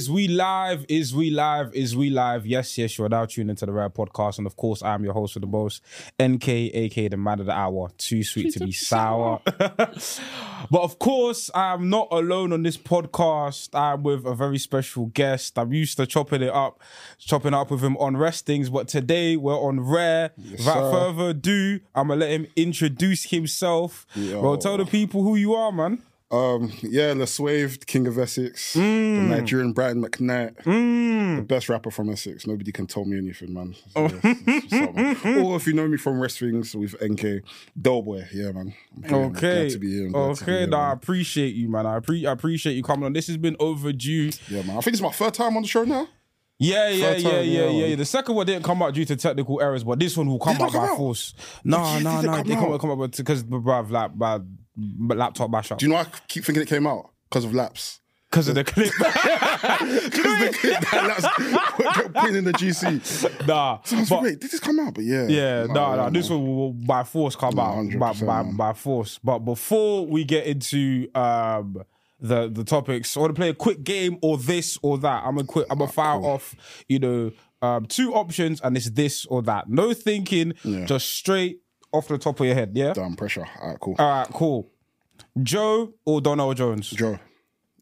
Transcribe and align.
Is 0.00 0.08
we 0.08 0.28
live? 0.28 0.86
Is 0.88 1.14
we 1.14 1.28
live? 1.28 1.74
Is 1.74 1.94
we 1.94 2.08
live? 2.08 2.46
Yes, 2.46 2.78
yes, 2.78 2.96
you're 2.96 3.10
now 3.10 3.26
tuned 3.26 3.50
into 3.50 3.66
the 3.66 3.72
Rare 3.72 3.90
Podcast. 3.90 4.38
And 4.38 4.46
of 4.46 4.56
course, 4.56 4.82
I 4.82 4.94
am 4.94 5.04
your 5.04 5.12
host 5.12 5.34
for 5.34 5.40
the 5.40 5.46
most, 5.46 5.82
NK, 6.18 6.48
aka 6.48 7.08
the 7.08 7.18
man 7.18 7.38
of 7.38 7.44
the 7.44 7.52
hour. 7.52 7.90
Too 7.98 8.24
sweet 8.24 8.54
to 8.54 8.60
be 8.60 8.72
sour. 8.72 9.42
but 9.44 9.92
of 10.72 10.98
course, 10.98 11.50
I'm 11.54 11.90
not 11.90 12.08
alone 12.12 12.54
on 12.54 12.62
this 12.62 12.78
podcast. 12.78 13.78
I'm 13.78 14.02
with 14.02 14.24
a 14.24 14.34
very 14.34 14.56
special 14.56 15.04
guest. 15.04 15.58
I'm 15.58 15.70
used 15.74 15.98
to 15.98 16.06
chopping 16.06 16.40
it 16.40 16.54
up, 16.54 16.80
chopping 17.18 17.52
up 17.52 17.70
with 17.70 17.84
him 17.84 17.98
on 17.98 18.16
restings. 18.16 18.70
But 18.70 18.88
today 18.88 19.36
we're 19.36 19.52
on 19.52 19.80
Rare. 19.80 20.30
Without 20.38 20.90
sir. 20.90 20.92
further 20.92 21.28
ado, 21.28 21.80
I'm 21.94 22.06
going 22.06 22.20
to 22.20 22.24
let 22.24 22.32
him 22.32 22.46
introduce 22.56 23.24
himself. 23.24 24.06
Yo. 24.14 24.40
Well, 24.40 24.56
tell 24.56 24.78
the 24.78 24.86
people 24.86 25.22
who 25.24 25.36
you 25.36 25.52
are, 25.52 25.70
man. 25.70 26.02
Um, 26.32 26.72
yeah, 26.82 27.12
La 27.12 27.24
Swave, 27.24 27.84
King 27.86 28.06
of 28.06 28.16
Essex, 28.16 28.74
Mm. 28.76 29.28
the 29.30 29.36
Nigerian 29.36 29.72
Brian 29.72 30.00
McKnight, 30.00 30.62
the 31.36 31.42
best 31.42 31.68
rapper 31.68 31.90
from 31.90 32.08
Essex. 32.08 32.46
Nobody 32.46 32.70
can 32.70 32.86
tell 32.86 33.04
me 33.04 33.18
anything, 33.18 33.52
man. 33.52 33.74
So, 33.94 34.02
yeah, 34.02 34.06
it's- 34.06 34.64
it's 34.64 34.72
up, 34.74 34.94
man. 35.24 35.38
or 35.44 35.56
if 35.56 35.66
you 35.66 35.72
know 35.72 35.88
me 35.88 35.96
from 35.96 36.20
wrestlings 36.20 36.74
with 36.76 36.94
NK, 37.02 37.42
Delboy, 37.80 38.26
yeah, 38.32 38.52
man. 38.52 38.74
Here. 39.04 39.16
Okay. 39.16 39.40
Glad 39.40 39.70
to 39.70 39.78
be 39.80 39.90
here. 39.92 40.06
I'm 40.06 40.12
glad 40.12 40.38
be 40.38 40.42
Okay, 40.44 40.66
nah, 40.66 40.90
I 40.90 40.92
appreciate 40.92 41.54
you, 41.56 41.68
man. 41.68 41.86
I, 41.86 41.98
pre- 41.98 42.24
I 42.26 42.30
appreciate 42.32 42.74
you 42.74 42.84
coming 42.84 43.06
on. 43.06 43.12
This 43.12 43.26
has 43.26 43.36
been 43.36 43.56
overdue. 43.58 44.30
Yeah, 44.48 44.62
man. 44.62 44.76
I 44.76 44.80
think 44.82 44.94
it's 44.94 45.02
my 45.02 45.10
third 45.10 45.34
time 45.34 45.56
on 45.56 45.62
the 45.62 45.68
show 45.68 45.82
now. 45.82 46.06
Yeah, 46.62 46.90
yeah, 46.90 47.16
yeah, 47.16 47.30
time, 47.30 47.32
yeah, 47.32 47.40
yeah. 47.70 47.86
yeah. 47.86 47.96
The 47.96 48.04
second 48.04 48.34
one 48.36 48.44
didn't 48.46 48.64
come 48.64 48.82
out 48.82 48.92
due 48.94 49.06
to 49.06 49.16
technical 49.16 49.60
errors, 49.62 49.82
but 49.82 49.98
this 49.98 50.14
one 50.16 50.28
will 50.28 50.38
come 50.38 50.56
out 50.56 50.60
not 50.60 50.72
by 50.74 50.88
out? 50.90 50.96
force. 50.98 51.32
No, 51.64 51.98
no, 52.00 52.20
no. 52.20 52.28
come 52.28 52.40
It 52.40 52.46
didn't 52.46 52.60
come 52.60 52.72
out? 52.72 52.80
come 52.80 53.10
because, 53.16 53.42
bruv, 53.42 53.90
like, 53.90 54.14
my 54.14 54.40
laptop 54.76 55.50
bash 55.50 55.70
up. 55.72 55.78
Do 55.78 55.86
you 55.86 55.92
know 55.92 55.98
I 55.98 56.06
keep 56.28 56.44
thinking 56.44 56.62
it 56.62 56.68
came 56.68 56.86
out? 56.86 57.10
Because 57.28 57.44
of 57.44 57.54
laps. 57.54 58.00
Because 58.30 58.48
of 58.48 58.54
the 58.54 58.64
clip. 58.64 58.92
Because 59.00 60.38
the 60.40 60.56
clip 60.60 60.80
that 60.90 61.06
laps 61.06 62.12
put 62.22 62.34
in 62.34 62.44
the 62.44 62.52
GC. 62.52 63.46
nah. 63.46 63.78
I 63.90 64.00
was 64.00 64.08
But, 64.08 64.14
like, 64.16 64.22
wait, 64.24 64.40
did 64.40 64.50
this 64.50 64.60
come 64.60 64.78
out? 64.80 64.94
But 64.94 65.04
yeah. 65.04 65.26
yeah, 65.26 65.66
no, 65.66 65.94
yeah, 65.96 66.10
this 66.10 66.30
one 66.30 66.46
will 66.46 66.72
by 66.72 67.02
force 67.02 67.34
come 67.36 67.58
out 67.58 67.86
by, 67.98 68.12
by, 68.14 68.42
by 68.44 68.72
force. 68.72 69.18
But 69.22 69.40
before 69.40 70.06
we 70.06 70.24
get 70.24 70.46
into 70.46 71.08
um 71.14 71.82
the 72.20 72.48
the 72.48 72.64
topics, 72.64 73.16
I 73.16 73.20
want 73.20 73.34
to 73.34 73.38
play 73.40 73.48
a 73.48 73.54
quick 73.54 73.82
game 73.82 74.18
or 74.22 74.38
this 74.38 74.78
or 74.82 74.98
that. 74.98 75.24
I'm 75.24 75.34
gonna 75.36 75.46
quick. 75.46 75.66
I'm 75.70 75.78
gonna 75.78 75.90
fire 75.90 76.20
off. 76.20 76.54
You 76.88 76.98
know, 76.98 77.30
um, 77.62 77.86
two 77.86 78.14
options, 78.14 78.60
and 78.60 78.76
it's 78.76 78.90
this 78.90 79.26
or 79.26 79.42
that. 79.42 79.68
No 79.68 79.92
thinking, 79.94 80.54
just 80.84 81.08
straight 81.12 81.60
off 81.92 82.08
the 82.08 82.18
top 82.18 82.40
of 82.40 82.46
your 82.46 82.54
head. 82.54 82.72
Yeah. 82.74 82.92
Damn 82.92 83.16
pressure. 83.16 83.46
All 83.60 83.68
right, 83.70 83.80
cool. 83.80 83.96
All 83.98 84.08
right. 84.08 84.28
Cool. 84.28 84.70
Joe 85.42 85.92
or 86.04 86.20
Donald 86.20 86.56
Jones? 86.56 86.90
Joe. 86.90 87.18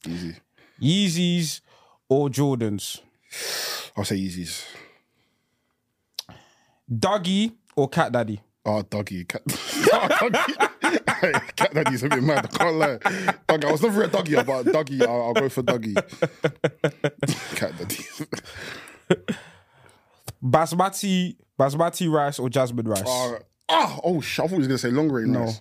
Easy. 0.07 0.37
Yeezys 0.81 1.61
or 2.09 2.29
Jordans? 2.29 3.01
I'll 3.97 4.05
say 4.05 4.17
Yeezys. 4.17 4.65
Dougie 6.91 7.53
or 7.77 7.89
Cat 7.89 8.13
Daddy? 8.13 8.41
Oh, 8.65 8.83
doggy. 8.83 9.25
Cat, 9.25 9.43
oh, 9.93 10.29
doggy. 10.29 10.53
Hey, 11.21 11.33
cat 11.57 11.73
daddy's 11.75 12.03
a 12.03 12.09
bit 12.09 12.23
mad. 12.23 12.45
I 12.45 12.49
can't 12.49 12.77
lie. 12.77 12.99
Doggy, 13.49 13.67
I 13.67 13.73
was 13.73 13.83
never 13.83 14.03
a 14.03 14.09
doggy, 14.09 14.35
but 14.35 14.65
doggy, 14.65 15.03
I'll, 15.03 15.23
I'll 15.23 15.35
go 15.35 15.49
for 15.49 15.63
doggy. 15.63 15.95
cat 17.55 17.73
daddy. 17.79 18.05
Basmati, 20.43 21.37
basmati 21.59 22.11
rice 22.13 22.39
or 22.39 22.49
jasmine 22.51 22.87
rice? 22.87 23.09
Uh, 23.09 23.39
ah, 23.69 23.99
oh, 24.05 24.21
sh- 24.21 24.41
I 24.41 24.43
thought 24.43 24.51
he 24.51 24.59
was 24.59 24.69
going 24.69 24.79
to 24.79 24.87
say 24.87 24.91
long 24.91 25.09
grain 25.09 25.33
rice. 25.35 25.61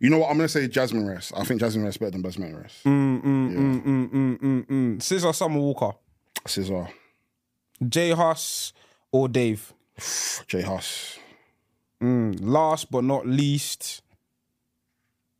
You 0.00 0.10
know 0.10 0.18
what? 0.18 0.30
I'm 0.30 0.36
going 0.36 0.46
to 0.46 0.52
say 0.52 0.68
jasmine 0.68 1.06
rice. 1.06 1.32
I 1.34 1.44
think 1.44 1.60
jasmine 1.60 1.84
rice 1.84 1.94
is 1.94 1.98
better 1.98 2.10
than 2.12 2.22
basmati 2.22 2.60
rice. 2.62 2.80
Mm, 2.84 3.22
mm, 3.22 3.50
mm, 3.54 3.82
mm, 3.82 4.10
mm, 4.10 4.38
mm, 4.38 4.66
mm. 4.66 4.96
SZA 4.98 5.34
Summer 5.34 5.58
Walker. 5.58 5.92
SZA. 6.46 6.88
J 7.88 8.10
Hus 8.10 8.72
or 9.10 9.28
Dave? 9.28 9.72
J 10.46 10.62
Hus. 10.62 11.18
Mm, 12.02 12.38
last 12.42 12.90
but 12.90 13.04
not 13.04 13.26
least, 13.26 14.02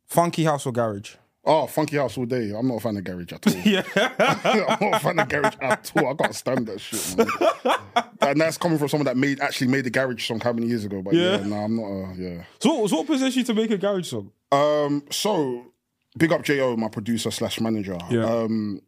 Funky 0.07 0.43
House 0.43 0.65
or 0.65 0.71
Garage? 0.71 1.15
Oh, 1.49 1.65
funky 1.65 1.95
house 1.95 2.17
all 2.17 2.25
day. 2.25 2.51
I'm 2.55 2.67
not 2.67 2.75
a 2.75 2.79
fan 2.81 2.97
of 2.97 3.03
garage 3.05 3.31
at 3.31 3.47
all. 3.47 3.53
Yeah. 3.65 3.83
I'm 3.95 4.79
not 4.81 4.95
a 4.95 4.99
fan 4.99 5.19
of 5.19 5.29
garage 5.29 5.55
at 5.61 5.91
all. 5.95 6.11
I 6.11 6.13
can't 6.15 6.35
stand 6.35 6.67
that 6.67 6.79
shit, 6.81 7.17
man. 7.17 8.05
and 8.21 8.41
that's 8.41 8.57
coming 8.57 8.77
from 8.77 8.89
someone 8.89 9.05
that 9.05 9.15
made 9.17 9.39
actually 9.39 9.67
made 9.67 9.85
the 9.85 9.89
garage 9.89 10.27
song 10.27 10.39
how 10.41 10.51
many 10.53 10.67
years 10.67 10.83
ago? 10.85 11.01
But 11.01 11.13
yeah, 11.13 11.37
Yeah. 11.37 11.45
no, 11.47 11.55
I'm 11.55 11.75
not. 11.75 11.85
A, 11.85 12.15
yeah. 12.17 12.43
So, 12.59 12.85
so 12.87 12.97
what 12.97 13.07
possessed 13.07 13.37
you 13.37 13.43
to 13.45 13.53
make 13.53 13.71
a 13.71 13.77
garage 13.77 14.07
song? 14.09 14.31
Um, 14.51 15.03
so 15.09 15.65
big 16.17 16.31
up 16.33 16.43
Jo, 16.43 16.75
my 16.75 16.89
producer 16.89 17.31
slash 17.31 17.61
manager. 17.61 17.97
Yeah. 18.09 18.25
Um, 18.25 18.81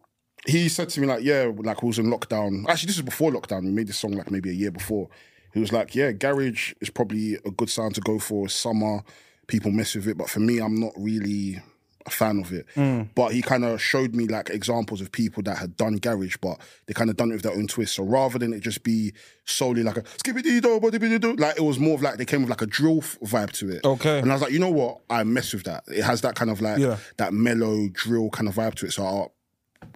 he 0.45 0.67
said 0.69 0.89
to 0.89 1.01
me 1.01 1.07
like, 1.07 1.23
yeah, 1.23 1.51
like 1.55 1.81
we 1.81 1.87
was 1.87 1.99
in 1.99 2.07
lockdown. 2.07 2.65
Actually, 2.67 2.87
this 2.87 2.97
is 2.97 3.01
before 3.03 3.31
lockdown. 3.31 3.63
We 3.63 3.71
made 3.71 3.87
this 3.87 3.97
song 3.97 4.11
like 4.11 4.31
maybe 4.31 4.49
a 4.49 4.53
year 4.53 4.71
before. 4.71 5.07
He 5.53 5.59
was 5.59 5.71
like, 5.73 5.95
yeah, 5.95 6.11
garage 6.11 6.73
is 6.81 6.89
probably 6.89 7.35
a 7.45 7.51
good 7.51 7.69
sound 7.69 7.95
to 7.95 8.01
go 8.01 8.19
for. 8.19 8.47
Summer, 8.49 9.01
people 9.47 9.71
mess 9.71 9.95
with 9.95 10.07
it, 10.07 10.17
but 10.17 10.29
for 10.29 10.39
me, 10.41 10.59
I'm 10.59 10.75
not 10.75 10.93
really 10.97 11.61
a 12.05 12.09
fan 12.09 12.39
of 12.39 12.51
it. 12.53 12.65
Mm. 12.75 13.09
But 13.13 13.33
he 13.33 13.41
kind 13.41 13.65
of 13.65 13.81
showed 13.81 14.15
me 14.15 14.27
like 14.27 14.49
examples 14.49 15.01
of 15.01 15.11
people 15.11 15.43
that 15.43 15.57
had 15.57 15.75
done 15.75 15.97
garage, 15.97 16.37
but 16.41 16.59
they 16.85 16.93
kind 16.93 17.09
of 17.09 17.17
done 17.17 17.31
it 17.31 17.35
with 17.35 17.43
their 17.43 17.53
own 17.53 17.67
twist. 17.67 17.95
So 17.95 18.03
rather 18.03 18.39
than 18.39 18.53
it 18.53 18.61
just 18.61 18.83
be 18.83 19.13
solely 19.45 19.83
like 19.83 19.97
a 19.97 20.01
skibbity 20.03 20.61
do 20.61 21.33
like 21.35 21.57
it 21.57 21.61
was 21.63 21.79
more 21.79 21.95
of 21.95 22.01
like 22.01 22.17
they 22.17 22.25
came 22.25 22.41
with 22.41 22.49
like 22.49 22.61
a 22.61 22.65
drill 22.67 23.01
vibe 23.01 23.51
to 23.53 23.69
it. 23.69 23.83
Okay. 23.83 24.19
And 24.19 24.31
I 24.31 24.35
was 24.35 24.41
like, 24.41 24.51
you 24.51 24.59
know 24.59 24.69
what? 24.69 25.01
I 25.09 25.23
mess 25.23 25.53
with 25.53 25.63
that. 25.63 25.83
It 25.87 26.03
has 26.03 26.21
that 26.21 26.35
kind 26.35 26.49
of 26.51 26.61
like 26.61 26.79
Yeah. 26.79 26.97
that 27.17 27.33
mellow 27.33 27.89
drill 27.91 28.29
kind 28.29 28.47
of 28.47 28.55
vibe 28.55 28.75
to 28.75 28.85
it. 28.85 28.91
So 28.91 29.03
I 29.05 29.27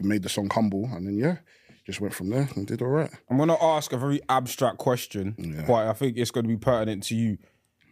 made 0.02 0.24
the 0.24 0.30
song 0.30 0.50
humble, 0.52 0.86
and 0.86 1.08
then 1.08 1.18
yeah, 1.18 1.38
just 1.86 2.02
went 2.02 2.14
from 2.14 2.30
there 2.30 2.50
and 2.56 2.66
did 2.68 2.82
all 2.82 2.88
right. 2.88 3.12
I'm 3.30 3.38
gonna 3.38 3.62
ask 3.62 3.94
a 3.94 3.98
very 3.98 4.22
abstract 4.30 4.78
question, 4.78 5.64
but 5.68 5.88
I 5.88 5.94
think 5.94 6.18
it's 6.18 6.32
gonna 6.32 6.48
be 6.48 6.58
pertinent 6.58 7.04
to 7.04 7.16
you. 7.16 7.38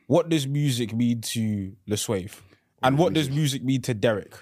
What 0.07 0.29
does 0.29 0.45
music 0.47 0.93
mean 0.93 1.21
to 1.21 1.73
La 1.87 1.95
Swave? 1.95 2.41
And 2.83 2.97
what 2.97 3.13
does 3.13 3.29
music 3.29 3.63
mean 3.63 3.81
to 3.83 3.93
Derek? 3.93 4.33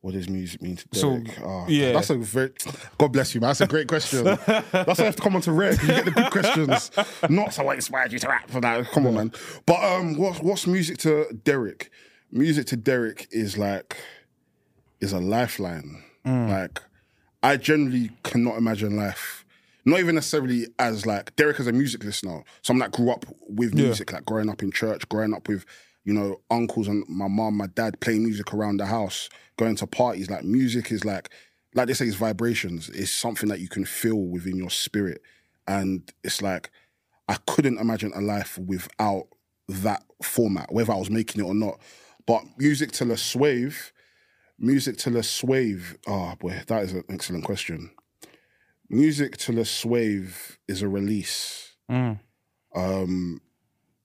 What 0.00 0.14
does 0.14 0.28
music 0.28 0.62
mean 0.62 0.76
to 0.76 0.86
So, 0.92 1.18
Derek? 1.18 1.40
Oh, 1.42 1.64
yeah. 1.68 1.92
that's 1.92 2.10
a 2.10 2.14
very. 2.16 2.52
God 2.98 3.08
bless 3.12 3.34
you, 3.34 3.40
man. 3.40 3.48
That's 3.48 3.60
a 3.62 3.66
great 3.66 3.88
question. 3.88 4.24
that's 4.46 4.46
why 4.72 4.94
I 4.98 5.02
have 5.02 5.16
to 5.16 5.22
come 5.22 5.34
on 5.34 5.42
to 5.42 5.52
Rare. 5.52 5.72
You 5.72 5.86
get 5.88 6.04
the 6.04 6.10
good 6.12 6.30
questions, 6.30 6.90
not 7.28 7.52
so 7.52 7.64
what 7.64 7.74
inspired 7.76 8.12
you 8.12 8.18
to 8.20 8.28
rap 8.28 8.48
for 8.48 8.60
that. 8.60 8.86
Come 8.92 9.06
on, 9.08 9.14
man. 9.14 9.32
But 9.66 9.82
um, 9.82 10.16
what's 10.16 10.40
what's 10.40 10.66
music 10.66 10.98
to 10.98 11.26
Derek? 11.44 11.90
Music 12.30 12.66
to 12.66 12.76
Derek 12.76 13.26
is 13.32 13.58
like 13.58 13.96
is 15.00 15.12
a 15.12 15.18
lifeline. 15.18 16.02
Like 16.24 16.80
I 17.42 17.56
generally 17.56 18.10
cannot 18.22 18.56
imagine 18.58 18.96
life. 18.96 19.44
Not 19.84 20.00
even 20.00 20.14
necessarily 20.16 20.66
as 20.78 21.06
like 21.06 21.34
Derek 21.36 21.58
as 21.58 21.66
a 21.66 21.72
music 21.72 22.04
listener. 22.04 22.44
Someone 22.62 22.90
that 22.90 22.96
grew 22.96 23.10
up 23.10 23.24
with 23.48 23.74
music, 23.74 24.12
like 24.12 24.26
growing 24.26 24.50
up 24.50 24.62
in 24.62 24.70
church, 24.70 25.08
growing 25.08 25.32
up 25.32 25.48
with, 25.48 25.64
you 26.04 26.14
know, 26.14 26.40
uncles 26.50 26.88
and 26.88 27.04
my 27.08 27.28
mom, 27.28 27.56
my 27.56 27.66
dad 27.66 28.00
playing 28.00 28.24
music 28.24 28.54
around 28.54 28.78
the 28.78 28.86
house, 28.86 29.28
going 29.56 29.76
to 29.76 29.86
parties. 29.86 30.30
Like 30.30 30.44
music 30.44 30.90
is 30.90 31.04
like, 31.04 31.30
like 31.74 31.86
they 31.88 31.94
say, 31.94 32.06
it's 32.06 32.16
vibrations. 32.16 32.88
It's 32.88 33.10
something 33.10 33.48
that 33.50 33.60
you 33.60 33.68
can 33.68 33.84
feel 33.84 34.18
within 34.18 34.56
your 34.56 34.70
spirit. 34.70 35.20
And 35.66 36.10
it's 36.24 36.40
like, 36.40 36.70
I 37.28 37.36
couldn't 37.46 37.78
imagine 37.78 38.12
a 38.14 38.20
life 38.20 38.56
without 38.56 39.28
that 39.68 40.02
format, 40.22 40.72
whether 40.72 40.92
I 40.92 40.96
was 40.96 41.10
making 41.10 41.42
it 41.44 41.46
or 41.46 41.54
not. 41.54 41.78
But 42.26 42.42
music 42.56 42.92
to 42.92 43.04
the 43.04 43.18
swave, 43.18 43.92
music 44.58 44.96
to 44.98 45.10
the 45.10 45.22
swave. 45.22 45.98
Oh 46.06 46.34
boy, 46.38 46.62
that 46.66 46.84
is 46.84 46.92
an 46.94 47.04
excellent 47.10 47.44
question. 47.44 47.90
Music 48.88 49.36
to 49.36 49.52
the 49.52 49.66
swave 49.66 50.58
is 50.66 50.80
a 50.80 50.88
release. 50.88 51.76
Um, 52.74 53.40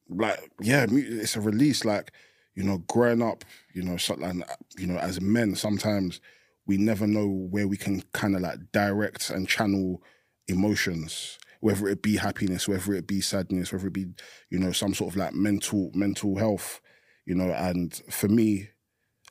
like 0.09 0.51
yeah, 0.61 0.85
it's 0.89 1.35
a 1.35 1.41
release. 1.41 1.85
Like 1.85 2.11
you 2.55 2.63
know, 2.63 2.79
growing 2.87 3.21
up, 3.21 3.43
you 3.73 3.81
know, 3.81 3.97
so, 3.97 4.15
and 4.15 4.43
uh, 4.43 4.55
you 4.77 4.87
know, 4.87 4.97
as 4.97 5.19
men, 5.19 5.55
sometimes 5.55 6.21
we 6.65 6.77
never 6.77 7.07
know 7.07 7.27
where 7.27 7.67
we 7.67 7.77
can 7.77 8.03
kind 8.13 8.35
of 8.35 8.41
like 8.41 8.59
direct 8.71 9.29
and 9.29 9.47
channel 9.47 10.01
emotions, 10.47 11.37
whether 11.61 11.87
it 11.87 12.01
be 12.01 12.17
happiness, 12.17 12.67
whether 12.67 12.93
it 12.93 13.07
be 13.07 13.21
sadness, 13.21 13.71
whether 13.71 13.87
it 13.87 13.93
be 13.93 14.05
you 14.49 14.59
know 14.59 14.71
some 14.71 14.93
sort 14.93 15.13
of 15.13 15.17
like 15.17 15.33
mental 15.33 15.91
mental 15.93 16.37
health, 16.37 16.81
you 17.25 17.35
know. 17.35 17.51
And 17.51 17.93
for 18.09 18.27
me, 18.27 18.69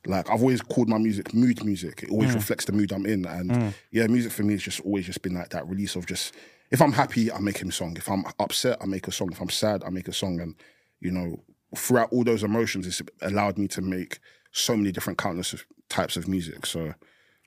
like 0.07 0.29
I've 0.29 0.41
always 0.41 0.63
called 0.63 0.89
my 0.89 0.99
music 0.99 1.33
mood 1.33 1.65
music. 1.65 2.03
It 2.03 2.11
always 2.11 2.31
hmm. 2.31 2.37
reflects 2.37 2.65
the 2.65 2.73
mood 2.73 2.93
I'm 2.93 3.07
in. 3.07 3.25
And 3.25 3.55
hmm. 3.55 3.69
yeah, 3.91 4.07
music 4.07 4.33
for 4.33 4.43
me 4.43 4.55
has 4.55 4.63
just 4.63 4.81
always 4.81 5.07
just 5.07 5.23
been 5.23 5.35
like 5.35 5.51
that 5.51 5.69
release 5.69 5.95
of 5.97 6.07
just 6.07 6.35
if 6.73 6.81
I'm 6.81 6.93
happy, 6.93 7.31
I 7.31 7.39
make 7.39 7.59
him 7.59 7.69
a 7.69 7.73
song. 7.73 7.97
If 7.97 8.09
I'm 8.09 8.25
upset, 8.41 8.79
I 8.81 8.87
make 8.87 9.07
a 9.07 9.13
song. 9.13 9.31
If 9.31 9.41
I'm 9.41 9.51
sad, 9.51 9.85
I 9.85 9.91
make 9.91 10.09
a 10.09 10.13
song. 10.13 10.41
And 10.41 10.57
you 11.01 11.13
know, 11.13 11.45
throughout 11.77 12.11
all 12.13 12.25
those 12.25 12.43
emotions, 12.43 12.87
it's 12.87 13.03
allowed 13.21 13.59
me 13.59 13.69
to 13.69 13.83
make 13.83 14.19
so 14.53 14.77
many 14.77 14.91
different 14.91 15.19
countless 15.19 15.53
of 15.53 15.65
types 15.89 16.17
of 16.17 16.27
music. 16.27 16.67
So 16.67 16.95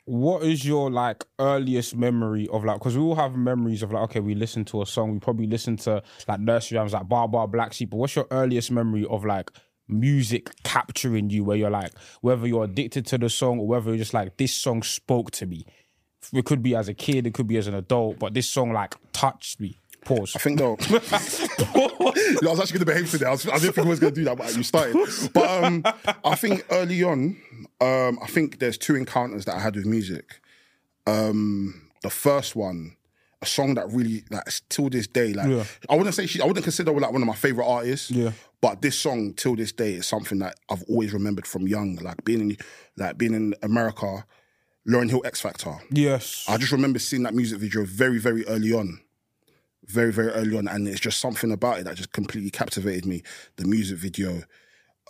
What 0.06 0.44
is 0.44 0.64
your 0.64 0.92
like 0.92 1.26
earliest 1.40 1.96
memory 1.96 2.48
of 2.50 2.64
like? 2.64 2.78
Because 2.78 2.96
we 2.96 3.04
all 3.04 3.16
have 3.16 3.36
memories 3.36 3.82
of 3.82 3.92
like, 3.92 4.04
okay, 4.04 4.20
we 4.20 4.36
listen 4.36 4.64
to 4.66 4.84
a 4.84 4.86
song, 4.86 5.14
we 5.14 5.20
probably 5.20 5.48
listen 5.48 5.78
to 5.78 6.04
like 6.28 6.40
nursery 6.40 6.78
rhymes, 6.78 6.94
like 6.94 7.10
Bar 7.10 7.28
Bar 7.28 7.48
Black 7.48 7.74
Sheep. 7.74 7.90
But 7.90 7.98
what's 7.98 8.16
your 8.16 8.28
earliest 8.30 8.70
memory 8.70 9.08
of 9.10 9.26
like 9.26 9.50
music 9.88 10.52
capturing 10.64 11.32
you, 11.32 11.44
where 11.44 11.58
you're 11.58 11.72
like, 11.72 11.92
whether 12.22 12.46
you're 12.46 12.66
addicted 12.66 13.08
to 13.08 13.18
the 13.18 13.30
song 13.30 13.58
or 13.58 13.68
whether 13.68 13.90
you're 13.90 13.98
just 13.98 14.14
like, 14.14 14.38
this 14.38 14.54
song 14.54 14.84
spoke 14.84 15.32
to 15.32 15.48
me 15.48 15.66
It 16.34 16.46
could 16.46 16.62
be 16.64 16.76
as 16.76 16.88
a 16.88 16.94
kid, 16.94 17.28
it 17.28 17.34
could 17.34 17.48
be 17.48 17.58
as 17.58 17.68
an 17.68 17.76
adult, 17.76 18.20
but 18.20 18.34
this 18.34 18.50
song 18.50 18.72
like 18.74 18.96
touched 19.14 19.60
me. 19.60 19.80
Pause. 20.06 20.36
I 20.36 20.40
think 20.40 20.60
though, 20.60 20.78
I 20.90 22.38
was 22.44 22.60
actually 22.60 22.78
going 22.78 22.80
to 22.80 22.86
behave 22.86 23.10
today. 23.10 23.26
I, 23.26 23.32
was, 23.32 23.48
I 23.48 23.58
didn't 23.58 23.74
think 23.74 23.88
I 23.88 23.90
was 23.90 24.00
going 24.00 24.14
to 24.14 24.22
do 24.22 24.26
that, 24.26 24.38
but 24.38 24.56
you 24.56 24.62
started. 24.62 24.96
But 25.34 25.64
um, 25.64 25.84
I 26.24 26.36
think 26.36 26.64
early 26.70 27.04
on, 27.04 27.38
um, 27.82 28.20
I 28.22 28.28
think 28.28 28.60
there's 28.60 28.78
two 28.78 28.96
encounters 28.96 29.46
that 29.46 29.56
I 29.56 29.60
had 29.60 29.76
with 29.76 29.86
music. 29.88 30.40
Um, 31.08 31.90
the 32.04 32.12
first 32.12 32.56
one, 32.56 32.96
a 33.42 33.46
song 33.48 33.74
that 33.76 33.92
really, 33.92 34.24
like, 34.30 34.44
till 34.70 34.90
this 34.90 35.08
day, 35.08 35.34
like, 35.34 35.48
Yeah. 35.50 35.64
I 35.90 35.96
wouldn't 35.96 36.16
say 36.16 36.28
she, 36.28 36.40
I 36.40 36.46
wouldn't 36.46 36.64
consider 36.64 36.94
her 36.94 37.00
like 37.00 37.12
one 37.12 37.22
of 37.24 37.28
my 37.28 37.36
favorite 37.36 37.66
artists. 37.66 38.12
Yeah. 38.12 38.32
But 38.62 38.82
this 38.82 38.98
song, 38.98 39.34
till 39.34 39.56
this 39.56 39.72
day, 39.72 39.94
is 39.96 40.06
something 40.08 40.40
that 40.40 40.56
I've 40.70 40.84
always 40.84 41.14
remembered 41.14 41.48
from 41.48 41.68
young, 41.68 41.96
like 41.96 42.24
being 42.24 42.42
in, 42.42 42.58
like 42.96 43.18
being 43.18 43.34
in 43.34 43.56
America, 43.64 44.26
Lauryn 44.88 45.10
Hill 45.10 45.22
Ex-Factor. 45.26 45.78
yes. 45.90 46.46
I 46.48 46.58
just 46.58 46.72
remember 46.72 47.00
seeing 47.00 47.24
that 47.24 47.34
music 47.34 47.60
video 47.60 47.84
very, 47.86 48.20
very 48.20 48.46
early 48.48 48.72
on. 48.74 49.00
Very, 49.88 50.12
very 50.12 50.30
early 50.30 50.58
on. 50.58 50.68
And 50.68 50.88
it's 50.88 51.00
just 51.00 51.20
something 51.20 51.52
about 51.52 51.80
it 51.80 51.84
that 51.86 51.96
just 51.96 52.12
completely 52.12 52.50
captivated 52.52 53.06
me. 53.06 53.24
The 53.56 53.66
music 53.66 53.98
video, 53.98 54.44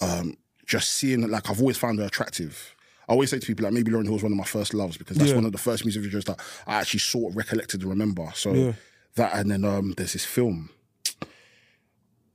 um, 0.02 0.38
just 0.66 0.92
seeing 0.92 1.24
it, 1.24 1.30
like 1.30 1.50
I've 1.50 1.60
always 1.60 1.78
found 1.78 2.00
her 2.00 2.06
attractive. 2.06 2.76
I 3.08 3.12
always 3.14 3.30
say 3.30 3.40
to 3.40 3.46
people, 3.46 3.64
like 3.66 3.74
maybe 3.74 3.92
Lauryn 3.92 4.04
Hill 4.06 4.14
was 4.14 4.24
one 4.24 4.32
of 4.32 4.38
my 4.38 4.44
first 4.46 4.74
loves 4.74 4.98
because 4.98 5.18
that's 5.18 5.30
Yeah. 5.30 5.36
one 5.36 5.46
of 5.46 5.52
the 5.52 5.58
first 5.58 5.84
music 5.86 6.04
videos 6.04 6.24
that 6.26 6.40
I 6.66 6.76
actually 6.76 7.02
sort 7.02 7.32
of 7.32 7.38
recollected 7.38 7.82
and 7.82 7.90
remember. 7.90 8.32
So 8.34 8.54
Yeah. 8.54 8.74
that, 9.16 9.34
and 9.36 9.52
then 9.52 9.64
um, 9.66 9.94
there's 9.98 10.14
this 10.14 10.26
film. 10.26 10.70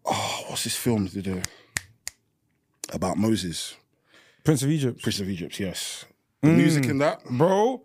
Oh, 0.04 0.44
what's 0.48 0.64
this 0.64 0.76
film? 0.76 1.08
About 2.92 3.16
Moses, 3.16 3.76
Prince 4.44 4.62
of 4.62 4.70
Egypt. 4.70 5.02
Prince 5.02 5.20
of 5.20 5.28
Egypt, 5.28 5.60
yes. 5.60 6.04
The 6.42 6.48
mm. 6.48 6.56
music 6.56 6.86
in 6.86 6.98
that, 6.98 7.24
Bro. 7.24 7.82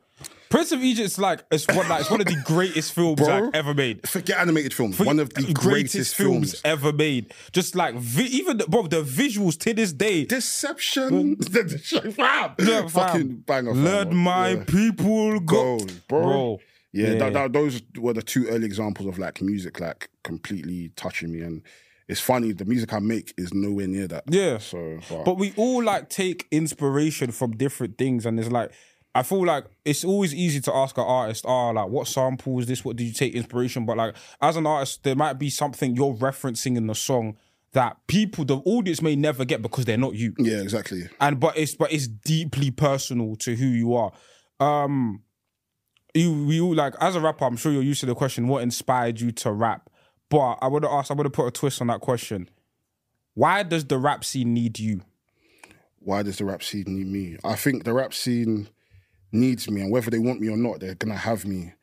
Prince 0.49 0.71
of 0.71 0.81
Egypt's 0.81 1.17
like 1.17 1.43
it's 1.51 1.67
one 1.67 1.89
like 1.89 2.01
it's 2.01 2.09
one 2.09 2.21
of 2.21 2.27
the 2.27 2.41
greatest 2.45 2.93
films 2.95 3.19
Bro. 3.19 3.27
like 3.27 3.55
ever 3.55 3.73
made. 3.73 4.07
forget 4.07 4.39
animated 4.39 4.73
films, 4.73 4.97
one 4.99 5.19
of 5.19 5.33
the 5.33 5.51
greatest, 5.51 6.15
films 6.15 6.61
ever 6.63 6.93
made. 6.93 7.33
Just 7.51 7.75
like 7.75 7.95
vi- 7.95 8.23
even 8.27 8.57
the, 8.57 8.65
bro, 8.65 8.87
the 8.87 9.01
visuals 9.01 9.59
to 9.59 9.73
this 9.73 9.91
day. 9.91 10.23
Deception. 10.25 11.35
fam. 11.41 12.55
Yeah, 12.59 12.81
fam. 12.81 12.87
Fucking 12.87 13.35
banger. 13.45 13.73
fam. 13.73 13.83
Let 13.83 14.11
my 14.13 14.49
Yeah. 14.49 14.63
people 14.65 15.39
go, 15.41 15.79
Go, 15.79 15.85
bro. 16.07 16.59
Yeah, 16.93 17.07
Yeah. 17.07 17.19
That, 17.19 17.33
that, 17.33 17.53
those 17.53 17.81
were 17.97 18.13
the 18.13 18.21
two 18.21 18.47
early 18.47 18.65
examples 18.65 19.09
of 19.09 19.19
like 19.19 19.41
music 19.41 19.81
like 19.81 20.09
completely 20.23 20.91
touching 20.95 21.33
me. 21.33 21.41
And 21.41 21.61
it's 22.07 22.21
funny, 22.21 22.51
the 22.51 22.65
music 22.65 22.93
I 22.93 22.99
make 22.99 23.33
is 23.37 23.53
nowhere 23.53 23.87
near 23.87 24.07
that. 24.07 24.25
Yeah. 24.27 24.59
So, 24.59 24.99
but, 25.09 25.25
But 25.25 25.37
we 25.37 25.53
all 25.57 25.83
like 25.83 26.09
take 26.09 26.47
inspiration 26.51 27.31
from 27.31 27.57
different 27.57 27.97
things, 27.97 28.25
and 28.25 28.39
it's 28.39 28.51
like 28.51 28.71
I 29.15 29.23
feel 29.23 29.45
like 29.45 29.65
it's 29.85 30.03
always 30.03 30.35
easy 30.35 30.59
to 30.61 30.75
ask 30.75 30.97
an 30.97 31.05
artist, 31.05 31.45
"Ah, 31.47 31.69
like 31.69 31.87
what 31.87 32.07
sample 32.07 32.59
is 32.59 32.67
this? 32.67 32.83
What 32.83 32.97
did 32.97 33.05
you 33.05 33.13
take 33.13 33.33
inspiration?" 33.33 33.85
But 33.85 33.97
like 33.97 34.15
as 34.41 34.57
an 34.57 34.67
artist, 34.67 35.03
there 35.03 35.15
might 35.15 35.39
be 35.39 35.49
something 35.49 35.95
you're 35.95 36.13
referencing 36.13 36.75
in 36.77 36.87
the 36.87 36.95
song 36.95 37.37
that 37.71 37.97
people, 38.07 38.45
the 38.45 38.57
audience, 38.57 39.01
may 39.01 39.15
never 39.15 39.43
get 39.43 39.61
because 39.61 39.85
they're 39.85 39.97
not 39.97 40.15
you. 40.15 40.33
yeah, 40.37 40.61
exactly. 40.61 41.07
and 41.19 41.39
but 41.39 41.57
it's 41.57 41.75
but 41.75 41.91
it's 41.91 42.07
deeply 42.07 42.71
personal 42.71 43.35
to 43.37 43.55
who 43.55 43.65
you 43.65 43.95
are. 43.95 44.11
Um, 44.59 45.23
you 46.13 46.51
you 46.51 46.75
like 46.75 46.93
as 46.99 47.15
a 47.15 47.21
rapper, 47.21 47.45
I'm 47.45 47.57
sure 47.57 47.71
you're 47.71 47.81
used 47.81 48.01
to 48.01 48.05
the 48.05 48.15
question, 48.15 48.47
what 48.47 48.63
inspired 48.63 49.19
you 49.21 49.31
to 49.31 49.51
rap? 49.51 49.89
But 50.29 50.57
I 50.61 50.67
would 50.67 50.83
have 50.83 50.91
asked, 50.91 51.11
I 51.11 51.13
would 51.13 51.25
have 51.25 51.33
put 51.33 51.47
a 51.47 51.51
twist 51.51 51.81
on 51.81 51.87
that 51.87 52.01
question. 52.01 52.49
Why 53.33 53.63
does 53.63 53.85
the 53.85 53.97
rap 53.97 54.23
scene 54.23 54.53
need 54.53 54.79
you? 54.79 55.01
Why 55.99 56.23
does 56.23 56.37
the 56.37 56.45
rap 56.45 56.63
scene 56.63 56.85
need 56.87 57.07
me? 57.07 57.37
I 57.43 57.55
think 57.55 57.83
the 57.83 57.93
rap 57.93 58.13
scene 58.13 58.69
needs 59.31 59.69
me, 59.69 59.81
and 59.81 59.91
whether 59.91 60.09
they 60.09 60.19
want 60.19 60.39
me 60.39 60.49
or 60.49 60.57
not, 60.57 60.79
they're 60.79 60.95
gonna 60.95 61.17
have 61.17 61.45
me. 61.45 61.73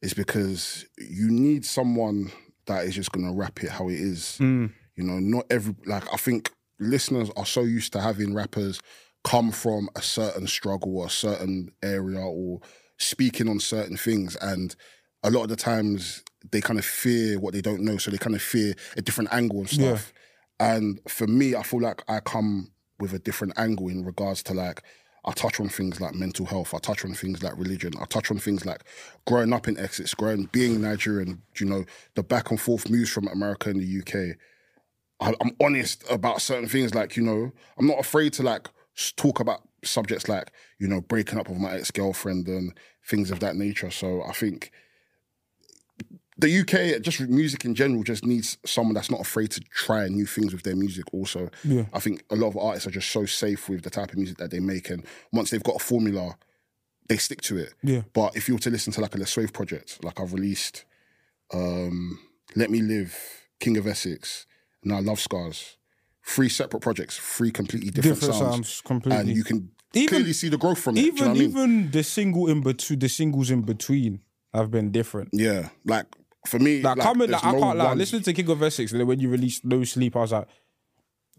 Is 0.00 0.14
because 0.14 0.84
you 0.98 1.30
need 1.30 1.64
someone 1.64 2.30
that 2.66 2.84
is 2.84 2.94
just 2.94 3.12
gonna 3.12 3.32
rap 3.32 3.62
it 3.62 3.70
how 3.70 3.88
it 3.88 3.98
is. 3.98 4.38
Mm. 4.40 4.72
You 4.96 5.04
know, 5.04 5.18
not 5.18 5.46
every 5.50 5.74
like 5.86 6.04
I 6.12 6.16
think 6.16 6.52
listeners 6.78 7.30
are 7.36 7.46
so 7.46 7.62
used 7.62 7.92
to 7.92 8.00
having 8.00 8.34
rappers 8.34 8.80
come 9.22 9.50
from 9.50 9.88
a 9.96 10.02
certain 10.02 10.46
struggle 10.46 10.98
or 10.98 11.06
a 11.06 11.10
certain 11.10 11.70
area 11.82 12.20
or 12.20 12.60
speaking 12.98 13.48
on 13.48 13.58
certain 13.58 13.96
things 13.96 14.36
and 14.36 14.76
a 15.22 15.30
lot 15.30 15.42
of 15.42 15.48
the 15.48 15.56
times 15.56 16.22
they 16.50 16.60
kind 16.60 16.78
of 16.78 16.84
fear 16.84 17.38
what 17.38 17.54
they 17.54 17.60
don't 17.60 17.82
know 17.82 17.96
so 17.96 18.10
they 18.10 18.18
kind 18.18 18.36
of 18.36 18.42
fear 18.42 18.74
a 18.96 19.02
different 19.02 19.32
angle 19.32 19.62
of 19.62 19.70
stuff 19.70 20.12
and 20.60 21.00
for 21.08 21.26
me 21.26 21.54
i 21.54 21.62
feel 21.62 21.80
like 21.80 22.02
i 22.08 22.20
come 22.20 22.70
with 23.00 23.12
a 23.12 23.18
different 23.18 23.52
angle 23.56 23.88
in 23.88 24.04
regards 24.04 24.42
to 24.42 24.54
like 24.54 24.82
I 25.26 25.32
touch 25.32 25.58
on 25.58 25.68
things 25.68 26.00
like 26.00 26.14
mental 26.14 26.44
health. 26.44 26.74
I 26.74 26.78
touch 26.78 27.04
on 27.04 27.14
things 27.14 27.42
like 27.42 27.56
religion. 27.56 27.92
I 28.00 28.04
touch 28.04 28.30
on 28.30 28.38
things 28.38 28.66
like 28.66 28.84
growing 29.26 29.52
up 29.52 29.66
in 29.66 29.78
Essex, 29.78 30.12
growing, 30.12 30.50
being 30.52 30.82
Nigerian. 30.82 31.40
You 31.58 31.66
know, 31.66 31.84
the 32.14 32.22
back 32.22 32.50
and 32.50 32.60
forth 32.60 32.90
moves 32.90 33.10
from 33.10 33.28
America 33.28 33.70
and 33.70 33.80
the 33.80 34.00
UK. 34.00 34.36
I, 35.20 35.34
I'm 35.40 35.56
honest 35.62 36.04
about 36.10 36.42
certain 36.42 36.68
things. 36.68 36.94
Like 36.94 37.16
you 37.16 37.22
know, 37.22 37.52
I'm 37.78 37.86
not 37.86 37.98
afraid 37.98 38.34
to 38.34 38.42
like 38.42 38.68
talk 39.16 39.40
about 39.40 39.62
subjects 39.82 40.28
like 40.28 40.50
you 40.78 40.88
know 40.88 41.00
breaking 41.00 41.38
up 41.38 41.48
with 41.48 41.58
my 41.58 41.72
ex 41.72 41.90
girlfriend 41.90 42.46
and 42.46 42.78
things 43.06 43.30
of 43.30 43.40
that 43.40 43.56
nature. 43.56 43.90
So 43.90 44.22
I 44.24 44.32
think 44.32 44.72
the 46.36 46.60
UK, 46.60 47.00
just 47.02 47.20
music 47.20 47.64
in 47.64 47.74
general, 47.74 48.02
just 48.02 48.24
needs 48.24 48.58
someone 48.66 48.94
that's 48.94 49.10
not 49.10 49.20
afraid 49.20 49.50
to 49.52 49.60
try 49.70 50.08
new 50.08 50.26
things 50.26 50.52
with 50.52 50.62
their 50.64 50.74
music. 50.76 51.04
Also, 51.12 51.48
Yeah. 51.62 51.86
I 51.92 52.00
think 52.00 52.24
a 52.30 52.34
lot 52.36 52.48
of 52.48 52.56
artists 52.56 52.86
are 52.88 52.90
just 52.90 53.10
so 53.10 53.24
safe 53.24 53.68
with 53.68 53.82
the 53.82 53.90
type 53.90 54.10
of 54.10 54.16
music 54.18 54.38
that 54.38 54.50
they 54.50 54.60
make, 54.60 54.90
and 54.90 55.04
once 55.32 55.50
they've 55.50 55.62
got 55.62 55.76
a 55.76 55.84
formula, 55.84 56.36
they 57.08 57.18
stick 57.18 57.40
to 57.42 57.56
it. 57.58 57.74
Yeah. 57.82 58.02
But 58.12 58.36
if 58.36 58.48
you 58.48 58.54
were 58.54 58.60
to 58.60 58.70
listen 58.70 58.92
to 58.94 59.00
like 59.00 59.14
a 59.14 59.18
La 59.18 59.26
Swave 59.26 59.52
project, 59.52 60.02
like 60.02 60.18
I've 60.18 60.32
released, 60.32 60.84
um, 61.52 62.18
Let 62.56 62.70
Me 62.70 62.80
Live, 62.82 63.16
King 63.60 63.76
of 63.76 63.86
Essex, 63.86 64.46
now 64.82 65.00
Love 65.00 65.20
Scars, 65.20 65.76
three 66.26 66.48
separate 66.48 66.80
projects, 66.80 67.16
three 67.18 67.50
completely 67.50 67.90
different, 67.90 68.20
Different 68.20 68.34
sounds, 68.40 68.54
sounds 68.68 68.80
completely. 68.80 69.20
and 69.20 69.28
you 69.36 69.44
can 69.44 69.70
Even- 69.94 70.08
clearly 70.08 70.32
see 70.32 70.48
the 70.48 70.58
growth 70.58 70.78
from 70.80 70.96
it. 70.96 71.00
Do 71.00 71.06
you 71.06 71.12
know 71.12 71.18
even 71.20 71.30
I 71.30 71.38
mean? 71.38 71.50
even 71.50 71.90
the 71.90 72.02
single 72.02 72.48
in 72.48 72.60
between, 72.62 72.98
the 72.98 73.08
singles 73.08 73.50
in 73.50 73.62
between 73.62 74.20
have 74.52 74.70
been 74.70 74.90
different. 74.90 75.28
yeah, 75.32 75.68
like 75.84 76.06
for 76.46 76.58
me, 76.58 76.82
Like, 76.82 76.98
coming, 76.98 77.30
there's 77.30 77.42
like 77.42 77.44
I 77.44 77.56
no 77.56 77.60
can't 77.60 77.78
lie. 77.78 77.84
one- 77.86 77.98
Listening 77.98 78.22
to 78.22 78.32
King 78.32 78.50
of 78.50 78.62
Essex, 78.62 78.92
and 78.92 79.00
then 79.00 79.06
when 79.06 79.20
you 79.20 79.28
released 79.28 79.64
No 79.64 79.82
Sleep, 79.84 80.14
I 80.16 80.20
was 80.20 80.32
like, 80.32 80.48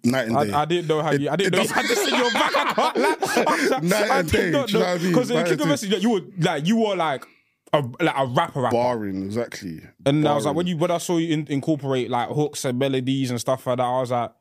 night 0.03 0.27
and 0.27 0.37
day. 0.47 0.53
I, 0.53 0.61
I 0.61 0.65
didn't 0.65 0.87
know 0.87 1.01
how 1.01 1.11
you. 1.11 1.29
I 1.29 1.35
didn't 1.35 1.53
know 1.55 1.61
you 1.63 1.67
had 1.69 1.85
this 1.85 2.07
in 2.07 2.15
your 2.15 2.31
back. 2.31 2.51
I 2.55 2.73
can't. 2.73 2.97
Like, 2.97 3.83
Night 3.83 4.09
I 4.11 4.19
and 4.19 4.31
did 4.31 4.51
day, 4.53 4.65
do 4.65 4.73
you 4.73 4.79
know 4.79 4.85
I 4.85 4.97
mean? 4.97 5.07
Because 5.09 5.31
in 5.31 5.45
King 5.45 5.61
of. 5.61 5.69
Essex, 5.71 5.91
like, 5.93 6.01
you 6.01 6.09
were 6.11 6.21
like 6.39 6.67
you 6.67 6.75
were 6.77 6.95
like 6.95 7.25
a 7.73 7.79
like 8.01 8.15
a 8.17 8.25
rapper 8.27 8.61
rapper. 8.61 8.73
barring 8.75 9.23
exactly. 9.25 9.81
And 10.05 10.27
I 10.27 10.33
was 10.35 10.45
like, 10.45 10.55
when 10.55 10.67
you 10.67 10.77
when 10.77 10.91
I 10.91 10.97
saw 10.99 11.17
you 11.17 11.33
in, 11.33 11.47
incorporate 11.49 12.09
like 12.09 12.29
hooks 12.29 12.65
and 12.65 12.77
melodies 12.79 13.31
and 13.31 13.39
stuff 13.39 13.65
like 13.67 13.77
that, 13.77 13.83
I 13.83 13.99
was 13.99 14.11
like, 14.11 14.31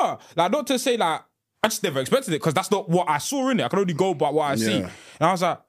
oh, 0.00 0.18
like 0.36 0.50
not 0.52 0.66
to 0.68 0.78
say 0.78 0.96
like 0.96 1.22
I 1.62 1.68
just 1.68 1.82
never 1.84 2.00
expected 2.00 2.34
it 2.34 2.38
because 2.40 2.54
that's 2.54 2.70
not 2.70 2.88
what 2.88 3.08
I 3.08 3.18
saw 3.18 3.48
in 3.50 3.60
it. 3.60 3.64
I 3.64 3.68
can 3.68 3.78
only 3.78 3.94
go 3.94 4.14
by 4.14 4.30
what 4.30 4.50
I 4.50 4.56
see. 4.56 4.78
And 4.80 4.90
I 5.20 5.30
was 5.30 5.42
like, 5.42 5.60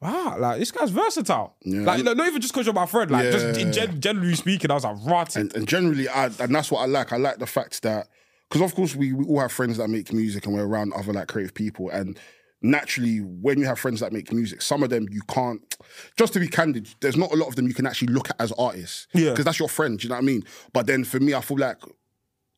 wow, 0.00 0.36
like 0.38 0.58
this 0.58 0.70
guy's 0.70 0.90
versatile. 0.90 1.56
Yeah. 1.64 1.80
Like 1.82 2.04
not 2.04 2.16
even 2.18 2.40
just 2.40 2.52
because 2.54 2.66
you're 2.66 2.74
my 2.74 2.86
friend, 2.86 3.10
like 3.10 3.30
just 3.32 3.58
Yeah. 3.60 3.70
gen- 3.70 4.00
generally 4.00 4.34
speaking, 4.34 4.70
I 4.70 4.74
was 4.74 4.84
like, 4.84 4.96
right. 5.04 5.36
and, 5.36 5.54
and 5.56 5.66
generally, 5.68 6.08
I 6.08 6.26
and 6.26 6.54
that's 6.54 6.70
what 6.70 6.80
I 6.80 6.86
like. 6.86 7.12
I 7.12 7.16
like 7.16 7.38
the 7.38 7.46
fact 7.46 7.82
that 7.82 8.08
because 8.48 8.62
of 8.62 8.74
course 8.74 8.94
we, 8.94 9.12
we 9.12 9.24
all 9.26 9.40
have 9.40 9.52
friends 9.52 9.76
that 9.78 9.88
make 9.88 10.12
music 10.12 10.46
and 10.46 10.54
we're 10.54 10.66
around 10.66 10.92
other 10.94 11.12
like 11.12 11.28
creative 11.28 11.52
people 11.54 11.90
and 11.90 12.18
naturally 12.62 13.18
when 13.18 13.58
you 13.58 13.66
have 13.66 13.78
friends 13.78 14.00
that 14.00 14.12
make 14.12 14.32
music 14.32 14.60
some 14.62 14.82
of 14.82 14.90
them 14.90 15.06
you 15.12 15.20
can't 15.28 15.76
just 16.16 16.32
to 16.32 16.40
be 16.40 16.48
candid 16.48 16.88
there's 17.00 17.16
not 17.16 17.30
a 17.32 17.36
lot 17.36 17.46
of 17.46 17.54
them 17.54 17.68
you 17.68 17.74
can 17.74 17.86
actually 17.86 18.12
look 18.12 18.28
at 18.30 18.36
as 18.40 18.50
artists 18.58 19.06
Yeah. 19.14 19.30
because 19.30 19.44
that's 19.44 19.60
your 19.60 19.68
friend 19.68 19.96
do 19.98 20.04
you 20.04 20.08
know 20.08 20.16
what 20.16 20.22
i 20.22 20.26
mean 20.26 20.42
but 20.72 20.86
then 20.88 21.04
for 21.04 21.20
me 21.20 21.34
i 21.34 21.40
feel 21.40 21.58
like 21.58 21.76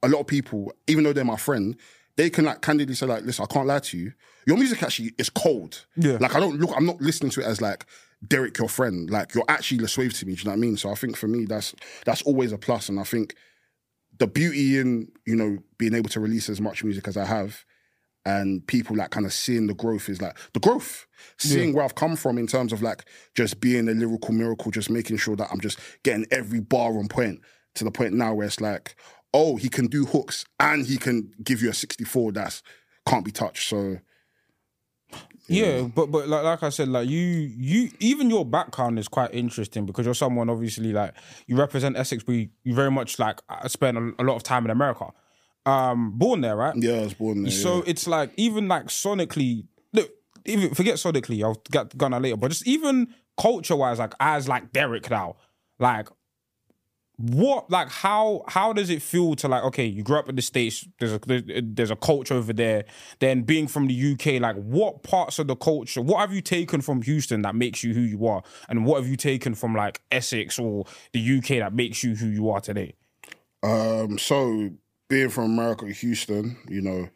a 0.02 0.08
lot 0.08 0.20
of 0.20 0.26
people 0.26 0.72
even 0.86 1.04
though 1.04 1.12
they're 1.12 1.22
my 1.22 1.36
friend 1.36 1.76
they 2.16 2.30
can 2.30 2.46
like 2.46 2.62
candidly 2.62 2.94
say 2.94 3.04
like 3.04 3.24
listen 3.24 3.44
i 3.48 3.52
can't 3.52 3.66
lie 3.66 3.78
to 3.78 3.98
you 3.98 4.12
your 4.50 4.58
music 4.58 4.82
actually 4.82 5.12
is 5.16 5.30
cold. 5.30 5.86
Yeah. 5.96 6.18
like 6.20 6.34
i 6.34 6.40
don't 6.40 6.58
look 6.58 6.72
i'm 6.76 6.86
not 6.86 7.00
listening 7.00 7.30
to 7.32 7.40
it 7.40 7.46
as 7.46 7.60
like 7.60 7.86
derek 8.26 8.58
your 8.58 8.68
friend. 8.68 9.08
Like 9.08 9.34
you're 9.34 9.44
actually 9.48 9.86
Wave 9.96 10.12
to 10.18 10.26
me 10.26 10.34
do 10.34 10.40
you 10.40 10.44
know 10.44 10.50
what 10.50 10.56
i 10.56 10.60
mean? 10.60 10.76
So 10.76 10.90
i 10.90 10.94
think 10.94 11.16
for 11.16 11.28
me 11.28 11.46
that's 11.46 11.74
that's 12.04 12.22
always 12.22 12.52
a 12.52 12.58
plus. 12.58 12.88
And 12.88 12.98
i 13.00 13.04
think 13.04 13.34
the 14.18 14.26
beauty 14.26 14.78
in 14.78 15.08
you 15.26 15.34
know 15.34 15.58
being 15.78 15.94
able 15.94 16.10
to 16.10 16.20
release 16.20 16.48
as 16.48 16.60
much 16.60 16.84
music 16.84 17.08
as 17.08 17.16
I 17.16 17.24
have, 17.24 17.64
and 18.26 18.64
people 18.66 18.94
like 18.96 19.10
kind 19.10 19.26
of 19.26 19.32
seeing 19.32 19.66
the 19.66 19.74
growth 19.74 20.08
is 20.08 20.20
like 20.20 20.36
the 20.52 20.60
growth, 20.60 21.06
seeing 21.38 21.72
where 21.72 21.84
I've 21.84 21.94
come 21.94 22.16
from 22.16 22.36
in 22.38 22.46
terms 22.46 22.72
of 22.72 22.82
like 22.82 23.04
just 23.34 23.60
being 23.60 23.88
a 23.88 23.92
lyrical 23.92 24.34
miracle, 24.34 24.70
just 24.70 24.90
making 24.90 25.16
sure 25.16 25.36
that 25.36 25.48
I'm 25.50 25.60
just 25.60 25.78
getting 26.04 26.26
every 26.30 26.60
bar 26.60 26.98
on 26.98 27.08
point 27.08 27.40
to 27.76 27.84
the 27.84 27.90
point 27.90 28.12
now 28.12 28.34
where 28.34 28.46
it's 28.46 28.60
like, 28.60 28.94
oh, 29.32 29.56
he 29.56 29.68
can 29.68 29.86
do 29.86 30.04
hooks 30.04 30.44
and 30.58 30.86
he 30.86 30.98
can 30.98 31.32
give 31.42 31.62
you 31.62 31.70
a 31.70 31.74
64 31.74 32.32
that's 32.32 32.62
can't 33.06 33.24
be 33.24 33.32
touched. 33.32 33.68
So 33.68 33.98
Yeah, 35.50 35.82
but 35.82 36.10
but 36.10 36.28
like 36.28 36.44
like 36.44 36.62
I 36.62 36.68
said, 36.68 36.88
like 36.88 37.08
you 37.08 37.18
you 37.18 37.90
even 37.98 38.30
your 38.30 38.44
background 38.44 38.98
is 38.98 39.08
quite 39.08 39.34
interesting 39.34 39.86
because 39.86 40.04
you're 40.04 40.14
someone 40.14 40.48
obviously 40.48 40.92
like 40.92 41.14
you 41.46 41.56
represent 41.56 41.96
Essex, 41.96 42.22
but 42.22 42.32
you, 42.32 42.48
you 42.64 42.74
very 42.74 42.90
much 42.90 43.18
like 43.18 43.40
uh, 43.48 43.66
spent 43.68 43.98
a, 43.98 44.12
a 44.18 44.24
lot 44.24 44.36
of 44.36 44.42
time 44.42 44.64
in 44.64 44.70
America. 44.70 45.06
Um, 45.66 46.12
born 46.12 46.40
there, 46.40 46.56
right? 46.56 46.74
yeah, 46.76 46.94
I 46.94 47.00
was 47.02 47.14
born 47.14 47.42
there. 47.42 47.52
So 47.52 47.78
yeah. 47.78 47.82
it's 47.86 48.06
like 48.06 48.32
even 48.36 48.68
like 48.68 48.86
sonically, 48.86 49.66
look, 49.92 50.10
even 50.44 50.74
forget 50.74 50.96
sonically, 50.96 51.42
I'll 51.42 51.62
get 51.70 51.96
gonna 51.98 52.20
later, 52.20 52.36
but 52.36 52.48
just 52.48 52.66
even 52.66 53.08
culture 53.40 53.76
wise, 53.76 53.98
like 53.98 54.14
as 54.20 54.48
like 54.48 54.72
Derek 54.72 55.10
now, 55.10 55.36
like 55.78 56.08
what 57.20 57.70
like 57.70 57.90
how 57.90 58.42
how 58.48 58.72
does 58.72 58.88
it 58.88 59.02
feel 59.02 59.34
to 59.34 59.46
like 59.46 59.62
okay 59.62 59.84
you 59.84 60.02
grew 60.02 60.18
up 60.18 60.28
in 60.28 60.36
the 60.36 60.42
states 60.42 60.86
there's 60.98 61.12
a 61.12 61.20
there's 61.62 61.90
a 61.90 61.96
culture 61.96 62.34
over 62.34 62.52
there 62.52 62.84
then 63.18 63.42
being 63.42 63.68
from 63.68 63.86
the 63.86 64.12
uk 64.12 64.26
like 64.40 64.56
what 64.56 65.02
parts 65.02 65.38
of 65.38 65.46
the 65.46 65.56
culture 65.56 66.00
what 66.00 66.20
have 66.20 66.32
you 66.32 66.40
taken 66.40 66.80
from 66.80 67.02
houston 67.02 67.42
that 67.42 67.54
makes 67.54 67.84
you 67.84 67.92
who 67.92 68.00
you 68.00 68.26
are 68.26 68.42
and 68.68 68.86
what 68.86 69.00
have 69.00 69.08
you 69.10 69.16
taken 69.16 69.54
from 69.54 69.74
like 69.74 70.00
essex 70.10 70.58
or 70.58 70.84
the 71.12 71.38
uk 71.38 71.48
that 71.48 71.74
makes 71.74 72.02
you 72.02 72.14
who 72.14 72.26
you 72.26 72.48
are 72.48 72.60
today 72.60 72.94
Um, 73.62 74.16
so 74.18 74.70
being 75.08 75.28
from 75.28 75.44
America, 75.44 75.86
Houston, 75.86 76.56
you 76.68 76.80
know, 76.80 77.08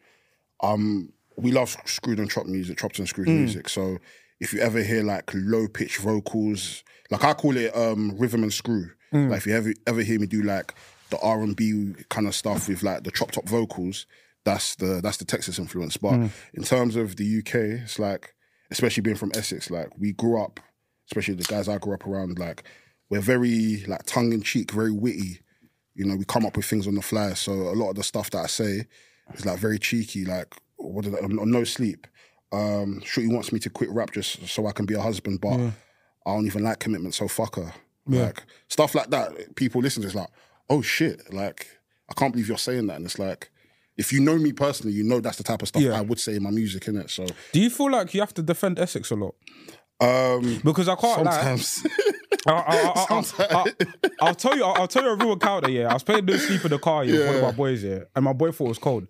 um, 0.61 1.11
we 1.37 1.51
love 1.51 1.75
screwed 1.85 2.19
and 2.19 2.29
chopped 2.29 2.47
music, 2.47 2.77
chopped 2.77 2.99
and 2.99 3.07
screwed 3.07 3.29
music. 3.29 3.67
So 3.69 3.97
if 4.39 4.53
you 4.53 4.59
ever 4.59 4.83
hear 4.83 5.01
like 5.01 5.31
low 5.33 5.67
pitch 5.67 5.97
vocals, 5.97 6.83
like 7.09 7.23
I 7.23 7.33
call 7.33 7.57
it 7.57 7.75
um 7.75 8.15
rhythm 8.19 8.43
and 8.43 8.53
screw. 8.53 8.91
Mm. 9.13 9.29
Like 9.29 9.39
if 9.39 9.47
you 9.47 9.55
ever 9.55 9.73
ever 9.87 10.01
hear 10.01 10.19
me 10.19 10.27
do 10.27 10.41
like 10.41 10.73
the 11.09 11.19
R 11.19 11.41
and 11.41 11.55
B 11.55 11.93
kind 12.09 12.27
of 12.27 12.35
stuff 12.35 12.67
with 12.67 12.83
like 12.83 13.03
the 13.03 13.11
chopped 13.11 13.37
up 13.37 13.47
vocals, 13.47 14.05
that's 14.43 14.75
the 14.75 15.01
that's 15.01 15.17
the 15.17 15.25
Texas 15.25 15.59
influence. 15.59 15.97
But 15.97 16.13
mm. 16.13 16.29
in 16.53 16.63
terms 16.63 16.95
of 16.95 17.15
the 17.15 17.39
UK, 17.39 17.55
it's 17.83 17.99
like 17.99 18.33
especially 18.71 19.01
being 19.01 19.15
from 19.15 19.31
Essex, 19.35 19.69
like 19.69 19.89
we 19.97 20.13
grew 20.13 20.41
up, 20.41 20.59
especially 21.09 21.35
the 21.35 21.43
guys 21.43 21.69
I 21.69 21.77
grew 21.77 21.93
up 21.93 22.05
around, 22.05 22.39
like 22.39 22.63
we're 23.09 23.21
very 23.21 23.85
like 23.87 24.03
tongue 24.05 24.33
in 24.33 24.41
cheek, 24.41 24.71
very 24.71 24.91
witty 24.91 25.41
you 25.95 26.05
know, 26.05 26.15
we 26.15 26.25
come 26.25 26.45
up 26.45 26.57
with 26.57 26.65
things 26.65 26.87
on 26.87 26.95
the 26.95 27.01
fly. 27.01 27.33
So 27.33 27.53
a 27.53 27.73
lot 27.73 27.89
of 27.89 27.95
the 27.95 28.03
stuff 28.03 28.29
that 28.31 28.39
I 28.39 28.47
say 28.47 28.85
is 29.33 29.45
like 29.45 29.57
very 29.57 29.79
cheeky, 29.79 30.25
like 30.25 30.55
what 30.75 31.05
did 31.05 31.15
I, 31.15 31.19
on 31.19 31.49
no 31.49 31.63
sleep. 31.63 32.05
Um, 32.51 33.01
Shorty 33.03 33.33
wants 33.33 33.51
me 33.51 33.59
to 33.59 33.69
quit 33.69 33.89
rap 33.89 34.11
just 34.11 34.47
so 34.47 34.67
I 34.67 34.71
can 34.71 34.85
be 34.85 34.93
a 34.93 35.01
husband, 35.01 35.41
but 35.41 35.57
I 35.57 35.71
don't 36.25 36.45
even 36.45 36.63
like 36.63 36.79
commitment, 36.79 37.15
so 37.15 37.27
fuck 37.27 37.55
her. 37.55 37.73
Like 38.07 38.43
stuff 38.67 38.95
like 38.95 39.09
that. 39.09 39.55
People 39.55 39.81
listen 39.81 40.01
to 40.01 40.07
it's 40.07 40.15
like, 40.15 40.29
oh 40.69 40.81
shit, 40.81 41.33
like 41.33 41.67
I 42.09 42.13
can't 42.13 42.31
believe 42.33 42.47
you're 42.47 42.57
saying 42.57 42.87
that. 42.87 42.97
And 42.97 43.05
it's 43.05 43.17
like, 43.19 43.49
if 43.97 44.13
you 44.13 44.19
know 44.19 44.37
me 44.37 44.51
personally, 44.53 44.93
you 44.93 45.03
know 45.03 45.19
that's 45.19 45.37
the 45.37 45.43
type 45.43 45.61
of 45.61 45.67
stuff 45.69 45.81
Yeah. 45.81 45.97
I 45.97 46.01
would 46.01 46.19
say 46.19 46.35
in 46.35 46.43
my 46.43 46.51
music, 46.51 46.83
innit? 46.83 47.09
So 47.09 47.25
do 47.51 47.59
you 47.59 47.69
feel 47.69 47.91
like 47.91 48.13
you 48.13 48.19
have 48.19 48.33
to 48.35 48.43
defend 48.43 48.77
essex 48.79 49.11
a 49.11 49.15
lot 49.15 49.35
um 50.01 50.59
because 50.65 50.89
i 50.89 50.95
can't 50.95 51.23
sometimes 51.25 51.81
I'll, 52.47 52.63
I'll, 52.67 53.07
I'll, 53.09 53.25
I'll, 53.39 53.65
I'll 54.21 54.35
tell 54.35 54.55
you. 54.55 54.63
I'll, 54.63 54.81
I'll 54.81 54.87
tell 54.87 55.03
you 55.03 55.09
a 55.09 55.15
real 55.15 55.33
encounter. 55.33 55.69
Yeah, 55.69 55.89
I 55.89 55.93
was 55.93 56.03
playing 56.03 56.25
No 56.25 56.37
Sleep 56.37 56.63
in 56.63 56.71
the 56.71 56.77
car. 56.77 57.03
Yeah, 57.03 57.13
with 57.13 57.27
one 57.27 57.35
of 57.37 57.41
my 57.41 57.51
boys. 57.51 57.83
Yeah, 57.83 57.99
and 58.15 58.25
my 58.25 58.33
boy 58.33 58.51
thought 58.51 58.65
it 58.65 58.69
was 58.69 58.77
cold. 58.77 59.07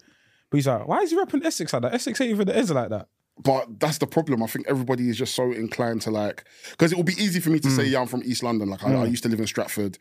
But 0.50 0.58
he's 0.58 0.68
like, 0.68 0.88
"Why 0.88 1.00
is 1.00 1.12
he 1.12 1.18
rapping 1.18 1.46
Essex 1.46 1.74
like 1.74 1.82
that? 1.82 1.94
Essex 1.94 2.22
ain't 2.22 2.32
even 2.32 2.48
the 2.48 2.56
ends 2.56 2.72
like 2.72 2.90
that." 2.90 3.10
But 3.44 3.80
that's 3.80 3.98
the 3.98 4.08
problem. 4.08 4.42
I 4.42 4.48
think 4.48 4.66
everybody 4.68 5.10
is 5.10 5.18
just 5.18 5.36
so 5.36 5.52
inclined 5.52 6.02
to 6.04 6.12
like, 6.12 6.46
because 6.72 6.92
it 6.92 6.96
will 6.96 7.04
be 7.04 7.14
easy 7.14 7.40
for 7.40 7.50
me 7.50 7.60
to 7.60 7.70
say, 7.70 7.84
mm. 7.84 7.92
yeah, 7.92 8.02
I'm 8.02 8.08
from 8.08 8.24
East 8.24 8.44
London. 8.44 8.70
Like, 8.70 8.84
I, 8.84 8.88
I 8.88 9.06
mm. 9.06 9.10
used 9.10 9.24
to 9.24 9.30
live 9.30 9.40
in 9.40 9.48
Stratford. 9.48 9.98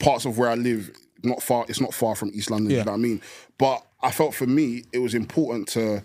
Parts 0.00 0.24
of 0.24 0.38
where 0.38 0.50
I 0.50 0.56
live, 0.56 0.90
not 1.22 1.40
far. 1.40 1.64
It's 1.68 1.80
not 1.80 1.94
far 1.94 2.16
from 2.16 2.32
East 2.34 2.50
London. 2.50 2.72
Yeah. 2.72 2.78
You 2.78 2.84
know 2.84 2.92
what 2.92 2.98
I 2.98 3.00
mean? 3.00 3.22
But 3.58 3.86
I 4.02 4.10
felt 4.10 4.34
for 4.34 4.46
me, 4.46 4.84
it 4.92 4.98
was 4.98 5.14
important 5.14 5.68
to 5.68 6.02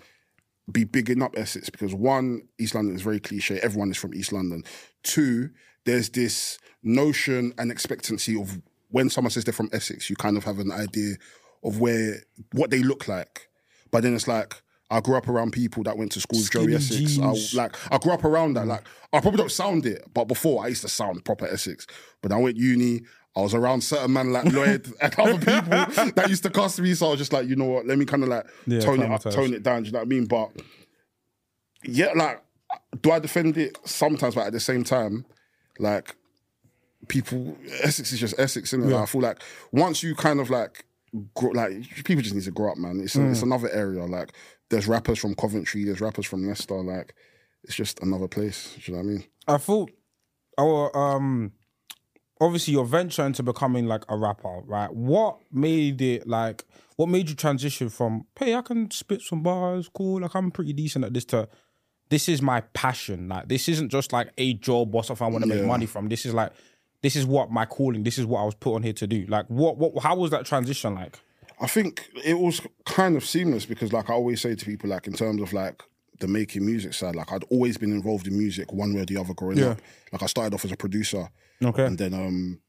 be 0.71 0.83
bigging 0.83 1.23
up 1.23 1.35
Essex 1.35 1.69
because 1.69 1.95
one, 1.95 2.43
East 2.59 2.75
London 2.75 2.95
is 2.95 3.01
very 3.01 3.19
cliche. 3.19 3.59
Everyone 3.59 3.89
is 3.89 3.97
from 3.97 4.13
East 4.13 4.31
London. 4.31 4.63
Two, 5.01 5.49
there's 5.85 6.09
this 6.09 6.59
notion 6.83 7.53
and 7.57 7.71
expectancy 7.71 8.39
of 8.39 8.61
when 8.89 9.09
someone 9.09 9.31
says 9.31 9.43
they're 9.43 9.53
from 9.53 9.69
Essex, 9.73 10.09
you 10.09 10.15
kind 10.15 10.37
of 10.37 10.43
have 10.43 10.59
an 10.59 10.71
idea 10.71 11.15
of 11.63 11.79
where 11.79 12.23
what 12.51 12.69
they 12.69 12.83
look 12.83 13.07
like. 13.07 13.49
But 13.91 14.03
then 14.03 14.15
it's 14.15 14.27
like 14.27 14.61
I 14.91 14.99
grew 15.01 15.15
up 15.15 15.27
around 15.27 15.51
people 15.51 15.83
that 15.83 15.97
went 15.97 16.11
to 16.13 16.19
school 16.21 16.39
with 16.39 16.49
Joey 16.51 16.73
Essex. 16.75 16.95
jeans. 17.15 17.55
I, 17.55 17.61
like 17.61 17.75
I 17.91 17.97
grew 17.99 18.11
up 18.11 18.23
around 18.23 18.53
that. 18.55 18.65
Like 18.67 18.83
I 19.13 19.19
probably 19.19 19.37
don't 19.37 19.51
sound 19.51 19.85
it, 19.85 20.03
but 20.13 20.25
before 20.25 20.63
I 20.63 20.67
used 20.69 20.81
to 20.81 20.89
sound 20.89 21.23
proper 21.25 21.47
Essex. 21.47 21.85
But 22.21 22.31
I 22.31 22.37
went 22.37 22.57
uni. 22.57 23.01
I 23.35 23.41
was 23.41 23.53
around 23.53 23.81
certain 23.81 24.11
man 24.13 24.33
like 24.33 24.45
Lloyd 24.51 24.91
and 25.01 25.13
other 25.19 25.37
people 25.37 26.11
that 26.13 26.25
used 26.27 26.41
to 26.43 26.49
cuss 26.49 26.79
me. 26.79 26.95
So 26.95 27.07
I 27.07 27.09
was 27.11 27.19
just 27.19 27.31
like, 27.31 27.47
you 27.47 27.55
know 27.55 27.65
what? 27.65 27.85
Let 27.85 27.97
me 27.99 28.05
kind 28.05 28.23
of 28.23 28.29
like 28.29 28.45
Yeah, 28.65 28.79
tone 28.79 29.01
it 29.01 29.11
up, 29.11 29.21
tone 29.21 29.53
it 29.53 29.61
down. 29.63 29.83
Do 29.83 29.87
you 29.87 29.91
know 29.93 29.99
what 29.99 30.05
I 30.05 30.09
mean? 30.09 30.25
But 30.25 30.49
yeah, 31.83 32.11
like, 32.15 32.41
do 33.01 33.11
I 33.11 33.19
defend 33.19 33.57
it 33.57 33.77
sometimes? 33.85 34.35
But 34.35 34.47
at 34.47 34.53
the 34.53 34.59
same 34.59 34.83
time, 34.83 35.25
like, 35.77 36.15
people, 37.07 37.57
Essex 37.81 38.11
is 38.11 38.19
just 38.19 38.37
Essex, 38.39 38.73
isn't 38.73 38.83
it? 38.89 38.93
Like, 38.93 39.03
I 39.03 39.05
feel 39.05 39.21
like 39.21 39.41
once 39.71 40.03
you 40.03 40.15
kind 40.15 40.39
of 40.39 40.49
like, 40.49 40.85
grow, 41.35 41.51
like 41.51 41.71
people 42.03 42.21
just 42.21 42.35
need 42.35 42.43
to 42.43 42.51
grow 42.51 42.71
up, 42.71 42.77
man. 42.77 42.99
It's 42.99 43.15
Mm. 43.15 43.31
it's 43.31 43.41
another 43.41 43.69
area. 43.69 44.03
Like, 44.05 44.33
there's 44.69 44.87
rappers 44.87 45.19
from 45.19 45.35
Coventry, 45.35 45.83
there's 45.83 46.01
rappers 46.01 46.25
from 46.25 46.47
Leicester. 46.47 46.75
Like, 46.75 47.13
it's 47.63 47.75
just 47.75 47.99
another 48.01 48.27
place. 48.27 48.75
Do 48.75 48.91
you 48.91 48.97
know 48.97 49.03
what 49.03 49.09
I 49.09 49.11
mean? 49.11 49.23
I 49.47 49.57
thought 49.57 49.91
our 50.57 50.95
um 50.95 51.53
obviously 52.41 52.73
your 52.73 52.85
venture 52.85 53.25
into 53.25 53.43
becoming 53.43 53.85
like 53.85 54.03
a 54.09 54.17
rapper, 54.17 54.61
right? 54.65 54.93
What 54.93 55.39
made 55.51 56.01
it 56.01 56.27
like 56.27 56.65
what 56.95 57.09
made 57.09 57.29
you 57.29 57.35
transition 57.35 57.89
from 57.89 58.25
hey, 58.37 58.55
I 58.55 58.61
can 58.61 58.91
spit 58.91 59.21
some 59.21 59.41
bars, 59.41 59.89
cool, 59.93 60.21
like 60.21 60.35
I'm 60.35 60.51
pretty 60.51 60.73
decent 60.73 61.05
at 61.05 61.13
this 61.13 61.25
to 61.25 61.47
this 62.09 62.27
is 62.27 62.41
my 62.41 62.61
passion. 62.61 63.29
Like 63.29 63.47
this 63.47 63.69
isn't 63.69 63.89
just 63.89 64.13
like 64.13 64.29
a 64.37 64.53
job 64.55 64.93
or 64.95 65.03
something 65.03 65.25
I 65.25 65.29
want 65.29 65.43
to 65.43 65.49
make 65.49 65.65
money 65.65 65.85
from. 65.85 66.09
This 66.09 66.25
is 66.25 66.33
like 66.33 66.51
this 67.01 67.15
is 67.15 67.25
what 67.25 67.51
my 67.51 67.65
calling, 67.65 68.03
this 68.03 68.17
is 68.17 68.25
what 68.25 68.41
I 68.41 68.45
was 68.45 68.55
put 68.55 68.75
on 68.75 68.83
here 68.83 68.93
to 68.93 69.07
do. 69.07 69.25
Like 69.27 69.45
what 69.47 69.77
what 69.77 70.01
how 70.03 70.15
was 70.15 70.31
that 70.31 70.45
transition 70.45 70.95
like? 70.95 71.19
I 71.61 71.67
think 71.67 72.09
it 72.23 72.39
was 72.39 72.61
kind 72.85 73.15
of 73.17 73.25
seamless 73.25 73.65
because, 73.65 73.91
like 73.93 74.09
I 74.09 74.13
always 74.13 74.41
say 74.41 74.55
to 74.55 74.65
people, 74.65 74.89
like 74.89 75.07
in 75.07 75.13
terms 75.13 75.41
of 75.41 75.51
like 75.53 75.81
the 76.19 76.27
making 76.27 76.65
music 76.65 76.93
side, 76.93 77.15
like 77.15 77.31
I'd 77.31 77.43
always 77.45 77.77
been 77.77 77.91
involved 77.91 78.27
in 78.27 78.37
music 78.37 78.71
one 78.73 78.93
way 78.93 79.01
or 79.01 79.05
the 79.05 79.17
other 79.17 79.33
growing 79.33 79.57
Yeah. 79.57 79.69
up. 79.71 79.81
Like 80.11 80.23
I 80.23 80.25
started 80.27 80.53
off 80.53 80.65
as 80.65 80.71
a 80.71 80.77
producer, 80.77 81.29
Okay. 81.63 81.85
and 81.85 81.97
then 81.97 82.13
um, 82.13 82.59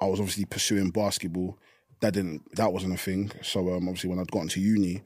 I 0.00 0.06
was 0.06 0.18
obviously 0.20 0.44
pursuing 0.44 0.90
basketball. 0.90 1.58
That 2.00 2.14
didn't, 2.14 2.42
that 2.56 2.72
wasn't 2.72 2.94
a 2.94 2.98
thing. 2.98 3.30
So 3.42 3.60
um, 3.74 3.86
obviously 3.88 4.10
when 4.10 4.18
I'd 4.18 4.30
gotten 4.32 4.48
to 4.48 4.60
uni, 4.60 5.02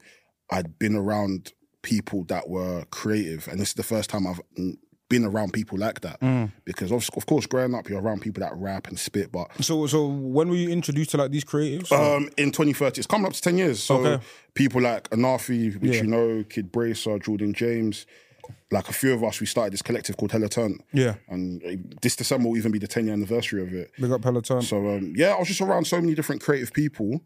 I'd 0.49 0.79
been 0.79 0.95
around 0.95 1.53
people 1.83 2.23
that 2.25 2.49
were 2.49 2.85
creative, 2.89 3.47
and 3.47 3.59
this 3.59 3.69
is 3.69 3.73
the 3.75 3.83
first 3.83 4.09
time 4.09 4.25
I've 4.25 4.41
been 5.09 5.23
around 5.25 5.53
people 5.53 5.77
like 5.77 6.01
that. 6.01 6.19
Mm. 6.19 6.51
Because 6.65 6.91
of, 6.91 7.07
of 7.15 7.25
course, 7.25 7.45
growing 7.45 7.73
up, 7.73 7.87
you're 7.89 8.01
around 8.01 8.21
people 8.21 8.41
that 8.41 8.53
rap 8.55 8.87
and 8.87 8.99
spit, 8.99 9.31
but 9.31 9.47
So 9.63 9.87
so 9.87 10.07
when 10.07 10.49
were 10.49 10.55
you 10.55 10.69
introduced 10.69 11.11
to 11.11 11.17
like 11.17 11.31
these 11.31 11.45
creatives? 11.45 11.91
um, 11.91 12.29
in 12.37 12.51
2030. 12.51 12.99
It's 12.99 13.07
coming 13.07 13.25
up 13.27 13.33
to 13.33 13.41
10 13.41 13.57
years. 13.57 13.81
So 13.81 13.97
Okay. 14.05 14.23
people 14.53 14.81
like 14.81 15.09
Anafi, 15.11 15.79
which 15.81 15.93
Yeah. 15.95 16.01
you 16.01 16.07
know, 16.07 16.43
Kid 16.49 16.71
Bracer, 16.71 17.17
Jordan 17.19 17.53
James, 17.53 18.05
like 18.71 18.89
a 18.89 18.93
few 18.93 19.13
of 19.13 19.23
us, 19.23 19.39
we 19.39 19.45
started 19.45 19.71
this 19.73 19.81
collective 19.81 20.17
called 20.17 20.31
Turn. 20.51 20.79
yeah. 20.93 21.15
And 21.29 21.63
uh, 21.63 21.75
this 22.01 22.15
December 22.17 22.49
will 22.49 22.57
even 22.57 22.71
be 22.71 22.79
the 22.79 22.87
10 22.87 23.05
year 23.05 23.13
anniversary 23.13 23.61
of 23.61 23.73
it. 23.73 23.91
Big 23.99 24.11
up 24.11 24.21
Peloton. 24.21 24.61
So 24.61 24.89
um, 24.89 25.13
yeah, 25.15 25.29
I 25.35 25.39
was 25.39 25.47
just 25.47 25.61
around 25.61 25.85
so 25.87 26.01
many 26.01 26.15
different 26.15 26.41
creative 26.41 26.73
people. 26.73 27.21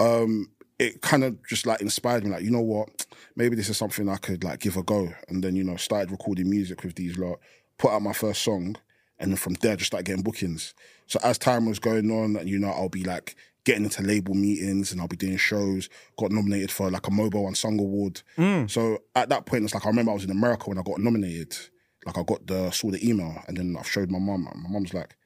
Um, 0.00 0.50
it 0.78 1.02
kind 1.02 1.24
of 1.24 1.36
just 1.46 1.66
like 1.66 1.80
inspired 1.80 2.24
me, 2.24 2.30
like, 2.30 2.44
you 2.44 2.50
know 2.50 2.60
what, 2.60 3.06
maybe 3.34 3.56
this 3.56 3.68
is 3.68 3.76
something 3.76 4.08
I 4.08 4.16
could 4.16 4.44
like 4.44 4.60
give 4.60 4.76
a 4.76 4.82
go. 4.82 5.12
And 5.28 5.42
then, 5.42 5.56
you 5.56 5.64
know, 5.64 5.76
started 5.76 6.10
recording 6.10 6.48
music 6.48 6.84
with 6.84 6.94
these 6.94 7.18
lot, 7.18 7.40
put 7.78 7.90
out 7.90 8.02
my 8.02 8.12
first 8.12 8.42
song, 8.42 8.76
and 9.18 9.32
then 9.32 9.36
from 9.36 9.54
there 9.54 9.76
just 9.76 9.88
started 9.88 10.06
getting 10.06 10.22
bookings. 10.22 10.74
So 11.06 11.18
as 11.22 11.38
time 11.38 11.66
was 11.66 11.78
going 11.78 12.10
on, 12.10 12.36
and 12.36 12.48
you 12.48 12.58
know, 12.58 12.68
I'll 12.68 12.88
be 12.88 13.02
like 13.02 13.34
getting 13.64 13.84
into 13.84 14.02
label 14.02 14.34
meetings 14.34 14.92
and 14.92 15.00
I'll 15.00 15.08
be 15.08 15.16
doing 15.16 15.36
shows, 15.36 15.88
got 16.16 16.30
nominated 16.30 16.70
for 16.70 16.90
like 16.90 17.06
a 17.06 17.10
MOBO 17.10 17.50
UnSung 17.50 17.78
Award. 17.80 18.22
Mm. 18.36 18.70
So 18.70 18.98
at 19.14 19.28
that 19.30 19.46
point, 19.46 19.64
it's 19.64 19.74
like 19.74 19.84
I 19.84 19.88
remember 19.88 20.12
I 20.12 20.14
was 20.14 20.24
in 20.24 20.30
America 20.30 20.68
when 20.68 20.78
I 20.78 20.82
got 20.82 21.00
nominated. 21.00 21.56
Like 22.06 22.16
I 22.16 22.22
got 22.22 22.46
the 22.46 22.70
saw 22.70 22.90
the 22.90 23.06
email 23.06 23.42
and 23.48 23.56
then 23.56 23.76
I 23.78 23.82
showed 23.82 24.10
my 24.10 24.18
mum. 24.18 24.48
and 24.50 24.62
My 24.62 24.70
mum's 24.70 24.94
like, 24.94 25.16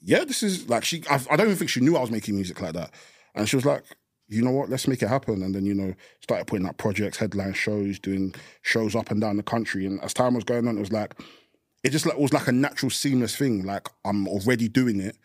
yeah, 0.00 0.24
this 0.24 0.42
is 0.42 0.68
like 0.68 0.84
she. 0.84 1.02
I, 1.10 1.20
I 1.30 1.36
don't 1.36 1.46
even 1.46 1.56
think 1.56 1.70
she 1.70 1.80
knew 1.80 1.96
I 1.96 2.00
was 2.00 2.10
making 2.10 2.34
music 2.36 2.60
like 2.60 2.74
that, 2.74 2.92
and 3.34 3.48
she 3.48 3.56
was 3.56 3.64
like, 3.64 3.84
you 4.34 4.42
know 4.42 4.50
what, 4.50 4.68
let's 4.68 4.88
make 4.88 5.02
it 5.02 5.08
happen. 5.08 5.42
And 5.42 5.54
then 5.54 5.64
you 5.64 5.74
know 5.74 5.94
started 6.20 6.46
putting 6.46 6.66
out 6.66 6.78
projects, 6.78 7.16
headline 7.16 7.54
shows, 7.54 7.98
doing 7.98 8.34
shows 8.62 8.94
up 8.94 9.10
and 9.10 9.20
down 9.20 9.36
the 9.36 9.42
country. 9.42 9.86
And 9.86 10.02
as 10.02 10.14
time 10.14 10.34
was 10.34 10.44
going 10.44 10.68
on, 10.68 10.76
it 10.76 10.80
was 10.80 10.92
like 10.92 11.14
it 11.82 11.90
just 11.90 12.06
like 12.06 12.18
was 12.18 12.32
like 12.32 12.48
a 12.48 12.52
natural, 12.52 12.90
seamless 12.90 13.36
thing. 13.36 13.64
Like 13.64 13.88
I'm 14.04 14.26
already 14.26 14.68
doing 14.68 15.00
it, 15.00 15.16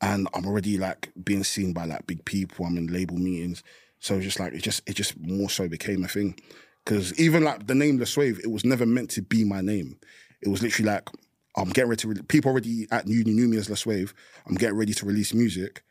and 0.00 0.28
I'm 0.34 0.46
already 0.46 0.78
like 0.78 1.10
being 1.22 1.44
seen 1.44 1.72
by 1.72 1.84
like 1.84 2.06
big 2.06 2.24
people. 2.24 2.64
I'm 2.64 2.78
in 2.78 2.86
label 2.86 3.16
meetings, 3.16 3.62
so 4.00 4.20
just 4.20 4.40
like 4.40 4.52
it 4.52 4.62
just 4.62 4.88
it 4.88 4.94
just 4.94 5.18
more 5.18 5.50
so 5.50 5.68
became 5.68 6.04
a 6.04 6.08
thing. 6.08 6.38
Because 6.84 7.18
even 7.18 7.42
like 7.42 7.66
the 7.66 7.74
name 7.74 7.98
The 7.98 8.06
Swave, 8.06 8.38
it 8.38 8.50
was 8.50 8.64
never 8.64 8.86
meant 8.86 9.10
to 9.10 9.22
be 9.22 9.44
my 9.44 9.60
name. 9.60 9.98
It 10.40 10.48
was 10.48 10.62
literally 10.62 10.90
like 10.90 11.10
I'm 11.56 11.70
getting 11.70 11.90
ready 11.90 12.00
to. 12.02 12.08
Re- 12.08 12.22
people 12.28 12.52
already 12.52 12.86
at 12.90 13.08
uni 13.08 13.32
knew 13.32 13.48
me 13.48 13.56
as 13.56 13.68
La 13.68 13.76
Swave. 13.76 14.14
I'm 14.46 14.54
getting 14.54 14.76
ready 14.76 14.94
to 14.94 15.06
release 15.06 15.34
music. 15.34 15.82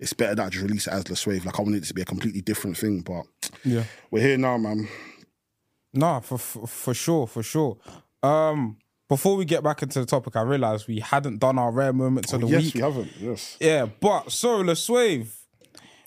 It's 0.00 0.12
better 0.14 0.34
that 0.34 0.46
I 0.46 0.48
just 0.48 0.62
release 0.64 0.86
it 0.86 0.92
as 0.92 1.08
La 1.08 1.14
Swave. 1.14 1.44
Like 1.44 1.58
I 1.58 1.62
wanted 1.62 1.82
it 1.82 1.86
to 1.86 1.94
be 1.94 2.02
a 2.02 2.06
completely 2.06 2.40
different 2.40 2.76
thing, 2.76 3.00
but 3.02 3.24
yeah. 3.64 3.84
we're 4.10 4.22
here 4.22 4.38
now, 4.38 4.56
man. 4.58 4.88
Nah, 5.92 6.20
for, 6.20 6.38
for 6.38 6.66
for 6.66 6.94
sure, 6.94 7.26
for 7.26 7.42
sure. 7.42 7.76
Um, 8.22 8.78
before 9.08 9.36
we 9.36 9.44
get 9.44 9.62
back 9.62 9.82
into 9.82 10.00
the 10.00 10.06
topic, 10.06 10.36
I 10.36 10.42
realized 10.42 10.86
we 10.88 11.00
hadn't 11.00 11.38
done 11.38 11.58
our 11.58 11.70
rare 11.72 11.92
moments 11.92 12.32
of 12.32 12.40
the 12.40 12.46
Oh, 12.46 12.50
yes, 12.50 12.62
week. 12.64 12.74
we 12.76 12.80
haven't. 12.80 13.10
Yes. 13.18 13.56
Yeah, 13.60 13.86
but 14.00 14.30
so 14.32 14.58
La 14.58 14.74
Swave, 14.74 15.34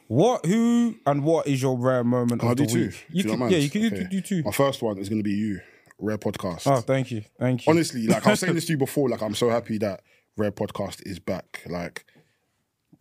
what, 0.07 0.45
who, 0.45 0.95
and 1.05 1.23
what 1.23 1.47
is 1.47 1.61
your 1.61 1.77
rare 1.77 2.03
moment 2.03 2.39
Can 2.41 2.47
I 2.49 2.51
of 2.53 2.57
do 2.57 2.65
the 2.65 2.71
two? 2.71 2.79
week? 2.85 2.89
If 2.89 3.05
You 3.11 3.23
don't 3.23 3.37
can, 3.39 3.49
yeah, 3.49 3.57
you 3.57 3.69
can, 3.69 3.85
Okay. 3.87 3.97
can 3.97 4.09
do 4.09 4.21
two. 4.21 4.43
My 4.43 4.51
first 4.51 4.81
one 4.81 4.97
is 4.99 5.09
going 5.09 5.19
to 5.19 5.23
be 5.23 5.35
you. 5.35 5.59
Rare 5.99 6.17
Podcast. 6.17 6.63
Oh, 6.65 6.81
thank 6.81 7.11
you, 7.11 7.23
thank 7.39 7.65
you. 7.65 7.71
Honestly, 7.71 8.07
like 8.07 8.25
I 8.25 8.31
was 8.31 8.39
saying 8.39 8.55
this 8.55 8.65
to 8.65 8.73
you 8.73 8.77
before, 8.87 9.09
like 9.09 9.21
I'm 9.21 9.35
so 9.35 9.49
happy 9.49 9.77
that 9.79 10.01
Rare 10.37 10.51
Podcast 10.51 11.05
is 11.05 11.19
back. 11.19 11.61
Like 11.67 12.05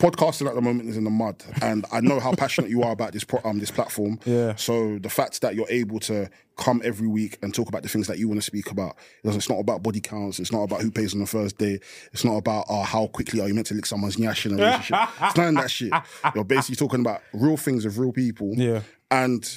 podcasting 0.02 0.48
at 0.48 0.56
the 0.56 0.60
moment 0.60 0.88
is 0.88 0.96
in 0.96 1.04
the 1.04 1.10
mud, 1.10 1.36
and 1.62 1.86
I 1.92 2.00
know 2.00 2.18
how 2.18 2.34
passionate 2.34 2.70
you 2.70 2.82
are 2.82 2.90
about 2.90 3.12
this 3.12 3.22
pro- 3.22 3.40
um 3.44 3.60
this 3.60 3.70
platform. 3.70 4.18
Yeah. 4.24 4.56
So 4.56 4.98
the 4.98 5.08
fact 5.08 5.40
that 5.42 5.54
you're 5.54 5.70
able 5.70 6.00
to 6.00 6.28
come 6.56 6.82
every 6.84 7.06
week 7.06 7.38
and 7.40 7.54
talk 7.54 7.68
about 7.68 7.84
the 7.84 7.88
things 7.88 8.08
that 8.08 8.18
you 8.18 8.28
want 8.28 8.38
to 8.38 8.44
speak 8.44 8.72
about, 8.72 8.96
it's 9.22 9.48
not 9.48 9.60
about 9.60 9.84
body 9.84 10.00
counts. 10.00 10.40
It's 10.40 10.50
not 10.50 10.64
about 10.64 10.82
who 10.82 10.90
pays 10.90 11.14
on 11.14 11.20
the 11.20 11.26
first 11.26 11.56
day. 11.56 11.78
It's 12.12 12.24
not 12.24 12.36
about 12.36 12.66
uh, 12.68 12.82
how 12.82 13.06
quickly 13.06 13.40
are 13.40 13.46
you 13.46 13.54
meant 13.54 13.68
to 13.68 13.74
lick 13.74 13.86
someone's 13.86 14.16
nyash 14.16 14.44
in 14.44 14.54
a 14.54 14.56
relationship. 14.56 15.08
it's 15.20 15.36
none 15.36 15.56
of 15.56 15.62
that 15.62 15.70
shit. 15.70 15.92
You're 16.34 16.44
basically 16.44 16.76
talking 16.76 17.00
about 17.00 17.22
real 17.32 17.56
things 17.56 17.84
of 17.84 17.98
real 17.98 18.12
people. 18.12 18.54
Yeah. 18.56 18.80
And 19.10 19.48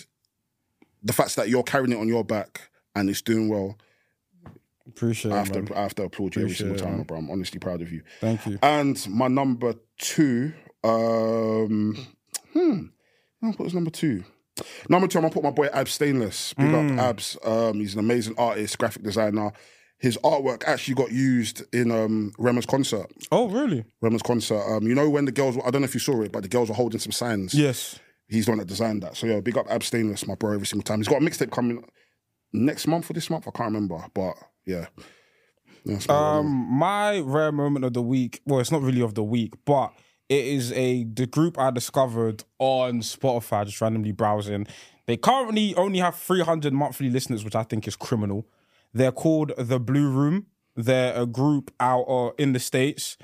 the 1.03 1.13
fact 1.13 1.35
that 1.37 1.49
you're 1.49 1.63
carrying 1.63 1.91
it 1.91 1.97
on 1.99 2.07
your 2.07 2.23
back 2.23 2.69
and 2.95 3.09
it's 3.09 3.21
doing 3.21 3.49
well, 3.49 3.77
Appreciate 4.87 5.31
I 5.31 5.35
it, 5.41 5.47
have, 5.47 5.55
man. 5.55 5.65
to, 5.67 5.77
I 5.77 5.81
have 5.81 5.95
to 5.95 6.03
applaud 6.03 6.35
you 6.35 6.43
every 6.43 6.55
single 6.55 6.77
time, 6.77 6.97
man. 6.97 7.03
bro. 7.03 7.17
I'm 7.17 7.31
honestly 7.31 7.59
proud 7.59 7.81
of 7.81 7.91
you. 7.91 8.03
Thank 8.21 8.45
you. 8.45 8.59
And 8.61 9.03
my 9.09 9.27
number 9.27 9.73
two, 9.97 10.53
um, 10.83 11.97
hmm, 12.53 13.51
put 13.53 13.65
as 13.67 13.73
number 13.73 13.89
two. 13.91 14.23
Number 14.87 15.07
two, 15.07 15.17
I'm 15.17 15.23
gonna 15.23 15.33
put 15.33 15.43
my 15.43 15.49
boy 15.51 15.67
Abs 15.73 15.91
Stainless. 15.93 16.53
Big 16.53 16.67
Mm. 16.67 16.93
up 16.97 16.99
Abs. 16.99 17.37
Um, 17.43 17.79
he's 17.79 17.93
an 17.93 17.99
amazing 17.99 18.35
artist, 18.37 18.77
graphic 18.77 19.03
designer. 19.03 19.51
His 19.97 20.17
artwork 20.23 20.63
actually 20.65 20.93
got 20.95 21.11
used 21.11 21.63
in 21.73 21.89
um, 21.91 22.31
Rema's 22.37 22.65
concert. 22.65 23.07
Oh, 23.31 23.49
really? 23.49 23.85
Rema's 24.01 24.21
concert. 24.21 24.61
Um, 24.61 24.83
you 24.87 24.93
know 24.95 25.09
when 25.09 25.25
the 25.25 25.31
girls, 25.31 25.55
were, 25.55 25.65
I 25.65 25.71
don't 25.71 25.81
know 25.81 25.85
if 25.85 25.93
you 25.93 25.99
saw 25.99 26.21
it, 26.21 26.31
but 26.31 26.43
the 26.43 26.49
girls 26.49 26.69
were 26.69 26.75
holding 26.75 26.99
some 26.99 27.11
signs. 27.11 27.53
Yes. 27.53 27.99
He's 28.27 28.45
the 28.45 28.51
one 28.51 28.59
that 28.59 28.67
designed 28.67 29.03
that. 29.03 29.15
So 29.17 29.25
yeah, 29.27 29.39
big 29.39 29.57
up 29.57 29.67
Abs 29.69 29.87
Stainless, 29.87 30.27
my 30.27 30.35
bro, 30.35 30.53
every 30.53 30.67
single 30.67 30.83
time. 30.83 30.99
He's 30.99 31.07
got 31.07 31.21
a 31.21 31.25
mixtape 31.25 31.51
coming 31.51 31.83
next 32.53 32.87
month 32.87 33.09
or 33.09 33.13
this 33.13 33.29
month. 33.29 33.47
I 33.47 33.51
can't 33.51 33.73
remember, 33.73 34.05
but 34.13 34.35
yeah. 34.65 34.87
That's 35.85 36.07
my 36.07 36.15
Um, 36.15 36.67
my 36.69 37.19
rare 37.19 37.51
moment 37.51 37.85
of 37.85 37.93
the 37.93 38.01
week. 38.01 38.41
Well, 38.45 38.59
it's 38.59 38.71
not 38.71 38.81
really 38.81 39.01
of 39.01 39.13
the 39.13 39.23
week, 39.23 39.53
but 39.65 39.93
it 40.29 40.45
is 40.45 40.71
a 40.71 41.03
the 41.03 41.27
group 41.27 41.59
I 41.59 41.71
discovered 41.71 42.43
on 42.59 43.01
Spotify, 43.01 43.65
just 43.65 43.81
randomly 43.81 44.11
browsing. 44.11 44.67
They 45.05 45.17
currently 45.17 45.75
only 45.75 45.99
have 45.99 46.15
300 46.15 46.73
monthly 46.73 47.09
listeners, 47.09 47.43
which 47.45 47.55
I 47.55 47.63
think 47.63 47.87
is 47.87 47.95
criminal. 47.95 48.47
They're 48.93 49.11
called 49.11 49.51
the 49.57 49.79
Blue 49.79 50.09
Room. 50.09 50.47
They're 50.75 51.15
a 51.15 51.25
group 51.25 51.71
out 51.79 52.03
uh, 52.03 52.31
in 52.37 52.53
the 52.53 52.59
states. 52.59 53.17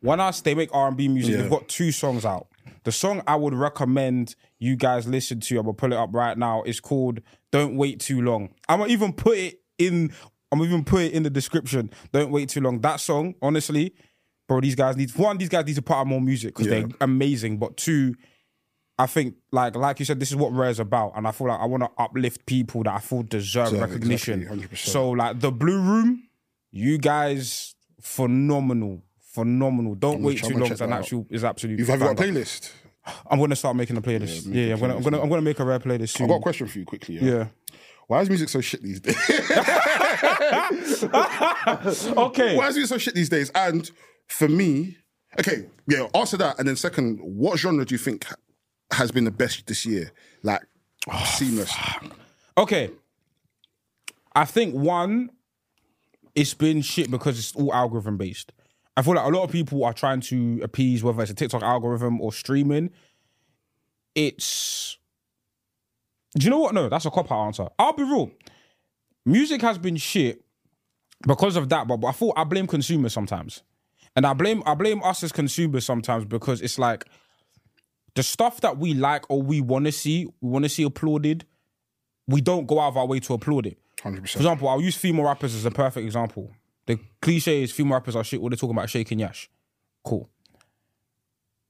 When 0.00 0.20
us, 0.20 0.40
they 0.40 0.54
make 0.54 0.72
R 0.72 0.88
and 0.88 0.96
B 0.96 1.08
music. 1.08 1.32
Yeah. 1.34 1.40
They've 1.42 1.50
got 1.50 1.68
two 1.68 1.90
songs 1.90 2.24
out. 2.24 2.46
The 2.84 2.92
song 2.92 3.22
I 3.26 3.34
would 3.34 3.54
recommend 3.54 4.36
you 4.60 4.76
guys 4.76 5.08
listen 5.08 5.40
to, 5.40 5.58
I'm 5.58 5.64
gonna 5.64 5.74
pull 5.74 5.92
it 5.92 5.96
up 5.96 6.10
right 6.12 6.38
now. 6.38 6.62
Is 6.62 6.78
called 6.78 7.20
"Don't 7.50 7.76
Wait 7.76 7.98
Too 7.98 8.22
Long." 8.22 8.50
I'm 8.68 8.78
gonna 8.78 8.92
even 8.92 9.12
put 9.12 9.38
it 9.38 9.60
in. 9.78 10.12
I'm 10.52 10.62
even 10.62 10.84
put 10.84 11.02
it 11.02 11.12
in 11.12 11.22
the 11.24 11.30
description. 11.30 11.90
Don't 12.12 12.30
wait 12.30 12.48
too 12.48 12.60
long. 12.60 12.80
That 12.80 13.00
song, 13.00 13.34
honestly, 13.42 13.94
bro. 14.48 14.60
These 14.60 14.74
guys 14.76 14.96
need 14.96 15.14
one. 15.16 15.38
These 15.38 15.48
guys 15.48 15.66
need 15.66 15.74
to 15.76 15.82
put 15.82 15.94
out 15.96 16.06
more 16.06 16.20
music 16.20 16.54
because 16.54 16.66
Yeah. 16.66 16.80
they're 16.80 16.88
amazing. 17.00 17.58
But 17.58 17.76
two, 17.76 18.14
I 18.98 19.06
think 19.06 19.34
like 19.52 19.74
like 19.76 19.98
you 19.98 20.04
said, 20.04 20.20
this 20.20 20.30
is 20.30 20.36
what 20.36 20.52
Rare's 20.54 20.78
about, 20.78 21.12
and 21.16 21.26
I 21.26 21.32
feel 21.32 21.48
like 21.48 21.60
I 21.60 21.66
want 21.66 21.82
to 21.82 21.90
uplift 21.98 22.46
people 22.46 22.82
that 22.84 22.94
I 22.94 22.98
feel 23.00 23.22
deserve 23.22 23.70
Deserve, 23.70 23.80
recognition. 23.90 24.42
exactly, 24.42 24.76
So 24.76 25.10
like 25.10 25.40
the 25.40 25.50
Blue 25.50 25.80
Room, 25.80 26.22
you 26.70 26.96
guys 26.98 27.74
phenomenal, 28.00 29.02
phenomenal. 29.20 29.94
Don't 29.96 30.22
wait 30.22 30.38
too 30.38 30.54
I'm 30.54 30.60
long. 30.60 30.72
It's 30.72 30.80
an 30.80 30.92
actual 30.92 31.26
is 31.28 31.44
absolutely. 31.44 31.80
You've 31.80 31.88
have 31.88 32.00
got 32.00 32.12
a 32.18 32.22
playlist? 32.22 32.70
I'm 33.30 33.38
gonna 33.38 33.54
start 33.56 33.76
making 33.76 33.96
a 33.96 34.02
playlist. 34.02 34.46
Yeah, 34.46 34.52
make 34.52 34.70
a 34.70 34.72
I'm 34.74 34.80
gonna 34.80 34.96
I'm 34.96 35.02
gonna 35.02 35.20
I'm 35.22 35.28
gonna 35.28 35.42
make 35.42 35.58
a 35.60 35.64
rare 35.64 35.78
playlist 35.78 36.16
soon. 36.16 36.24
I've 36.24 36.30
got 36.30 36.36
a 36.36 36.40
question 36.42 36.66
for 36.66 36.78
you 36.78 36.84
quickly. 36.84 37.16
Yeah. 37.16 37.22
yeah. 37.22 37.46
Why 38.06 38.20
is 38.20 38.28
music 38.28 38.48
so 38.48 38.60
shit 38.60 38.82
these 38.82 39.00
days? 39.00 39.16
Okay. 42.16 42.56
Why 42.56 42.68
is 42.68 42.76
music 42.76 42.86
so 42.86 42.98
shit 42.98 43.14
these 43.14 43.28
days? 43.28 43.50
And 43.54 43.90
for 44.28 44.48
me, 44.48 44.96
okay, 45.38 45.66
yeah, 45.88 46.06
answer 46.14 46.36
that. 46.36 46.58
And 46.58 46.66
then 46.68 46.76
second, 46.76 47.18
what 47.20 47.58
genre 47.58 47.84
do 47.84 47.94
you 47.94 47.98
think 47.98 48.26
has 48.92 49.10
been 49.10 49.24
the 49.24 49.30
best 49.30 49.66
this 49.66 49.84
year? 49.84 50.12
Like 50.42 50.62
oh, 51.10 51.24
seamless. 51.36 51.74
Okay. 52.56 52.90
I 54.34 54.44
think 54.44 54.74
one, 54.74 55.30
it's 56.34 56.54
been 56.54 56.82
shit 56.82 57.10
because 57.10 57.38
it's 57.38 57.54
all 57.54 57.72
algorithm 57.72 58.16
based. 58.16 58.52
I 58.96 59.02
feel 59.02 59.14
like 59.14 59.26
a 59.26 59.28
lot 59.28 59.44
of 59.44 59.50
people 59.50 59.84
are 59.84 59.92
trying 59.92 60.20
to 60.22 60.60
appease 60.62 61.02
whether 61.02 61.22
it's 61.22 61.30
a 61.30 61.34
TikTok 61.34 61.62
algorithm 61.62 62.20
or 62.20 62.32
streaming. 62.32 62.90
It's 64.14 64.95
do 66.36 66.44
you 66.44 66.50
know 66.50 66.58
what? 66.58 66.74
No, 66.74 66.88
that's 66.88 67.06
a 67.06 67.10
cop 67.10 67.32
out 67.32 67.46
answer. 67.46 67.66
I'll 67.78 67.94
be 67.94 68.02
real. 68.02 68.30
Music 69.24 69.60
has 69.62 69.78
been 69.78 69.96
shit 69.96 70.44
because 71.26 71.56
of 71.56 71.68
that, 71.70 71.88
but, 71.88 71.96
but 71.96 72.08
I 72.08 72.12
thought 72.12 72.34
I 72.36 72.44
blame 72.44 72.66
consumers 72.66 73.12
sometimes. 73.12 73.62
And 74.14 74.26
I 74.26 74.32
blame 74.32 74.62
I 74.66 74.74
blame 74.74 75.02
us 75.02 75.22
as 75.22 75.32
consumers 75.32 75.84
sometimes 75.84 76.24
because 76.24 76.60
it's 76.60 76.78
like 76.78 77.06
the 78.14 78.22
stuff 78.22 78.60
that 78.62 78.78
we 78.78 78.94
like 78.94 79.24
or 79.30 79.42
we 79.42 79.60
want 79.60 79.86
to 79.86 79.92
see, 79.92 80.26
we 80.40 80.50
want 80.50 80.64
to 80.64 80.68
see 80.68 80.82
applauded, 80.82 81.44
we 82.26 82.40
don't 82.40 82.66
go 82.66 82.80
out 82.80 82.88
of 82.88 82.96
our 82.96 83.06
way 83.06 83.20
to 83.20 83.34
applaud 83.34 83.66
it. 83.66 83.78
Hundred 84.02 84.28
For 84.28 84.38
example, 84.38 84.68
I'll 84.68 84.80
use 84.80 84.96
female 84.96 85.24
rappers 85.24 85.54
as 85.54 85.64
a 85.64 85.70
perfect 85.70 86.04
example. 86.04 86.50
The 86.86 86.98
cliche 87.20 87.62
is 87.62 87.72
female 87.72 87.94
rappers 87.94 88.16
are 88.16 88.24
shit. 88.24 88.40
What 88.40 88.50
they're 88.50 88.56
talking 88.56 88.76
about 88.76 88.90
shaking 88.90 89.18
yash. 89.18 89.50
Cool. 90.04 90.30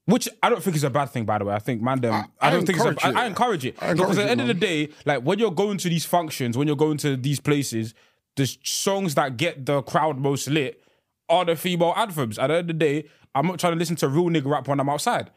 Which 0.07 0.29
I 0.41 0.49
don't 0.49 0.63
think 0.63 0.77
is 0.77 0.85
a 0.85 0.89
bad 0.89 1.09
thing, 1.09 1.25
by 1.25 1.37
the 1.37 1.43
way. 1.43 1.53
I 1.53 1.59
think 1.59 1.81
man, 1.81 1.99
them. 1.99 2.13
I, 2.13 2.47
I 2.47 2.49
don't 2.49 2.65
think 2.65 2.77
it's 2.77 2.85
encourage 2.85 3.03
a, 3.03 3.07
I, 3.07 3.09
it. 3.09 3.15
I 3.17 3.25
encourage 3.25 3.65
it 3.65 3.75
I 3.81 3.93
because 3.93 4.17
at 4.17 4.25
the 4.25 4.31
end 4.31 4.39
of 4.39 4.47
the 4.47 4.53
day, 4.53 4.87
like 5.05 5.21
when 5.21 5.37
you're 5.37 5.51
going 5.51 5.77
to 5.79 5.89
these 5.89 6.05
functions, 6.05 6.57
when 6.57 6.65
you're 6.65 6.77
going 6.77 6.97
to 6.99 7.17
these 7.17 7.41
places, 7.41 7.93
the 8.37 8.45
songs 8.63 9.15
that 9.15 9.35
get 9.35 9.65
the 9.65 9.81
crowd 9.81 10.17
most 10.17 10.47
lit 10.47 10.81
are 11.27 11.43
the 11.43 11.57
female 11.57 11.93
anthems. 11.97 12.39
At 12.39 12.47
the 12.47 12.53
end 12.53 12.61
of 12.61 12.67
the 12.79 12.85
day, 12.85 13.09
I'm 13.35 13.47
not 13.47 13.59
trying 13.59 13.73
to 13.73 13.79
listen 13.79 13.97
to 13.97 14.07
real 14.07 14.29
nigga 14.29 14.45
rap 14.45 14.67
when 14.69 14.79
I'm 14.79 14.87
outside. 14.87 15.29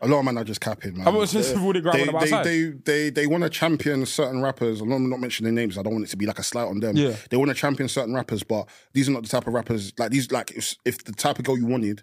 A 0.00 0.08
lot 0.08 0.20
of 0.20 0.24
men 0.24 0.38
are 0.38 0.44
just 0.44 0.60
capping, 0.60 0.96
man. 0.96 1.06
I'm 1.06 1.12
not 1.12 1.20
listening 1.20 1.44
to 1.44 1.58
real 1.60 1.82
nigga 1.82 1.84
rap 1.84 1.94
they, 1.94 2.00
when 2.00 2.08
I'm 2.08 2.14
they, 2.14 2.32
outside. 2.32 2.44
they, 2.44 2.70
they, 2.70 3.10
they 3.10 3.26
want 3.26 3.44
to 3.44 3.50
champion 3.50 4.06
certain 4.06 4.40
rappers. 4.40 4.80
I'm 4.80 4.88
not, 4.88 5.00
not 5.02 5.20
mentioning 5.20 5.54
names. 5.54 5.76
I 5.76 5.82
don't 5.82 5.92
want 5.92 6.06
it 6.06 6.10
to 6.10 6.16
be 6.16 6.24
like 6.24 6.38
a 6.38 6.42
slight 6.42 6.66
on 6.66 6.80
them. 6.80 6.96
Yeah. 6.96 7.14
They 7.28 7.36
want 7.36 7.50
to 7.50 7.54
champion 7.54 7.90
certain 7.90 8.14
rappers, 8.14 8.42
but 8.42 8.68
these 8.94 9.06
are 9.08 9.12
not 9.12 9.22
the 9.22 9.28
type 9.28 9.46
of 9.46 9.52
rappers. 9.52 9.92
Like 9.98 10.10
these, 10.10 10.32
like 10.32 10.50
if, 10.52 10.76
if 10.86 11.04
the 11.04 11.12
type 11.12 11.38
of 11.38 11.44
girl 11.44 11.58
you 11.58 11.66
wanted 11.66 12.02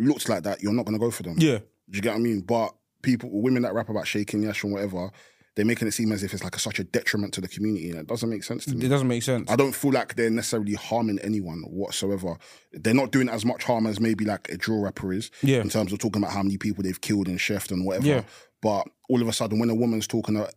looks 0.00 0.28
like 0.28 0.42
that, 0.44 0.62
you're 0.62 0.72
not 0.72 0.84
going 0.86 0.98
to 0.98 1.04
go 1.04 1.10
for 1.10 1.22
them. 1.22 1.36
Yeah. 1.38 1.58
Do 1.58 1.96
you 1.96 2.02
get 2.02 2.10
what 2.10 2.18
I 2.18 2.20
mean? 2.20 2.40
But 2.40 2.74
people, 3.02 3.30
women 3.32 3.62
that 3.62 3.74
rap 3.74 3.88
about 3.88 4.06
shaking 4.06 4.42
yash 4.42 4.62
and 4.64 4.72
whatever, 4.72 5.10
they're 5.56 5.64
making 5.64 5.88
it 5.88 5.92
seem 5.92 6.12
as 6.12 6.22
if 6.22 6.32
it's 6.32 6.44
like 6.44 6.54
a, 6.54 6.58
such 6.58 6.78
a 6.78 6.84
detriment 6.84 7.34
to 7.34 7.40
the 7.40 7.48
community, 7.48 7.90
and 7.90 7.98
it 7.98 8.06
doesn't 8.06 8.30
make 8.30 8.44
sense 8.44 8.64
to 8.66 8.76
me. 8.76 8.86
It 8.86 8.88
doesn't 8.88 9.08
make 9.08 9.22
sense. 9.22 9.50
I 9.50 9.56
don't 9.56 9.74
feel 9.74 9.90
like 9.90 10.14
they're 10.14 10.30
necessarily 10.30 10.74
harming 10.74 11.18
anyone 11.20 11.62
whatsoever. 11.62 12.36
They're 12.72 12.94
not 12.94 13.10
doing 13.10 13.28
as 13.28 13.44
much 13.44 13.64
harm 13.64 13.86
as 13.86 14.00
maybe 14.00 14.24
like 14.24 14.48
a 14.50 14.56
drill 14.56 14.80
rapper 14.80 15.12
is. 15.12 15.30
Yeah. 15.42 15.60
In 15.60 15.68
terms 15.68 15.92
of 15.92 15.98
talking 15.98 16.22
about 16.22 16.32
how 16.32 16.42
many 16.42 16.56
people 16.56 16.84
they've 16.84 17.00
killed 17.00 17.26
and 17.26 17.38
chefed 17.38 17.72
and 17.72 17.84
whatever. 17.84 18.06
Yeah. 18.06 18.22
But 18.62 18.88
all 19.08 19.20
of 19.20 19.28
a 19.28 19.32
sudden, 19.32 19.58
when 19.58 19.70
a 19.70 19.74
woman's 19.74 20.06
talking, 20.06 20.36
uh, 20.36 20.50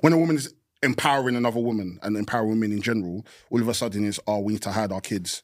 when 0.00 0.12
a 0.12 0.18
woman 0.18 0.36
is 0.36 0.54
empowering 0.82 1.36
another 1.36 1.60
woman 1.60 1.98
and 2.02 2.16
empowering 2.16 2.50
women 2.50 2.72
in 2.72 2.80
general, 2.80 3.26
all 3.50 3.60
of 3.60 3.68
a 3.68 3.74
sudden 3.74 4.06
it's 4.06 4.20
oh 4.26 4.38
we 4.38 4.54
need 4.54 4.62
to 4.62 4.72
hide 4.72 4.92
our 4.92 5.00
kids. 5.00 5.42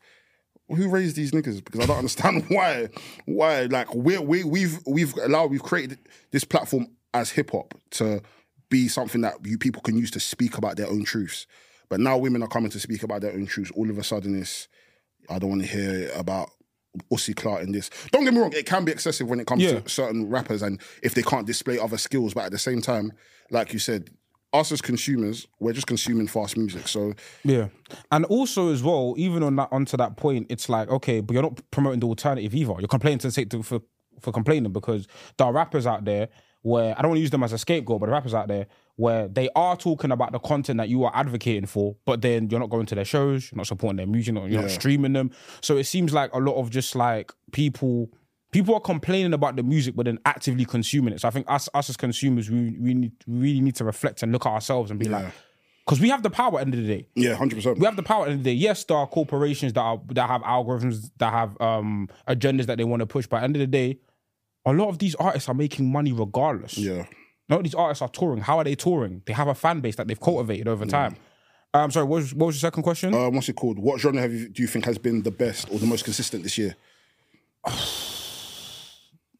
Who 0.69 0.89
raised 0.89 1.17
these 1.17 1.33
niggas? 1.33 1.63
Because 1.65 1.81
I 1.81 1.87
don't 1.87 1.99
understand 1.99 2.45
why. 2.49 2.89
Why? 3.27 3.63
Like 3.65 3.95
we 3.95 4.19
we 4.19 4.45
we've 4.45 4.79
we've 4.87 5.15
allowed 5.19 5.51
we've 5.51 5.63
created 5.63 5.99
this 6.31 6.45
platform 6.45 6.89
as 7.13 7.31
hip 7.31 7.51
hop 7.53 7.75
to 7.93 8.23
be 8.71 8.89
something 8.89 9.21
that 9.21 9.35
you 9.45 9.59
people 9.59 9.83
can 9.83 9.97
use 9.97 10.11
to 10.13 10.21
speak 10.21 10.57
about 10.57 10.77
their 10.77 10.89
own 10.89 11.05
truths. 11.05 11.47
But 11.91 12.01
now 12.01 12.17
women 12.17 12.43
are 12.43 12.49
coming 12.49 12.71
to 12.71 12.81
speak 12.81 13.03
about 13.03 13.21
their 13.21 13.33
own 13.33 13.47
truths. 13.47 13.71
All 13.77 13.91
of 13.91 13.99
a 13.99 14.03
sudden, 14.05 14.41
it's 14.41 14.69
I 15.29 15.39
don't 15.39 15.51
want 15.51 15.63
to 15.63 15.69
hear 15.69 16.11
about 16.15 16.49
Ussy 17.13 17.35
Clark 17.37 17.63
in 17.63 17.73
this. 17.73 17.91
Don't 18.11 18.25
get 18.25 18.33
me 18.33 18.41
wrong; 18.41 18.53
it 18.55 18.65
can 18.67 18.85
be 18.87 18.93
excessive 18.93 19.29
when 19.29 19.41
it 19.41 19.47
comes 19.47 19.63
Yeah. 19.63 19.81
to 19.81 19.89
certain 19.89 20.31
rappers, 20.31 20.63
and 20.63 20.81
if 21.03 21.15
they 21.15 21.23
can't 21.23 21.47
display 21.47 21.79
other 21.79 21.99
skills. 21.99 22.33
But 22.35 22.45
at 22.47 22.53
the 22.53 22.59
same 22.59 22.81
time, 22.81 23.13
like 23.51 23.73
you 23.75 23.79
said, 23.79 24.09
us 24.55 24.73
as 24.73 24.81
consumers, 24.81 25.47
we're 25.61 25.73
just 25.73 25.87
consuming 25.87 26.27
fast 26.27 26.57
music. 26.57 26.89
So 26.89 27.13
Yeah, 27.45 27.69
and 28.13 28.25
also 28.27 28.73
as 28.73 28.83
well, 28.83 29.15
even 29.19 29.43
on 29.43 29.57
that 29.57 29.69
onto 29.73 29.97
that 29.97 30.17
point, 30.17 30.47
it's 30.49 30.69
like 30.69 30.89
okay, 30.89 31.21
but 31.21 31.35
you're 31.35 31.43
not 31.43 31.61
promoting 31.71 32.01
the 32.01 32.07
alternative 32.07 32.55
either. 32.55 32.75
You're 32.79 32.89
complaining 32.89 33.19
to 33.21 33.31
take 33.33 33.51
to, 33.51 33.63
for 33.63 33.81
for 34.21 34.33
complaining 34.33 34.73
because 34.73 35.07
there 35.37 35.47
are 35.49 35.53
rappers 35.53 35.87
out 35.87 36.05
there 36.05 36.29
where 36.63 36.99
I 36.99 37.03
don't 37.03 37.11
want 37.11 37.19
to 37.19 37.23
use 37.23 37.31
them 37.31 37.43
as 37.43 37.53
a 37.53 37.59
scapegoat, 37.59 38.01
but 38.01 38.07
the 38.07 38.13
rappers 38.13 38.33
out 38.33 38.49
there 38.49 38.67
where 38.97 39.29
they 39.29 39.51
are 39.55 39.77
talking 39.77 40.11
about 40.13 40.33
the 40.33 40.39
content 40.39 40.79
that 40.79 40.89
you 40.89 41.05
are 41.05 41.11
advocating 41.15 41.67
for, 41.67 41.95
but 42.07 42.23
then 42.23 42.49
you're 42.49 42.61
not 42.61 42.71
going 42.71 42.87
to 42.87 42.95
their 42.95 43.05
shows, 43.05 43.51
you're 43.51 43.57
not 43.59 43.67
supporting 43.67 43.97
their 43.99 44.07
music, 44.07 44.35
you're 44.35 44.49
not 44.49 44.63
Yeah. 44.63 44.69
streaming 44.69 45.13
them. 45.13 45.31
So 45.61 45.77
it 45.77 45.85
seems 45.85 46.15
like 46.15 46.33
a 46.33 46.39
lot 46.39 46.55
of 46.55 46.71
just 46.71 46.95
like 46.95 47.33
people. 47.53 48.09
People 48.55 48.77
are 48.77 48.81
complaining 48.81 49.33
about 49.33 49.57
the 49.57 49.65
music, 49.65 49.97
but 49.97 50.07
then 50.07 50.21
actively 50.25 50.65
consuming 50.65 51.13
it. 51.13 51.21
So 51.21 51.27
I 51.27 51.33
think 51.33 51.51
us, 51.51 51.69
us 51.75 51.91
as 51.91 51.97
consumers, 51.97 52.49
we 52.49 52.77
we 52.79 52.95
need, 52.95 53.13
really 53.27 53.61
need 53.61 53.75
to 53.75 53.85
reflect 53.85 54.23
and 54.23 54.31
look 54.31 54.47
at 54.47 54.53
ourselves 54.53 54.93
and 54.93 55.01
be 55.01 55.09
like, 55.09 55.27
because 55.85 55.99
we 55.99 56.09
have 56.09 56.23
the 56.23 56.31
power 56.31 56.61
at 56.61 56.71
the 56.71 56.71
end 56.71 56.75
of 56.75 56.81
the 56.83 56.87
day 56.87 57.09
yeah, 57.17 57.35
hundred 57.35 57.57
percent. 57.57 57.81
we 57.81 57.85
have 57.85 57.97
the 57.97 58.05
power 58.05 58.23
at 58.23 58.27
the 58.27 58.31
end 58.31 58.41
of 58.43 58.45
the 58.45 58.55
day. 58.55 58.57
Yes, 58.57 58.85
there 58.85 58.97
are 58.97 59.09
corporations 59.09 59.73
that 59.73 59.81
are 59.81 60.01
that 60.11 60.29
have 60.29 60.43
algorithms 60.43 61.11
that 61.19 61.33
have 61.33 61.61
um 61.61 62.09
agendas 62.29 62.67
that 62.67 62.79
they 62.79 62.85
want 62.85 63.01
to 63.01 63.07
push, 63.07 63.27
but 63.27 63.39
at 63.39 63.41
the 63.41 63.45
end 63.47 63.57
of 63.57 63.61
the 63.61 63.67
day, 63.67 63.99
a 64.65 64.73
lot 64.73 64.89
of 64.89 65.01
these 65.01 65.17
artists 65.17 65.49
are 65.49 65.55
making 65.57 65.91
money 65.91 66.13
regardless. 66.13 66.79
Yeah, 66.79 67.07
of 67.51 67.65
these 67.65 67.75
artists 67.75 68.03
are 68.03 68.09
touring. 68.09 68.41
How 68.41 68.59
are 68.59 68.65
they 68.65 68.77
touring? 68.77 69.23
They 69.27 69.33
have 69.33 69.49
a 69.49 69.55
fan 69.57 69.81
base 69.81 69.97
that 69.97 70.07
they've 70.07 70.21
cultivated 70.21 70.69
over 70.69 70.87
time. 70.87 71.17
I'm 71.75 71.91
sorry. 71.91 72.07
What 72.07 72.19
was, 72.19 72.35
what 72.35 72.47
was 72.47 72.63
your 72.63 72.71
second 72.71 72.85
question? 72.85 73.13
Uh, 73.13 73.31
what's 73.31 73.49
it 73.49 73.57
called? 73.57 73.81
What 73.81 74.01
genre 74.01 74.21
have 74.21 74.33
you, 74.33 74.49
do 74.49 74.63
you 74.63 74.69
think 74.69 74.85
has 74.85 74.97
been 74.97 75.23
the 75.23 75.33
best 75.33 75.69
or 75.73 75.81
the 75.81 75.87
most 75.87 76.05
consistent 76.05 76.45
this 76.45 76.57
year? 76.57 76.77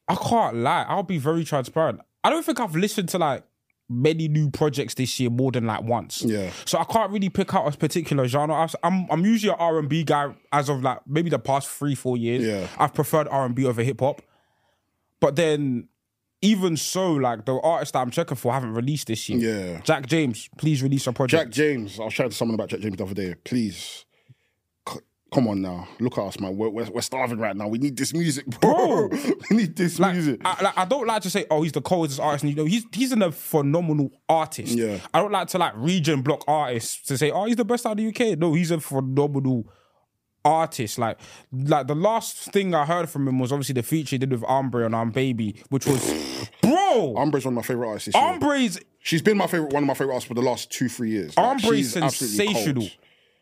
I 0.09 0.15
can't 0.17 0.57
lie. 0.57 0.85
I'll 0.89 1.03
be 1.03 1.19
very 1.19 1.45
transparent. 1.45 2.01
I 2.23 2.31
don't 2.31 2.45
think 2.45 2.61
I've 2.61 2.77
listened 2.77 3.09
to 3.11 3.19
like 3.19 3.45
many 3.89 4.29
new 4.29 4.51
projects 4.51 4.95
this 4.95 5.21
year 5.21 5.31
more 5.31 5.53
than 5.53 5.67
like 5.67 5.83
once. 5.83 6.23
Yeah. 6.23 6.51
So 6.65 6.79
I 6.79 6.85
can't 6.85 7.11
really 7.11 7.29
pick 7.29 7.55
out 7.55 7.73
a 7.73 7.77
particular 7.77 8.27
genre. 8.27 8.69
I'm 8.83 9.07
I'm 9.11 9.25
usually 9.25 9.53
an 9.53 9.59
R 9.59 9.79
and 9.79 9.89
B 9.89 10.05
guy 10.05 10.35
as 10.53 10.69
of 10.69 10.83
like 10.83 10.99
maybe 11.07 11.31
the 11.31 11.39
past 11.39 11.69
three 11.69 11.95
four 11.95 12.17
years. 12.17 12.43
Yeah. 12.43 12.67
I've 12.79 12.95
preferred 12.95 13.29
R 13.29 13.45
and 13.45 13.55
B 13.55 13.67
over 13.67 13.83
hip 13.83 14.01
hop, 14.01 14.23
but 15.21 15.37
then 15.37 15.89
even 16.45 16.77
so, 16.77 17.13
like 17.13 17.47
the 17.47 17.59
artists 17.61 17.93
that 17.93 18.01
I'm 18.01 18.11
checking 18.11 18.37
for 18.37 18.53
haven't 18.53 18.75
released 18.75 19.07
this 19.07 19.29
year. 19.29 19.39
Yeah. 19.39 19.81
Jack 19.81 20.07
James, 20.07 20.51
please 20.59 20.83
release 20.83 21.07
a 21.07 21.13
project. 21.13 21.45
Jack 21.45 21.53
James. 21.53 21.99
I 21.99 22.05
was 22.05 22.13
chatting 22.13 22.31
to 22.31 22.37
someone 22.37 22.55
about 22.55 22.69
Jack 22.69 22.81
James 22.81 22.97
the 22.99 23.05
other 23.05 23.15
day. 23.15 23.35
Please. 23.45 24.04
Come 25.35 25.49
on 25.49 25.63
now, 25.63 25.89
look 25.99 26.17
at 26.17 26.25
us, 26.25 26.39
man. 26.39 26.57
We're, 26.57 26.69
we're, 26.69 26.85
we're 26.93 27.01
starving 27.01 27.39
right 27.39 27.57
now. 27.57 27.67
We 27.67 27.79
need 27.79 27.97
this 27.97 28.15
music, 28.15 28.47
bro. 28.61 29.09
we 29.51 29.57
need 29.57 29.75
this 29.75 29.99
Like, 29.99 30.15
music. 30.15 30.41
I, 30.45 30.63
like, 30.63 30.79
I 30.79 30.85
don't 30.85 31.09
like 31.09 31.23
to 31.23 31.31
say, 31.31 31.45
oh, 31.51 31.63
he's 31.63 31.73
the 31.73 31.81
coldest 31.83 32.21
artist. 32.21 32.45
You 32.45 32.55
know, 32.55 32.65
he's 32.67 32.87
he's 32.93 33.11
a 33.11 33.33
phenomenal 33.33 34.13
artist. 34.29 34.77
Yeah. 34.77 34.99
I 35.13 35.19
don't 35.21 35.33
like 35.33 35.49
to 35.49 35.59
like 35.59 35.73
region 35.77 36.23
block 36.23 36.45
artists 36.47 37.05
to 37.09 37.19
say, 37.19 37.33
oh, 37.33 37.47
he's 37.47 37.57
the 37.57 37.65
best 37.65 37.85
out 37.85 37.93
of 37.93 37.97
the 37.99 38.07
UK. 38.07 38.39
No, 38.39 38.55
he's 38.55 38.71
a 38.71 38.79
phenomenal 38.79 39.67
artist. 40.45 40.99
Like, 40.99 41.19
like 41.53 41.89
the 41.89 41.97
last 41.97 42.53
thing 42.53 42.73
I 42.73 42.85
heard 42.85 43.09
from 43.11 43.27
him 43.27 43.41
was 43.41 43.51
obviously 43.51 43.73
the 43.73 43.83
feature 43.83 44.15
he 44.15 44.19
did 44.19 44.31
with 44.31 44.45
Ombre 44.45 44.85
on 44.85 44.95
I'm 44.95 45.11
Baby, 45.11 45.61
which 45.69 45.87
was, 45.87 46.49
bro, 46.63 47.17
Umbre's 47.17 47.45
one 47.45 47.55
of 47.55 47.57
my 47.57 47.63
favorite 47.63 47.89
artists. 47.89 48.15
Ombre's 48.15 48.79
She's 49.01 49.21
been 49.21 49.37
my 49.37 49.47
favorite, 49.47 49.73
one 49.73 49.83
of 49.83 49.87
my 49.87 49.93
favorite 49.93 50.15
artists 50.15 50.29
for 50.29 50.35
the 50.35 50.41
last 50.41 50.71
two, 50.71 50.89
three 50.89 51.11
years. 51.11 51.37
Like, 51.37 51.45
Ombre's 51.45 51.93
sensational. 51.93 52.85
cold. 52.85 52.97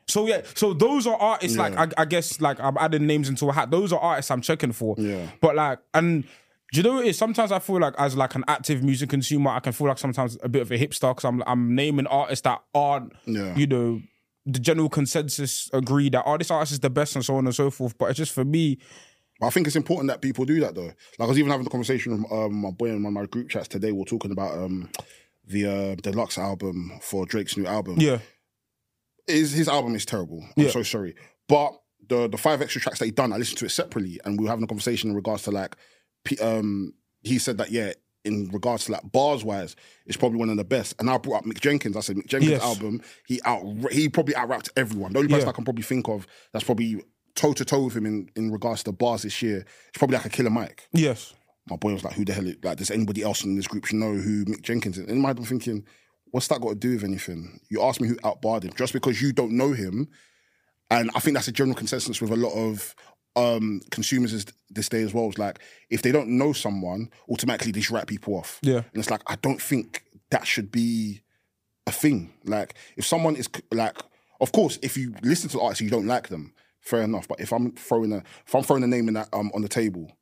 So 0.09 0.27
yeah, 0.27 0.43
so 0.55 0.73
those 0.75 1.07
are 1.07 1.17
artists 1.17 1.57
like 1.57 1.77
I, 1.77 1.89
I 1.97 2.05
guess 2.05 2.41
like 2.41 2.59
I'm 2.61 2.77
adding 2.79 3.07
names 3.07 3.29
into 3.29 3.49
a 3.49 3.53
hat. 3.53 3.71
Those 3.71 3.93
are 3.93 4.01
artists 4.01 4.31
I'm 4.31 4.41
checking 4.43 4.73
for. 4.73 4.95
Yeah. 4.99 5.27
But 5.41 5.55
like 5.57 5.79
and 5.95 6.25
do 6.73 6.81
you 6.81 6.83
know 6.83 6.95
what 6.95 7.05
it 7.07 7.11
is? 7.11 7.19
Sometimes 7.19 7.53
I 7.53 7.59
feel 7.59 7.79
like 7.81 7.95
as 7.99 8.17
like 8.17 8.35
an 8.35 8.45
active 8.49 8.83
music 8.83 9.11
consumer, 9.11 9.51
I 9.51 9.61
can 9.61 9.73
feel 9.73 9.87
like 9.89 9.99
sometimes 9.99 10.39
a 10.43 10.49
bit 10.49 10.63
of 10.63 10.71
a 10.73 10.79
hipster 10.79 11.11
because 11.15 11.25
I'm 11.25 11.43
I'm 11.47 11.75
naming 11.75 12.07
artists 12.07 12.43
that 12.43 12.63
aren't 12.75 13.13
Yeah. 13.27 13.55
you 13.57 13.67
know 13.67 14.01
the 14.45 14.59
general 14.59 14.89
consensus 14.89 15.71
agree 15.73 16.09
that 16.11 16.25
oh 16.27 16.37
this 16.37 16.51
artist 16.51 16.73
is 16.73 16.81
the 16.81 16.91
best 16.91 17.15
and 17.15 17.25
so 17.25 17.37
on 17.37 17.47
and 17.47 17.55
so 17.55 17.71
forth. 17.71 17.97
But 17.97 18.07
it's 18.11 18.19
just 18.19 18.33
for 18.33 18.45
me, 18.45 18.79
I 19.41 19.51
think 19.51 19.67
it's 19.69 19.77
important 19.77 20.09
that 20.09 20.21
people 20.21 20.45
do 20.45 20.59
that 20.61 20.75
though. 20.75 20.83
Like 20.87 21.21
I 21.21 21.27
was 21.27 21.39
even 21.39 21.51
having 21.53 21.67
a 21.67 21.71
conversation 21.71 22.23
with 22.23 22.33
um, 22.33 22.55
my 22.55 22.71
boy 22.71 22.87
in 22.87 23.03
one 23.05 23.11
of 23.17 23.23
my 23.23 23.27
group 23.27 23.51
chats 23.51 23.69
today. 23.69 23.93
We 23.93 24.03
are 24.03 24.05
talking 24.05 24.33
about 24.33 24.59
um, 24.59 24.89
the 25.47 25.67
uh, 25.67 25.95
deluxe 25.97 26.39
album 26.39 26.93
for 27.03 27.27
Drake's 27.27 27.57
new 27.57 27.67
album. 27.67 27.97
yeah, 27.99 28.19
His 29.27 29.53
his 29.53 29.69
album 29.69 29.95
is 29.95 30.05
terrible. 30.05 30.43
I'm 30.57 30.65
Yeah. 30.65 30.71
so 30.71 30.83
sorry. 30.83 31.15
But 31.49 31.73
the 32.09 32.29
the 32.29 32.39
five 32.39 32.61
extra 32.63 32.81
tracks 32.81 32.99
that 32.99 33.05
he 33.07 33.11
done, 33.11 33.33
I 33.33 33.37
listened 33.37 33.59
to 33.59 33.67
it 33.67 33.71
separately, 33.71 34.21
and 34.25 34.39
we 34.39 34.45
were 34.45 34.51
having 34.51 34.65
a 34.65 34.69
conversation 34.69 35.11
in 35.11 35.17
regards 35.17 35.43
to 35.45 35.51
like, 35.51 35.77
P- 36.25 36.39
um, 36.39 36.95
he 37.23 37.39
said 37.39 37.59
that 37.59 37.71
yeah, 37.71 37.93
in 38.25 38.49
regards 38.53 38.87
to 38.87 38.93
like 38.93 39.11
bars 39.13 39.45
wise, 39.45 39.77
it's 40.07 40.17
probably 40.17 40.39
one 40.39 40.51
of 40.51 40.57
the 40.57 40.65
best. 40.65 40.95
And 40.99 41.09
I 41.09 41.19
brought 41.19 41.39
up 41.39 41.45
Mick 41.45 41.61
Jenkins. 41.61 41.97
I 41.97 42.01
said 42.01 42.17
Mick 42.17 42.27
Jenkins' 42.27 42.53
Yes. 42.53 42.63
album, 42.63 43.01
he 43.27 43.41
out 43.45 43.63
he 43.93 44.09
probably 44.09 44.35
out 44.35 44.49
rapped 44.49 44.71
everyone. 44.77 45.13
The 45.13 45.19
only 45.21 45.29
person 45.31 45.47
Yeah. 45.47 45.51
I 45.51 45.55
can 45.55 45.65
probably 45.65 45.85
think 45.85 46.09
of 46.09 46.27
that's 46.53 46.65
probably 46.65 47.03
toe 47.35 47.53
to 47.55 47.65
toe 47.65 47.85
with 47.85 47.97
him 47.97 48.07
in 48.07 48.29
in 48.37 48.51
regards 48.51 48.83
to 48.85 48.93
bars 48.93 49.23
this 49.23 49.41
year, 49.41 49.65
it's 49.89 49.99
probably 49.99 50.17
like 50.17 50.27
a 50.27 50.31
Killer 50.31 50.51
Mike. 50.51 50.89
yes, 50.93 51.33
My 51.71 51.77
boy 51.77 51.93
was 51.93 52.03
like, 52.03 52.15
"Who 52.15 52.25
the 52.25 52.33
hell? 52.33 52.47
Is, 52.49 52.57
like, 52.65 52.77
does 52.79 52.91
anybody 52.91 53.23
else 53.23 53.45
in 53.45 53.55
this 53.55 53.69
group 53.69 53.91
know 53.93 54.15
who 54.15 54.45
Mick 54.47 54.63
Jenkins 54.63 54.99
is?" 54.99 55.07
In 55.07 55.21
my 55.21 55.29
head, 55.29 55.39
I'm 55.39 55.45
thinking, 55.45 55.85
"What's 56.33 56.49
that 56.49 56.61
got 56.61 56.71
to 56.71 56.75
do 56.75 56.91
with 56.95 57.05
anything?" 57.05 57.61
You 57.71 57.83
ask 57.83 58.01
me 58.01 58.09
who 58.09 58.17
outbarred 58.17 58.65
him 58.65 58.73
just 58.77 58.93
because 58.93 59.23
you 59.23 59.33
don't 59.33 59.53
know 59.53 59.73
him, 59.73 60.09
and 60.91 61.11
I 61.15 61.21
think 61.21 61.37
that's 61.37 61.49
a 61.49 61.53
general 61.53 61.77
consensus 61.77 62.21
with 62.21 62.31
a 62.33 62.37
lot 62.37 62.53
of 62.53 62.95
um 63.35 63.81
consumers 63.91 64.33
is 64.33 64.45
this 64.69 64.89
day 64.89 65.03
as 65.03 65.15
well. 65.15 65.29
Is 65.29 65.39
like 65.39 65.61
if 65.89 66.03
they 66.03 66.13
don't 66.13 66.29
know 66.29 66.53
someone, 66.53 67.09
automatically 67.31 67.73
they 67.73 67.81
just 67.81 67.91
write 67.91 68.07
people 68.07 68.35
off. 68.35 68.59
Yeah. 68.63 68.79
and 68.93 68.97
it's 68.97 69.11
like 69.11 69.23
I 69.27 69.37
don't 69.37 69.63
think 69.63 70.05
that 70.31 70.47
should 70.47 70.73
be 70.73 71.23
a 71.87 71.93
thing. 71.93 72.33
Like 72.45 72.75
if 72.97 73.07
someone 73.07 73.37
is 73.37 73.49
like, 73.71 73.97
of 74.41 74.53
course, 74.53 74.79
if 74.83 74.97
you 74.97 75.15
listen 75.23 75.49
to 75.51 75.57
the 75.57 75.63
artist, 75.63 75.81
and 75.81 75.91
you 75.91 75.97
don't 75.97 76.07
like 76.07 76.29
them, 76.29 76.53
fair 76.81 77.03
enough. 77.03 77.29
But 77.29 77.41
if 77.41 77.53
I'm 77.53 77.73
throwing 77.73 78.13
a 78.13 78.23
if 78.47 78.55
I'm 78.55 78.63
throwing 78.63 78.83
a 78.83 78.87
name 78.87 79.09
in 79.09 79.15
that 79.15 79.29
um 79.33 79.51
on 79.55 79.63
the 79.63 79.69
table, 79.69 80.13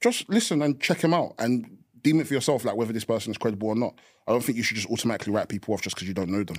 just 0.00 0.28
listen 0.28 0.62
and 0.62 0.80
check 0.80 1.00
him 1.00 1.14
out 1.14 1.34
and 1.38 1.78
deem 2.02 2.20
it 2.20 2.26
for 2.26 2.34
yourself, 2.34 2.64
like 2.64 2.76
whether 2.76 2.92
this 2.92 3.04
person 3.04 3.30
is 3.30 3.38
credible 3.38 3.68
or 3.68 3.76
not. 3.76 3.98
I 4.26 4.32
don't 4.32 4.42
think 4.42 4.56
you 4.58 4.64
should 4.64 4.76
just 4.76 4.90
automatically 4.90 5.32
write 5.32 5.48
people 5.48 5.72
off 5.74 5.82
just 5.82 5.94
because 5.96 6.08
you 6.08 6.14
don't 6.14 6.30
know 6.30 6.42
them. 6.44 6.56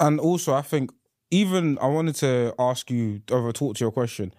and 0.00 0.20
also 0.20 0.52
I 0.54 0.62
think 0.62 0.90
even 1.30 1.78
I 1.78 1.86
wanted 1.86 2.14
to 2.16 2.54
ask 2.58 2.90
you 2.90 3.22
over 3.30 3.52
talk 3.52 3.76
to 3.76 3.84
your 3.84 3.90
question. 3.92 4.34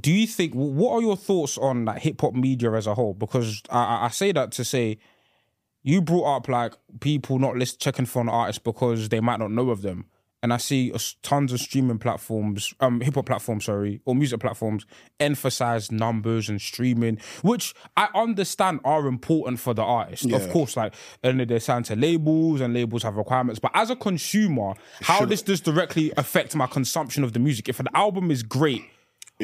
do 0.00 0.12
you 0.12 0.26
think 0.26 0.54
what 0.54 0.92
are 0.94 1.00
your 1.02 1.16
thoughts 1.16 1.58
on 1.58 1.84
like 1.84 2.02
hip 2.02 2.20
hop 2.20 2.34
media 2.34 2.72
as 2.72 2.86
a 2.86 2.94
whole? 2.94 3.14
Because 3.14 3.62
I, 3.70 3.78
I- 3.84 4.04
I 4.06 4.08
say 4.08 4.32
that 4.32 4.52
to 4.52 4.64
say 4.64 4.98
you 5.84 6.00
brought 6.00 6.36
up 6.36 6.48
like 6.48 6.74
people 7.00 7.38
not 7.38 7.56
list 7.56 7.80
checking 7.80 8.06
for 8.06 8.22
an 8.22 8.28
artist 8.28 8.62
because 8.64 9.08
they 9.08 9.20
might 9.20 9.40
not 9.40 9.50
know 9.50 9.70
of 9.70 9.82
them, 9.82 10.06
and 10.42 10.52
I 10.52 10.56
see 10.56 10.92
tons 11.22 11.52
of 11.52 11.60
streaming 11.60 11.98
platforms, 11.98 12.74
um, 12.80 13.00
hip 13.00 13.14
hop 13.14 13.26
platforms, 13.26 13.64
sorry, 13.66 14.00
or 14.04 14.14
music 14.14 14.40
platforms 14.40 14.84
emphasize 15.20 15.92
numbers 15.92 16.48
and 16.48 16.60
streaming, 16.60 17.18
which 17.42 17.74
I 17.96 18.08
understand 18.14 18.80
are 18.84 19.06
important 19.06 19.60
for 19.60 19.72
the 19.74 19.82
artist. 19.82 20.30
Of 20.30 20.50
course, 20.50 20.76
like 20.76 20.94
and 21.22 21.40
they're 21.40 21.60
signed 21.60 21.84
to 21.86 21.96
labels 21.96 22.60
and 22.60 22.74
labels 22.74 23.02
have 23.04 23.16
requirements. 23.16 23.60
But 23.60 23.70
as 23.74 23.90
a 23.90 23.96
consumer, 23.96 24.74
how 25.02 25.20
should- 25.20 25.30
does 25.30 25.42
this 25.42 25.60
directly 25.60 26.12
affect 26.16 26.54
my 26.56 26.66
consumption 26.66 27.22
of 27.24 27.32
the 27.32 27.38
music? 27.38 27.68
If 27.68 27.80
an 27.80 27.88
album 27.94 28.30
is 28.30 28.42
great. 28.42 28.82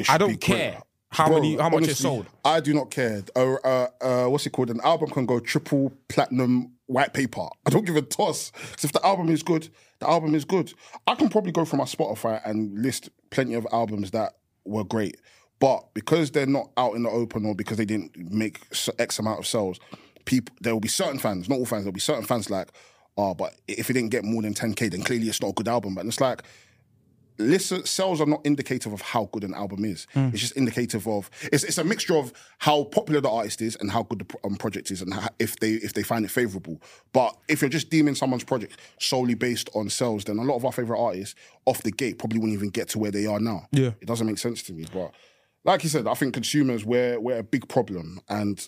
I 0.08 0.18
don't 0.18 0.28
great. 0.28 0.40
care 0.40 0.82
how 1.10 1.26
Bro, 1.26 1.36
many 1.36 1.56
how 1.56 1.70
much 1.70 1.82
it 1.82 1.86
honestly, 1.86 1.94
sold. 1.94 2.26
I 2.44 2.60
do 2.60 2.74
not 2.74 2.90
care. 2.90 3.22
Uh, 3.34 3.54
uh, 3.54 3.86
uh, 4.00 4.24
what's 4.26 4.46
it 4.46 4.50
called? 4.50 4.70
An 4.70 4.80
album 4.84 5.10
can 5.10 5.26
go 5.26 5.40
triple 5.40 5.92
platinum 6.08 6.72
white 6.88 7.14
paper. 7.14 7.46
I 7.64 7.70
don't 7.70 7.86
give 7.86 7.96
a 7.96 8.02
toss. 8.02 8.50
'Cause 8.50 8.84
if 8.84 8.92
the 8.92 9.06
album 9.06 9.28
is 9.28 9.42
good, 9.42 9.68
the 10.00 10.08
album 10.08 10.34
is 10.34 10.44
good. 10.44 10.72
I 11.06 11.14
can 11.14 11.28
probably 11.28 11.52
go 11.52 11.64
through 11.64 11.78
my 11.78 11.84
Spotify 11.84 12.40
and 12.44 12.82
list 12.82 13.10
plenty 13.30 13.54
of 13.54 13.66
albums 13.72 14.10
that 14.10 14.34
were 14.64 14.84
great. 14.84 15.16
But 15.60 15.92
because 15.94 16.30
they're 16.30 16.46
not 16.46 16.70
out 16.76 16.94
in 16.94 17.02
the 17.02 17.10
open 17.10 17.44
or 17.44 17.54
because 17.54 17.76
they 17.78 17.84
didn't 17.84 18.16
make 18.16 18.60
X 18.98 19.18
amount 19.18 19.38
of 19.38 19.46
sales, 19.46 19.78
people 20.24 20.54
there 20.60 20.72
will 20.72 20.80
be 20.80 20.88
certain 20.88 21.18
fans, 21.18 21.48
not 21.48 21.58
all 21.58 21.66
fans, 21.66 21.84
there'll 21.84 21.92
be 21.92 22.00
certain 22.00 22.24
fans 22.24 22.50
like, 22.50 22.68
oh, 23.16 23.34
but 23.34 23.54
if 23.66 23.90
it 23.90 23.94
didn't 23.94 24.10
get 24.10 24.24
more 24.24 24.42
than 24.42 24.54
10k, 24.54 24.88
then 24.88 25.02
clearly 25.02 25.28
it's 25.28 25.42
not 25.42 25.48
a 25.48 25.54
good 25.54 25.68
album. 25.68 25.94
But 25.94 26.06
it's 26.06 26.20
like, 26.20 26.42
listen, 27.38 27.84
sales 27.86 28.20
are 28.20 28.26
not 28.26 28.44
indicative 28.44 28.92
of 28.92 29.00
how 29.00 29.28
good 29.32 29.44
an 29.44 29.54
album 29.54 29.84
is. 29.84 30.06
It's 30.14 30.40
just 30.40 30.56
indicative 30.56 31.06
of 31.06 31.30
it's, 31.52 31.64
it's 31.64 31.78
a 31.78 31.84
mixture 31.84 32.16
of 32.16 32.32
how 32.58 32.84
popular 32.84 33.20
the 33.20 33.30
artist 33.30 33.62
is 33.62 33.76
and 33.76 33.90
how 33.90 34.02
good 34.02 34.20
the 34.20 34.46
um, 34.46 34.56
project 34.56 34.90
is, 34.90 35.02
and 35.02 35.14
how, 35.14 35.28
if 35.38 35.58
they 35.60 35.72
if 35.72 35.94
they 35.94 36.02
find 36.02 36.24
it 36.24 36.30
favorable. 36.30 36.80
But 37.12 37.36
if 37.48 37.60
you're 37.60 37.70
just 37.70 37.90
deeming 37.90 38.14
someone's 38.14 38.44
project 38.44 38.78
solely 39.00 39.34
based 39.34 39.70
on 39.74 39.88
sales, 39.88 40.24
then 40.24 40.38
a 40.38 40.42
lot 40.42 40.56
of 40.56 40.64
our 40.64 40.72
favorite 40.72 41.00
artists 41.00 41.34
off 41.66 41.82
the 41.82 41.92
gate 41.92 42.18
probably 42.18 42.38
wouldn't 42.38 42.56
even 42.56 42.70
get 42.70 42.88
to 42.90 42.98
where 42.98 43.10
they 43.10 43.26
are 43.26 43.40
now. 43.40 43.66
Yeah. 43.72 43.92
it 44.00 44.06
doesn't 44.06 44.26
make 44.26 44.38
sense 44.38 44.62
to 44.64 44.72
me. 44.72 44.86
But 44.92 45.12
like 45.64 45.82
you 45.84 45.90
said, 45.90 46.06
I 46.06 46.14
think 46.14 46.34
consumers 46.34 46.84
we're 46.84 47.20
we're 47.20 47.38
a 47.38 47.42
big 47.44 47.68
problem, 47.68 48.20
and 48.28 48.66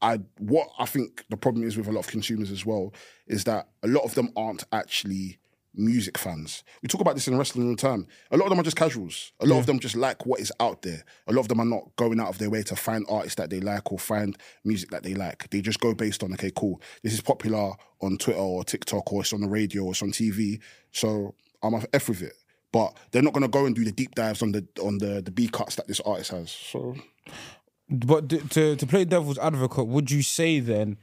I 0.00 0.20
what 0.38 0.68
I 0.78 0.86
think 0.86 1.24
the 1.30 1.36
problem 1.36 1.66
is 1.66 1.76
with 1.76 1.88
a 1.88 1.92
lot 1.92 2.00
of 2.00 2.08
consumers 2.08 2.50
as 2.50 2.66
well 2.66 2.92
is 3.26 3.44
that 3.44 3.68
a 3.82 3.88
lot 3.88 4.02
of 4.02 4.14
them 4.14 4.30
aren't 4.36 4.64
actually 4.72 5.38
music 5.74 6.18
fans. 6.18 6.64
We 6.82 6.88
talk 6.88 7.00
about 7.00 7.14
this 7.14 7.28
in 7.28 7.36
wrestling 7.36 7.66
all 7.66 7.74
the 7.74 7.80
time. 7.80 8.06
A 8.30 8.36
lot 8.36 8.44
of 8.44 8.50
them 8.50 8.60
are 8.60 8.64
just 8.64 8.76
casuals. 8.76 9.32
A 9.40 9.46
lot 9.46 9.58
of 9.58 9.66
them 9.66 9.78
just 9.78 9.96
like 9.96 10.26
what 10.26 10.40
is 10.40 10.52
out 10.60 10.82
there. 10.82 11.04
A 11.26 11.32
lot 11.32 11.42
of 11.42 11.48
them 11.48 11.60
are 11.60 11.66
not 11.66 11.94
going 11.96 12.20
out 12.20 12.28
of 12.28 12.38
their 12.38 12.50
way 12.50 12.62
to 12.64 12.76
find 12.76 13.06
artists 13.08 13.36
that 13.36 13.50
they 13.50 13.60
like 13.60 13.90
or 13.90 13.98
find 13.98 14.36
music 14.64 14.90
that 14.90 15.02
they 15.02 15.14
like. 15.14 15.48
They 15.50 15.60
just 15.60 15.80
go 15.80 15.94
based 15.94 16.22
on, 16.22 16.32
okay, 16.34 16.52
cool, 16.54 16.80
this 17.02 17.12
is 17.12 17.20
popular 17.20 17.72
on 18.00 18.18
Twitter 18.18 18.38
or 18.38 18.64
TikTok 18.64 19.12
or 19.12 19.22
it's 19.22 19.32
on 19.32 19.40
the 19.40 19.48
radio 19.48 19.84
or 19.84 19.92
it's 19.92 20.02
on 20.02 20.10
TV. 20.10 20.60
So 20.90 21.34
I'm 21.62 21.74
a 21.74 21.82
F 21.92 22.08
with 22.08 22.22
it. 22.22 22.34
But 22.72 22.96
they're 23.10 23.22
not 23.22 23.34
gonna 23.34 23.48
go 23.48 23.66
and 23.66 23.74
do 23.74 23.84
the 23.84 23.92
deep 23.92 24.14
dives 24.14 24.42
on 24.42 24.52
the 24.52 24.66
on 24.82 24.98
the 24.98 25.20
the 25.20 25.30
B 25.30 25.46
cuts 25.48 25.76
that 25.76 25.88
this 25.88 26.00
artist 26.00 26.30
has. 26.30 26.50
So 26.50 26.96
But 27.90 28.30
to 28.30 28.76
to 28.76 28.86
play 28.86 29.04
devil's 29.04 29.38
advocate, 29.38 29.86
would 29.86 30.10
you 30.10 30.22
say 30.22 30.58
then 30.60 30.96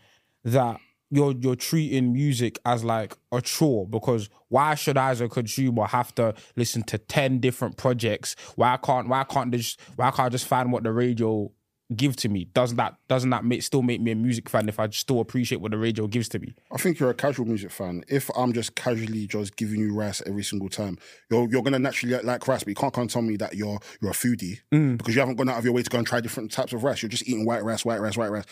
that 0.44 0.80
you're 1.10 1.34
you're 1.40 1.56
treating 1.56 2.14
music 2.14 2.60
as 2.66 2.84
like 2.84 3.18
a 3.32 3.42
chore? 3.42 3.88
Because 3.88 4.30
why 4.50 4.76
should 4.76 4.98
I 4.98 5.12
as 5.12 5.22
a 5.22 5.30
consumer 5.30 5.86
have 5.88 6.14
to 6.16 6.34
listen 6.56 6.84
to 6.84 6.98
ten 6.98 7.40
different 7.40 7.78
projects? 7.78 8.36
Why 8.56 8.78
can't 8.78 9.08
why 9.08 9.24
can't 9.24 9.52
just 9.52 9.80
why 9.96 10.12
can't 10.12 10.20
I 10.28 10.30
just 10.30 10.48
find 10.48 10.72
what 10.72 10.84
the 10.84 10.92
radio 10.92 11.52
give 11.96 12.16
to 12.18 12.30
me? 12.30 12.46
Doesn't 12.54 12.78
that 12.78 12.96
doesn't 13.08 13.30
that 13.32 13.44
make, 13.44 13.64
still 13.64 13.82
make 13.82 14.02
me 14.02 14.12
a 14.12 14.16
music 14.16 14.50
fan 14.50 14.70
if 14.70 14.80
I 14.80 14.90
still 14.90 15.20
appreciate 15.20 15.62
what 15.62 15.72
the 15.72 15.78
radio 15.78 16.08
gives 16.08 16.30
to 16.30 16.40
me? 16.40 16.54
I 16.72 16.78
think 16.78 17.00
you're 17.00 17.10
a 17.10 17.16
casual 17.16 17.46
music 17.46 17.72
fan. 17.72 18.04
If 18.08 18.30
I'm 18.36 18.54
just 18.54 18.76
casually 18.76 19.28
just 19.28 19.56
giving 19.56 19.80
you 19.80 19.96
rice 19.96 20.22
every 20.26 20.44
single 20.44 20.70
time, 20.70 20.98
you're 21.30 21.50
you're 21.50 21.64
gonna 21.64 21.80
naturally 21.80 22.22
like, 22.22 22.48
rice, 22.48 22.64
but 22.64 22.70
you 22.70 22.76
can't 22.76 22.94
come 22.94 23.04
and 23.04 23.10
tell 23.10 23.22
me 23.22 23.38
that 23.38 23.56
you're 23.56 23.80
you're 24.02 24.12
a 24.12 24.16
foodie 24.16 24.60
mm. 24.72 24.98
because 24.98 25.16
you 25.16 25.22
haven't 25.22 25.36
gone 25.36 25.50
out 25.50 25.58
of 25.58 25.66
your 25.66 25.74
way 25.74 25.84
to 25.84 25.90
go 25.90 25.98
and 25.98 26.08
try 26.08 26.22
different 26.22 26.52
types 26.52 26.74
of 26.74 26.84
rice. 26.84 27.02
You're 27.02 27.10
just 27.10 27.28
eating 27.28 27.46
white 27.46 27.64
rice, 27.64 27.84
white 27.84 28.02
rice, 28.02 28.18
white 28.18 28.32
rice. 28.32 28.46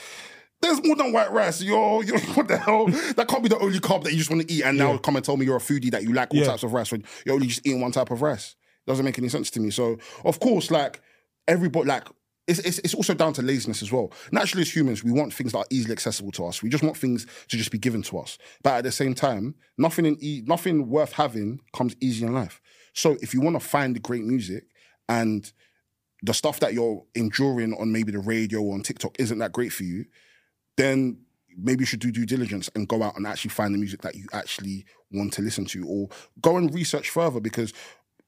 There's 0.61 0.83
more 0.83 0.95
than 0.95 1.11
white 1.13 1.31
rice. 1.31 1.61
You're 1.67 2.03
what 2.03 2.47
the 2.47 2.57
hell? 2.57 2.87
That 2.87 3.27
can't 3.27 3.43
be 3.43 3.49
the 3.49 3.59
only 3.59 3.79
carb 3.79 4.03
that 4.03 4.11
you 4.11 4.17
just 4.17 4.29
want 4.29 4.47
to 4.47 4.51
eat. 4.53 4.63
And 4.63 4.77
now 4.77 4.93
Yeah. 4.93 4.97
come 4.99 5.15
and 5.15 5.23
tell 5.25 5.37
me 5.37 5.45
you're 5.45 5.57
a 5.57 5.59
foodie 5.59 5.91
that 5.91 6.03
you 6.03 6.13
like 6.13 6.33
all 6.33 6.39
Yeah. 6.39 6.47
types 6.47 6.63
of 6.63 6.73
rice 6.73 6.91
when 6.91 7.03
you're 7.25 7.35
only 7.35 7.47
just 7.47 7.65
eating 7.65 7.81
one 7.81 7.91
type 7.91 8.09
of 8.11 8.21
rice. 8.21 8.55
Doesn't 8.87 9.05
make 9.05 9.17
any 9.19 9.29
sense 9.29 9.49
to 9.51 9.59
me. 9.59 9.69
So 9.69 9.97
of 10.25 10.39
course, 10.39 10.71
like 10.71 11.01
everybody, 11.47 11.87
like 11.87 12.03
it's, 12.47 12.59
it's 12.59 12.79
it's 12.79 12.93
also 12.93 13.13
down 13.13 13.33
to 13.33 13.41
laziness 13.41 13.81
as 13.81 13.91
well. 13.91 14.11
Naturally, 14.31 14.61
as 14.61 14.73
humans, 14.73 15.03
we 15.03 15.11
want 15.11 15.33
things 15.33 15.51
that 15.51 15.57
are 15.59 15.65
easily 15.69 15.91
accessible 15.91 16.31
to 16.31 16.45
us. 16.45 16.63
We 16.63 16.69
just 16.69 16.83
want 16.83 16.95
things 16.97 17.27
to 17.49 17.57
just 17.57 17.71
be 17.71 17.77
given 17.77 18.01
to 18.03 18.17
us. 18.19 18.37
But 18.63 18.75
at 18.75 18.83
the 18.85 18.91
same 18.91 19.13
time, 19.13 19.55
nothing 19.77 20.05
in 20.05 20.17
e- 20.21 20.43
nothing 20.45 20.87
worth 20.89 21.11
having 21.11 21.59
comes 21.75 21.95
easy 22.01 22.25
in 22.25 22.33
life. 22.33 22.61
So 22.93 23.17
if 23.21 23.33
you 23.33 23.41
want 23.41 23.59
to 23.59 23.65
find 23.67 23.95
the 23.95 23.99
great 23.99 24.23
music 24.23 24.63
and 25.09 25.51
the 26.23 26.33
stuff 26.33 26.61
that 26.61 26.73
you're 26.73 27.03
enduring 27.15 27.73
on 27.75 27.91
maybe 27.91 28.11
the 28.13 28.19
radio 28.19 28.61
or 28.61 28.73
on 28.73 28.81
TikTok 28.81 29.19
isn't 29.19 29.37
that 29.39 29.51
great 29.51 29.73
for 29.73 29.83
you, 29.83 30.05
then 30.77 31.19
maybe 31.57 31.81
you 31.81 31.85
should 31.85 31.99
do 31.99 32.11
due 32.11 32.25
diligence 32.25 32.69
and 32.75 32.87
go 32.87 33.03
out 33.03 33.17
and 33.17 33.25
actually 33.25 33.49
find 33.49 33.73
the 33.73 33.77
music 33.77 34.01
that 34.03 34.15
you 34.15 34.25
actually 34.31 34.85
want 35.11 35.33
to 35.33 35.41
listen 35.41 35.65
to 35.65 35.85
or 35.87 36.07
go 36.41 36.57
and 36.57 36.73
research 36.73 37.09
further 37.09 37.39
because 37.39 37.73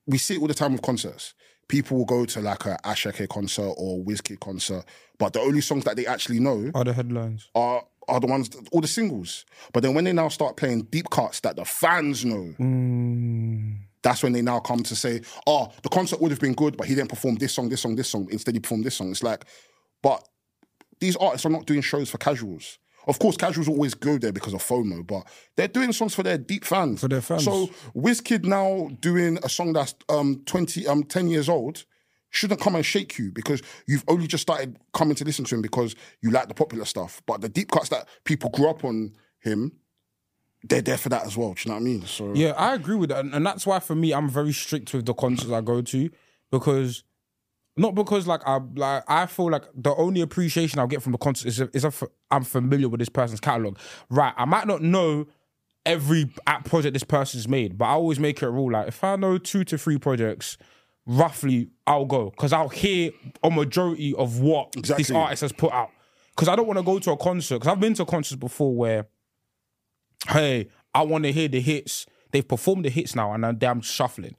we 0.07 0.17
see 0.17 0.35
it 0.35 0.41
all 0.41 0.47
the 0.47 0.53
time 0.53 0.73
with 0.73 0.81
concerts. 0.81 1.35
People 1.67 1.97
will 1.97 2.05
go 2.05 2.25
to 2.25 2.41
like 2.41 2.65
a 2.65 2.77
Asake 2.83 3.29
concert 3.29 3.73
or 3.77 4.03
Wizkid 4.03 4.39
concert, 4.39 4.83
but 5.19 5.33
the 5.33 5.39
only 5.39 5.61
songs 5.61 5.83
that 5.83 5.95
they 5.95 6.07
actually 6.07 6.39
know 6.39 6.71
Are 6.73 6.83
the 6.83 6.93
headlines? 6.93 7.49
are 7.53 7.83
are 8.09 8.19
the 8.19 8.25
ones, 8.27 8.49
all 8.71 8.81
the 8.81 8.87
singles. 8.87 9.45
But 9.71 9.83
then 9.83 9.93
when 9.93 10.03
they 10.03 10.13
now 10.13 10.29
start 10.29 10.57
playing 10.57 10.87
deep 10.91 11.11
cuts 11.11 11.41
that 11.41 11.55
the 11.55 11.65
fans 11.65 12.25
know, 12.25 12.55
mm. 12.59 13.77
that's 14.01 14.23
when 14.23 14.33
they 14.33 14.41
now 14.41 14.59
come 14.59 14.81
to 14.81 14.95
say, 14.95 15.21
oh, 15.45 15.71
the 15.83 15.89
concert 15.89 16.19
would 16.19 16.31
have 16.31 16.39
been 16.39 16.55
good, 16.55 16.75
but 16.75 16.87
he 16.87 16.95
didn't 16.95 17.09
perform 17.09 17.35
this 17.35 17.53
song, 17.53 17.69
this 17.69 17.81
song, 17.81 17.95
this 17.95 18.09
song. 18.09 18.27
Instead, 18.31 18.55
he 18.55 18.59
performed 18.59 18.83
this 18.83 18.95
song. 18.95 19.11
It's 19.11 19.21
like, 19.21 19.45
but 20.01 20.27
these 20.99 21.15
artists 21.15 21.45
are 21.45 21.49
not 21.49 21.65
doing 21.65 21.81
shows 21.81 22.09
for 22.09 22.17
casuals. 22.17 22.79
Of 23.07 23.17
course, 23.17 23.37
casuals 23.37 23.67
always 23.67 23.93
go 23.93 24.17
there 24.17 24.31
because 24.31 24.53
of 24.53 24.61
FOMO, 24.61 25.05
but 25.07 25.25
they're 25.55 25.67
doing 25.67 25.93
songs 25.93 26.13
for 26.13 26.21
their 26.21 26.37
deep 26.37 26.63
fans. 26.65 27.01
For 27.01 27.07
their 27.07 27.21
fans. 27.21 27.43
So 27.43 27.67
Wizkid 27.95 28.45
now 28.45 28.89
doing 28.99 29.39
a 29.43 29.49
song 29.49 29.73
that's 29.73 29.95
um 30.09 30.43
20, 30.45 30.85
um 30.87 31.03
10 31.03 31.29
years 31.29 31.49
old 31.49 31.85
shouldn't 32.29 32.61
come 32.61 32.75
and 32.75 32.85
shake 32.85 33.17
you 33.17 33.31
because 33.31 33.61
you've 33.87 34.03
only 34.07 34.27
just 34.27 34.43
started 34.43 34.77
coming 34.93 35.15
to 35.15 35.25
listen 35.25 35.45
to 35.45 35.55
him 35.55 35.61
because 35.61 35.95
you 36.21 36.29
like 36.29 36.47
the 36.47 36.53
popular 36.53 36.85
stuff. 36.85 37.21
But 37.25 37.41
the 37.41 37.49
deep 37.49 37.71
cuts 37.71 37.89
that 37.89 38.07
people 38.23 38.51
grew 38.51 38.69
up 38.69 38.83
on 38.83 39.13
him, 39.39 39.71
they're 40.63 40.81
there 40.81 40.97
for 40.97 41.09
that 41.09 41.25
as 41.25 41.35
well. 41.35 41.53
Do 41.53 41.61
you 41.65 41.69
know 41.69 41.75
what 41.75 41.81
I 41.81 41.85
mean? 41.85 42.05
So 42.05 42.33
Yeah, 42.33 42.51
I 42.51 42.75
agree 42.75 42.95
with 42.95 43.09
that, 43.09 43.25
and, 43.25 43.33
and 43.33 43.45
that's 43.45 43.65
why 43.65 43.79
for 43.79 43.95
me, 43.95 44.13
I'm 44.13 44.29
very 44.29 44.53
strict 44.53 44.93
with 44.93 45.05
the 45.05 45.13
concerts 45.13 45.51
I 45.51 45.61
go 45.61 45.81
to 45.81 46.09
because 46.51 47.03
not 47.79 47.95
because 47.95 48.27
like 48.27 48.41
I 48.45 48.59
like 48.75 49.03
I 49.07 49.25
feel 49.25 49.49
like 49.49 49.63
the 49.73 49.95
only 49.95 50.21
appreciation 50.21 50.79
I'll 50.79 50.87
get 50.87 51.01
from 51.01 51.13
the 51.13 51.17
concert 51.17 51.47
is 51.47 51.59
if, 51.59 51.69
is 51.73 51.85
if 51.85 52.03
I'm 52.29 52.43
familiar 52.43 52.89
with 52.89 52.99
this 52.99 53.09
person's 53.09 53.39
catalog. 53.39 53.77
Right, 54.09 54.33
I 54.37 54.45
might 54.45 54.67
not 54.67 54.81
know 54.81 55.27
every 55.85 56.29
app 56.45 56.65
project 56.65 56.93
this 56.93 57.03
person's 57.03 57.47
made, 57.47 57.77
but 57.77 57.85
I 57.85 57.91
always 57.91 58.19
make 58.19 58.43
it 58.43 58.45
a 58.45 58.49
rule 58.49 58.71
like 58.71 58.89
if 58.89 59.03
I 59.03 59.15
know 59.15 59.37
two 59.37 59.63
to 59.65 59.77
three 59.77 59.97
projects. 59.97 60.57
Roughly, 61.05 61.69
I'll 61.87 62.05
go 62.05 62.29
because 62.29 62.53
I'll 62.53 62.69
hear 62.69 63.11
a 63.41 63.49
majority 63.49 64.13
of 64.13 64.41
what 64.41 64.73
this 64.73 65.09
artist 65.09 65.41
has 65.41 65.51
put 65.51 65.71
out. 65.71 65.89
Because 66.35 66.47
I 66.47 66.55
don't 66.55 66.67
want 66.67 66.77
to 66.77 66.83
go 66.83 66.99
to 66.99 67.11
a 67.11 67.17
concert. 67.17 67.55
Because 67.55 67.67
I've 67.67 67.79
been 67.79 67.95
to 67.95 68.05
concerts 68.05 68.39
before 68.39 68.75
where 68.75 69.07
hey, 70.27 70.69
I 70.93 71.01
want 71.03 71.23
to 71.23 71.31
hear 71.31 71.47
the 71.47 71.61
hits. 71.61 72.05
They've 72.31 72.47
performed 72.47 72.85
the 72.85 72.89
hits 72.89 73.15
now, 73.15 73.33
and 73.33 73.43
I'm 73.43 73.57
damn 73.57 73.81
shuffling. 73.81 74.35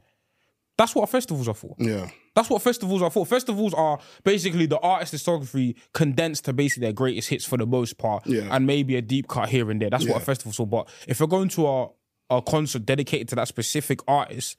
That's 0.80 0.94
what 0.94 1.08
festivals 1.10 1.46
are 1.46 1.54
for. 1.54 1.74
yeah. 1.78 2.08
That's 2.34 2.48
what 2.48 2.62
festivals 2.62 3.02
are 3.02 3.10
for. 3.10 3.26
Festivals 3.26 3.74
are 3.74 3.98
basically 4.24 4.64
the 4.66 4.78
artist 4.78 5.12
discography 5.12 5.74
condensed 5.92 6.44
to 6.46 6.52
basically 6.54 6.86
their 6.86 6.92
greatest 6.94 7.28
hits 7.28 7.44
for 7.44 7.58
the 7.58 7.66
most 7.66 7.98
part, 7.98 8.26
Yeah. 8.26 8.48
and 8.54 8.66
maybe 8.66 8.96
a 8.96 9.02
deep 9.02 9.28
cut 9.28 9.48
here 9.50 9.70
and 9.70 9.82
there. 9.82 9.90
That's 9.90 10.06
what 10.06 10.16
a 10.22 10.24
festival's 10.24 10.56
for. 10.56 10.66
But 10.66 10.88
if 11.06 11.18
you're 11.20 11.28
going 11.28 11.48
to 11.50 11.66
a 11.66 11.88
a 12.30 12.40
concert 12.40 12.86
dedicated 12.86 13.28
to 13.28 13.34
that 13.34 13.48
specific 13.48 13.98
artist, 14.06 14.56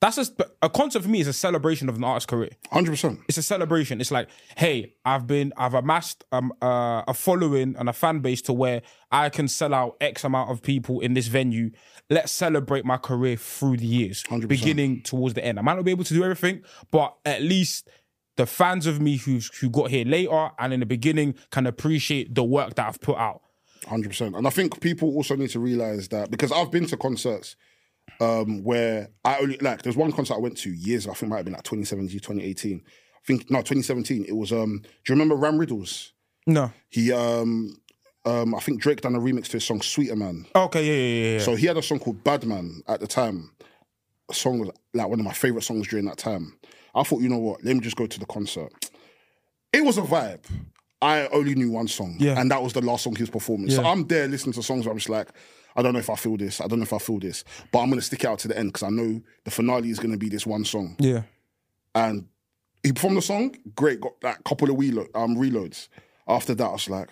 that's 0.00 0.16
a, 0.18 0.26
a 0.62 0.70
concert 0.70 1.02
for 1.02 1.08
me 1.08 1.20
is 1.20 1.26
a 1.28 1.32
celebration 1.32 1.88
of 1.88 1.96
an 1.96 2.04
artist's 2.04 2.26
career 2.26 2.50
Hundred 2.72 2.92
percent. 2.92 3.20
it's 3.28 3.38
a 3.38 3.42
celebration. 3.42 4.00
It's 4.00 4.10
like, 4.10 4.28
hey, 4.56 4.94
I've 5.04 5.26
been, 5.26 5.52
I've 5.56 5.74
amassed 5.74 6.24
um, 6.32 6.52
uh, 6.62 7.02
a 7.06 7.14
following 7.14 7.76
and 7.78 7.88
a 7.88 7.92
fan 7.92 8.20
base 8.20 8.40
to 8.42 8.52
where 8.52 8.82
I 9.12 9.28
can 9.28 9.46
sell 9.48 9.74
out 9.74 9.96
X 10.00 10.24
amount 10.24 10.50
of 10.50 10.62
people 10.62 11.00
in 11.00 11.14
this 11.14 11.26
venue. 11.28 11.70
Let's 12.08 12.32
celebrate 12.32 12.84
my 12.84 12.96
career 12.96 13.36
through 13.36 13.76
the 13.76 13.86
years, 13.86 14.24
100%. 14.24 14.48
beginning 14.48 15.02
towards 15.02 15.34
the 15.34 15.44
end. 15.44 15.58
I 15.58 15.62
might 15.62 15.74
not 15.74 15.84
be 15.84 15.90
able 15.90 16.04
to 16.04 16.14
do 16.14 16.24
everything, 16.24 16.62
but 16.90 17.14
at 17.24 17.42
least 17.42 17.88
the 18.36 18.46
fans 18.46 18.86
of 18.86 19.00
me 19.00 19.16
who 19.18 19.40
who 19.60 19.68
got 19.68 19.90
here 19.90 20.04
later 20.06 20.50
and 20.58 20.72
in 20.72 20.80
the 20.80 20.86
beginning 20.86 21.34
can 21.50 21.66
appreciate 21.66 22.34
the 22.34 22.42
work 22.44 22.74
that 22.76 22.88
I've 22.88 23.00
put 23.00 23.18
out. 23.18 23.42
Hundred 23.86 24.08
percent, 24.08 24.34
and 24.36 24.46
I 24.46 24.50
think 24.50 24.80
people 24.80 25.14
also 25.14 25.36
need 25.36 25.50
to 25.50 25.60
realize 25.60 26.08
that 26.08 26.30
because 26.30 26.50
I've 26.52 26.70
been 26.70 26.86
to 26.86 26.96
concerts 26.96 27.56
um, 28.20 28.62
where 28.64 29.08
I 29.24 29.38
only 29.38 29.56
like. 29.58 29.82
There's 29.82 29.96
one 29.96 30.12
concert 30.12 30.34
I 30.34 30.38
went 30.38 30.56
to 30.58 30.70
years. 30.70 31.04
ago, 31.04 31.12
I 31.12 31.14
think 31.14 31.28
it 31.28 31.30
might 31.30 31.36
have 31.38 31.44
been 31.46 31.54
like 31.54 31.62
2017, 31.62 32.18
2018. 32.20 32.82
I 32.84 33.26
think 33.26 33.50
no, 33.50 33.58
2017. 33.58 34.24
It 34.26 34.32
was. 34.36 34.52
um 34.52 34.78
Do 35.04 35.12
you 35.12 35.18
remember 35.20 35.36
Ramriddlz? 35.36 36.10
No, 36.46 36.72
He, 36.88 37.12
um, 37.12 37.76
um, 38.24 38.54
I 38.54 38.60
think 38.60 38.80
Drake 38.80 39.02
done 39.02 39.14
a 39.14 39.20
remix 39.20 39.44
to 39.46 39.52
his 39.52 39.64
song 39.64 39.80
"Sweeterman." 39.80 40.46
okay, 40.54 40.84
yeah, 40.84 40.92
yeah, 40.92 41.24
yeah, 41.30 41.32
yeah. 41.38 41.44
So 41.44 41.54
he 41.54 41.66
had 41.66 41.76
a 41.76 41.82
song 41.82 41.98
called 42.00 42.24
"Bad 42.24 42.44
Man" 42.46 42.82
at 42.88 43.00
the 43.00 43.06
time. 43.06 43.50
A 44.30 44.34
song 44.34 44.58
was 44.58 44.70
like 44.94 45.08
one 45.08 45.20
of 45.20 45.24
my 45.26 45.32
favorite 45.32 45.62
songs 45.62 45.86
during 45.88 46.06
that 46.06 46.16
time. 46.18 46.58
I 46.94 47.02
thought, 47.02 47.20
you 47.20 47.28
know 47.28 47.38
what? 47.38 47.62
Let 47.64 47.74
me 47.74 47.80
just 47.80 47.96
go 47.96 48.06
to 48.06 48.18
the 48.18 48.26
concert. 48.26 48.72
It 49.72 49.84
was 49.84 49.98
a 49.98 50.02
vibe. 50.02 50.40
I 51.02 51.28
only 51.28 51.54
knew 51.54 51.70
one 51.70 51.88
song, 51.88 52.16
Yeah. 52.18 52.38
and 52.40 52.50
that 52.50 52.62
was 52.62 52.72
the 52.74 52.80
last 52.82 53.04
song 53.04 53.14
he 53.16 53.22
was 53.22 53.30
performing. 53.30 53.70
So 53.70 53.82
I'm 53.84 54.06
there 54.06 54.28
listening 54.28 54.52
to 54.54 54.62
songs 54.62 54.84
where 54.84 54.92
I'm 54.92 54.98
just 54.98 55.08
like, 55.08 55.28
I 55.76 55.82
don't 55.82 55.92
know 55.92 55.98
if 55.98 56.10
I 56.10 56.16
feel 56.16 56.36
this. 56.36 56.60
I 56.60 56.66
don't 56.66 56.78
know 56.78 56.84
if 56.84 56.92
I 56.92 56.98
feel 56.98 57.18
this, 57.18 57.44
but 57.72 57.80
I'm 57.80 57.88
gonna 57.90 58.02
stick 58.02 58.24
it 58.24 58.26
out 58.26 58.38
to 58.40 58.48
the 58.48 58.58
end 58.58 58.72
because 58.72 58.82
I 58.82 58.90
know 58.90 59.20
the 59.44 59.50
finale 59.50 59.90
is 59.90 59.98
gonna 59.98 60.16
be 60.18 60.28
this 60.28 60.46
one 60.46 60.64
song. 60.64 60.96
yeah. 60.98 61.22
And 61.94 62.28
he 62.82 62.92
performed 62.92 63.16
the 63.16 63.22
song, 63.22 63.54
great. 63.74 64.00
Got 64.00 64.20
that 64.22 64.44
couple 64.44 64.70
of 64.70 64.78
reload, 64.78 65.08
um, 65.14 65.36
reloads. 65.36 65.88
After 66.26 66.54
that, 66.54 66.64
I 66.64 66.72
was 66.72 66.88
like, 66.88 67.08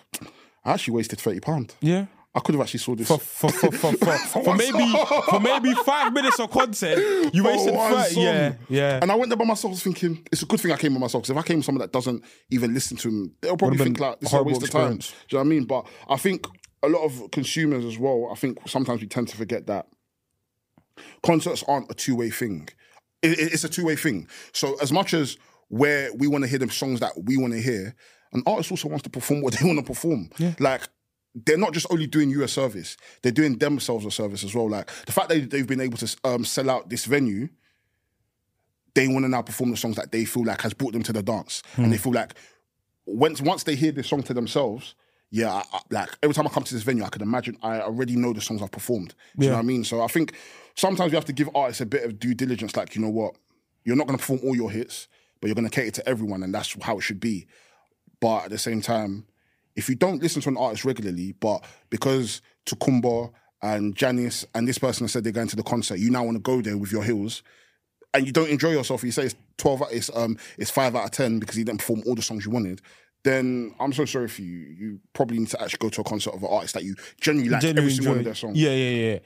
I 0.63 0.73
actually 0.73 0.95
wasted 0.95 1.19
thirty 1.19 1.39
pound. 1.39 1.75
Yeah. 1.81 2.05
I 2.33 2.41
could 2.41 2.53
have 2.53 2.61
actually 2.61 2.79
saw 2.79 2.95
this. 2.95 3.07
For, 3.07 3.17
for, 3.17 3.51
for, 3.51 3.71
for, 3.71 3.91
for, 3.97 4.17
for 4.43 4.55
maybe 4.55 4.93
for 5.29 5.39
maybe 5.39 5.73
five 5.83 6.13
minutes 6.13 6.39
of 6.39 6.51
content, 6.51 7.33
you 7.33 7.43
wasted 7.43 7.73
one 7.73 7.91
30. 7.91 8.13
song. 8.13 8.23
Yeah, 8.23 8.53
yeah. 8.69 8.99
And 9.01 9.11
I 9.11 9.15
went 9.15 9.29
there 9.31 9.37
by 9.37 9.45
myself 9.45 9.79
thinking, 9.79 10.25
it's 10.31 10.43
a 10.43 10.45
good 10.45 10.59
thing 10.59 10.71
I 10.71 10.77
came 10.77 10.93
by 10.93 10.99
myself 10.99 11.23
because 11.23 11.31
if 11.31 11.37
I 11.37 11.41
came 11.45 11.57
with 11.57 11.65
someone 11.65 11.81
that 11.81 11.91
doesn't 11.91 12.23
even 12.51 12.73
listen 12.73 12.97
to 12.97 13.09
him, 13.09 13.33
they'll 13.41 13.57
probably 13.57 13.79
think 13.79 13.99
like 13.99 14.19
this 14.19 14.29
is 14.31 14.39
a 14.39 14.43
waste 14.43 14.61
of 14.61 14.69
time. 14.69 14.97
Do 14.97 15.05
you 15.07 15.11
know 15.33 15.39
what 15.39 15.45
I 15.45 15.49
mean? 15.49 15.63
But 15.65 15.87
I 16.07 16.17
think 16.17 16.45
a 16.83 16.87
lot 16.89 17.03
of 17.03 17.31
consumers 17.31 17.83
as 17.85 17.97
well, 17.97 18.29
I 18.31 18.35
think 18.35 18.57
sometimes 18.67 19.01
we 19.01 19.07
tend 19.07 19.27
to 19.29 19.37
forget 19.37 19.67
that 19.67 19.87
concerts 21.23 21.63
aren't 21.67 21.89
a 21.91 21.93
two 21.93 22.15
way 22.15 22.29
thing. 22.29 22.69
It- 23.21 23.39
it- 23.39 23.53
it's 23.53 23.63
a 23.63 23.69
two 23.69 23.85
way 23.85 23.95
thing. 23.95 24.27
So 24.53 24.77
as 24.81 24.91
much 24.91 25.13
as 25.13 25.37
where 25.67 26.13
we 26.13 26.27
want 26.27 26.43
to 26.43 26.49
hear 26.49 26.59
the 26.59 26.69
songs 26.69 26.99
that 27.01 27.13
we 27.23 27.37
want 27.37 27.53
to 27.53 27.61
hear, 27.61 27.95
an 28.33 28.43
artist 28.45 28.71
also 28.71 28.87
wants 28.89 29.03
to 29.03 29.09
perform 29.09 29.41
what 29.41 29.53
they 29.59 29.65
want 29.65 29.79
to 29.79 29.85
perform. 29.85 30.29
Like 30.59 30.87
they're 31.45 31.57
not 31.57 31.73
just 31.73 31.87
only 31.91 32.07
doing 32.07 32.29
you 32.29 32.43
a 32.43 32.47
service; 32.47 32.97
they're 33.21 33.31
doing 33.31 33.57
themselves 33.57 34.05
a 34.05 34.11
service 34.11 34.43
as 34.43 34.55
well. 34.55 34.69
Like 34.69 34.89
the 35.05 35.11
fact 35.11 35.29
that 35.29 35.49
they've 35.49 35.67
been 35.67 35.81
able 35.81 35.97
to 35.97 36.17
um, 36.23 36.43
sell 36.43 36.69
out 36.69 36.89
this 36.89 37.05
venue, 37.05 37.49
they 38.95 39.07
want 39.07 39.25
to 39.25 39.29
now 39.29 39.41
perform 39.41 39.71
the 39.71 39.77
songs 39.77 39.95
that 39.97 40.11
they 40.11 40.25
feel 40.25 40.43
like 40.45 40.61
has 40.61 40.73
brought 40.73 40.93
them 40.93 41.03
to 41.03 41.13
the 41.13 41.21
dance, 41.23 41.61
and 41.77 41.93
they 41.93 41.97
feel 41.97 42.13
like 42.13 42.33
once 43.05 43.41
once 43.41 43.63
they 43.63 43.75
hear 43.75 43.91
this 43.91 44.07
song 44.07 44.23
to 44.23 44.33
themselves. 44.33 44.95
Yeah, 45.31 45.53
I, 45.53 45.63
I- 45.73 45.81
like 45.91 46.09
every 46.23 46.33
time 46.33 46.47
I 46.47 46.49
come 46.49 46.63
to 46.63 46.73
this 46.73 46.83
venue, 46.83 47.03
I 47.03 47.09
can 47.09 47.21
imagine 47.21 47.57
I 47.61 47.81
already 47.81 48.15
know 48.15 48.33
the 48.33 48.41
songs 48.41 48.61
I've 48.61 48.71
performed. 48.71 49.09
Do 49.37 49.45
you 49.45 49.51
know 49.51 49.57
what 49.57 49.63
I 49.63 49.65
mean? 49.67 49.83
So 49.83 50.01
I 50.01 50.07
think 50.07 50.33
sometimes 50.75 51.11
we 51.11 51.15
have 51.15 51.25
to 51.25 51.33
give 51.33 51.49
artists 51.55 51.81
a 51.81 51.85
bit 51.85 52.03
of 52.03 52.19
due 52.19 52.33
diligence. 52.33 52.75
Like, 52.75 52.95
you 52.95 53.01
know 53.01 53.09
what, 53.09 53.35
you're 53.83 53.95
not 53.95 54.07
going 54.07 54.17
to 54.17 54.21
perform 54.21 54.39
all 54.43 54.55
your 54.55 54.71
hits, 54.71 55.07
but 55.39 55.47
you're 55.47 55.55
going 55.55 55.69
to 55.69 55.73
cater 55.75 55.91
to 55.91 56.09
everyone, 56.09 56.43
and 56.43 56.53
that's 56.53 56.75
how 56.81 56.97
it 56.97 57.01
should 57.01 57.19
be. 57.19 57.47
But 58.19 58.45
at 58.45 58.49
the 58.49 58.57
same 58.57 58.81
time, 58.81 59.25
if 59.75 59.87
you 59.87 59.95
don't 59.95 60.21
listen 60.21 60.41
to 60.41 60.49
an 60.49 60.57
artist 60.57 60.83
regularly, 60.83 61.33
but 61.33 61.63
because 61.89 62.41
Tukumba 62.65 63.29
and 63.61 63.95
Janice 63.95 64.45
and 64.55 64.67
this 64.67 64.77
person 64.77 65.07
said 65.07 65.23
they're 65.23 65.31
going 65.31 65.47
to 65.47 65.55
the 65.55 65.63
concert, 65.63 65.99
you 65.99 66.09
now 66.09 66.23
want 66.23 66.35
to 66.35 66.41
go 66.41 66.61
there 66.61 66.77
with 66.77 66.91
your 66.91 67.03
heels, 67.03 67.43
and 68.13 68.25
you 68.25 68.31
don't 68.33 68.49
enjoy 68.49 68.71
yourself. 68.71 69.03
You 69.03 69.11
say 69.11 69.25
it's 69.25 69.35
twelve, 69.57 69.81
out- 69.83 69.93
it's 69.93 70.09
um, 70.15 70.37
it's 70.57 70.71
five 70.71 70.95
out 70.95 71.05
of 71.05 71.11
ten 71.11 71.39
because 71.39 71.57
you 71.57 71.63
didn't 71.63 71.79
perform 71.79 72.01
all 72.07 72.15
the 72.15 72.21
songs 72.21 72.45
you 72.45 72.51
wanted. 72.51 72.81
Then 73.23 73.75
I'm 73.79 73.91
so 73.91 74.05
sorry 74.05 74.27
for 74.29 74.41
you. 74.41 74.57
You 74.57 74.99
probably 75.13 75.39
need 75.39 75.49
to 75.49 75.61
actually 75.61 75.79
go 75.79 75.89
to 75.89 76.01
a 76.01 76.03
concert 76.03 76.33
of 76.33 76.43
an 76.43 76.49
artist 76.49 76.73
that 76.75 76.83
you 76.83 76.95
genuinely 77.19 77.51
like 77.51 77.63
every 77.63 77.91
single 77.91 78.11
one 78.11 78.19
of 78.19 78.19
enjoy 78.19 78.23
their 78.23 78.35
songs. 78.35 78.57
Yeah, 78.57 78.71
yeah, 78.71 79.11
yeah. 79.11 79.19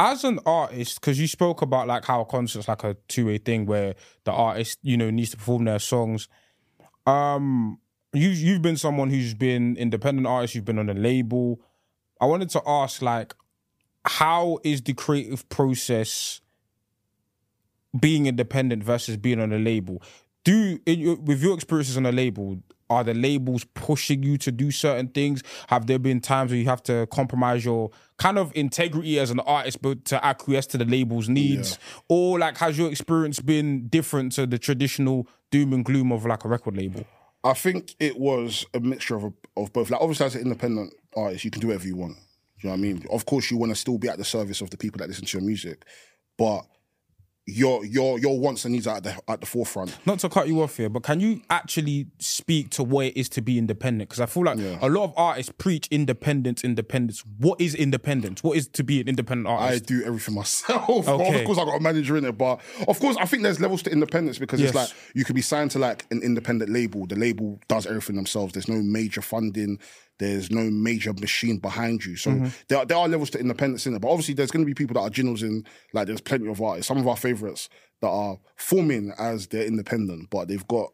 As 0.00 0.22
an 0.22 0.38
artist, 0.46 1.00
because 1.00 1.20
you 1.20 1.26
spoke 1.26 1.60
about 1.60 1.88
like 1.88 2.04
how 2.04 2.20
a 2.20 2.24
concert's 2.24 2.68
like 2.68 2.84
a 2.84 2.96
two 3.08 3.26
way 3.26 3.38
thing 3.38 3.66
where 3.66 3.96
the 4.22 4.30
artist, 4.30 4.78
you 4.82 4.96
know, 4.96 5.10
needs 5.10 5.30
to 5.30 5.36
perform 5.36 5.64
their 5.64 5.80
songs. 5.80 6.28
Um, 7.06 7.80
you 8.12 8.28
you've 8.28 8.62
been 8.62 8.76
someone 8.76 9.10
who's 9.10 9.34
been 9.34 9.76
independent 9.76 10.26
artist. 10.26 10.54
You've 10.54 10.64
been 10.64 10.78
on 10.78 10.88
a 10.88 10.94
label. 10.94 11.60
I 12.20 12.26
wanted 12.26 12.50
to 12.50 12.62
ask, 12.66 13.02
like, 13.02 13.34
how 14.04 14.58
is 14.64 14.82
the 14.82 14.94
creative 14.94 15.48
process 15.48 16.40
being 17.98 18.26
independent 18.26 18.84
versus 18.84 19.16
being 19.16 19.40
on 19.40 19.52
a 19.52 19.58
label? 19.58 20.02
Do 20.44 20.78
in 20.86 21.00
your, 21.00 21.16
with 21.16 21.42
your 21.42 21.54
experiences 21.54 21.96
on 21.96 22.06
a 22.06 22.12
label, 22.12 22.58
are 22.90 23.04
the 23.04 23.14
labels 23.14 23.64
pushing 23.74 24.22
you 24.22 24.38
to 24.38 24.52
do 24.52 24.70
certain 24.70 25.08
things? 25.08 25.42
Have 25.68 25.86
there 25.86 25.98
been 25.98 26.20
times 26.20 26.50
where 26.50 26.58
you 26.58 26.66
have 26.66 26.82
to 26.84 27.06
compromise 27.10 27.64
your 27.64 27.90
kind 28.18 28.38
of 28.38 28.52
integrity 28.54 29.18
as 29.18 29.30
an 29.30 29.40
artist, 29.40 29.82
but 29.82 30.04
to 30.06 30.24
acquiesce 30.24 30.66
to 30.66 30.78
the 30.78 30.84
label's 30.84 31.28
needs? 31.28 31.78
Or 32.08 32.38
like, 32.38 32.58
has 32.58 32.78
your 32.78 32.90
experience 32.90 33.40
been 33.40 33.88
different 33.88 34.32
to 34.32 34.46
the 34.46 34.58
traditional 34.58 35.28
doom 35.50 35.72
and 35.72 35.84
gloom 35.84 36.12
of 36.12 36.26
like 36.26 36.44
a 36.44 36.48
record 36.48 36.76
label? 36.76 37.04
I 37.44 37.54
think 37.54 37.94
it 38.00 38.18
was 38.18 38.66
a 38.74 38.80
mixture 38.80 39.16
of 39.16 39.32
of 39.56 39.72
both. 39.72 39.90
Like 39.90 40.00
obviously, 40.00 40.26
as 40.26 40.34
an 40.34 40.42
independent 40.42 40.94
artist, 41.16 41.44
you 41.44 41.50
can 41.50 41.60
do 41.60 41.68
whatever 41.68 41.86
you 41.86 41.96
want. 41.96 42.16
Do 42.16 42.66
you 42.66 42.68
know 42.68 42.70
what 42.72 42.78
I 42.78 42.80
mean? 42.80 43.06
Of 43.10 43.26
course, 43.26 43.50
you 43.50 43.56
want 43.56 43.70
to 43.70 43.76
still 43.76 43.98
be 43.98 44.08
at 44.08 44.18
the 44.18 44.24
service 44.24 44.60
of 44.60 44.70
the 44.70 44.76
people 44.76 44.98
that 44.98 45.08
listen 45.08 45.24
to 45.24 45.38
your 45.38 45.46
music, 45.46 45.84
but 46.36 46.62
your 47.50 47.84
your 47.84 48.18
your 48.18 48.38
wants 48.38 48.64
and 48.66 48.74
needs 48.74 48.86
are 48.86 48.96
at 48.98 49.04
the 49.04 49.16
at 49.26 49.40
the 49.40 49.46
forefront. 49.46 49.96
Not 50.06 50.18
to 50.20 50.28
cut 50.28 50.48
you 50.48 50.60
off 50.62 50.76
here, 50.76 50.88
but 50.90 51.02
can 51.02 51.18
you 51.20 51.40
actually 51.48 52.06
speak 52.18 52.70
to 52.70 52.84
what 52.84 53.06
it 53.06 53.16
is 53.18 53.28
to 53.30 53.40
be 53.42 53.58
independent? 53.58 54.10
Because 54.10 54.20
I 54.20 54.26
feel 54.26 54.44
like 54.44 54.58
Yeah. 54.58 54.78
a 54.82 54.88
lot 54.88 55.04
of 55.04 55.14
artists 55.16 55.50
preach 55.56 55.88
independence, 55.90 56.62
independence. 56.62 57.24
What 57.38 57.60
is 57.60 57.74
independence? 57.74 58.42
What 58.42 58.56
is 58.58 58.68
to 58.68 58.84
be 58.84 59.00
an 59.00 59.08
independent 59.08 59.48
artist? 59.48 59.84
I 59.84 59.86
do 59.86 60.04
everything 60.04 60.34
myself. 60.34 60.88
Well, 61.06 61.22
Okay. 61.22 61.40
of 61.40 61.46
course, 61.46 61.58
I 61.58 61.64
got 61.64 61.76
a 61.76 61.80
manager 61.80 62.16
in 62.16 62.24
it, 62.24 62.36
but 62.36 62.60
of 62.86 62.98
course, 63.00 63.16
I 63.18 63.24
think 63.24 63.42
there's 63.42 63.60
levels 63.60 63.82
to 63.82 63.90
independence 63.90 64.38
because 64.38 64.60
it's 64.60 64.74
like 64.74 64.90
you 65.14 65.24
could 65.24 65.34
be 65.34 65.42
signed 65.42 65.70
to 65.72 65.78
like 65.78 66.04
an 66.10 66.22
independent 66.22 66.70
label. 66.70 67.06
The 67.06 67.16
label 67.16 67.58
does 67.68 67.86
everything 67.86 68.16
themselves. 68.16 68.52
There's 68.52 68.68
no 68.68 68.82
major 68.82 69.22
funding. 69.22 69.78
There's 70.18 70.50
no 70.50 70.62
major 70.70 71.12
machine 71.12 71.58
behind 71.58 72.04
you. 72.04 72.16
So 72.16 72.30
Mm-hmm. 72.30 72.48
there, 72.68 72.78
are- 72.78 72.86
there 72.86 72.98
are 72.98 73.08
levels 73.08 73.30
to 73.30 73.38
independence 73.38 73.86
in 73.86 73.94
it. 73.94 74.00
But 74.00 74.10
obviously, 74.10 74.34
there's 74.34 74.50
going 74.50 74.64
to 74.64 74.66
be 74.66 74.74
people 74.74 74.94
that 74.94 75.00
are 75.06 75.10
generals 75.10 75.42
in. 75.42 75.64
Like, 75.92 76.06
there's 76.08 76.20
plenty 76.20 76.48
of 76.48 76.60
artists. 76.60 76.88
Some 76.88 76.98
of 76.98 77.06
our 77.06 77.16
favorites 77.16 77.68
that 78.00 78.08
are 78.08 78.38
forming 78.54 79.12
as 79.18 79.48
they're 79.48 79.64
independent, 79.66 80.30
but 80.30 80.46
they've 80.46 80.66
got 80.68 80.92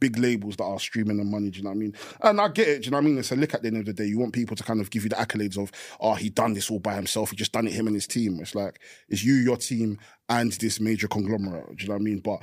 big 0.00 0.18
labels 0.18 0.56
that 0.56 0.64
are 0.64 0.78
streaming 0.80 1.16
the 1.18 1.24
money. 1.24 1.50
Do 1.50 1.58
you 1.58 1.62
know 1.64 1.70
what 1.70 1.76
I 1.76 1.78
mean? 1.78 1.94
And 2.20 2.40
I 2.40 2.48
get 2.48 2.66
it. 2.68 2.82
Do 2.82 2.86
you 2.86 2.90
know 2.90 2.96
what 2.98 3.04
I 3.04 3.06
mean? 3.06 3.18
It's 3.18 3.30
a 3.30 3.36
lick 3.36 3.54
at 3.54 3.62
the 3.62 3.68
end 3.68 3.76
of 3.76 3.86
the 3.86 3.92
day. 3.92 4.06
You 4.06 4.18
want 4.18 4.32
people 4.32 4.56
to 4.56 4.62
kind 4.64 4.80
of 4.80 4.90
give 4.90 5.04
you 5.04 5.08
the 5.08 5.14
accolades 5.16 5.56
of, 5.56 5.70
oh, 6.00 6.14
he 6.14 6.30
done 6.30 6.52
this 6.54 6.68
all 6.68 6.80
by 6.80 6.94
himself. 6.94 7.30
He 7.30 7.36
just 7.36 7.52
done 7.52 7.68
it 7.68 7.72
him 7.72 7.86
and 7.86 7.94
his 7.94 8.08
team. 8.08 8.38
It's 8.40 8.56
like 8.56 8.80
it's 9.08 9.22
you, 9.22 9.34
your 9.34 9.56
team, 9.56 9.98
and 10.28 10.50
this 10.52 10.80
major 10.80 11.06
conglomerate. 11.06 11.76
Do 11.76 11.82
you 11.84 11.88
know 11.88 11.94
what 11.94 12.00
I 12.00 12.04
mean? 12.04 12.18
But 12.18 12.42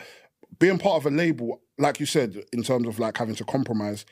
being 0.59 0.77
part 0.79 0.95
of 0.97 1.05
a 1.05 1.15
label, 1.15 1.61
like 1.77 1.99
you 1.99 2.05
said, 2.05 2.41
in 2.53 2.63
terms 2.63 2.87
of 2.87 2.99
like 2.99 3.17
having 3.17 3.35
to 3.35 3.43
compromise, 3.43 4.05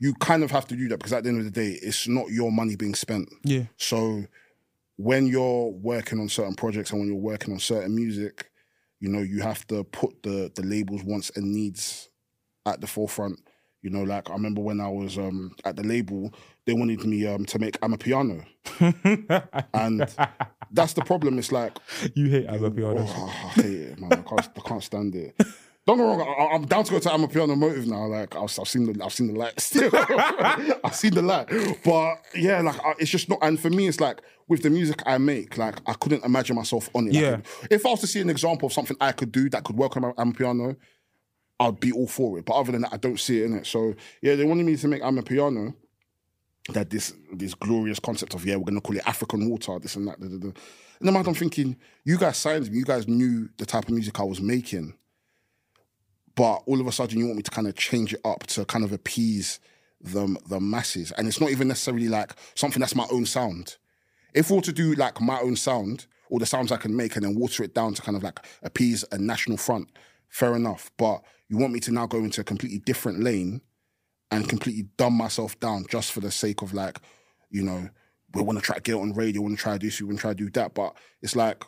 you 0.00 0.14
kind 0.14 0.42
of 0.42 0.50
have 0.50 0.66
to 0.66 0.74
do 0.74 0.88
that 0.88 0.96
because 0.96 1.12
at 1.12 1.22
the 1.22 1.28
end 1.28 1.38
of 1.38 1.44
the 1.44 1.50
day, 1.50 1.78
it's 1.82 2.08
not 2.08 2.30
your 2.30 2.50
money 2.50 2.74
being 2.74 2.94
spent. 2.94 3.28
Yeah. 3.44 3.64
So 3.76 4.24
when 4.96 5.26
you're 5.26 5.68
working 5.68 6.18
on 6.18 6.28
certain 6.28 6.54
projects 6.54 6.90
and 6.90 7.00
when 7.00 7.08
you're 7.08 7.18
working 7.18 7.52
on 7.52 7.60
certain 7.60 7.94
music, 7.94 8.50
you 8.98 9.10
know, 9.10 9.20
you 9.20 9.40
have 9.42 9.66
to 9.68 9.84
put 9.84 10.22
the 10.22 10.50
the 10.54 10.62
label's 10.62 11.04
wants 11.04 11.30
and 11.36 11.52
needs 11.52 12.08
at 12.66 12.80
the 12.80 12.86
forefront. 12.86 13.40
You 13.82 13.90
know, 13.90 14.02
like 14.02 14.28
I 14.30 14.34
remember 14.34 14.62
when 14.62 14.80
I 14.80 14.88
was 14.88 15.16
um, 15.18 15.54
at 15.64 15.76
the 15.76 15.82
label, 15.82 16.32
they 16.66 16.72
wanted 16.72 17.04
me 17.04 17.26
um, 17.26 17.44
to 17.46 17.58
make 17.58 17.80
amapiano, 17.80 18.44
and 19.74 20.00
that's 20.70 20.92
the 20.94 21.02
problem. 21.02 21.38
It's 21.38 21.52
like 21.52 21.78
you 22.14 22.28
hate 22.28 22.46
amapiano. 22.46 23.06
Oh, 23.06 23.26
I 23.26 23.60
hate 23.60 23.80
it, 23.80 24.00
man. 24.00 24.12
I 24.12 24.16
can't, 24.16 24.48
I 24.56 24.68
can't 24.68 24.82
stand 24.82 25.14
it. 25.14 25.34
Don't 25.96 25.98
me 25.98 26.04
wrong. 26.04 26.20
I, 26.38 26.54
I'm 26.54 26.66
down 26.66 26.84
to 26.84 26.92
go 26.92 26.98
to 27.00 27.08
amapiano 27.08 27.56
motive 27.58 27.86
now. 27.86 28.06
Like 28.06 28.36
I've, 28.36 28.42
I've 28.58 28.68
seen 28.68 28.92
the, 28.92 29.04
I've 29.04 29.12
seen 29.12 29.32
the 29.32 29.38
light. 29.38 29.58
Still, 29.60 29.90
I've 30.84 30.94
seen 30.94 31.14
the 31.14 31.22
light. 31.22 31.48
But 31.84 32.16
yeah, 32.34 32.60
like 32.60 32.78
I, 32.84 32.94
it's 32.98 33.10
just 33.10 33.28
not. 33.28 33.38
And 33.42 33.58
for 33.58 33.70
me, 33.70 33.88
it's 33.88 33.98
like 34.00 34.20
with 34.46 34.62
the 34.62 34.70
music 34.70 35.02
I 35.06 35.18
make, 35.18 35.58
like 35.58 35.80
I 35.86 35.94
couldn't 35.94 36.24
imagine 36.24 36.54
myself 36.56 36.88
on 36.94 37.08
it. 37.08 37.14
Like, 37.14 37.22
Yeah. 37.22 37.40
if 37.70 37.84
I 37.84 37.90
was 37.90 38.00
to 38.00 38.06
see 38.06 38.20
an 38.20 38.30
example 38.30 38.66
of 38.66 38.72
something 38.72 38.96
I 39.00 39.12
could 39.12 39.32
do 39.32 39.48
that 39.50 39.64
could 39.64 39.76
work 39.76 39.96
on 39.96 40.02
my 40.02 40.12
amapiano, 40.12 40.76
I'd 41.58 41.80
be 41.80 41.90
all 41.92 42.06
for 42.06 42.38
it. 42.38 42.44
But 42.44 42.54
other 42.54 42.72
than 42.72 42.82
that, 42.82 42.92
I 42.92 42.96
don't 42.96 43.18
see 43.18 43.40
it 43.42 43.46
in 43.46 43.54
it. 43.54 43.66
So 43.66 43.94
yeah, 44.22 44.36
they 44.36 44.44
wanted 44.44 44.66
me 44.66 44.76
to 44.76 44.88
make 44.88 45.02
amapiano. 45.02 45.74
That 46.68 46.90
this 46.90 47.14
this 47.32 47.54
glorious 47.54 47.98
concept 47.98 48.34
of 48.34 48.44
yeah, 48.46 48.54
we're 48.56 48.64
gonna 48.64 48.80
call 48.80 48.96
it 48.96 49.02
African 49.08 49.50
water, 49.50 49.76
this 49.80 49.96
and 49.96 50.06
that. 50.06 50.20
Da, 50.20 50.28
da, 50.28 50.36
da. 50.36 50.46
And 51.00 51.08
then 51.08 51.16
I'm 51.16 51.34
thinking, 51.34 51.76
you 52.04 52.18
guys 52.18 52.36
signed 52.36 52.70
me, 52.70 52.76
you 52.78 52.84
guys 52.84 53.08
knew 53.08 53.48
the 53.56 53.64
type 53.66 53.84
of 53.84 53.90
music 53.90 54.20
I 54.20 54.22
was 54.24 54.40
making, 54.40 54.92
but 56.34 56.62
all 56.66 56.80
of 56.80 56.86
a 56.86 56.92
sudden 56.92 57.18
you 57.18 57.26
want 57.26 57.36
me 57.36 57.42
to 57.42 57.50
kind 57.50 57.66
of 57.66 57.74
change 57.76 58.14
it 58.14 58.20
up 58.24 58.46
to 58.48 58.64
kind 58.64 58.84
of 58.84 58.92
appease 58.92 59.60
the 60.00 60.36
the 60.48 60.60
masses, 60.60 61.12
and 61.12 61.28
it's 61.28 61.40
not 61.40 61.50
even 61.50 61.68
necessarily 61.68 62.08
like 62.08 62.32
something 62.54 62.80
that's 62.80 62.94
my 62.94 63.06
own 63.10 63.26
sound. 63.26 63.76
If 64.34 64.50
we 64.50 64.56
were 64.56 64.62
to 64.62 64.72
do 64.72 64.94
like 64.94 65.20
my 65.20 65.40
own 65.40 65.56
sound 65.56 66.06
or 66.30 66.38
the 66.38 66.46
sounds 66.46 66.72
I 66.72 66.76
can 66.76 66.96
make 66.96 67.16
and 67.16 67.24
then 67.24 67.34
water 67.34 67.64
it 67.64 67.74
down 67.74 67.94
to 67.94 68.02
kind 68.02 68.16
of 68.16 68.22
like 68.22 68.38
appease 68.62 69.04
a 69.10 69.18
national 69.18 69.56
front, 69.56 69.88
fair 70.28 70.54
enough. 70.54 70.90
But 70.96 71.22
you 71.48 71.58
want 71.58 71.72
me 71.72 71.80
to 71.80 71.92
now 71.92 72.06
go 72.06 72.18
into 72.18 72.40
a 72.40 72.44
completely 72.44 72.78
different 72.78 73.20
lane 73.20 73.60
and 74.30 74.48
completely 74.48 74.84
dumb 74.96 75.14
myself 75.14 75.58
down 75.58 75.84
just 75.90 76.12
for 76.12 76.20
the 76.20 76.30
sake 76.30 76.62
of 76.62 76.72
like, 76.72 76.98
you 77.50 77.62
know, 77.64 77.90
we 78.32 78.42
want 78.42 78.58
to 78.58 78.64
try 78.64 78.76
to 78.76 78.82
get 78.82 78.94
on 78.94 79.12
radio, 79.12 79.40
we 79.40 79.48
want 79.48 79.58
to 79.58 79.62
try 79.62 79.72
to 79.72 79.78
do 79.80 79.88
this, 79.88 80.00
we 80.00 80.06
want 80.06 80.18
to 80.18 80.22
try 80.22 80.30
to 80.30 80.36
do 80.36 80.50
that. 80.50 80.72
But 80.72 80.96
it's 81.20 81.34
like, 81.34 81.64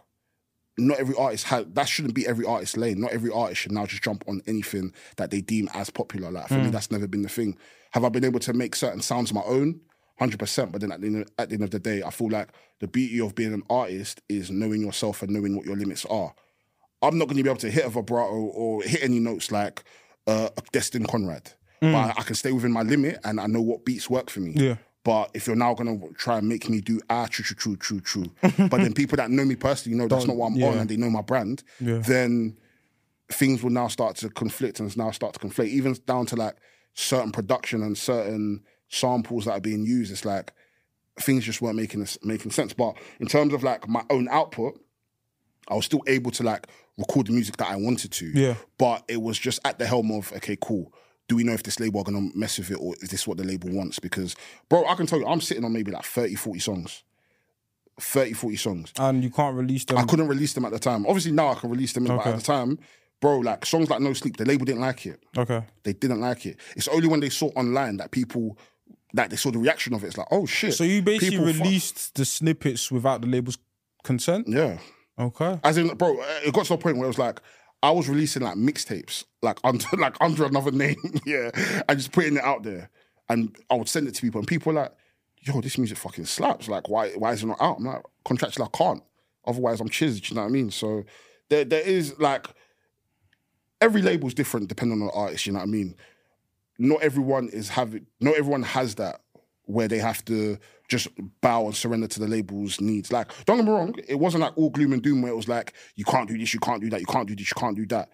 not 0.78 0.98
every 0.98 1.14
artist 1.16 1.44
has 1.44 1.66
that 1.74 1.88
shouldn't 1.88 2.14
be 2.14 2.26
every 2.26 2.46
artist's 2.46 2.76
lane. 2.76 3.00
Not 3.00 3.12
every 3.12 3.30
artist 3.30 3.60
should 3.62 3.72
now 3.72 3.86
just 3.86 4.02
jump 4.02 4.24
on 4.26 4.42
anything 4.46 4.92
that 5.16 5.30
they 5.30 5.40
deem 5.40 5.68
as 5.74 5.90
popular. 5.90 6.30
Like 6.30 6.48
for 6.48 6.54
me, 6.54 6.70
that's 6.70 6.90
never 6.90 7.06
been 7.06 7.22
the 7.22 7.28
thing. 7.28 7.56
Have 7.92 8.04
I 8.04 8.08
been 8.08 8.24
able 8.24 8.40
to 8.40 8.52
make 8.52 8.74
certain 8.74 9.02
sounds 9.02 9.32
my 9.34 9.42
own? 9.42 9.80
Hundred 10.18 10.38
percent. 10.38 10.72
But 10.72 10.80
then 10.80 10.92
at 10.92 11.00
the, 11.00 11.06
end, 11.08 11.30
at 11.38 11.48
the 11.48 11.54
end 11.54 11.64
of 11.64 11.70
the 11.70 11.78
day, 11.78 12.02
I 12.02 12.10
feel 12.10 12.30
like 12.30 12.48
the 12.80 12.88
beauty 12.88 13.20
of 13.20 13.34
being 13.34 13.52
an 13.52 13.62
artist 13.68 14.22
is 14.28 14.50
knowing 14.50 14.80
yourself 14.80 15.22
and 15.22 15.30
knowing 15.32 15.56
what 15.56 15.66
your 15.66 15.76
limits 15.76 16.04
are. 16.06 16.32
I'm 17.02 17.18
not 17.18 17.26
going 17.26 17.36
to 17.36 17.42
be 17.42 17.50
able 17.50 17.58
to 17.60 17.70
hit 17.70 17.84
a 17.84 17.88
vibrato 17.88 18.32
or 18.32 18.82
hit 18.82 19.02
any 19.02 19.18
notes 19.18 19.50
like 19.50 19.82
uh, 20.26 20.50
Destin 20.72 21.04
Conrad, 21.04 21.52
but 21.80 21.94
I, 21.94 22.14
I 22.18 22.22
can 22.22 22.36
stay 22.36 22.52
within 22.52 22.70
my 22.72 22.82
limit 22.82 23.18
and 23.24 23.40
I 23.40 23.46
know 23.46 23.60
what 23.60 23.84
beats 23.84 24.08
work 24.08 24.30
for 24.30 24.38
me. 24.40 24.52
Yeah. 24.54 24.76
But 25.04 25.30
if 25.34 25.46
you're 25.46 25.56
now 25.56 25.74
gonna 25.74 25.98
try 26.16 26.38
and 26.38 26.48
make 26.48 26.68
me 26.68 26.80
do 26.80 27.00
ah 27.10 27.26
true 27.28 27.44
true 27.44 27.56
true 27.56 27.76
true 27.76 28.00
true, 28.00 28.32
but 28.68 28.78
then 28.78 28.92
people 28.94 29.16
that 29.16 29.30
know 29.30 29.44
me 29.44 29.56
personally 29.56 29.98
know 29.98 30.06
that's 30.08 30.26
not 30.26 30.36
what 30.36 30.48
I'm 30.52 30.62
on 30.62 30.78
and 30.78 30.88
they 30.88 30.96
know 30.96 31.10
my 31.10 31.22
brand, 31.22 31.64
Yeah. 31.80 31.98
then 31.98 32.56
things 33.30 33.62
will 33.62 33.70
now 33.70 33.88
start 33.88 34.16
to 34.16 34.28
conflict 34.28 34.78
and 34.78 34.96
now 34.96 35.10
start 35.10 35.32
to 35.34 35.40
conflate, 35.40 35.68
even 35.68 35.96
down 36.06 36.26
to 36.26 36.36
like 36.36 36.54
certain 36.94 37.32
production 37.32 37.82
and 37.82 37.96
certain 37.98 38.62
samples 38.88 39.46
that 39.46 39.52
are 39.52 39.60
being 39.60 39.84
used. 39.84 40.12
It's 40.12 40.24
like 40.24 40.52
things 41.18 41.44
just 41.44 41.60
weren't 41.60 41.76
making 41.76 42.06
making 42.22 42.52
sense. 42.52 42.72
But 42.72 42.96
in 43.18 43.26
terms 43.26 43.54
of 43.54 43.62
like 43.64 43.88
my 43.88 44.04
own 44.10 44.28
output, 44.30 44.78
I 45.68 45.74
was 45.74 45.84
still 45.86 46.02
able 46.06 46.30
to 46.32 46.42
like 46.44 46.66
record 46.96 47.26
the 47.26 47.32
music 47.32 47.56
that 47.56 47.68
I 47.68 47.76
wanted 47.76 48.12
to. 48.12 48.26
Yeah. 48.26 48.54
But 48.78 49.04
it 49.08 49.20
was 49.20 49.38
just 49.38 49.58
at 49.64 49.78
the 49.78 49.86
helm 49.86 50.12
of 50.12 50.32
okay, 50.34 50.56
cool. 50.60 50.92
Do 51.32 51.36
we 51.36 51.44
know 51.44 51.54
if 51.54 51.62
this 51.62 51.80
label 51.80 52.00
are 52.00 52.04
gonna 52.04 52.28
mess 52.34 52.58
with 52.58 52.70
it 52.72 52.74
or 52.74 52.94
is 53.00 53.08
this 53.08 53.26
what 53.26 53.38
the 53.38 53.44
label 53.44 53.70
wants? 53.70 53.98
Because 53.98 54.36
bro, 54.68 54.84
I 54.84 54.94
can 54.96 55.06
tell 55.06 55.18
you, 55.18 55.26
I'm 55.26 55.40
sitting 55.40 55.64
on 55.64 55.72
maybe 55.72 55.90
like 55.90 56.04
30, 56.04 56.34
40 56.34 56.58
songs. 56.60 57.04
30, 57.98 58.34
40 58.34 58.56
songs. 58.56 58.92
And 58.98 59.24
you 59.24 59.30
can't 59.30 59.56
release 59.56 59.86
them. 59.86 59.96
I 59.96 60.04
couldn't 60.04 60.28
release 60.28 60.52
them 60.52 60.66
at 60.66 60.72
the 60.72 60.78
time. 60.78 61.06
Obviously 61.06 61.32
now 61.32 61.48
I 61.48 61.54
can 61.54 61.70
release 61.70 61.94
them, 61.94 62.04
but 62.04 62.26
at 62.26 62.36
the 62.36 62.42
time, 62.42 62.78
bro, 63.22 63.38
like 63.38 63.64
songs 63.64 63.88
like 63.88 64.02
No 64.02 64.12
Sleep, 64.12 64.36
the 64.36 64.44
label 64.44 64.66
didn't 64.66 64.82
like 64.82 65.06
it. 65.06 65.22
Okay. 65.38 65.64
They 65.84 65.94
didn't 65.94 66.20
like 66.20 66.44
it. 66.44 66.58
It's 66.76 66.88
only 66.88 67.08
when 67.08 67.20
they 67.20 67.30
saw 67.30 67.46
online 67.56 67.96
that 67.96 68.10
people 68.10 68.58
that 69.14 69.30
they 69.30 69.36
saw 69.36 69.50
the 69.50 69.58
reaction 69.58 69.94
of 69.94 70.04
it. 70.04 70.08
It's 70.08 70.18
like, 70.18 70.28
oh 70.30 70.44
shit. 70.44 70.74
So 70.74 70.84
you 70.84 71.00
basically 71.00 71.38
People 71.38 71.46
fuck- 71.50 71.64
released 71.64 72.14
the 72.14 72.26
snippets 72.26 72.92
without 72.92 73.22
the 73.22 73.26
label's 73.26 73.56
consent? 74.04 74.48
Yeah. 74.48 74.76
Okay. 75.18 75.58
As 75.64 75.78
in, 75.78 75.88
bro, 75.94 76.14
it 76.44 76.52
got 76.52 76.66
to 76.66 76.74
a 76.74 76.78
point 76.78 76.98
where 76.98 77.04
it 77.06 77.08
was 77.08 77.18
like 77.18 77.40
I 77.82 77.90
was 77.90 78.08
releasing 78.08 78.42
like 78.42 78.56
mixtapes, 78.56 79.24
like 79.42 79.58
under 79.64 79.86
like 79.98 80.16
under 80.20 80.44
another 80.44 80.70
name, 80.70 80.96
yeah, 81.26 81.50
and 81.88 81.98
just 81.98 82.12
putting 82.12 82.36
it 82.36 82.44
out 82.44 82.62
there, 82.62 82.90
and 83.28 83.54
I 83.70 83.74
would 83.74 83.88
send 83.88 84.08
it 84.08 84.14
to 84.14 84.20
people, 84.20 84.38
and 84.40 84.48
people 84.48 84.72
were 84.72 84.80
like, 84.80 84.92
"Yo, 85.40 85.60
this 85.60 85.78
music 85.78 85.98
fucking 85.98 86.26
slaps. 86.26 86.68
Like, 86.68 86.88
why 86.88 87.10
why 87.10 87.32
is 87.32 87.42
it 87.42 87.46
not 87.46 87.60
out?" 87.60 87.78
I'm 87.78 87.84
like, 87.84 88.02
contractually, 88.24 88.66
I 88.66 88.76
can't. 88.76 89.02
Otherwise, 89.44 89.80
I'm 89.80 89.88
chizzed. 89.88 90.30
You 90.30 90.36
know 90.36 90.42
what 90.42 90.48
I 90.48 90.52
mean? 90.52 90.70
So 90.70 91.04
there 91.48 91.64
there 91.64 91.80
is 91.80 92.18
like 92.18 92.46
every 93.80 94.02
label's 94.02 94.34
different 94.34 94.68
depending 94.68 95.00
on 95.00 95.06
the 95.08 95.12
artist. 95.12 95.46
You 95.46 95.52
know 95.52 95.58
what 95.58 95.68
I 95.68 95.70
mean? 95.70 95.96
Not 96.78 97.02
everyone 97.02 97.48
is 97.48 97.68
having. 97.68 98.06
Not 98.20 98.36
everyone 98.36 98.62
has 98.62 98.94
that 98.96 99.20
where 99.66 99.88
they 99.88 99.98
have 99.98 100.24
to 100.26 100.58
just 100.88 101.08
bow 101.40 101.66
and 101.66 101.74
surrender 101.74 102.06
to 102.08 102.20
the 102.20 102.26
label's 102.28 102.80
needs. 102.80 103.12
Like, 103.12 103.30
don't 103.46 103.56
get 103.58 103.64
me 103.66 103.70
wrong, 103.72 103.94
it 104.08 104.16
wasn't 104.18 104.42
like 104.42 104.56
all 104.58 104.70
gloom 104.70 104.92
and 104.92 105.02
doom 105.02 105.22
where 105.22 105.32
it 105.32 105.36
was 105.36 105.48
like, 105.48 105.72
you 105.94 106.04
can't 106.04 106.28
do 106.28 106.36
this, 106.36 106.52
you 106.52 106.60
can't 106.60 106.82
do 106.82 106.90
that, 106.90 107.00
you 107.00 107.06
can't 107.06 107.28
do 107.28 107.34
this, 107.36 107.48
you 107.50 107.54
can't 107.60 107.76
do 107.76 107.86
that. 107.86 108.10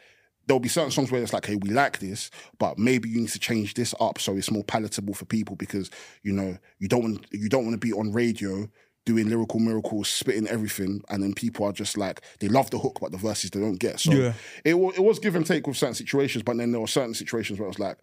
There'll 0.47 0.61
be 0.61 0.69
certain 0.69 0.91
songs 0.91 1.11
where 1.11 1.23
it's 1.23 1.33
like, 1.33 1.45
hey, 1.47 1.57
we 1.57 1.71
like 1.71 1.99
this, 1.99 2.31
but 2.59 2.79
maybe 2.79 3.09
you 3.09 3.21
need 3.21 3.29
to 3.31 3.39
change 3.39 3.75
this 3.75 3.95
up 4.01 4.19
so 4.19 4.35
it's 4.37 4.51
more 4.51 4.65
palatable 4.65 5.13
for 5.15 5.27
people 5.27 5.57
because 5.57 5.91
you 6.23 6.33
know 6.33 6.57
you 6.79 6.89
don't 6.89 7.03
want 7.03 7.27
you 7.33 7.49
don't 7.51 7.65
want 7.67 7.75
to 7.79 7.87
be 7.87 7.93
on 7.93 8.13
radio 8.13 8.67
doing 9.05 9.29
lyrical 9.29 9.59
miracles, 9.61 10.09
spitting 10.09 10.47
everything, 10.49 11.03
and 11.09 11.23
then 11.23 11.33
people 11.35 11.65
are 11.67 11.73
just 11.73 11.97
like 11.99 12.23
they 12.41 12.49
love 12.49 12.71
the 12.71 12.79
hook, 12.79 12.99
but 13.01 13.11
the 13.11 13.19
verses 13.19 13.51
they 13.51 13.61
don't 13.61 13.79
get. 13.79 13.99
So 14.01 14.13
Yeah. 14.13 14.33
it 14.65 14.75
wa- 14.75 14.93
it 14.95 15.01
was 15.01 15.19
give 15.19 15.35
and 15.35 15.47
take 15.47 15.67
with 15.67 15.77
certain 15.79 15.95
situations, 15.95 16.43
but 16.43 16.57
then 16.59 16.73
there 16.73 16.81
were 16.81 16.87
certain 16.87 17.15
situations 17.15 17.59
where 17.59 17.67
it 17.67 17.71
was 17.71 17.79
like, 17.79 17.97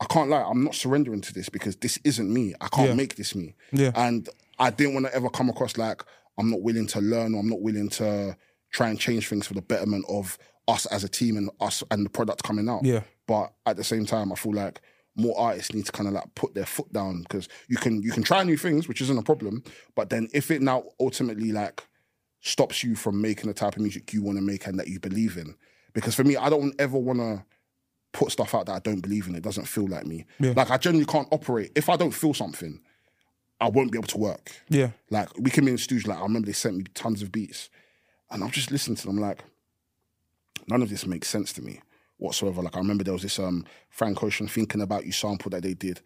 I 0.00 0.04
can't 0.06 0.30
lie, 0.30 0.42
I'm 0.42 0.62
not 0.64 0.74
surrendering 0.74 1.20
to 1.22 1.34
this 1.34 1.48
because 1.48 1.76
this 1.76 1.98
isn't 2.04 2.32
me. 2.32 2.54
I 2.60 2.68
can't 2.68 2.90
Yeah. 2.90 2.94
make 2.94 3.16
this 3.16 3.34
me. 3.34 3.54
Yeah. 3.72 3.90
And 3.94 4.28
I 4.58 4.70
didn't 4.70 4.94
want 4.94 5.06
to 5.06 5.14
ever 5.14 5.28
come 5.28 5.48
across 5.48 5.76
like 5.76 6.02
I'm 6.38 6.50
not 6.50 6.62
willing 6.62 6.86
to 6.88 7.00
learn 7.00 7.34
or 7.34 7.40
I'm 7.40 7.48
not 7.48 7.60
willing 7.60 7.88
to 7.90 8.36
try 8.70 8.88
and 8.90 8.98
change 8.98 9.28
things 9.28 9.46
for 9.46 9.54
the 9.54 9.62
betterment 9.62 10.04
of 10.08 10.38
us 10.68 10.86
as 10.86 11.02
a 11.02 11.08
team 11.08 11.36
and 11.36 11.50
us 11.60 11.82
and 11.90 12.04
the 12.06 12.10
product 12.10 12.42
coming 12.44 12.68
out. 12.68 12.84
Yeah. 12.84 13.02
But 13.26 13.52
at 13.66 13.76
the 13.76 13.84
same 13.84 14.06
time, 14.06 14.30
I 14.30 14.36
feel 14.36 14.52
like 14.54 14.80
more 15.16 15.36
artists 15.38 15.74
need 15.74 15.86
to 15.86 15.90
kind 15.92 16.06
of 16.06 16.14
like 16.14 16.32
put 16.36 16.54
their 16.54 16.66
foot 16.66 16.92
down 16.92 17.22
because 17.22 17.48
you 17.68 17.76
can 17.76 18.00
you 18.02 18.12
can 18.12 18.22
try 18.22 18.44
new 18.44 18.56
things, 18.56 18.86
which 18.86 19.00
isn't 19.00 19.18
a 19.18 19.22
problem. 19.22 19.64
But 19.96 20.10
then 20.10 20.28
if 20.32 20.50
it 20.52 20.62
now 20.62 20.84
ultimately 21.00 21.50
like 21.50 21.82
stops 22.40 22.84
you 22.84 22.94
from 22.94 23.20
making 23.20 23.48
the 23.48 23.54
type 23.54 23.74
of 23.74 23.82
music 23.82 24.12
you 24.12 24.22
want 24.22 24.38
to 24.38 24.42
make 24.42 24.66
and 24.66 24.78
that 24.78 24.86
you 24.86 25.00
believe 25.00 25.36
in, 25.36 25.56
because 25.92 26.14
for 26.14 26.22
me, 26.22 26.36
I 26.36 26.48
don't 26.50 26.74
ever 26.80 26.96
want 26.98 27.18
to 27.18 27.44
put 28.12 28.32
stuff 28.32 28.54
out 28.54 28.66
that 28.66 28.72
I 28.74 28.78
don't 28.78 29.00
believe 29.00 29.26
in. 29.26 29.34
It 29.34 29.42
doesn't 29.42 29.66
feel 29.66 29.86
like 29.86 30.06
me. 30.06 30.24
Yeah. 30.40 30.52
Like 30.56 30.70
I 30.70 30.76
generally 30.78 31.04
can't 31.06 31.28
operate 31.30 31.72
if 31.76 31.88
I 31.88 31.96
don't 31.96 32.10
feel 32.12 32.34
something. 32.34 32.80
I 33.60 33.68
won't 33.68 33.90
be 33.90 33.98
able 33.98 34.08
to 34.08 34.18
work. 34.18 34.52
Yeah. 34.68 34.90
Like 35.10 35.28
we 35.38 35.50
came 35.50 35.66
in 35.68 35.74
the 35.74 35.78
studio, 35.78 36.10
like 36.12 36.20
I 36.20 36.22
remember 36.22 36.46
they 36.46 36.52
sent 36.52 36.76
me 36.76 36.84
tons 36.94 37.22
of 37.22 37.32
beats, 37.32 37.70
and 38.30 38.42
I'm 38.42 38.50
just 38.50 38.70
listening 38.70 38.96
to 38.96 39.06
them 39.06 39.18
like 39.18 39.42
none 40.68 40.82
of 40.82 40.90
this 40.90 41.06
makes 41.06 41.28
sense 41.28 41.52
to 41.54 41.62
me 41.62 41.80
whatsoever. 42.18 42.62
Like 42.62 42.76
I 42.76 42.78
remember 42.78 43.04
there 43.04 43.12
was 43.14 43.22
this 43.22 43.38
um 43.38 43.64
Frank 43.90 44.22
Ocean 44.22 44.48
thinking 44.48 44.80
about 44.80 45.06
you 45.06 45.12
sample 45.12 45.50
that 45.50 45.62
they 45.62 45.74
did. 45.74 46.00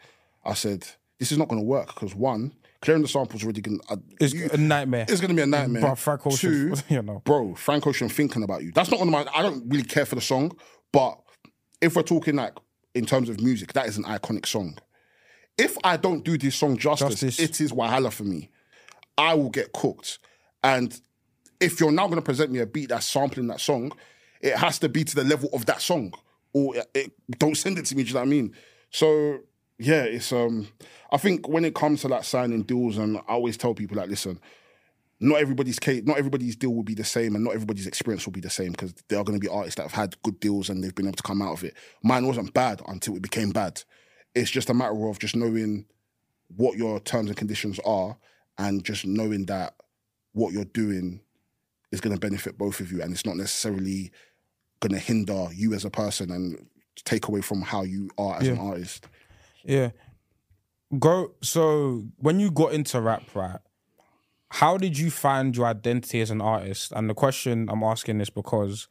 I 0.45 0.55
said 0.55 0.87
this 1.19 1.31
is 1.31 1.39
not 1.39 1.49
going 1.49 1.61
to 1.61 1.67
work 1.67 1.89
because 1.95 2.15
one, 2.17 2.53
clearing 2.81 3.03
the 3.03 3.09
samples 3.09 3.45
already 3.45 3.61
going. 3.61 3.79
to 3.89 4.01
It's 4.19 4.33
a 4.35 4.57
nightmare. 4.57 5.07
it's 5.09 5.21
going 5.21 5.29
to 5.29 5.37
be 5.37 5.43
a 5.43 5.47
nightmare. 5.47 5.83
But 5.83 5.95
Frank 5.97 6.27
Ocean, 6.27 6.75
Two, 6.75 6.83
you 6.95 7.03
know. 7.03 7.23
bro, 7.25 7.55
Frank 7.55 7.87
Ocean 7.87 8.09
thinking 8.09 8.43
about 8.43 8.65
you. 8.65 8.73
That's 8.73 8.91
not 8.91 8.99
one 8.99 9.09
of 9.09 9.13
my. 9.13 9.27
I 9.35 9.43
don't 9.43 9.69
really 9.69 9.85
care 9.85 10.05
for 10.07 10.15
the 10.17 10.21
song, 10.21 10.57
but 10.91 11.19
if 11.83 11.95
we're 11.97 12.03
talking 12.03 12.37
like 12.37 12.55
in 12.95 13.05
terms 13.05 13.29
of 13.29 13.41
music, 13.41 13.75
that 13.75 13.87
is 13.87 13.99
an 13.99 14.05
iconic 14.05 14.47
song. 14.47 14.79
If 15.59 15.77
I 15.85 15.99
don't 15.99 16.25
do 16.25 16.39
this 16.39 16.55
song 16.57 16.79
justice, 16.79 17.21
Justice. 17.21 17.39
it 17.39 17.61
is 17.61 17.73
Wahala 17.73 18.11
for 18.11 18.25
me. 18.25 18.49
I 19.19 19.35
will 19.35 19.51
get 19.51 19.73
cooked. 19.75 20.19
And 20.65 20.99
if 21.61 21.79
you're 21.81 21.93
now 21.93 22.07
going 22.07 22.17
to 22.17 22.23
present 22.25 22.51
me 22.51 22.61
a 22.61 22.67
beat 22.67 22.89
that's 22.89 23.07
sampling 23.07 23.49
that 23.49 23.61
song, 23.61 23.93
it 24.41 24.57
has 24.57 24.79
to 24.81 24.89
be 24.89 25.05
to 25.05 25.15
the 25.15 25.25
level 25.25 25.51
of 25.53 25.67
that 25.67 25.83
song, 25.83 26.15
or 26.55 26.77
it, 26.77 26.87
it- 26.95 27.39
don't 27.39 27.57
send 27.57 27.79
it 27.79 27.85
to 27.87 27.97
me. 27.97 28.03
Do 28.05 28.09
you 28.09 28.15
know 28.15 28.21
what 28.21 28.27
I 28.27 28.31
mean? 28.31 28.55
So 28.91 29.41
yeah, 29.79 30.05
it's 30.05 30.33
um. 30.33 30.69
I 31.13 31.19
think 31.19 31.47
when 31.49 31.65
it 31.65 31.75
comes 31.75 32.01
to 32.03 32.09
like 32.09 32.25
signing 32.25 32.63
deals, 32.63 32.97
and 32.97 33.19
I 33.19 33.21
always 33.35 33.57
tell 33.59 33.75
people 33.75 33.99
like, 33.99 34.09
listen, 34.09 34.41
not 35.23 35.41
everybody's 35.41 35.79
case, 35.79 36.03
not 36.05 36.19
everybody's 36.19 36.57
deal 36.57 36.75
will 36.75 36.83
be 36.83 36.95
the 36.95 37.05
same, 37.05 37.35
and 37.35 37.45
not 37.45 37.55
everybody's 37.55 37.87
experience 37.87 38.27
will 38.27 38.33
be 38.33 38.41
the 38.41 38.51
same 38.51 38.73
because 38.73 38.95
there 39.09 39.19
are 39.19 39.25
going 39.25 39.39
to 39.39 39.45
be 39.45 39.53
artists 39.53 39.77
that 39.77 39.83
have 39.83 39.93
had 39.93 40.21
good 40.23 40.41
deals 40.41 40.69
and 40.69 40.83
they've 40.83 40.95
been 40.95 41.07
able 41.07 41.17
to 41.17 41.23
come 41.23 41.41
out 41.41 41.53
of 41.53 41.65
it. 41.65 41.75
Mine 42.03 42.27
wasn't 42.27 42.53
bad 42.53 42.83
until 42.89 43.17
it 43.17 43.23
became 43.23 43.51
bad. 43.51 43.83
It's 44.35 44.51
just 44.51 44.71
a 44.71 44.75
matter 44.75 45.09
of 45.09 45.19
just 45.19 45.37
knowing 45.37 45.87
what 46.57 46.77
your 46.77 47.01
terms 47.01 47.29
and 47.29 47.37
conditions 47.37 47.79
are, 47.85 48.17
and 48.59 48.85
just 48.85 49.07
knowing 49.07 49.47
that 49.47 49.75
what 50.33 50.53
you're 50.53 50.65
doing 50.65 51.21
is 51.91 52.01
going 52.01 52.15
to 52.15 52.21
benefit 52.21 52.59
both 52.59 52.81
of 52.81 52.91
you, 52.91 53.01
and 53.03 53.13
it's 53.13 53.25
not 53.27 53.37
necessarily 53.37 54.11
going 54.81 54.93
to 54.93 54.99
hinder 54.99 55.49
you 55.55 55.73
as 55.75 55.85
a 55.85 55.91
person 55.91 56.31
and 56.31 56.67
take 57.05 57.29
away 57.29 57.41
from 57.41 57.63
how 57.63 57.83
you 57.83 58.11
are 58.19 58.41
as 58.41 58.49
an 58.49 58.59
artist. 58.59 59.09
Yeah. 59.65 59.91
Go 60.99 61.33
so 61.43 62.05
when 62.19 62.41
you 62.41 62.51
got 62.51 62.73
into 62.75 63.01
rap, 63.01 63.23
right? 63.35 63.61
How 64.53 64.77
did 64.77 64.99
you 64.99 65.11
find 65.11 65.57
your 65.57 65.67
identity 65.67 66.21
as 66.21 66.31
an 66.31 66.43
artist? 66.43 66.93
And 66.93 67.09
the 67.09 67.15
question 67.15 67.71
I'm 67.71 67.83
asking 67.83 68.21
is 68.21 68.29
because 68.29 68.87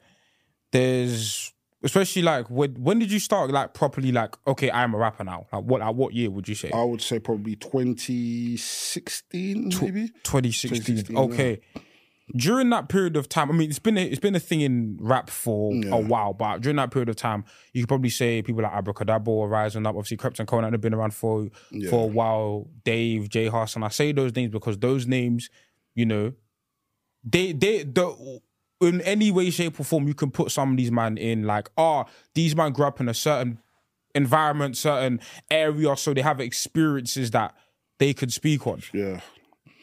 there's 0.71 1.53
especially 1.83 2.23
like 2.23 2.49
when 2.49 2.73
when 2.75 2.99
did 2.99 3.11
you 3.11 3.19
start 3.19 3.51
like 3.51 3.75
properly 3.75 4.11
like 4.11 4.35
okay 4.47 4.71
I'm 4.71 4.95
a 4.95 4.97
rapper 4.97 5.23
now 5.23 5.45
like 5.53 5.63
what 5.63 5.81
like 5.81 5.95
what 5.95 6.13
year 6.13 6.31
would 6.31 6.47
you 6.47 6.55
say 6.55 6.71
I 6.71 6.83
would 6.83 7.01
say 7.01 7.19
probably 7.19 7.55
2016, 7.55 9.69
maybe. 9.81 10.07
2016 10.23 10.97
2016, 10.97 11.15
yeah. 11.15 11.21
During 12.35 12.69
that 12.69 12.89
period 12.89 13.15
of 13.15 13.29
time 13.29 13.49
I 13.49 13.53
mean 13.53 13.69
it's 13.69 13.79
been 13.79 13.97
a, 13.97 14.01
it's 14.01 14.19
been 14.19 14.35
a 14.35 14.39
thing 14.39 14.61
in 14.61 14.97
rap 14.99 15.29
for 15.29 15.73
a 15.91 15.97
while 15.97 16.33
but 16.33 16.61
during 16.61 16.77
that 16.77 16.91
period 16.91 17.09
of 17.09 17.15
time 17.15 17.43
you 17.73 17.81
could 17.83 17.87
probably 17.87 18.09
say 18.09 18.41
people 18.41 18.63
like 18.63 18.73
Abra 18.73 18.93
Cadabra 18.93 19.27
or 19.27 19.49
Rising 19.49 19.85
Up 19.85 19.95
obviously 19.95 20.17
Krept 20.17 20.39
and 20.39 20.47
Konan 20.47 20.71
have 20.71 20.81
been 20.81 20.93
around 20.93 21.13
for 21.13 21.47
for 21.89 22.03
a 22.03 22.07
while 22.07 22.67
Dave 22.83 23.29
J 23.29 23.47
Hassan 23.47 23.83
I 23.83 23.89
say 23.89 24.11
those 24.11 24.35
names 24.35 24.51
because 24.51 24.77
those 24.77 25.07
names 25.07 25.49
you 25.95 26.05
know 26.05 26.33
they 27.23 27.51
they 27.51 27.83
the 27.83 28.41
in 28.81 29.01
any 29.01 29.31
way 29.31 29.49
shape 29.49 29.79
or 29.79 29.83
form 29.83 30.07
you 30.07 30.13
can 30.13 30.31
put 30.31 30.51
some 30.51 30.71
of 30.71 30.77
these 30.77 30.91
man 30.91 31.17
in 31.17 31.43
like 31.43 31.69
oh 31.77 32.05
these 32.33 32.55
man 32.55 32.71
grew 32.71 32.85
up 32.85 32.99
in 32.99 33.07
a 33.07 33.13
certain 33.13 33.59
environment 34.15 34.75
certain 34.75 35.19
area 35.49 35.95
so 35.95 36.13
they 36.13 36.21
have 36.21 36.39
experiences 36.39 37.31
that 37.31 37.55
they 38.01 38.15
could 38.15 38.33
speak 38.33 38.65
on. 38.65 38.81
Yeah. 38.93 39.21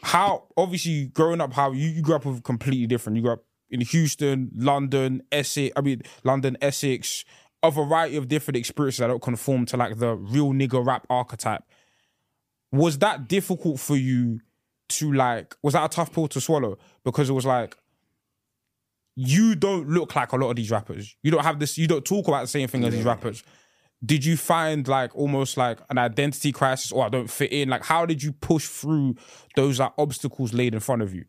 How 0.02 0.44
obviously 0.56 1.06
growing 1.06 1.40
up 1.40 1.52
how 1.52 1.72
you, 1.72 1.88
you 1.88 2.02
grew 2.02 2.14
up 2.14 2.24
with 2.24 2.42
completely 2.42 2.86
different. 2.86 3.16
You 3.16 3.22
grew 3.22 3.32
up 3.32 3.44
in 3.70 3.82
houston 3.82 4.50
london 4.56 5.20
essex 5.30 5.74
i 5.76 5.82
mean 5.82 6.00
london 6.24 6.56
essex 6.62 7.22
a 7.62 7.70
variety 7.70 8.16
of 8.16 8.28
different 8.28 8.56
experiences 8.56 8.98
that 8.98 9.08
don't 9.08 9.22
conform 9.22 9.66
to 9.66 9.76
like 9.76 9.98
the 9.98 10.14
real 10.14 10.52
nigga 10.52 10.84
rap 10.84 11.06
archetype. 11.10 11.62
Was 12.70 12.98
that 12.98 13.28
difficult 13.28 13.80
for 13.80 13.96
you 13.96 14.40
to 14.90 15.12
like 15.12 15.54
was 15.62 15.74
that 15.74 15.84
a 15.84 15.88
tough 15.88 16.12
pill 16.12 16.28
to 16.28 16.40
swallow? 16.40 16.78
Because 17.04 17.28
it 17.28 17.32
was 17.32 17.46
like 17.46 17.76
you 19.16 19.56
don't 19.56 19.88
look 19.88 20.14
like 20.14 20.32
a 20.32 20.36
lot 20.36 20.50
of 20.50 20.56
these 20.56 20.70
rappers. 20.70 21.16
You 21.22 21.30
don't 21.30 21.44
have 21.44 21.58
this 21.58 21.76
you 21.76 21.88
don't 21.88 22.04
talk 22.04 22.28
about 22.28 22.42
the 22.42 22.48
same 22.48 22.68
thing 22.68 22.84
as 22.84 22.94
these 22.94 23.04
rappers 23.04 23.42
did 24.04 24.24
you 24.24 24.36
find 24.36 24.86
like 24.86 25.14
almost 25.16 25.56
like 25.56 25.78
an 25.90 25.98
identity 25.98 26.52
crisis 26.52 26.92
or 26.92 27.04
I 27.04 27.08
don't 27.08 27.30
fit 27.30 27.52
in? 27.52 27.68
Like, 27.68 27.84
how 27.84 28.06
did 28.06 28.22
you 28.22 28.32
push 28.32 28.66
through 28.66 29.16
those 29.56 29.80
like 29.80 29.92
obstacles 29.98 30.52
laid 30.52 30.74
in 30.74 30.80
front 30.80 31.02
of 31.02 31.14
you? 31.14 31.24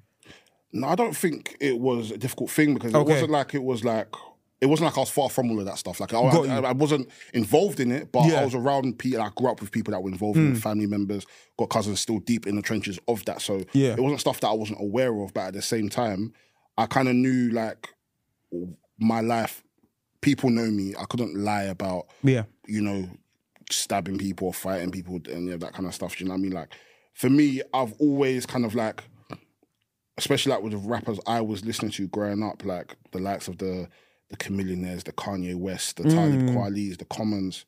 No, 0.71 0.87
I 0.87 0.95
don't 0.95 1.15
think 1.15 1.57
it 1.59 1.79
was 1.79 2.11
a 2.11 2.17
difficult 2.17 2.51
thing 2.51 2.75
because 2.75 2.93
it 2.93 2.97
wasn't 2.97 3.31
like 3.31 3.55
it 3.55 3.63
was 3.63 3.83
like 3.83 4.13
it 4.61 4.65
wasn't 4.65 4.85
like 4.87 4.97
I 4.97 4.99
was 4.99 5.09
far 5.09 5.29
from 5.29 5.49
all 5.51 5.59
of 5.59 5.65
that 5.65 5.77
stuff. 5.77 5.99
Like 5.99 6.13
I, 6.13 6.19
I. 6.19 6.59
I 6.59 6.71
wasn't 6.73 7.09
involved 7.33 7.79
in 7.79 7.91
it, 7.91 8.11
but 8.11 8.27
Yeah. 8.27 8.41
I 8.41 8.45
was 8.45 8.55
around 8.55 8.99
people. 8.99 9.21
I 9.21 9.29
grew 9.35 9.49
up 9.49 9.61
with 9.61 9.71
people 9.71 9.93
that 9.93 10.01
were 10.01 10.09
involved 10.09 10.37
in 10.37 10.53
hmm. 10.53 10.59
family 10.59 10.85
members, 10.85 11.25
got 11.57 11.69
cousins 11.69 12.01
still 12.01 12.19
deep 12.19 12.45
in 12.45 12.55
the 12.55 12.61
trenches 12.61 12.99
of 13.07 13.23
that. 13.25 13.41
So 13.41 13.63
Yeah. 13.73 13.93
it 13.93 13.99
wasn't 13.99 14.19
stuff 14.19 14.41
that 14.41 14.49
I 14.49 14.53
wasn't 14.53 14.81
aware 14.81 15.17
of. 15.21 15.33
But 15.33 15.47
at 15.47 15.53
the 15.53 15.61
same 15.61 15.89
time, 15.89 16.33
I 16.77 16.85
kind 16.87 17.07
of 17.07 17.15
knew 17.15 17.49
like 17.51 17.89
my 18.99 19.21
life. 19.21 19.63
People 20.21 20.49
know 20.49 20.69
me. 20.69 20.93
I 20.99 21.05
couldn't 21.05 21.35
lie 21.35 21.63
about 21.63 22.07
Yeah. 22.23 22.43
you 22.67 22.81
know, 22.81 23.09
stabbing 23.71 24.17
people 24.17 24.47
or 24.47 24.53
fighting 24.53 24.91
people 24.91 25.19
and 25.31 25.47
yeah, 25.49 25.57
that 25.57 25.73
kind 25.73 25.87
of 25.87 25.93
stuff. 25.95 26.17
Do 26.17 26.23
you 26.23 26.27
know 26.29 26.33
what 26.35 26.39
I 26.39 26.41
mean? 26.43 26.51
Like, 26.53 26.73
for 27.13 27.29
me, 27.29 27.61
I've 27.73 27.93
always 27.99 28.45
kind 28.45 28.65
of 28.65 28.75
like, 28.75 29.03
especially 30.17 30.51
like 30.51 30.61
with 30.63 30.73
the 30.73 30.77
rappers 30.79 31.19
I 31.27 31.41
was 31.41 31.63
listening 31.65 31.91
to 31.91 32.07
growing 32.07 32.43
up, 32.43 32.65
like 32.65 32.95
the 33.11 33.19
likes 33.19 33.47
of 33.47 33.57
the 33.57 33.87
the 34.29 34.37
Chamillionaires, 34.37 35.03
the 35.05 35.11
Kanye 35.13 35.55
West, 35.55 35.95
the 35.97 36.03
Talib 36.03 36.41
Kweli's, 36.49 36.97
the 36.97 37.05
Commons, 37.05 37.65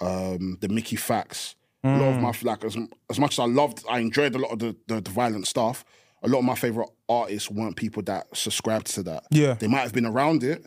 um, 0.00 0.56
the 0.60 0.68
Mickey 0.68 0.96
Factz. 0.96 1.54
A 1.84 1.88
lot 1.98 2.14
of 2.14 2.20
my 2.20 2.32
like 2.42 2.64
as 2.64 2.76
as 3.10 3.18
much 3.18 3.34
as 3.34 3.38
I 3.38 3.46
loved, 3.46 3.84
I 3.88 3.98
enjoyed 4.00 4.34
a 4.34 4.38
lot 4.38 4.50
of 4.52 4.58
the, 4.60 4.76
the 4.86 5.00
the 5.00 5.10
violent 5.10 5.46
stuff. 5.46 5.84
A 6.22 6.28
lot 6.28 6.38
of 6.40 6.44
my 6.44 6.54
favorite 6.54 6.88
artists 7.08 7.50
weren't 7.50 7.76
people 7.76 8.02
that 8.04 8.26
subscribed 8.36 8.86
to 8.94 9.02
that. 9.04 9.24
Yeah. 9.30 9.54
they 9.54 9.66
might 9.66 9.80
have 9.80 9.94
been 9.94 10.04
around 10.04 10.42
it, 10.44 10.62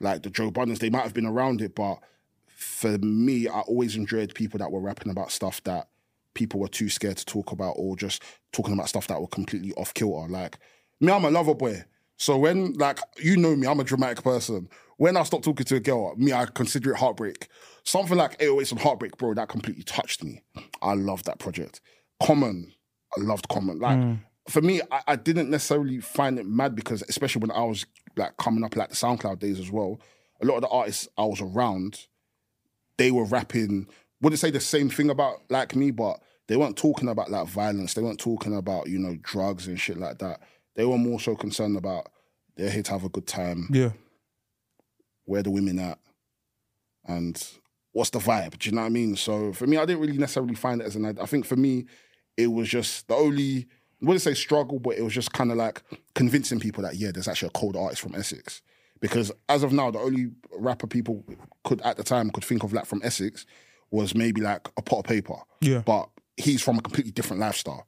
like 0.00 0.22
the 0.22 0.30
Joe 0.30 0.50
Buddens. 0.50 0.78
They 0.78 0.90
might 0.90 1.02
have 1.02 1.14
been 1.14 1.26
around 1.26 1.60
it, 1.62 1.74
but 1.74 1.98
for 2.46 2.98
me, 2.98 3.48
I 3.48 3.60
always 3.60 3.96
enjoyed 3.96 4.34
people 4.34 4.58
that 4.58 4.70
were 4.70 4.80
rapping 4.80 5.10
about 5.10 5.30
stuff 5.30 5.62
that 5.64 5.88
people 6.34 6.60
were 6.60 6.68
too 6.68 6.88
scared 6.88 7.16
to 7.18 7.24
talk 7.24 7.52
about, 7.52 7.72
or 7.72 7.96
just 7.96 8.22
talking 8.52 8.74
about 8.74 8.88
stuff 8.88 9.06
that 9.08 9.20
were 9.20 9.28
completely 9.28 9.72
off 9.74 9.94
kilter. 9.94 10.28
Like 10.28 10.58
me, 11.00 11.12
I'm 11.12 11.24
a 11.24 11.30
lover 11.30 11.54
boy. 11.54 11.84
So 12.18 12.38
when 12.38 12.72
like 12.74 12.98
you 13.18 13.36
know 13.36 13.54
me, 13.54 13.66
I'm 13.66 13.80
a 13.80 13.84
dramatic 13.84 14.22
person. 14.22 14.68
When 14.96 15.16
I 15.16 15.22
stop 15.24 15.42
talking 15.42 15.66
to 15.66 15.76
a 15.76 15.80
girl, 15.80 16.14
me, 16.16 16.32
I 16.32 16.46
consider 16.46 16.92
it 16.92 16.96
heartbreak. 16.96 17.48
Something 17.84 18.16
like 18.16 18.38
808s 18.38 18.72
and 18.72 18.80
Heartbreak, 18.80 19.16
bro, 19.16 19.34
that 19.34 19.48
completely 19.48 19.84
touched 19.84 20.24
me. 20.24 20.42
I 20.82 20.94
loved 20.94 21.26
that 21.26 21.38
project. 21.38 21.80
Common, 22.20 22.72
I 23.16 23.20
loved 23.20 23.48
Common. 23.48 23.78
Like 23.78 23.98
mm. 23.98 24.18
for 24.48 24.60
me, 24.60 24.80
I, 24.90 25.02
I 25.08 25.16
didn't 25.16 25.50
necessarily 25.50 26.00
find 26.00 26.38
it 26.38 26.46
mad 26.46 26.74
because, 26.74 27.02
especially 27.08 27.40
when 27.40 27.52
I 27.52 27.62
was 27.62 27.86
like 28.16 28.36
coming 28.36 28.64
up 28.64 28.76
like 28.76 28.90
the 28.90 28.94
SoundCloud 28.96 29.38
days 29.38 29.60
as 29.60 29.70
well, 29.70 30.00
a 30.40 30.46
lot 30.46 30.56
of 30.56 30.62
the 30.62 30.68
artists 30.68 31.08
I 31.16 31.24
was 31.24 31.40
around, 31.40 32.06
they 32.98 33.10
were 33.10 33.24
rapping. 33.24 33.88
Wouldn't 34.20 34.40
say 34.40 34.50
the 34.50 34.60
same 34.60 34.88
thing 34.88 35.10
about 35.10 35.42
like 35.50 35.76
me, 35.76 35.90
but 35.90 36.20
they 36.48 36.56
weren't 36.56 36.76
talking 36.76 37.08
about 37.08 37.30
like 37.30 37.46
violence. 37.48 37.94
They 37.94 38.02
weren't 38.02 38.20
talking 38.20 38.56
about 38.56 38.88
you 38.88 38.98
know 38.98 39.16
drugs 39.22 39.66
and 39.66 39.78
shit 39.78 39.98
like 39.98 40.18
that. 40.18 40.40
They 40.74 40.84
were 40.84 40.98
more 40.98 41.20
so 41.20 41.34
concerned 41.34 41.76
about 41.76 42.08
they're 42.56 42.70
here 42.70 42.82
to 42.82 42.92
have 42.92 43.04
a 43.04 43.08
good 43.08 43.26
time. 43.26 43.68
Yeah. 43.70 43.92
Where 45.24 45.42
the 45.42 45.50
women 45.50 45.78
at, 45.78 45.98
and 47.04 47.42
what's 47.92 48.10
the 48.10 48.18
vibe? 48.18 48.58
Do 48.58 48.68
you 48.68 48.76
know 48.76 48.82
what 48.82 48.88
I 48.88 48.90
mean? 48.90 49.16
So 49.16 49.52
for 49.52 49.66
me, 49.66 49.76
I 49.76 49.84
didn't 49.84 50.00
really 50.00 50.18
necessarily 50.18 50.54
find 50.54 50.80
it 50.80 50.86
as 50.86 50.96
an. 50.96 51.18
I 51.18 51.26
think 51.26 51.44
for 51.44 51.56
me, 51.56 51.86
it 52.36 52.48
was 52.48 52.68
just 52.68 53.08
the 53.08 53.14
only. 53.14 53.66
Wouldn't 54.00 54.22
say 54.22 54.34
struggle, 54.34 54.78
but 54.78 54.96
it 54.98 55.02
was 55.02 55.14
just 55.14 55.32
kind 55.32 55.50
of 55.50 55.56
like 55.56 55.82
convincing 56.14 56.60
people 56.60 56.82
that 56.82 56.96
yeah, 56.96 57.10
there's 57.12 57.28
actually 57.28 57.48
a 57.48 57.58
cold 57.58 57.76
artist 57.76 58.02
from 58.02 58.14
Essex. 58.14 58.60
Because 59.00 59.30
as 59.48 59.62
of 59.62 59.72
now, 59.72 59.90
the 59.90 59.98
only 59.98 60.28
rapper 60.58 60.86
people 60.86 61.24
could 61.64 61.80
at 61.82 61.96
the 61.96 62.02
time 62.04 62.30
could 62.30 62.44
think 62.44 62.62
of 62.62 62.72
like 62.72 62.86
from 62.86 63.00
Essex 63.04 63.44
was 63.90 64.14
maybe 64.14 64.40
like 64.40 64.68
a 64.76 64.82
Potter 64.82 65.14
Payper. 65.14 65.40
Yeah. 65.60 65.82
But 65.84 66.08
he's 66.36 66.62
from 66.62 66.78
a 66.78 66.82
completely 66.82 67.12
different 67.12 67.40
lifestyle. 67.40 67.86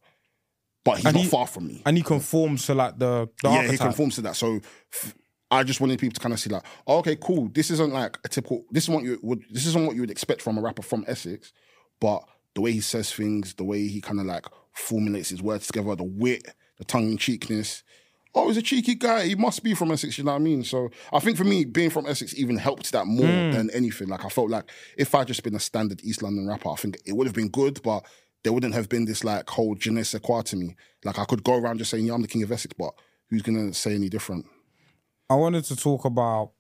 But 0.85 0.97
he's 0.99 1.07
And 1.07 1.15
not 1.17 1.25
he- 1.25 1.29
far 1.29 1.47
from 1.47 1.67
me. 1.67 1.83
And 1.85 1.97
he 1.97 2.03
conforms 2.03 2.67
to 2.67 2.75
like 2.75 2.99
the, 2.99 3.29
the 3.43 3.51
yeah, 3.51 3.71
he 3.71 3.77
conforms 3.77 4.15
to 4.17 4.21
that. 4.23 4.37
So 4.37 4.61
f- 4.93 5.15
I 5.51 5.63
just 5.63 5.81
wanted 5.81 5.99
people 5.99 6.15
to 6.15 6.21
kind 6.21 6.33
of 6.33 6.41
see 6.41 6.51
like, 6.51 6.63
oh, 6.87 6.99
okay, 6.99 7.17
cool. 7.17 7.49
This 7.53 7.71
isn't 7.71 7.93
like 7.93 8.19
a 8.25 8.29
typical. 8.29 8.65
This 8.71 8.85
is 8.85 8.91
what 8.91 9.03
you 9.05 9.19
would. 9.23 9.43
This 9.51 9.67
isn't 9.67 9.87
what 9.87 9.95
you 9.95 10.03
would 10.03 10.11
expect 10.11 10.41
from 10.43 10.59
a 10.59 10.61
rapper 10.61 10.83
from 10.83 11.05
Essex, 11.09 11.53
but 12.01 12.23
the 12.55 12.61
way 12.61 12.73
he 12.73 12.81
says 12.81 13.13
things, 13.13 13.55
the 13.55 13.65
way 13.65 13.87
he 13.89 14.01
kind 14.01 14.21
of 14.21 14.27
like 14.27 14.47
formulates 14.79 15.31
his 15.31 15.43
words 15.43 15.67
together, 15.67 15.97
the 15.97 16.05
wit, 16.05 16.55
the 16.79 16.85
tongue 16.85 17.11
in 17.11 17.19
cheekness. 17.19 17.83
Oh, 18.35 18.49
he's 18.49 18.57
a 18.57 18.63
cheeky 18.63 18.95
guy. 18.95 19.27
He 19.27 19.35
must 19.35 19.63
be 19.65 19.75
from 19.75 19.91
Essex. 19.91 20.19
You 20.19 20.25
know 20.25 20.33
what 20.33 20.37
I 20.37 20.45
mean? 20.45 20.63
So 20.63 20.91
I 21.13 21.19
think 21.19 21.37
for 21.37 21.45
me, 21.45 21.65
being 21.65 21.91
from 21.91 22.07
Essex 22.07 22.35
even 22.39 22.57
helped 22.57 22.93
that 22.93 23.07
more 23.07 23.27
hmm. 23.27 23.51
than 23.51 23.71
anything. 23.71 24.09
Like 24.09 24.25
I 24.25 24.29
felt 24.29 24.51
like 24.51 24.71
if 24.97 25.15
I'd 25.15 25.27
just 25.27 25.43
been 25.43 25.55
a 25.55 25.61
standard 25.61 26.01
East 26.05 26.23
London 26.23 26.47
rapper, 26.47 26.71
I 26.71 26.77
think 26.77 26.99
it 27.07 27.13
would 27.15 27.27
have 27.27 27.35
been 27.35 27.49
good, 27.49 27.83
but 27.83 28.05
there 28.45 28.53
wouldn't 28.53 28.75
have 28.75 28.89
been 28.89 29.07
this 29.07 29.25
like 29.25 29.49
whole 29.49 29.75
je 29.75 29.91
ne 29.91 30.03
sais 30.03 30.21
quoi 30.21 30.43
to 30.43 30.57
me. 30.57 30.77
Like 31.05 31.19
I 31.19 31.25
could 31.25 31.43
go 31.43 31.57
around 31.57 31.79
just 31.79 31.91
saying, 31.91 32.07
"Yeah, 32.07 32.15
I'm 32.15 32.23
the 32.23 32.29
king 32.29 32.43
of 32.43 32.53
Essex," 32.53 32.75
but 32.79 32.93
who's 33.31 33.43
gonna 33.43 33.73
say 33.75 33.95
any 33.95 34.09
different? 34.09 34.47
I 35.29 35.35
wanted 35.35 35.65
to 35.65 35.77
talk 35.77 36.05
about 36.05 36.53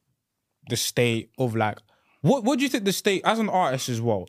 the 0.68 0.76
state 0.76 1.30
of 1.38 1.54
like 1.54 1.78
what 2.22 2.44
what 2.44 2.58
do 2.58 2.64
you 2.64 2.68
think 2.68 2.84
the 2.84 2.92
state 2.92 3.22
as 3.24 3.38
an 3.38 3.48
artist 3.48 3.88
as 3.88 4.00
well? 4.00 4.28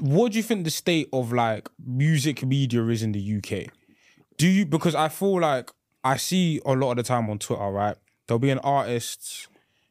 What 0.00 0.32
do 0.32 0.38
you 0.38 0.42
think 0.42 0.64
the 0.64 0.70
state 0.70 1.08
of 1.12 1.32
like 1.32 1.68
music 1.84 2.44
media 2.44 2.86
is 2.86 3.02
in 3.02 3.12
the 3.12 3.36
UK? 3.36 3.72
Do 4.38 4.48
you 4.48 4.64
because 4.64 4.94
I 4.94 5.08
feel 5.08 5.40
like 5.40 5.70
I 6.02 6.16
see 6.16 6.60
a 6.64 6.72
lot 6.72 6.92
of 6.92 6.96
the 6.98 7.02
time 7.02 7.28
on 7.28 7.38
Twitter, 7.38 7.70
right? 7.70 7.96
There'll 8.26 8.38
be 8.38 8.50
an 8.50 8.60
artist, 8.60 9.48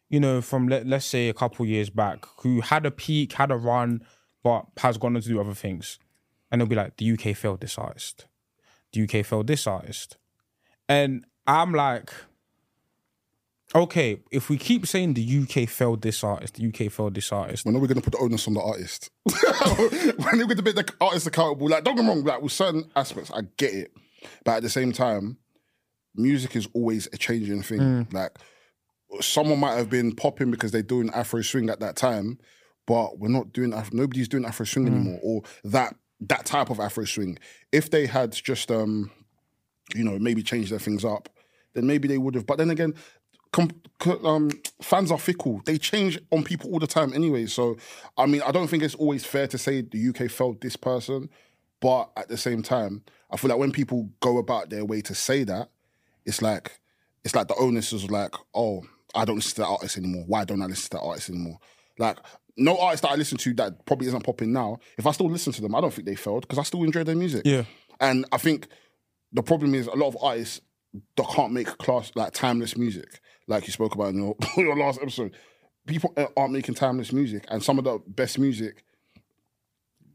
you 0.10 0.20
know, 0.20 0.42
from 0.42 0.68
let, 0.68 0.88
let's 0.88 1.06
say 1.06 1.30
a 1.30 1.34
couple 1.34 1.66
years 1.66 1.90
back 1.90 2.26
who 2.40 2.62
had 2.62 2.86
a 2.86 2.92
peak, 2.92 3.34
had 3.34 3.52
a 3.52 3.56
run, 3.56 4.04
but 4.44 4.66
has 4.78 4.98
gone 4.98 5.16
on 5.16 5.22
to 5.22 5.28
do 5.28 5.40
other 5.40 5.54
things. 5.54 6.00
And 6.52 6.60
they'll 6.60 6.68
be 6.68 6.76
like, 6.76 6.98
the 6.98 7.12
UK 7.12 7.36
failed 7.36 7.62
this 7.62 7.78
artist. 7.78 8.26
The 8.94 9.04
UK 9.04 9.26
failed 9.26 9.46
this 9.46 9.68
artist. 9.68 10.18
And 10.88 11.26
I'm 11.46 11.74
like, 11.74 12.12
okay, 13.76 14.20
if 14.32 14.50
we 14.50 14.58
keep 14.58 14.88
saying 14.88 15.14
the 15.14 15.44
UK 15.44 15.70
failed 15.70 16.02
this 16.02 16.24
artist, 16.24 16.56
the 16.56 16.68
UK 16.68 16.92
failed 16.92 17.16
this 17.16 17.32
artist, 17.32 17.66
When 17.66 17.76
are 17.76 17.80
we 17.80 17.88
going 17.88 18.02
to 18.02 18.04
put 18.04 18.14
the 18.14 18.24
onus 18.24 18.48
on 18.48 18.54
the 18.56 18.62
artist? 18.62 19.10
when 19.24 20.36
are 20.36 20.46
we 20.48 20.56
going 20.56 20.58
to 20.58 20.64
make 20.64 20.76
the 20.76 20.94
artist 21.02 21.28
accountable? 21.28 21.70
Like, 21.70 21.84
don't 21.84 21.96
get 21.96 22.04
me 22.04 22.10
wrong, 22.10 22.24
like 22.24 22.42
with 22.42 22.52
certain 22.52 22.90
aspects, 22.96 23.32
I 23.34 23.42
get 23.58 23.74
it. 23.74 23.92
But 24.44 24.58
at 24.58 24.64
the 24.64 24.70
same 24.70 24.92
time, 24.92 25.38
music 26.16 26.56
is 26.56 26.68
always 26.74 27.08
a 27.14 27.18
changing 27.18 27.62
thing. 27.64 28.08
Like, 28.12 28.38
someone 29.22 29.60
might 29.60 29.76
have 29.76 29.90
been 29.90 30.16
popping 30.16 30.52
because 30.52 30.72
they're 30.72 30.82
doing 30.82 31.10
Afro 31.12 31.42
swing 31.42 31.70
at 31.70 31.80
that 31.80 31.96
time, 31.96 32.40
but 32.86 33.20
we're 33.20 33.30
not 33.30 33.54
doing 33.54 33.74
Afro, 33.74 33.98
nobody's 33.98 34.28
doing 34.28 34.46
Afro 34.46 34.66
swing 34.66 34.88
anymore, 34.88 35.20
or 35.24 35.42
that 35.64 35.96
that 36.22 36.46
type 36.46 36.70
of 36.70 36.80
Afro 36.80 37.06
swing. 37.06 37.40
If 37.72 37.92
they 37.92 38.06
had 38.06 38.34
just 38.34 38.72
um, 38.72 39.10
you 39.96 40.04
know, 40.04 40.20
maybe 40.20 40.44
changed 40.44 40.72
their 40.72 40.80
things 40.80 41.06
up, 41.06 41.30
then 41.74 41.88
maybe 41.88 42.08
they 42.08 42.18
would 42.18 42.36
have. 42.36 42.46
But 42.46 42.58
then 42.58 42.70
again, 42.70 42.94
com- 43.52 43.72
um, 44.24 44.50
fans 44.82 45.12
are 45.12 45.20
fickle. 45.20 45.62
They 45.66 45.78
change 45.78 46.20
on 46.32 46.44
people 46.44 46.72
all 46.72 46.80
the 46.80 46.88
time 46.88 47.14
anyway. 47.14 47.46
So, 47.46 47.78
I 48.18 48.26
mean, 48.26 48.42
I 48.42 48.52
don't 48.52 48.68
think 48.68 48.84
it's 48.84 48.96
always 48.96 49.26
fair 49.26 49.48
to 49.48 49.58
say 49.58 49.82
the 49.82 50.10
UK 50.10 50.30
failed 50.30 50.62
this 50.62 50.76
person. 50.76 51.30
But 51.82 52.12
at 52.18 52.28
the 52.28 52.38
same 52.38 52.62
time, 52.62 53.04
I 53.32 53.38
feel 53.38 53.50
like 53.50 53.60
when 53.60 53.72
people 53.72 54.10
go 54.20 54.38
about 54.38 54.70
their 54.70 54.84
way 54.84 55.02
to 55.02 55.16
say 55.16 55.44
that, 55.46 55.70
it's 56.26 56.42
like 56.42 56.80
it's 57.24 57.36
like 57.36 57.48
the 57.48 57.56
onus 57.56 57.94
is 57.94 58.10
like, 58.10 58.34
oh, 58.54 58.84
I 59.16 59.26
don't 59.26 59.38
listen 59.38 59.56
to 59.56 59.62
that 59.62 59.68
artist 59.68 59.98
anymore. 59.98 60.24
Why 60.28 60.46
don't 60.46 60.62
I 60.62 60.66
listen 60.66 60.92
to 60.92 60.98
that 60.98 61.04
artist 61.04 61.30
anymore? 61.30 61.60
Like, 61.98 62.18
no 62.58 62.78
artist 62.78 63.04
that 63.04 63.12
I 63.12 63.16
listen 63.16 63.38
to 63.40 63.54
that 63.56 63.86
probably 63.86 64.08
isn't 64.08 64.24
popping 64.24 64.52
now. 64.52 64.80
If 64.98 65.08
I 65.08 65.12
still 65.12 65.30
listen 65.30 65.54
to 65.54 65.62
them, 65.62 65.76
I 65.76 65.82
don't 65.82 65.94
think 65.94 66.08
they 66.08 66.16
failed 66.16 66.42
because 66.42 66.60
I 66.60 66.64
still 66.64 66.84
enjoy 66.84 67.04
their 67.04 67.16
music. 67.16 67.44
Yeah. 67.46 67.64
And 68.00 68.26
I 68.32 68.38
think 68.38 68.68
the 69.34 69.44
problem 69.44 69.74
is 69.74 69.88
a 69.88 69.96
lot 69.96 70.08
of 70.08 70.18
artists 70.22 70.62
that 71.16 71.28
can't 71.30 71.54
make 71.54 71.68
class 71.78 72.12
like 72.16 72.34
timeless 72.34 72.78
music, 72.78 73.20
like 73.50 73.68
you 73.68 73.74
spoke 73.74 73.96
about 73.96 74.14
in 74.14 74.18
your, 74.18 74.36
your 74.58 74.78
last 74.78 75.00
episode. 75.02 75.34
People 75.88 76.14
aren't 76.38 76.54
making 76.54 76.76
timeless 76.76 77.12
music, 77.12 77.46
and 77.50 77.64
some 77.64 77.78
of 77.78 77.84
the 77.84 78.00
best 78.08 78.38
music 78.38 78.84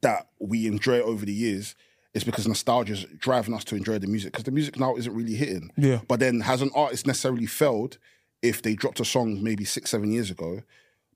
that 0.02 0.28
we 0.38 0.66
enjoy 0.66 1.00
over 1.00 1.24
the 1.26 1.32
years 1.32 1.74
is 2.12 2.22
because 2.22 2.46
nostalgia 2.46 2.92
is 2.92 3.04
driving 3.18 3.54
us 3.54 3.64
to 3.64 3.74
enjoy 3.74 3.98
the 3.98 4.06
music 4.06 4.32
because 4.32 4.44
the 4.44 4.50
music 4.52 4.78
now 4.78 4.94
isn't 4.96 5.14
really 5.14 5.34
hitting. 5.34 5.70
Yeah. 5.76 6.00
But 6.06 6.20
then 6.20 6.40
has 6.40 6.62
an 6.62 6.70
artist 6.74 7.06
necessarily 7.06 7.46
failed 7.46 7.98
if 8.40 8.62
they 8.62 8.74
dropped 8.74 9.00
a 9.00 9.04
song 9.04 9.42
maybe 9.42 9.64
six, 9.64 9.90
seven 9.90 10.12
years 10.12 10.30
ago, 10.30 10.62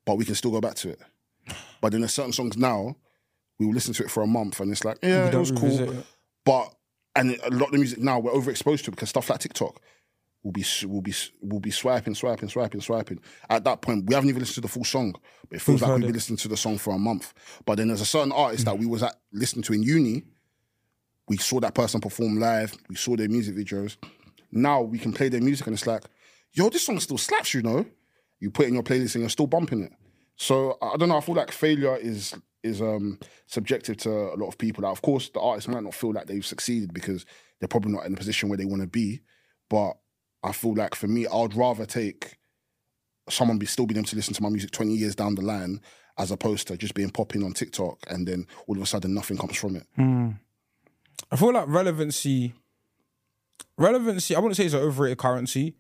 but 0.05 0.17
we 0.17 0.25
can 0.25 0.35
still 0.35 0.51
go 0.51 0.61
back 0.61 0.75
to 0.77 0.91
it. 0.91 0.99
But 1.81 1.93
then 1.93 2.01
there's 2.01 2.15
certain 2.15 2.33
songs 2.33 2.57
now, 2.57 2.97
we 3.59 3.67
will 3.67 3.75
listen 3.75 3.95
to 3.95 4.03
it 4.03 4.11
for 4.11 4.23
a 4.23 4.27
month 4.27 4.59
and 4.59 4.73
it's 4.73 4.85
like, 4.85 4.99
yeah, 5.03 5.29
it 5.29 5.35
was 5.35 5.53
cool. 5.53 5.91
it. 5.99 6.07
But 6.45 6.75
and 7.15 7.39
a 7.45 7.51
lot 7.51 7.67
of 7.67 7.73
the 7.73 7.79
music 7.79 7.99
now 7.99 8.19
we're 8.19 8.33
overexposed 8.33 8.85
to 8.85 8.91
because 8.91 9.11
stuff 9.11 9.31
like 9.31 9.41
TikTok 9.41 9.81
will 10.49 10.53
be 10.53 10.65
will 10.87 11.03
be 11.03 11.15
will 11.43 11.61
be 11.61 11.71
swiping, 11.71 12.15
swiping, 12.15 12.49
swiping, 12.49 12.81
swiping. 12.81 13.21
At 13.51 13.65
that 13.65 13.83
point, 13.83 14.07
we 14.07 14.15
haven't 14.15 14.31
even 14.31 14.41
listened 14.41 14.55
to 14.57 14.61
the 14.63 14.69
full 14.69 14.85
song, 14.85 15.15
but 15.49 15.57
it 15.57 15.61
feels 15.61 15.83
We've 15.83 15.89
like 15.89 15.99
we've 15.99 16.07
been 16.07 16.15
listening 16.15 16.39
to 16.39 16.49
the 16.49 16.57
song 16.57 16.79
for 16.79 16.95
a 16.95 16.99
month. 16.99 17.35
But 17.67 17.77
then 17.77 17.89
there's 17.89 18.01
a 18.01 18.07
certain 18.07 18.33
artist 18.33 18.65
that 18.65 18.79
we 18.79 18.87
was 18.87 19.03
at 19.03 19.15
listening 19.33 19.63
to 19.65 19.75
in 19.75 19.83
uni. 19.83 20.25
We 21.29 21.37
saw 21.37 21.61
that 21.61 21.75
person 21.75 22.01
perform 22.01 22.39
live. 22.39 22.75
We 22.89 22.97
saw 22.97 23.15
their 23.15 23.29
music 23.29 23.57
videos. 23.57 23.97
Now 24.51 24.81
we 24.81 24.99
can 24.99 25.13
play 25.13 25.29
their 25.29 25.43
music 25.43 25.67
and 25.67 25.75
it's 25.75 25.87
like, 25.87 26.05
yo, 26.53 26.71
this 26.71 26.87
song 26.87 26.99
still 27.01 27.19
slaps, 27.19 27.53
you 27.53 27.61
know. 27.61 27.85
You 28.41 28.51
put 28.51 28.65
it 28.65 28.69
in 28.69 28.75
your 28.75 28.83
playlist 28.83 29.15
and 29.17 29.23
you're 29.23 29.29
still 29.29 29.47
bumping 29.47 29.83
it. 29.83 29.93
So 30.37 30.79
I 30.81 30.97
don't 30.97 31.11
know. 31.11 31.19
I 31.19 31.21
feel 31.21 31.35
like 31.35 31.53
failure 31.53 31.97
is 31.97 32.35
is 32.63 32.81
um 32.81 33.19
subjective 33.47 33.99
to 33.99 34.11
a 34.11 34.37
lot 34.37 34.49
of 34.49 34.57
people. 34.57 34.85
Like, 34.85 34.93
of 34.93 35.03
course, 35.03 35.29
the 35.29 35.41
artist 35.41 35.69
might 35.69 35.83
not 35.83 35.95
feel 35.95 36.15
like 36.15 36.27
they've 36.27 36.47
succeeded 36.47 36.95
because 36.95 37.27
they're 37.61 37.69
probably 37.69 37.93
not 37.93 38.07
in 38.07 38.13
the 38.13 38.19
position 38.19 38.49
where 38.49 38.57
they 38.57 38.65
want 38.65 38.81
to 38.81 38.89
be. 38.89 39.21
But 39.69 39.99
I 40.43 40.53
feel 40.53 40.75
like 40.75 40.95
for 40.95 41.09
me, 41.09 41.27
I'd 41.27 41.55
rather 41.55 41.87
take 41.87 42.39
someone 43.29 43.59
be 43.59 43.67
still 43.67 43.87
being 43.87 43.99
able 43.99 44.09
to 44.09 44.17
listen 44.17 44.35
to 44.35 44.43
my 44.43 44.49
music 44.49 44.71
20 44.71 44.95
years 44.95 45.15
down 45.15 45.35
the 45.35 45.43
line 45.43 45.81
as 46.19 46.31
opposed 46.31 46.67
to 46.69 46.77
just 46.77 46.95
being 46.95 47.11
popping 47.11 47.45
on 47.45 47.53
TikTok 47.53 47.99
and 48.09 48.27
then 48.27 48.47
all 48.67 48.77
of 48.77 48.83
a 48.83 48.87
sudden 48.87 49.15
nothing 49.15 49.37
comes 49.37 49.57
from 49.57 49.77
it. 49.77 49.87
Hmm. 49.97 50.31
I 51.31 51.37
feel 51.37 51.53
like 51.53 51.69
relevancy, 51.69 52.55
relevancy. 53.77 54.35
I 54.35 54.39
wouldn't 54.41 54.57
say 54.57 54.65
it's 54.65 54.75
an 54.75 54.81
overrated 54.81 55.19
currency, 55.19 55.77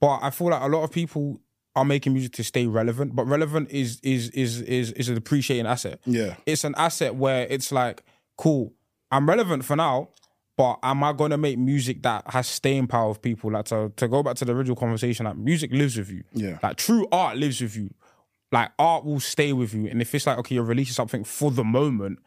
but 0.00 0.20
I 0.22 0.30
feel 0.30 0.48
like 0.48 0.62
a 0.62 0.66
lot 0.66 0.84
of 0.84 0.92
people 0.92 1.40
are 1.74 1.84
making 1.84 2.12
music 2.12 2.32
to 2.32 2.44
stay 2.44 2.66
relevant. 2.66 3.16
But 3.16 3.26
relevant 3.26 3.70
is 3.70 3.98
is 4.02 4.30
is 4.30 4.60
is 4.62 4.92
is 4.92 5.08
an 5.08 5.16
appreciating 5.16 5.66
asset. 5.66 6.00
Yeah. 6.04 6.36
It's 6.46 6.64
an 6.64 6.74
asset 6.76 7.14
where 7.14 7.46
it's 7.48 7.72
like, 7.72 8.04
cool, 8.36 8.74
I'm 9.10 9.28
relevant 9.28 9.64
for 9.64 9.76
now, 9.76 10.08
but 10.56 10.78
am 10.82 11.02
I 11.02 11.12
gonna 11.12 11.38
make 11.38 11.58
music 11.58 12.02
that 12.02 12.30
has 12.30 12.46
staying 12.46 12.86
power 12.86 13.08
with 13.08 13.22
people? 13.22 13.50
Like 13.50 13.66
to 13.66 13.92
to 13.96 14.08
go 14.08 14.22
back 14.22 14.36
to 14.36 14.44
the 14.44 14.54
original 14.54 14.76
conversation, 14.76 15.26
like 15.26 15.36
music 15.36 15.72
lives 15.72 15.96
with 15.96 16.10
you. 16.10 16.24
Yeah. 16.32 16.58
Like 16.62 16.76
true 16.76 17.06
art 17.10 17.36
lives 17.36 17.60
with 17.60 17.76
you. 17.76 17.92
Like 18.50 18.70
art 18.78 19.04
will 19.04 19.20
stay 19.20 19.52
with 19.52 19.72
you. 19.72 19.86
And 19.86 20.02
if 20.02 20.14
it's 20.14 20.26
like, 20.26 20.38
okay, 20.38 20.54
you're 20.54 20.64
releasing 20.64 20.92
something 20.92 21.24
for 21.24 21.50
the 21.50 21.64
moment, 21.64 22.18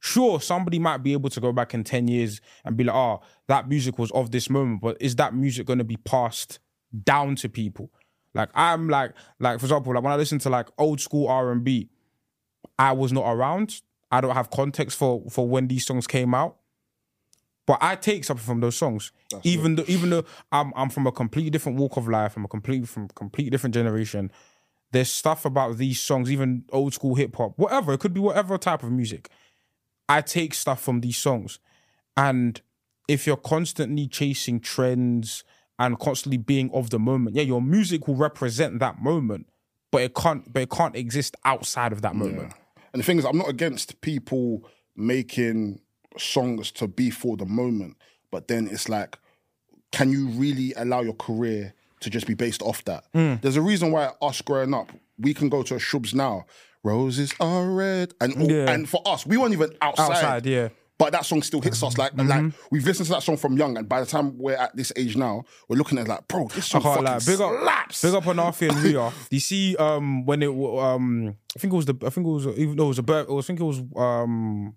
sure, 0.00 0.40
somebody 0.40 0.80
might 0.80 0.98
be 0.98 1.12
able 1.12 1.30
to 1.30 1.40
go 1.40 1.52
back 1.52 1.72
in 1.72 1.84
10 1.84 2.08
years 2.08 2.40
and 2.64 2.76
be 2.76 2.82
like, 2.82 2.96
oh, 2.96 3.20
that 3.46 3.68
music 3.68 3.96
was 3.96 4.10
of 4.10 4.32
this 4.32 4.50
moment, 4.50 4.80
but 4.80 4.96
is 5.00 5.14
that 5.16 5.34
music 5.34 5.66
going 5.66 5.78
to 5.78 5.84
be 5.84 5.96
passed 5.96 6.58
down 7.04 7.36
to 7.36 7.48
people? 7.48 7.90
Like 8.34 8.50
I'm 8.54 8.88
like, 8.88 9.12
like 9.38 9.60
for 9.60 9.66
example, 9.66 9.94
like 9.94 10.02
when 10.02 10.12
I 10.12 10.16
listen 10.16 10.38
to 10.40 10.50
like 10.50 10.68
old 10.78 11.00
school 11.00 11.28
R 11.28 11.50
and 11.52 11.64
B, 11.64 11.88
I 12.78 12.92
was 12.92 13.12
not 13.12 13.24
around. 13.24 13.80
I 14.10 14.20
don't 14.20 14.34
have 14.34 14.50
context 14.50 14.96
for 14.98 15.24
for 15.30 15.48
when 15.48 15.68
these 15.68 15.86
songs 15.86 16.06
came 16.06 16.34
out. 16.34 16.56
But 17.68 17.80
I 17.82 17.96
take 17.96 18.24
something 18.24 18.46
from 18.46 18.60
those 18.60 18.76
songs, 18.76 19.12
even 19.42 19.74
though 19.74 19.84
even 19.86 20.08
though 20.08 20.24
I'm 20.50 20.72
I'm 20.74 20.88
from 20.88 21.06
a 21.06 21.12
completely 21.12 21.50
different 21.50 21.76
walk 21.76 21.98
of 21.98 22.08
life, 22.08 22.34
I'm 22.34 22.46
a 22.46 22.48
completely 22.48 22.86
from 22.86 23.08
completely 23.08 23.50
different 23.50 23.74
generation. 23.74 24.32
There's 24.90 25.12
stuff 25.12 25.44
about 25.44 25.76
these 25.76 26.00
songs, 26.00 26.32
even 26.32 26.64
old 26.72 26.94
school 26.94 27.14
hip 27.14 27.36
hop, 27.36 27.58
whatever. 27.58 27.92
It 27.92 28.00
could 28.00 28.14
be 28.14 28.20
whatever 28.20 28.56
type 28.56 28.82
of 28.82 28.90
music. 28.90 29.28
I 30.08 30.22
take 30.22 30.54
stuff 30.54 30.80
from 30.80 31.02
these 31.02 31.18
songs. 31.18 31.58
And 32.16 32.58
if 33.06 33.26
you're 33.26 33.36
constantly 33.36 34.08
chasing 34.08 34.60
trends 34.60 35.44
and 35.78 35.98
constantly 35.98 36.38
being 36.38 36.70
of 36.72 36.88
the 36.88 36.98
moment, 36.98 37.36
yeah, 37.36 37.42
your 37.42 37.60
music 37.60 38.08
will 38.08 38.16
represent 38.16 38.78
that 38.78 39.02
moment, 39.02 39.46
but 39.92 40.00
it 40.00 40.14
can't 40.14 40.50
but 40.50 40.62
it 40.62 40.70
can't 40.70 40.96
exist 40.96 41.36
outside 41.44 41.92
of 41.92 42.00
that 42.00 42.14
moment. 42.14 42.54
And 42.94 43.02
the 43.02 43.04
thing 43.04 43.18
is, 43.18 43.26
I'm 43.26 43.36
not 43.36 43.50
against 43.50 44.00
people 44.00 44.66
making 44.96 45.80
songs 46.16 46.70
to 46.72 46.86
be 46.88 47.10
for 47.10 47.36
the 47.36 47.44
moment, 47.46 47.96
but 48.30 48.48
then 48.48 48.68
it's 48.70 48.88
like, 48.88 49.18
can 49.92 50.10
you 50.10 50.28
really 50.28 50.72
allow 50.76 51.00
your 51.00 51.14
career 51.14 51.74
to 52.00 52.10
just 52.10 52.26
be 52.26 52.34
based 52.34 52.62
off 52.62 52.84
that? 52.84 53.04
There's 53.12 53.56
a 53.56 53.62
reason 53.62 53.90
why 53.92 54.10
us 54.22 54.40
growing 54.42 54.74
up, 54.74 54.90
we 55.18 55.34
can 55.34 55.48
go 55.48 55.62
to 55.64 55.74
a 55.74 55.78
Shubs 55.78 56.14
now. 56.14 56.46
Roses 56.84 57.34
are 57.40 57.66
red, 57.70 58.14
and 58.20 58.50
Yeah. 58.50 58.70
and 58.70 58.88
for 58.88 59.02
us, 59.04 59.26
we 59.26 59.36
weren't 59.36 59.52
even 59.52 59.70
outside. 59.82 60.10
Outside, 60.12 60.46
yeah. 60.46 60.68
But 60.96 61.12
that 61.12 61.24
song 61.24 61.42
still 61.42 61.60
hits 61.60 61.80
us 61.82 61.96
like 61.96 62.12
Mm-hmm. 62.14 62.28
like 62.28 62.52
we've 62.72 62.84
listened 62.84 63.06
to 63.06 63.12
that 63.12 63.22
song 63.22 63.36
from 63.36 63.56
young, 63.56 63.76
and 63.76 63.88
by 63.88 64.00
the 64.00 64.06
time 64.06 64.36
we're 64.38 64.56
at 64.56 64.74
this 64.76 64.92
age 64.96 65.16
now, 65.16 65.44
we're 65.68 65.76
looking 65.76 65.98
at 65.98 66.06
it 66.06 66.08
like, 66.08 66.26
bro, 66.28 66.48
this 66.48 66.66
song 66.66 66.82
fucking 66.82 67.04
lie. 67.04 67.18
Big 67.24 67.40
up, 67.40 67.60
slaps. 67.62 68.02
big 68.02 68.14
up 68.14 68.26
on 68.26 68.36
Arfi 68.36 68.68
and 68.68 68.78
Ria. 68.78 69.10
Do 69.10 69.14
you 69.36 69.40
see 69.40 69.76
um 69.76 70.24
when 70.26 70.42
it 70.42 70.48
um 70.50 71.36
I 71.56 71.58
think 71.60 71.72
it 71.72 71.76
was 71.76 71.86
the 71.86 71.94
I 72.04 72.10
think 72.10 72.26
it 72.26 72.30
was 72.30 72.46
even 72.58 72.76
though 72.76 72.84
it 72.86 72.88
was 72.88 72.98
a 72.98 73.02
birth 73.04 73.28
I 73.30 73.40
think 73.42 73.60
it 73.60 73.64
was 73.64 73.80
um 73.96 74.74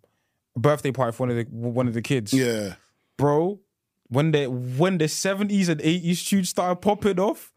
birthday 0.55 0.91
party 0.91 1.15
for 1.15 1.23
one 1.23 1.29
of 1.31 1.35
the 1.37 1.43
one 1.51 1.87
of 1.87 1.93
the 1.93 2.01
kids. 2.01 2.33
Yeah, 2.33 2.75
bro. 3.17 3.59
When 4.07 4.31
the 4.31 4.47
when 4.47 4.97
the 4.97 5.07
seventies 5.07 5.69
and 5.69 5.81
eighties 5.81 6.23
tunes 6.23 6.49
started 6.49 6.77
popping 6.77 7.19
off, 7.19 7.51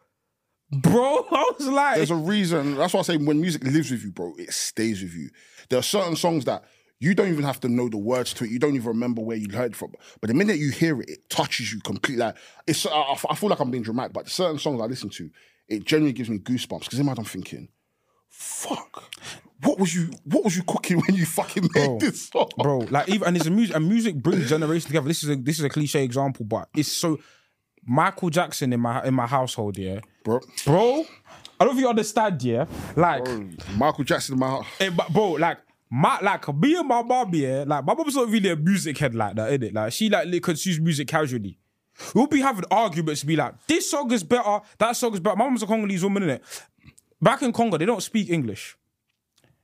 bro. 0.70 1.26
I 1.30 1.52
was 1.58 1.68
like, 1.68 1.96
There's 1.96 2.10
a 2.10 2.16
reason. 2.16 2.76
That's 2.76 2.94
why 2.94 3.00
I 3.00 3.02
say 3.02 3.16
when 3.16 3.40
music 3.40 3.64
lives 3.64 3.90
with 3.90 4.04
you, 4.04 4.12
bro, 4.12 4.34
it 4.38 4.52
stays 4.52 5.02
with 5.02 5.14
you. 5.14 5.30
There 5.68 5.78
are 5.78 5.82
certain 5.82 6.16
songs 6.16 6.44
that 6.44 6.64
you 7.00 7.14
don't 7.14 7.28
even 7.28 7.44
have 7.44 7.60
to 7.60 7.68
know 7.68 7.88
the 7.88 7.98
words 7.98 8.32
to 8.34 8.44
it. 8.44 8.50
You 8.50 8.58
don't 8.58 8.74
even 8.74 8.86
remember 8.88 9.20
where 9.20 9.36
you 9.36 9.48
heard 9.52 9.76
from. 9.76 9.92
But 10.20 10.28
the 10.28 10.34
minute 10.34 10.58
you 10.58 10.70
hear 10.70 11.00
it, 11.00 11.10
it 11.10 11.28
touches 11.28 11.72
you 11.72 11.80
completely. 11.80 12.24
Like 12.24 12.36
it's. 12.66 12.86
I, 12.86 13.16
I 13.28 13.34
feel 13.34 13.50
like 13.50 13.60
I'm 13.60 13.70
being 13.70 13.82
dramatic, 13.82 14.12
but 14.12 14.28
certain 14.28 14.58
songs 14.58 14.80
I 14.80 14.86
listen 14.86 15.10
to, 15.10 15.30
it 15.68 15.84
genuinely 15.84 16.12
gives 16.12 16.30
me 16.30 16.38
goosebumps 16.38 16.80
because 16.80 16.98
in 16.98 17.06
my 17.06 17.10
head 17.10 17.18
I'm 17.18 17.24
thinking, 17.24 17.68
fuck. 18.28 19.10
What 19.64 19.78
was 19.78 19.94
you? 19.94 20.10
What 20.24 20.44
was 20.44 20.56
you 20.56 20.62
cooking 20.62 20.98
when 20.98 21.16
you 21.16 21.26
fucking 21.26 21.68
made 21.74 21.86
Bro, 21.86 21.98
this 21.98 22.28
song, 22.28 22.48
bro. 22.58 22.78
Like 22.90 23.08
even 23.08 23.28
and 23.28 23.36
it's 23.36 23.46
a 23.46 23.50
music 23.50 23.76
and 23.76 23.88
music 23.88 24.14
brings 24.16 24.48
generations 24.48 24.86
together. 24.86 25.08
This 25.08 25.22
is 25.24 25.30
a 25.30 25.36
this 25.36 25.58
is 25.58 25.64
a 25.64 25.68
cliche 25.68 26.02
example, 26.04 26.44
but 26.44 26.68
it's 26.76 26.92
so 26.92 27.18
Michael 27.86 28.30
Jackson 28.30 28.72
in 28.72 28.80
my 28.80 29.04
in 29.04 29.14
my 29.14 29.26
household, 29.26 29.78
yeah, 29.78 30.00
bro? 30.22 30.40
bro. 30.64 31.04
I 31.60 31.64
don't 31.64 31.74
know 31.74 31.78
if 31.78 31.82
you 31.82 31.88
understand, 31.88 32.42
yeah. 32.42 32.66
Like, 32.96 33.26
Michael 33.76 34.02
Jackson 34.04 34.34
in 34.34 34.40
my 34.40 34.48
house. 34.48 34.66
eh, 34.80 34.90
but 34.90 35.12
bro, 35.12 35.32
like 35.32 35.58
my 35.90 36.18
like 36.20 36.52
me 36.56 36.76
and 36.76 36.88
my 36.88 37.02
mom, 37.02 37.34
yeah, 37.34 37.64
like 37.66 37.84
my 37.84 37.94
mom's 37.94 38.16
not 38.16 38.28
really 38.28 38.50
a 38.50 38.56
music 38.56 38.98
head 38.98 39.14
like 39.14 39.36
that, 39.36 39.50
innit? 39.50 39.74
Like 39.74 39.92
she 39.92 40.08
like 40.08 40.26
li- 40.26 40.40
consumes 40.40 40.80
music 40.80 41.08
casually. 41.08 41.58
We'll 42.14 42.26
be 42.26 42.40
having 42.40 42.64
arguments, 42.72 43.22
be 43.22 43.36
like, 43.36 43.54
this 43.68 43.88
song 43.90 44.10
is 44.12 44.24
better, 44.24 44.60
that 44.78 44.96
song 44.96 45.14
is 45.14 45.20
better. 45.20 45.36
My 45.36 45.44
mom's 45.44 45.62
a 45.62 45.66
Congolese 45.66 46.02
woman, 46.02 46.24
innit? 46.24 46.40
Back 47.22 47.42
in 47.42 47.52
Congo, 47.52 47.78
they 47.78 47.86
don't 47.86 48.02
speak 48.02 48.30
English. 48.30 48.76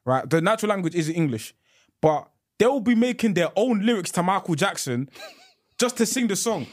Right? 0.04 0.28
The 0.28 0.40
natural 0.40 0.70
language 0.70 0.94
is 0.94 1.08
English. 1.08 1.54
But 2.00 2.28
they'll 2.58 2.80
be 2.80 2.94
making 2.94 3.34
their 3.34 3.50
own 3.56 3.84
lyrics 3.84 4.10
to 4.12 4.22
Michael 4.22 4.54
Jackson 4.54 5.08
just 5.78 5.96
to 5.98 6.06
sing 6.06 6.26
the 6.28 6.36
song. 6.36 6.66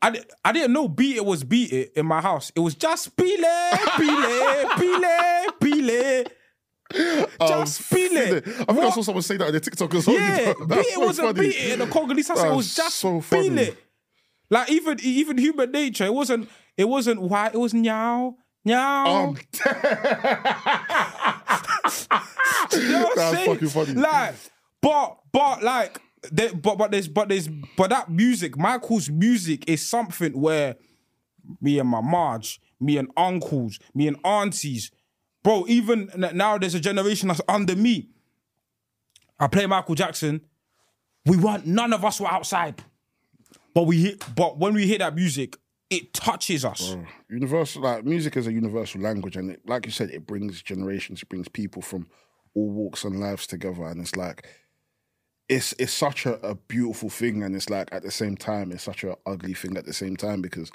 I, 0.00 0.20
I 0.44 0.52
didn't 0.52 0.72
know 0.72 0.86
Beat 0.88 1.16
It 1.16 1.24
was 1.24 1.42
Beat 1.42 1.72
It 1.72 1.92
in 1.96 2.06
my 2.06 2.20
house. 2.20 2.52
It 2.54 2.60
was 2.60 2.74
just 2.74 3.16
Pile, 3.16 3.26
Pile, 3.96 4.68
Pile, 4.76 5.52
Pile. 5.60 6.24
Just 7.48 7.90
Pile. 7.90 8.16
I 8.16 8.40
think 8.40 8.78
I 8.78 8.90
saw 8.90 9.02
someone 9.02 9.22
say 9.22 9.36
that 9.36 9.48
on 9.48 9.52
the 9.52 9.60
TikTok 9.60 9.94
as 9.94 10.06
well. 10.06 10.16
Yeah, 10.16 10.54
beat 10.66 10.78
it 10.78 10.94
so 10.94 11.00
wasn't 11.00 11.36
funny. 11.36 11.48
beat 11.48 11.56
it 11.56 11.72
in 11.72 11.78
the 11.80 11.86
Congolese 11.86 12.28
house. 12.28 12.42
It 12.42 12.50
was 12.54 12.74
just 12.74 12.96
so 12.96 13.20
feel 13.20 13.58
it. 13.58 13.76
Like 14.48 14.70
even 14.70 14.98
even 15.02 15.36
human 15.36 15.70
nature, 15.70 16.06
it 16.06 16.14
wasn't 16.14 16.48
it 16.78 16.88
wasn't 16.88 17.20
why 17.20 17.48
it 17.48 17.58
was 17.58 17.74
meow 17.74 18.36
meow. 18.64 19.04
Um, 19.28 19.36
you 22.82 22.92
know 22.92 23.02
what 23.02 23.10
I'm 23.10 23.16
that's 23.16 23.36
saying? 23.36 23.54
fucking 23.54 23.68
funny. 23.68 23.92
Like, 23.94 24.34
but 24.80 25.18
but 25.32 25.62
like, 25.62 26.00
there, 26.30 26.52
but 26.54 26.76
but 26.76 26.90
there's 26.90 27.08
but 27.08 27.28
there's 27.28 27.48
but 27.76 27.90
that 27.90 28.10
music, 28.10 28.56
Michael's 28.56 29.08
music 29.10 29.68
is 29.68 29.86
something 29.86 30.38
where 30.40 30.76
me 31.60 31.78
and 31.78 31.88
my 31.88 32.00
Marge, 32.00 32.60
me 32.80 32.98
and 32.98 33.10
uncles, 33.16 33.78
me 33.94 34.08
and 34.08 34.16
aunties, 34.24 34.90
bro. 35.42 35.64
Even 35.68 36.10
now, 36.34 36.58
there's 36.58 36.74
a 36.74 36.80
generation 36.80 37.28
that's 37.28 37.40
under 37.48 37.76
me. 37.76 38.08
I 39.40 39.46
play 39.46 39.66
Michael 39.66 39.94
Jackson. 39.94 40.40
We 41.26 41.36
weren't. 41.36 41.66
None 41.66 41.92
of 41.92 42.04
us 42.04 42.20
were 42.20 42.28
outside, 42.28 42.82
but 43.74 43.84
we 43.84 44.02
hit. 44.02 44.24
But 44.34 44.58
when 44.58 44.74
we 44.74 44.86
hear 44.86 44.98
that 44.98 45.14
music, 45.14 45.56
it 45.90 46.12
touches 46.12 46.64
us. 46.64 46.96
universal 47.30 47.82
like 47.82 48.04
music 48.04 48.36
is 48.36 48.46
a 48.46 48.52
universal 48.52 49.00
language 49.00 49.36
and 49.36 49.50
it, 49.52 49.60
like 49.66 49.86
you 49.86 49.92
said 49.92 50.10
it 50.10 50.26
brings 50.26 50.62
generations 50.62 51.22
it 51.22 51.28
brings 51.28 51.48
people 51.48 51.80
from 51.80 52.06
all 52.54 52.70
walks 52.70 53.04
and 53.04 53.20
lives 53.20 53.46
together 53.46 53.84
and 53.84 54.00
it's 54.00 54.16
like 54.16 54.46
it's 55.48 55.72
it's 55.78 55.92
such 55.92 56.26
a, 56.26 56.34
a 56.46 56.54
beautiful 56.54 57.08
thing 57.08 57.42
and 57.42 57.54
it's 57.54 57.70
like 57.70 57.88
at 57.92 58.02
the 58.02 58.10
same 58.10 58.36
time 58.36 58.70
it's 58.70 58.84
such 58.84 59.04
a 59.04 59.16
ugly 59.26 59.54
thing 59.54 59.76
at 59.76 59.86
the 59.86 59.92
same 59.92 60.16
time 60.16 60.42
because 60.42 60.70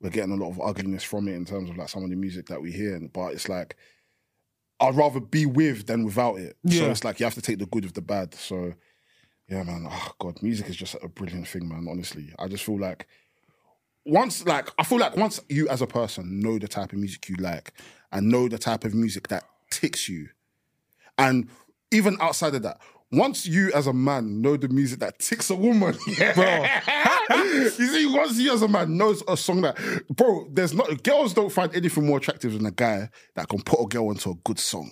we're 0.00 0.10
getting 0.10 0.32
a 0.32 0.36
lot 0.36 0.50
of 0.50 0.60
ugliness 0.60 1.02
from 1.02 1.28
it 1.28 1.34
in 1.34 1.44
terms 1.44 1.70
of 1.70 1.76
like 1.76 1.88
some 1.88 2.04
of 2.04 2.10
the 2.10 2.16
music 2.16 2.46
that 2.46 2.60
we 2.60 2.70
hear 2.70 3.00
but 3.12 3.32
it's 3.32 3.48
like 3.48 3.76
I'd 4.80 4.94
rather 4.94 5.20
be 5.20 5.44
with 5.44 5.86
than 5.86 6.04
without 6.04 6.38
it. 6.38 6.56
So 6.68 6.90
it's 6.90 7.04
like 7.04 7.18
you 7.18 7.24
have 7.24 7.34
to 7.34 7.42
take 7.42 7.58
the 7.58 7.66
good 7.66 7.84
with 7.84 7.94
the 7.94 8.02
bad. 8.02 8.34
So 8.34 8.74
yeah 9.48 9.62
man 9.62 9.86
oh 9.90 10.12
god 10.18 10.42
music 10.42 10.68
is 10.68 10.76
just 10.76 10.94
a 11.02 11.08
brilliant 11.08 11.48
thing 11.48 11.68
man 11.68 11.86
honestly. 11.90 12.32
I 12.38 12.48
just 12.48 12.64
feel 12.64 12.78
like 12.78 13.06
once 14.04 14.46
like 14.46 14.70
I 14.78 14.84
feel 14.84 14.98
like 14.98 15.16
once 15.16 15.40
you 15.48 15.68
as 15.68 15.82
a 15.82 15.86
person 15.86 16.40
know 16.40 16.58
the 16.58 16.68
type 16.68 16.92
of 16.92 16.98
music 16.98 17.28
you 17.28 17.36
like 17.36 17.72
and 18.12 18.28
know 18.28 18.48
the 18.48 18.58
type 18.58 18.84
of 18.84 18.94
music 18.94 19.28
that 19.28 19.44
ticks 19.70 20.08
you, 20.08 20.28
and 21.18 21.48
even 21.90 22.16
outside 22.20 22.54
of 22.54 22.62
that, 22.62 22.80
once 23.10 23.46
you 23.46 23.72
as 23.72 23.86
a 23.86 23.92
man 23.92 24.42
know 24.42 24.56
the 24.56 24.68
music 24.68 25.00
that 25.00 25.18
ticks 25.18 25.50
a 25.50 25.54
woman, 25.54 25.96
yeah, 26.18 26.80
you 27.30 27.70
see, 27.70 28.06
once 28.06 28.38
you 28.38 28.52
as 28.52 28.62
a 28.62 28.68
man 28.68 28.96
knows 28.96 29.22
a 29.28 29.36
song 29.36 29.62
that, 29.62 29.76
bro, 30.10 30.46
there's 30.52 30.74
not 30.74 31.02
girls 31.02 31.34
don't 31.34 31.50
find 31.50 31.74
anything 31.74 32.06
more 32.06 32.18
attractive 32.18 32.52
than 32.52 32.66
a 32.66 32.70
guy 32.70 33.08
that 33.34 33.48
can 33.48 33.62
put 33.62 33.80
a 33.80 33.86
girl 33.86 34.10
into 34.10 34.30
a 34.30 34.34
good 34.44 34.58
song. 34.58 34.90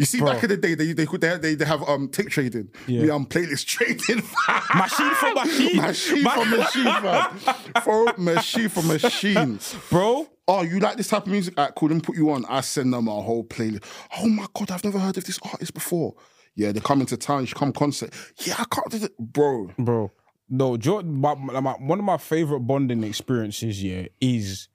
You 0.00 0.06
see, 0.06 0.18
back 0.20 0.42
in 0.42 0.48
the 0.48 0.56
day, 0.56 0.74
they 0.74 0.94
they 0.94 1.04
could 1.04 1.20
they, 1.20 1.36
they, 1.36 1.54
they 1.56 1.64
have 1.66 1.86
um 1.86 2.08
tick 2.08 2.30
trading. 2.30 2.70
Yeah. 2.86 3.02
Me, 3.02 3.10
I'm 3.10 3.26
playlist 3.26 3.66
trading. 3.66 4.16
Machine 4.74 5.14
for 5.14 5.34
machine, 5.34 5.76
machine 5.76 6.24
for 6.24 6.44
machine, 6.46 6.84
fam. 6.84 7.38
For 7.82 8.14
machine 8.16 8.68
for 8.70 8.82
machine. 8.82 9.60
bro. 9.90 10.26
Oh, 10.52 10.62
you 10.62 10.80
like 10.80 10.96
this 10.96 11.06
type 11.06 11.26
of 11.26 11.28
music? 11.28 11.56
I 11.56 11.68
couldn't 11.68 12.00
put 12.00 12.16
you 12.16 12.28
on. 12.32 12.44
I 12.46 12.60
send 12.62 12.92
them 12.92 13.06
a 13.06 13.22
whole 13.22 13.44
playlist. 13.44 13.84
Oh 14.18 14.28
my 14.28 14.46
god, 14.52 14.72
I've 14.72 14.82
never 14.82 14.98
heard 14.98 15.16
of 15.16 15.22
this 15.22 15.38
artist 15.44 15.72
before. 15.72 16.16
Yeah, 16.56 16.72
they 16.72 16.80
come 16.80 17.00
into 17.00 17.16
town. 17.16 17.42
You 17.46 17.52
come 17.54 17.72
concert. 17.72 18.12
Yeah, 18.44 18.54
I 18.58 18.64
can't 18.64 18.90
do 18.90 19.04
it, 19.04 19.16
bro. 19.16 19.70
bro. 19.78 20.10
No, 20.48 20.76
Jordan. 20.76 21.20
My, 21.20 21.36
my, 21.36 21.74
one 21.74 22.00
of 22.00 22.04
my 22.04 22.16
favorite 22.16 22.60
bonding 22.60 23.04
experiences, 23.04 23.80
yeah, 23.80 24.06
is 24.20 24.68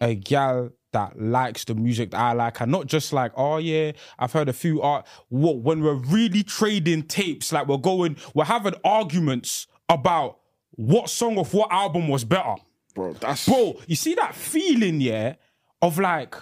a 0.00 0.14
gal 0.14 0.70
that 0.92 1.20
likes 1.20 1.64
the 1.64 1.74
music 1.74 2.12
that 2.12 2.20
I 2.20 2.32
like, 2.34 2.60
and 2.60 2.70
not 2.70 2.86
just 2.86 3.12
like, 3.12 3.32
oh 3.34 3.56
yeah, 3.56 3.90
I've 4.20 4.32
heard 4.32 4.48
a 4.48 4.52
few 4.52 4.82
art. 4.82 5.04
What 5.30 5.58
when 5.58 5.82
we're 5.82 5.94
really 5.94 6.44
trading 6.44 7.02
tapes, 7.02 7.52
like 7.52 7.66
we're 7.66 7.78
going, 7.78 8.18
we're 8.34 8.44
having 8.44 8.74
arguments 8.84 9.66
about 9.88 10.38
what 10.70 11.10
song 11.10 11.38
of 11.38 11.52
what 11.54 11.72
album 11.72 12.06
was 12.06 12.24
better, 12.24 12.54
Bro, 12.98 13.12
that's 13.14 13.46
bro. 13.46 13.80
You 13.86 13.94
see 13.94 14.14
that 14.16 14.34
feeling, 14.34 15.00
yeah, 15.00 15.36
of 15.80 16.00
like, 16.00 16.34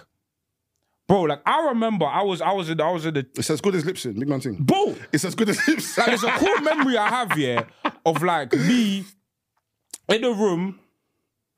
bro, 1.07 1.23
like 1.25 1.43
I 1.45 1.67
remember 1.69 2.07
I 2.07 2.23
was, 2.23 2.41
I 2.41 2.53
was 2.53 2.71
in, 2.71 2.81
I 2.81 2.91
was 2.91 3.05
in 3.05 3.13
the, 3.13 3.27
It's 3.37 3.51
as 3.51 3.61
good 3.61 3.75
as 3.75 3.85
Lipson, 3.85 4.19
big 4.19 4.27
man 4.27 4.41
thing. 4.41 4.57
bro. 4.61 4.97
It's 5.13 5.27
as 5.27 5.35
good 5.35 5.51
as 5.51 5.59
Lipson. 5.59 5.99
Like, 5.99 6.07
there's 6.07 6.25
a 6.25 6.31
cool 6.31 6.57
memory 6.63 6.97
I 6.97 7.09
have, 7.09 7.37
yeah, 7.37 7.65
of 8.07 8.23
like 8.23 8.55
me 8.55 9.05
in 10.09 10.23
the 10.23 10.31
room. 10.33 10.81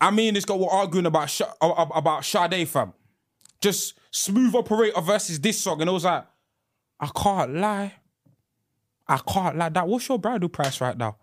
I 0.01 0.11
mean, 0.11 0.35
this 0.35 0.45
guy 0.45 0.57
were 0.57 0.69
arguing 0.71 1.07
about 1.07 1.31
Sh- 1.31 1.43
about 1.61 2.25
Sade, 2.25 2.69
fam. 2.69 2.93
Just 3.61 3.95
smooth 4.11 4.55
operator 4.57 5.01
versus 5.01 5.39
this 5.39 5.61
song, 5.61 5.81
and 5.81 5.89
I 5.89 5.93
was 5.93 6.05
like, 6.05 6.25
I 6.99 7.09
can't 7.17 7.55
lie, 7.55 7.93
I 9.07 9.19
can't 9.19 9.57
lie. 9.57 9.69
That 9.69 9.87
what's 9.87 10.09
your 10.09 10.19
bridal 10.19 10.49
price 10.49 10.81
right 10.81 10.99
now? 10.99 11.19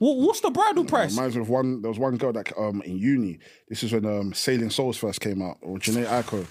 What, 0.00 0.16
what's 0.16 0.40
the 0.40 0.50
bridal 0.50 0.86
price? 0.86 1.14
Reminds 1.14 1.36
me 1.36 1.42
of 1.42 1.50
one. 1.50 1.82
There 1.82 1.90
was 1.90 1.98
one 1.98 2.16
girl 2.16 2.32
that 2.32 2.50
um 2.56 2.80
in 2.82 2.96
uni. 2.96 3.38
This 3.68 3.82
is 3.82 3.92
when 3.92 4.06
um 4.06 4.32
Sailing 4.32 4.70
Souls 4.70 4.96
first 4.96 5.20
came 5.20 5.42
out, 5.42 5.58
or 5.60 5.76
Jhené 5.76 6.06
Aiko. 6.06 6.46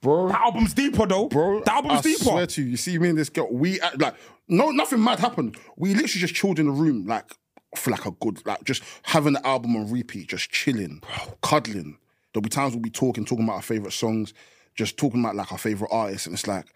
Bro, 0.00 0.28
The 0.28 0.40
album's 0.40 0.74
deeper 0.74 1.06
though, 1.06 1.28
bro. 1.28 1.62
The 1.62 1.72
album's 1.72 2.02
deeper. 2.02 2.08
I 2.08 2.18
deeper. 2.18 2.30
swear 2.30 2.46
to 2.48 2.62
you, 2.62 2.70
you 2.70 2.76
see 2.76 2.98
me 2.98 3.10
and 3.10 3.16
this 3.18 3.28
girl. 3.28 3.48
We 3.52 3.80
act 3.80 4.00
like 4.00 4.16
no, 4.48 4.72
nothing 4.72 5.02
mad 5.02 5.20
happened. 5.20 5.56
We 5.76 5.90
literally 5.94 6.20
just 6.20 6.34
chilled 6.34 6.58
in 6.58 6.66
the 6.66 6.72
room, 6.72 7.06
like 7.06 7.36
for 7.76 7.92
like 7.92 8.04
a 8.04 8.10
good, 8.10 8.44
like 8.44 8.64
just 8.64 8.82
having 9.04 9.34
the 9.34 9.46
album 9.46 9.76
on 9.76 9.88
repeat, 9.88 10.28
just 10.28 10.50
chilling, 10.50 11.02
cuddling. 11.40 11.98
There'll 12.32 12.42
be 12.42 12.48
times 12.48 12.74
we'll 12.74 12.82
be 12.82 12.90
talking, 12.90 13.24
talking 13.24 13.44
about 13.44 13.56
our 13.56 13.62
favorite 13.62 13.92
songs, 13.92 14.34
just 14.74 14.96
talking 14.96 15.20
about 15.20 15.36
like 15.36 15.52
our 15.52 15.58
favorite 15.58 15.90
artists, 15.92 16.26
and 16.26 16.34
it's 16.34 16.48
like, 16.48 16.66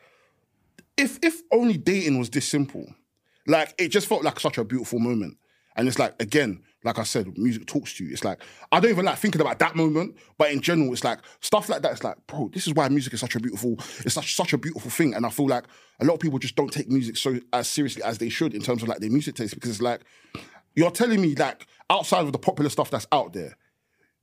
if 0.97 1.19
if 1.21 1.43
only 1.51 1.77
dating 1.77 2.17
was 2.17 2.31
this 2.31 2.49
simple, 2.49 2.87
like 3.49 3.75
it 3.77 3.89
just 3.89 4.07
felt 4.07 4.23
like 4.23 4.39
such 4.39 4.57
a 4.57 4.65
beautiful 4.65 5.01
moment. 5.01 5.37
And 5.77 5.87
it's 5.89 5.99
like 5.99 6.21
again, 6.21 6.63
like 6.85 6.99
I 6.99 7.03
said, 7.03 7.37
music 7.37 7.67
talks 7.67 7.95
to 7.99 8.05
you. 8.05 8.13
It's 8.13 8.25
like 8.25 8.41
I 8.73 8.81
don't 8.81 8.91
even 8.91 9.05
like 9.05 9.19
thinking 9.19 9.41
about 9.41 9.59
that 9.59 9.77
moment, 9.77 10.17
but 10.39 10.51
in 10.51 10.61
general, 10.61 10.93
it's 10.93 11.05
like 11.05 11.19
stuff 11.41 11.69
like 11.69 11.83
that. 11.83 11.93
It's 11.93 12.05
like, 12.05 12.17
bro, 12.27 12.51
this 12.53 12.67
is 12.67 12.75
why 12.75 12.89
music 12.89 13.13
is 13.15 13.21
such 13.21 13.35
a 13.37 13.41
beautiful. 13.41 13.75
It's 14.05 14.15
such 14.15 14.35
such 14.35 14.53
a 14.53 14.59
beautiful 14.59 14.91
thing, 14.91 15.15
and 15.15 15.27
I 15.27 15.31
feel 15.31 15.47
like 15.49 15.65
a 16.01 16.05
lot 16.05 16.15
of 16.15 16.21
people 16.21 16.39
just 16.39 16.57
don't 16.57 16.73
take 16.73 16.89
music 16.89 17.17
so 17.17 17.39
as 17.53 17.69
seriously 17.69 18.03
as 18.03 18.19
they 18.19 18.29
should 18.29 18.55
in 18.55 18.63
terms 18.63 18.83
of 18.83 18.89
like 18.89 18.99
their 18.99 19.11
music 19.11 19.35
taste 19.35 19.55
because 19.55 19.71
it's 19.71 19.83
like 19.83 20.03
you're 20.75 20.91
telling 20.91 21.21
me 21.21 21.35
like 21.35 21.67
outside 21.91 22.25
of 22.25 22.33
the 22.33 22.39
popular 22.39 22.71
stuff 22.71 22.91
that's 22.91 23.07
out 23.13 23.33
there, 23.33 23.57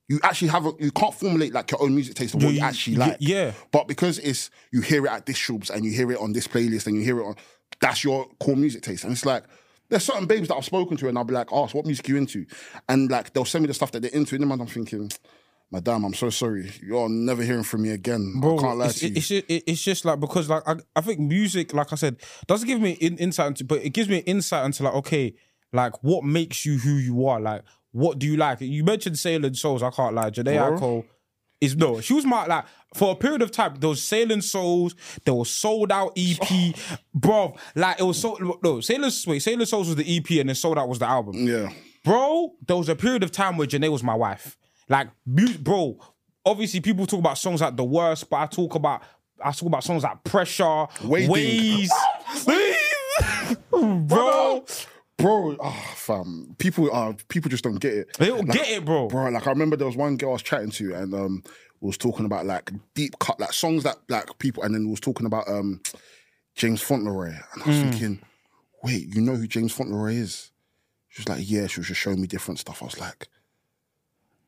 you 0.08 0.20
actually 0.24 0.50
have 0.50 0.66
a, 0.66 0.72
you 0.80 0.92
can't 0.92 1.14
formulate 1.14 1.54
like 1.54 1.72
your 1.72 1.82
own 1.82 1.96
music 1.96 2.16
taste 2.16 2.34
of 2.36 2.44
what 2.44 2.54
you, 2.54 2.60
you- 2.60 2.66
actually 2.66 2.96
like. 2.96 3.18
yeah. 3.20 3.52
But 3.72 3.88
because 3.88 4.20
it's 4.20 4.50
you 4.72 4.82
hear 4.82 5.06
it 5.06 5.12
at 5.12 5.26
this 5.26 5.38
shops 5.38 5.70
and 5.70 5.84
you 5.86 5.92
hear 5.92 6.12
it 6.12 6.20
on 6.20 6.34
this 6.34 6.48
playlist 6.48 6.88
and 6.88 6.96
you 6.96 7.02
hear 7.04 7.20
it 7.20 7.26
on 7.26 7.36
that's 7.80 8.04
your 8.04 8.28
core 8.40 8.56
music 8.56 8.84
taste. 8.84 9.04
And 9.04 9.14
it's 9.14 9.26
like 9.26 9.44
there's 9.94 10.04
certain 10.04 10.26
babes 10.26 10.48
that 10.48 10.56
I've 10.56 10.66
spoken 10.66 10.98
to 10.98 11.08
and 11.08 11.18
I'll 11.18 11.24
be 11.24 11.34
like, 11.34 11.50
oh, 11.52 11.68
so 11.68 11.78
what 11.78 11.86
music 11.86 12.08
you 12.10 12.18
into? 12.18 12.46
And 12.90 13.12
like 13.12 13.32
they'll 13.32 13.46
send 13.46 13.62
me 13.62 13.68
the 13.68 13.74
stuff 13.74 13.92
that 13.92 14.02
they're 14.02 14.12
into, 14.12 14.36
and 14.36 14.50
then 14.50 14.60
I'm 14.60 14.68
thinking, 14.68 15.12
Madam, 15.72 16.06
I'm 16.06 16.14
so 16.14 16.30
sorry. 16.30 16.72
You're 16.82 17.10
never 17.10 17.44
hearing 17.44 17.64
from 17.64 17.84
me 17.84 17.92
again. 17.92 18.36
I 18.38 18.42
can't 18.42 18.78
lie 18.78 18.86
it's, 18.88 19.00
to 19.00 19.08
you. 19.08 19.14
it's, 19.16 19.28
just, 19.28 19.46
it's 19.48 19.84
just 19.84 20.06
like 20.06 20.20
because 20.20 20.50
like 20.50 20.64
I, 20.68 20.76
I 20.96 21.02
think 21.02 21.20
music, 21.20 21.74
like 21.74 21.94
I 21.94 21.96
said, 21.96 22.18
doesn't 22.48 22.68
give 22.68 22.82
me 22.82 22.92
in, 22.94 23.18
insight 23.18 23.48
into, 23.48 23.64
but 23.64 23.84
it 23.84 23.92
gives 23.92 24.10
me 24.10 24.18
insight 24.20 24.66
into 24.66 24.84
like 24.84 24.94
okay, 24.96 25.36
like 25.72 26.04
what 26.04 26.24
makes 26.24 26.66
you 26.66 26.80
who 26.80 26.96
you 26.96 27.26
are. 27.28 27.40
Like 27.40 27.64
what 27.92 28.18
do 28.18 28.28
you 28.28 28.36
like? 28.36 28.62
You 28.62 28.84
mentioned 28.84 29.20
Sailor 29.20 29.54
Souls. 29.54 29.84
I 29.84 29.92
can't 29.92 30.16
lie. 30.16 30.32
Jhené 30.32 30.78
Bro. 30.78 31.06
Is 31.64 31.76
no. 31.76 32.02
She 32.02 32.14
was 32.14 32.26
my 32.26 32.46
like 32.46 32.66
for 32.94 33.14
a 33.14 33.16
period 33.16 33.42
of 33.42 33.52
time. 33.52 33.76
There 33.80 33.90
was 33.90 34.04
Sailing 34.04 34.42
Souls. 34.42 34.96
There 35.24 35.34
was 35.34 35.50
Sold 35.50 35.92
Out 35.92 36.12
EP, 36.18 36.76
bro. 37.14 37.56
Like 37.76 38.00
it 38.00 38.04
was 38.04 38.20
so 38.20 38.58
no. 38.62 38.82
Sailor 38.82 39.10
wait, 39.28 39.40
Sailing 39.40 39.66
Souls 39.66 39.88
was 39.88 39.96
the 39.96 40.18
EP, 40.18 40.30
and 40.40 40.50
then 40.50 40.56
Souled 40.56 40.78
Out 40.78 40.90
was 40.90 41.00
the 41.00 41.08
album. 41.08 41.36
Yeah. 41.36 41.72
Bro, 42.04 42.56
there 42.68 42.76
was 42.76 42.90
a 42.90 42.96
period 42.96 43.24
of 43.24 43.32
time 43.32 43.56
where 43.56 43.66
Jhené 43.68 43.90
was 43.90 44.04
my 44.04 44.16
wife. 44.16 44.58
Like, 44.90 45.08
bro, 45.26 45.98
obviously 46.46 46.82
people 46.82 47.06
talk 47.06 47.20
about 47.20 47.38
songs 47.38 47.62
like 47.62 47.78
The 47.78 47.84
Worst, 47.84 48.30
but 48.30 48.38
I 48.38 48.46
talk 48.48 48.76
about 48.76 49.04
I 49.42 49.52
talk 49.52 49.68
about 49.68 49.84
songs 49.84 50.04
like 50.04 50.24
Pressure, 50.24 50.88
Wading. 51.04 51.32
Ways. 51.32 51.92
bro, 53.72 54.66
Bro, 55.24 55.58
ah, 55.62 55.94
fam. 55.96 56.56
People 56.60 56.92
are 56.92 57.14
people 57.30 57.50
just 57.50 57.64
don't 57.64 57.80
get 57.80 57.94
it. 57.94 58.18
they 58.18 58.28
don't 58.28 58.46
get 58.50 58.68
it, 58.70 58.86
bro. 58.86 59.08
Bro, 59.08 59.30
like 59.32 59.48
I 59.48 59.50
remember 59.50 59.76
there 59.76 59.88
was 59.88 59.96
one 59.98 60.18
girl 60.18 60.30
I 60.30 60.34
was 60.34 60.44
chatting 60.44 60.72
to 60.72 60.94
and 60.96 61.14
um 61.14 61.44
was 61.82 61.98
talking 61.98 62.26
about 62.26 62.46
like 62.46 62.72
deep 62.94 63.18
cut 63.20 63.40
like 63.40 63.54
songs 63.54 63.84
that 63.84 63.98
like 64.10 64.38
people 64.40 64.64
and 64.64 64.74
then 64.76 64.90
was 64.90 65.00
talking 65.00 65.26
about 65.26 65.48
um 65.48 65.82
James 66.56 66.82
Fauntleroy. 66.82 67.30
And 67.54 67.64
I 67.64 67.68
was 67.68 67.78
Hmm. 67.78 67.90
thinking, 67.90 68.22
wait, 68.84 69.14
you 69.16 69.22
know 69.22 69.36
who 69.36 69.48
James 69.48 69.72
Fauntleroy 69.74 70.14
is? 70.14 70.52
She 71.10 71.22
was 71.22 71.30
like, 71.30 71.50
Yeah, 71.50 71.68
she 71.68 71.80
was 71.80 71.88
just 71.88 72.02
showing 72.02 72.22
me 72.22 72.28
different 72.28 72.60
stuff. 72.60 72.82
I 72.82 72.86
was 72.86 73.00
like, 73.00 73.28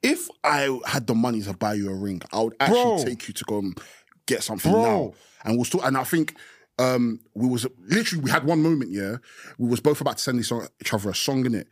if 0.04 0.28
I 0.44 0.80
had 0.86 1.08
the 1.08 1.16
money 1.16 1.42
to 1.44 1.54
buy 1.54 1.74
you 1.74 1.90
a 1.90 1.96
ring, 1.96 2.22
I 2.32 2.42
would 2.42 2.56
actually 2.60 2.92
Bro. 2.92 3.06
take 3.06 3.28
you 3.28 3.34
to 3.34 3.44
go 3.46 3.60
and 3.60 3.78
get 4.26 4.44
something 4.44 4.72
Bro. 4.72 4.82
now. 4.82 5.14
And 5.44 5.56
we'll 5.58 5.66
still 5.66 5.82
and 5.84 5.98
I 5.98 6.04
think 6.04 6.36
um 6.80 7.20
we 7.34 7.48
was 7.48 7.66
literally 7.88 8.24
we 8.24 8.32
had 8.32 8.44
one 8.44 8.62
moment, 8.62 8.92
yeah. 8.92 9.18
We 9.58 9.68
was 9.68 9.80
both 9.80 10.02
about 10.02 10.18
to 10.18 10.24
send 10.24 10.40
each 10.40 10.94
other 10.94 11.10
a 11.10 11.16
song 11.16 11.46
in 11.46 11.56
it. 11.56 11.68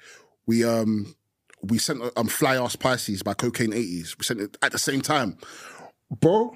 We 0.46 0.64
um 0.64 1.16
we 1.62 1.78
sent 1.78 2.02
um 2.16 2.28
Fly 2.28 2.58
Ass 2.58 2.76
Pisces 2.76 3.24
by 3.24 3.34
Cocaine 3.34 3.72
80s. 3.72 4.18
We 4.18 4.24
sent 4.24 4.42
it 4.42 4.58
at 4.62 4.72
the 4.72 4.78
same 4.80 5.02
time. 5.02 5.38
Bro, 6.20 6.56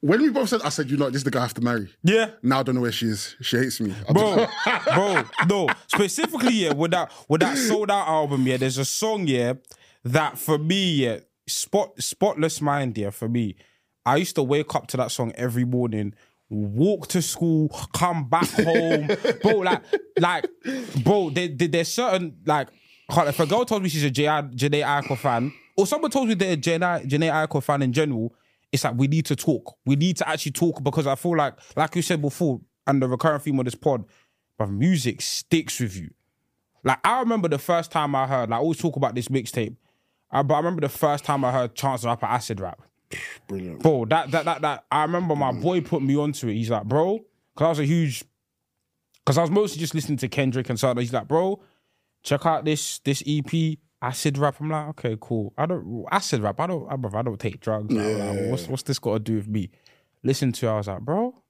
when 0.00 0.20
we 0.20 0.30
both 0.30 0.48
said 0.48 0.62
I 0.62 0.68
said, 0.68 0.90
you 0.90 0.96
know, 0.96 1.06
this 1.06 1.18
is 1.18 1.24
the 1.24 1.30
guy 1.30 1.40
I 1.40 1.42
have 1.42 1.54
to 1.54 1.60
marry. 1.60 1.88
Yeah. 2.02 2.30
Now 2.42 2.60
I 2.60 2.62
don't 2.62 2.74
know 2.74 2.80
where 2.80 2.92
she 2.92 3.06
is. 3.06 3.36
She 3.40 3.56
hates 3.56 3.80
me. 3.80 3.94
I 4.08 4.12
Bro, 4.12 4.46
bro, 4.94 5.22
no. 5.48 5.68
Specifically, 5.86 6.54
yeah, 6.54 6.72
with 6.72 6.90
that 6.90 7.10
with 7.28 7.40
that 7.40 7.56
sold 7.56 7.90
out 7.90 8.08
album, 8.08 8.46
yeah, 8.46 8.56
there's 8.56 8.78
a 8.78 8.84
song, 8.84 9.26
yeah, 9.26 9.54
that 10.04 10.38
for 10.38 10.58
me, 10.58 10.92
yeah, 10.92 11.20
spot 11.46 12.00
spotless 12.00 12.60
mind, 12.60 12.98
yeah, 12.98 13.10
for 13.10 13.28
me. 13.28 13.56
I 14.04 14.16
used 14.16 14.34
to 14.34 14.42
wake 14.42 14.74
up 14.74 14.88
to 14.88 14.96
that 14.96 15.12
song 15.12 15.32
every 15.36 15.64
morning, 15.64 16.14
walk 16.52 17.08
to 17.08 17.22
school, 17.22 17.68
come 17.94 18.28
back 18.28 18.48
home. 18.50 19.08
bro, 19.42 19.58
like, 19.58 19.82
like, 20.18 20.44
bro, 21.02 21.30
there, 21.30 21.48
there- 21.48 21.68
there's 21.68 21.88
certain 21.88 22.36
like 22.46 22.68
if 23.10 23.40
a 23.40 23.46
girl 23.46 23.64
told 23.64 23.82
me 23.82 23.88
she's 23.88 24.04
a 24.04 24.10
Jhené 24.10 24.82
Aiko 24.84 25.16
fan, 25.18 25.52
or 25.76 25.86
someone 25.86 26.10
told 26.10 26.28
me 26.28 26.34
they're 26.34 26.54
a 26.54 26.56
Jhené 26.56 27.02
Aiko 27.06 27.62
fan 27.62 27.82
in 27.82 27.92
general, 27.92 28.34
it's 28.70 28.84
like 28.84 28.94
we 28.96 29.06
need 29.08 29.26
to 29.26 29.36
talk. 29.36 29.76
We 29.84 29.96
need 29.96 30.16
to 30.18 30.28
actually 30.28 30.52
talk 30.52 30.82
because 30.82 31.06
I 31.06 31.14
feel 31.14 31.36
like, 31.36 31.54
like 31.76 31.94
you 31.96 32.02
said 32.02 32.22
before, 32.22 32.60
and 32.86 33.02
the 33.02 33.08
recurrent 33.08 33.42
theme 33.42 33.58
of 33.58 33.64
this 33.66 33.74
pod, 33.74 34.04
but 34.58 34.68
music 34.70 35.20
sticks 35.20 35.78
with 35.80 35.96
you. 35.96 36.10
Like 36.84 36.98
I 37.04 37.20
remember 37.20 37.48
the 37.48 37.58
first 37.58 37.90
time 37.92 38.14
I 38.14 38.26
heard, 38.26 38.50
like 38.50 38.58
I 38.58 38.60
always 38.60 38.78
talk 38.78 38.96
about 38.96 39.14
this 39.14 39.28
mixtape, 39.28 39.76
uh, 40.30 40.42
but 40.42 40.54
I 40.54 40.58
remember 40.58 40.80
the 40.80 40.88
first 40.88 41.24
time 41.24 41.44
I 41.44 41.52
heard 41.52 41.74
Chance 41.74 42.02
the 42.02 42.08
Rapper 42.08 42.26
acid 42.26 42.60
rap. 42.60 42.80
Brilliant. 43.46 43.82
Bro, 43.82 44.06
that 44.06 44.30
that 44.30 44.44
that 44.44 44.62
that 44.62 44.84
I 44.90 45.02
remember 45.02 45.36
my 45.36 45.52
boy 45.52 45.80
mm. 45.80 45.86
put 45.86 46.02
me 46.02 46.16
onto 46.16 46.48
it. 46.48 46.54
He's 46.54 46.70
like, 46.70 46.84
bro, 46.84 47.24
because 47.54 47.64
I 47.64 47.68
was 47.68 47.78
a 47.80 47.84
huge, 47.84 48.24
because 49.24 49.38
I 49.38 49.42
was 49.42 49.50
mostly 49.50 49.80
just 49.80 49.94
listening 49.94 50.18
to 50.18 50.28
Kendrick 50.28 50.68
and 50.70 50.78
so 50.78 50.94
He's 50.94 51.12
like, 51.12 51.28
bro, 51.28 51.62
check 52.22 52.46
out 52.46 52.64
this 52.64 52.98
this 53.00 53.22
EP 53.26 53.78
acid 54.00 54.38
rap. 54.38 54.56
I'm 54.60 54.70
like, 54.70 54.88
okay, 54.90 55.16
cool. 55.20 55.52
I 55.56 55.66
don't 55.66 56.06
acid 56.10 56.42
rap. 56.42 56.60
I 56.60 56.66
don't, 56.66 56.90
I, 56.90 56.96
bro, 56.96 57.18
I 57.18 57.22
don't 57.22 57.38
take 57.38 57.60
drugs. 57.60 57.92
Like, 57.92 58.18
like, 58.18 58.50
what's 58.50 58.68
what's 58.68 58.82
this 58.82 58.98
got 58.98 59.14
to 59.14 59.18
do 59.20 59.36
with 59.36 59.48
me? 59.48 59.70
Listen 60.22 60.52
to. 60.52 60.66
it, 60.66 60.70
I 60.70 60.76
was 60.76 60.88
like, 60.88 61.00
bro, 61.00 61.42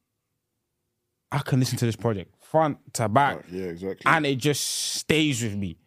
I 1.30 1.38
can 1.38 1.58
listen 1.58 1.78
to 1.78 1.86
this 1.86 1.96
project 1.96 2.34
front 2.44 2.78
to 2.94 3.08
back 3.08 3.44
Yeah, 3.50 3.64
exactly. 3.64 4.02
and 4.04 4.26
it 4.26 4.36
just 4.36 4.62
stays 4.66 5.42
with 5.42 5.56
me. 5.56 5.78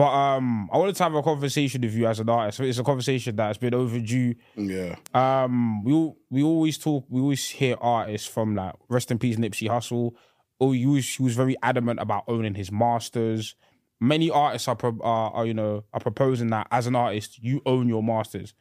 But 0.00 0.14
um, 0.14 0.70
I 0.72 0.78
wanted 0.78 0.96
to 0.96 1.02
have 1.02 1.14
a 1.14 1.22
conversation 1.22 1.82
with 1.82 1.92
you 1.94 2.06
as 2.06 2.20
an 2.20 2.30
artist. 2.30 2.58
It's 2.60 2.78
a 2.78 2.82
conversation 2.82 3.36
that's 3.36 3.58
been 3.58 3.74
overdue. 3.74 4.34
yeah. 4.56 4.96
Um, 5.12 5.84
we 5.84 5.92
we 6.30 6.42
always 6.42 6.78
talk, 6.78 7.04
we 7.10 7.20
always 7.20 7.46
hear 7.46 7.76
artists 7.82 8.26
from 8.26 8.54
like 8.56 8.72
rest 8.88 9.10
in 9.10 9.18
peace 9.18 9.36
Nipsey 9.36 9.68
Hussle. 9.68 10.12
Oh, 10.58 10.72
he 10.72 10.86
was 10.86 11.06
he 11.06 11.22
was 11.22 11.34
very 11.36 11.54
adamant 11.62 12.00
about 12.00 12.24
owning 12.28 12.54
his 12.54 12.72
masters. 12.72 13.54
Many 14.00 14.30
artists 14.30 14.68
are, 14.68 14.74
pro- 14.76 14.98
are 15.02 15.32
are 15.32 15.44
you 15.44 15.52
know 15.52 15.84
are 15.92 16.00
proposing 16.00 16.48
that 16.48 16.66
as 16.70 16.86
an 16.86 16.96
artist 16.96 17.38
you 17.42 17.60
own 17.66 17.86
your 17.86 18.02
masters, 18.02 18.54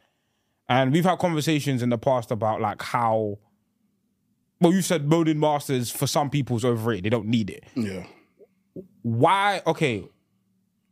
and 0.67 0.91
we've 0.91 1.05
had 1.05 1.19
conversations 1.19 1.81
in 1.81 1.87
the 1.89 1.97
past 1.97 2.31
about 2.31 2.59
like 2.59 2.81
how. 2.81 3.39
Well, 4.59 4.73
you 4.73 4.81
said 4.81 5.07
owning 5.09 5.39
masters 5.39 5.89
for 5.89 6.05
some 6.05 6.29
people 6.29 6.57
is 6.57 6.65
overrated. 6.65 7.05
They 7.05 7.09
don't 7.09 7.27
need 7.27 7.49
it 7.49 7.63
Yeah. 7.75 8.05
why 9.03 9.61
okay 9.65 10.03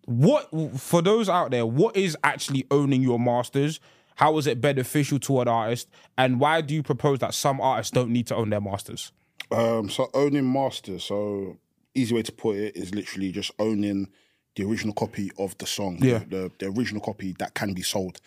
what 0.07 0.49
for 0.79 1.01
those 1.03 1.29
out 1.29 1.51
there 1.51 1.65
what 1.65 1.95
is 1.95 2.17
actually 2.23 2.65
owning 2.71 3.03
your 3.03 3.19
masters 3.19 3.79
how 4.15 4.37
is 4.39 4.47
it 4.47 4.59
beneficial 4.59 5.19
to 5.19 5.41
an 5.41 5.47
artist 5.47 5.87
and 6.17 6.39
why 6.39 6.61
do 6.61 6.73
you 6.73 6.81
propose 6.81 7.19
that 7.19 7.33
some 7.33 7.61
artists 7.61 7.91
don't 7.91 8.09
need 8.09 8.25
to 8.25 8.35
own 8.35 8.49
their 8.49 8.61
masters 8.61 9.11
Um, 9.51 9.89
so 9.89 10.09
owning 10.13 10.51
masters. 10.51 11.03
So 11.05 11.57
easy 11.93 12.13
way 12.15 12.21
to 12.23 12.31
put 12.31 12.55
it 12.57 12.75
is 12.75 12.93
literally 12.95 13.31
just 13.31 13.51
owning 13.59 14.09
the 14.55 14.63
original 14.65 14.93
copy 14.93 15.31
of 15.37 15.57
the 15.57 15.65
song. 15.65 15.99
Yeah. 16.01 16.23
The 16.27 16.51
the 16.59 16.67
original 16.67 17.01
copy 17.01 17.33
that 17.39 17.53
can 17.53 17.73
be 17.73 17.81
sold. 17.83 18.19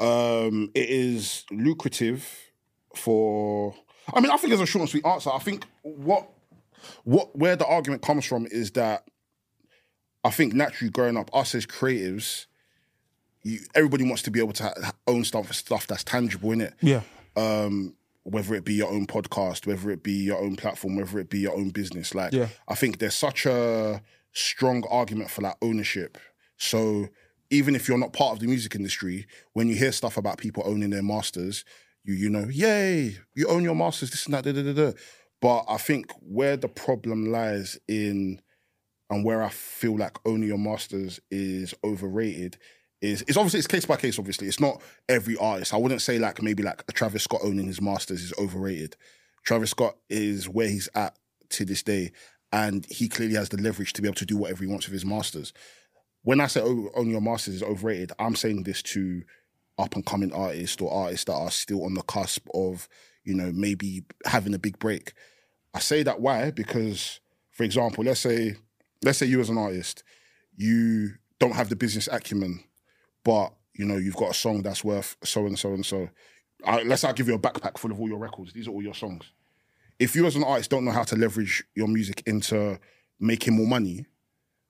Um, 0.00 0.70
it 0.74 0.88
is 0.88 1.44
lucrative 1.50 2.24
for. 2.96 3.74
I 4.14 4.20
mean, 4.20 4.30
I 4.30 4.36
think 4.36 4.48
there's 4.48 4.60
a 4.60 4.66
short 4.66 4.82
and 4.82 4.90
sweet 4.90 5.06
answer. 5.06 5.30
I 5.30 5.38
think 5.38 5.64
what 5.82 6.28
what 7.04 7.36
where 7.36 7.56
the 7.56 7.66
argument 7.66 8.02
comes 8.02 8.24
from 8.24 8.46
is 8.46 8.70
that 8.72 9.04
I 10.28 10.30
think 10.30 10.54
naturally 10.54 10.90
growing 10.90 11.16
up, 11.16 11.30
us 11.34 11.54
as 11.54 11.66
creatives, 11.66 12.46
you, 13.42 13.60
everybody 13.74 14.04
wants 14.04 14.22
to 14.22 14.30
be 14.30 14.40
able 14.40 14.52
to 14.54 14.64
ha- 14.64 14.92
own 15.06 15.24
stuff 15.24 15.46
for 15.46 15.52
stuff 15.54 15.86
that's 15.86 16.04
tangible 16.04 16.52
in 16.52 16.60
it 16.60 16.74
yeah 16.80 17.02
um, 17.36 17.94
whether 18.24 18.54
it 18.54 18.64
be 18.64 18.74
your 18.74 18.90
own 18.90 19.06
podcast, 19.06 19.66
whether 19.66 19.90
it 19.90 20.02
be 20.02 20.12
your 20.12 20.38
own 20.38 20.56
platform, 20.56 20.96
whether 20.96 21.18
it 21.18 21.30
be 21.30 21.38
your 21.38 21.56
own 21.56 21.70
business. 21.70 22.14
Like, 22.14 22.32
Yeah. 22.32 22.48
I 22.66 22.74
think 22.74 22.98
there's 22.98 23.14
such 23.14 23.46
a 23.46 24.02
strong 24.32 24.84
argument 24.90 25.30
for 25.30 25.42
like 25.42 25.56
ownership. 25.62 26.18
So 26.58 27.08
even 27.50 27.74
if 27.74 27.88
you're 27.88 27.98
not 27.98 28.12
part 28.12 28.34
of 28.34 28.40
the 28.40 28.46
music 28.46 28.74
industry, 28.74 29.26
when 29.54 29.68
you 29.68 29.76
hear 29.76 29.92
stuff 29.92 30.16
about 30.18 30.38
people 30.38 30.62
owning 30.66 30.90
their 30.90 31.02
masters, 31.02 31.64
you 32.04 32.14
you 32.14 32.28
know, 32.28 32.48
yay, 32.48 33.16
you 33.34 33.46
own 33.48 33.62
your 33.64 33.74
masters, 33.74 34.10
this 34.10 34.26
and 34.26 34.34
that, 34.34 34.44
da, 34.44 34.52
da, 34.52 34.62
da, 34.62 34.72
da. 34.72 34.92
But 35.40 35.64
I 35.68 35.78
think 35.78 36.12
where 36.20 36.56
the 36.56 36.68
problem 36.68 37.32
lies 37.32 37.78
in 37.88 38.40
and 39.10 39.24
where 39.24 39.42
I 39.42 39.48
feel 39.48 39.96
like 39.96 40.18
owning 40.26 40.48
your 40.48 40.58
masters 40.58 41.20
is 41.30 41.74
overrated 41.82 42.58
is 43.00 43.22
it's 43.22 43.36
obviously 43.36 43.58
it's 43.58 43.66
case 43.66 43.86
by 43.86 43.96
case. 43.96 44.18
Obviously, 44.18 44.48
it's 44.48 44.60
not 44.60 44.82
every 45.08 45.36
artist. 45.36 45.72
I 45.72 45.76
wouldn't 45.76 46.02
say 46.02 46.18
like 46.18 46.42
maybe 46.42 46.62
like 46.62 46.82
a 46.88 46.92
Travis 46.92 47.24
Scott 47.24 47.40
owning 47.44 47.66
his 47.66 47.80
masters 47.80 48.22
is 48.22 48.32
overrated. 48.38 48.96
Travis 49.44 49.70
Scott 49.70 49.96
is 50.08 50.48
where 50.48 50.68
he's 50.68 50.88
at 50.94 51.16
to 51.50 51.64
this 51.64 51.82
day, 51.82 52.12
and 52.52 52.86
he 52.86 53.08
clearly 53.08 53.34
has 53.34 53.48
the 53.48 53.60
leverage 53.60 53.92
to 53.94 54.02
be 54.02 54.08
able 54.08 54.16
to 54.16 54.26
do 54.26 54.36
whatever 54.36 54.64
he 54.64 54.70
wants 54.70 54.86
with 54.86 54.94
his 54.94 55.06
masters. 55.06 55.52
When 56.22 56.40
I 56.40 56.48
say 56.48 56.60
o- 56.60 56.90
own 56.94 57.08
your 57.08 57.20
masters 57.20 57.54
is 57.54 57.62
overrated, 57.62 58.12
I'm 58.18 58.34
saying 58.34 58.64
this 58.64 58.82
to 58.82 59.22
up 59.78 59.94
and 59.94 60.04
coming 60.04 60.32
artists 60.32 60.82
or 60.82 60.92
artists 60.92 61.24
that 61.26 61.34
are 61.34 61.52
still 61.52 61.84
on 61.84 61.94
the 61.94 62.02
cusp 62.02 62.48
of 62.52 62.88
you 63.24 63.34
know 63.34 63.52
maybe 63.54 64.02
having 64.26 64.54
a 64.54 64.58
big 64.58 64.78
break. 64.78 65.12
I 65.72 65.78
say 65.78 66.02
that 66.02 66.20
why 66.20 66.50
because, 66.50 67.20
for 67.52 67.62
example, 67.62 68.02
let's 68.02 68.20
say 68.20 68.56
let's 69.02 69.18
say 69.18 69.26
you 69.26 69.40
as 69.40 69.48
an 69.50 69.58
artist, 69.58 70.02
you 70.56 71.10
don't 71.38 71.54
have 71.54 71.68
the 71.68 71.76
business 71.76 72.08
acumen, 72.10 72.64
but 73.24 73.52
you 73.74 73.84
know 73.84 73.96
you've 73.96 74.16
got 74.16 74.30
a 74.30 74.34
song 74.34 74.62
that's 74.62 74.82
worth 74.84 75.16
so 75.24 75.46
and 75.46 75.58
so 75.58 75.72
and 75.72 75.86
so. 75.86 76.08
I, 76.64 76.82
let's 76.82 77.02
say 77.02 77.08
I 77.08 77.12
give 77.12 77.28
you 77.28 77.34
a 77.34 77.38
backpack 77.38 77.78
full 77.78 77.92
of 77.92 78.00
all 78.00 78.08
your 78.08 78.18
records. 78.18 78.52
These 78.52 78.66
are 78.66 78.72
all 78.72 78.82
your 78.82 78.94
songs. 78.94 79.32
If 79.98 80.16
you 80.16 80.26
as 80.26 80.36
an 80.36 80.44
artist 80.44 80.70
don't 80.70 80.84
know 80.84 80.90
how 80.90 81.04
to 81.04 81.16
leverage 81.16 81.64
your 81.74 81.88
music 81.88 82.22
into 82.26 82.78
making 83.20 83.56
more 83.56 83.66
money, 83.66 84.06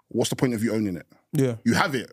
what's 0.08 0.30
the 0.30 0.36
point 0.36 0.54
of 0.54 0.62
you 0.62 0.72
owning 0.72 0.96
it? 0.96 1.06
yeah 1.32 1.56
You 1.64 1.74
have 1.74 1.94
it. 1.94 2.12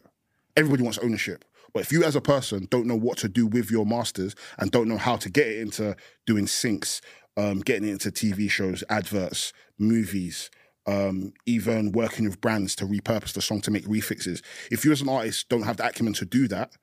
Everybody 0.56 0.84
wants 0.84 0.98
ownership. 1.00 1.44
But 1.74 1.82
if 1.82 1.92
you 1.92 2.06
as 2.06 2.16
a 2.16 2.22
person 2.22 2.68
don't 2.72 2.88
know 2.88 2.96
what 2.96 3.18
to 3.20 3.28
do 3.28 3.48
with 3.48 3.70
your 3.70 3.86
masters 3.86 4.34
and 4.58 4.72
don't 4.72 4.88
know 4.88 4.98
how 4.98 5.18
to 5.18 5.30
get 5.30 5.48
it 5.48 5.60
into 5.60 5.96
doing 6.26 6.46
syncs, 6.46 7.02
um, 7.36 7.60
getting 7.60 7.90
it 7.90 7.92
into 7.92 8.12
TV 8.12 8.50
shows, 8.50 8.82
adverts, 8.90 9.52
movies, 9.78 10.50
um, 10.88 11.34
even 11.46 11.92
working 11.92 12.26
with 12.26 12.42
brands 12.42 12.76
to 12.76 12.86
repurpose 12.86 13.34
the 13.34 13.42
song 13.42 13.62
to 13.62 13.72
make 13.72 13.86
refixes. 13.86 14.42
If 14.72 14.86
you 14.86 14.92
as 14.92 15.02
an 15.02 15.10
artist 15.10 15.50
don't 15.50 15.64
have 15.64 15.78
the 15.78 15.88
acumen 15.88 16.14
to 16.14 16.26
do 16.26 16.48
that, 16.50 16.74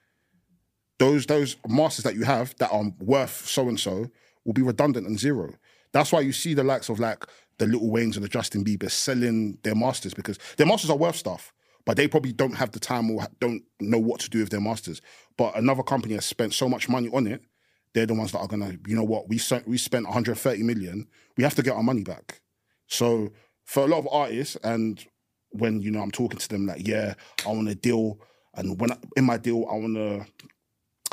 those 0.99 1.27
those 1.27 1.57
masters 1.67 2.05
that 2.05 2.15
you 2.15 2.25
have 2.25 2.57
that 2.59 2.71
are 2.71 2.85
worth 3.01 3.47
so 3.47 3.69
and 3.69 3.79
so 3.79 4.11
will 4.45 4.53
be 4.53 4.63
redundant 4.63 5.07
and 5.07 5.19
zero. 5.19 5.55
That's 5.93 6.13
why 6.13 6.21
you 6.21 6.33
see 6.33 6.55
the 6.55 6.65
likes 6.65 6.89
of 6.89 7.01
like 7.01 7.25
the 7.59 7.67
Lil 7.67 7.81
Waynes 7.81 8.15
and 8.15 8.25
the 8.25 8.29
Justin 8.29 8.65
Bieber 8.65 8.91
selling 8.91 9.59
their 9.63 9.75
masters 9.75 10.15
because 10.15 10.39
their 10.57 10.67
masters 10.67 10.91
are 10.91 10.97
worth 10.97 11.17
stuff, 11.17 11.53
but 11.85 11.97
they 11.97 12.09
probably 12.09 12.33
don't 12.33 12.57
have 12.57 12.73
the 12.73 12.81
time 12.81 13.11
or 13.11 13.27
don't 13.41 13.63
know 13.81 13.99
what 13.99 14.21
to 14.21 14.31
do 14.31 14.41
with 14.41 14.51
their 14.51 14.61
masters. 14.61 15.01
But 15.37 15.57
another 15.57 15.83
company 15.83 16.15
has 16.15 16.25
spent 16.25 16.55
so 16.55 16.69
much 16.69 16.89
money 16.89 17.09
on 17.13 17.27
it 17.27 17.43
they're 17.95 18.07
the 18.07 18.15
ones 18.15 18.33
that 18.33 18.39
are 18.39 18.49
gonna, 18.49 18.77
you 18.87 18.97
know 18.97 19.05
what, 19.05 19.29
we 19.29 19.39
sent, 19.39 19.69
we 19.69 19.77
spent 19.77 20.05
130 20.05 20.63
million, 20.63 21.07
we 21.37 21.45
have 21.45 21.55
to 21.55 21.63
get 21.63 21.75
our 21.75 21.83
money 21.83 22.03
back. 22.03 22.41
So 22.87 23.33
for 23.65 23.85
a 23.85 23.87
lot 23.87 23.99
of 23.99 24.09
artists, 24.11 24.57
and 24.63 25.05
when 25.51 25.83
you 25.83 25.91
know 25.91 26.01
I'm 26.01 26.11
talking 26.11 26.39
to 26.39 26.49
them 26.49 26.67
like, 26.67 26.87
yeah, 26.87 27.15
I 27.47 27.49
want 27.51 27.69
a 27.69 27.75
deal, 27.75 28.19
and 28.55 28.81
when 28.81 28.93
I, 28.93 28.97
in 29.17 29.25
my 29.25 29.37
deal, 29.37 29.67
I 29.71 29.75
want 29.75 29.95
to, 29.97 30.27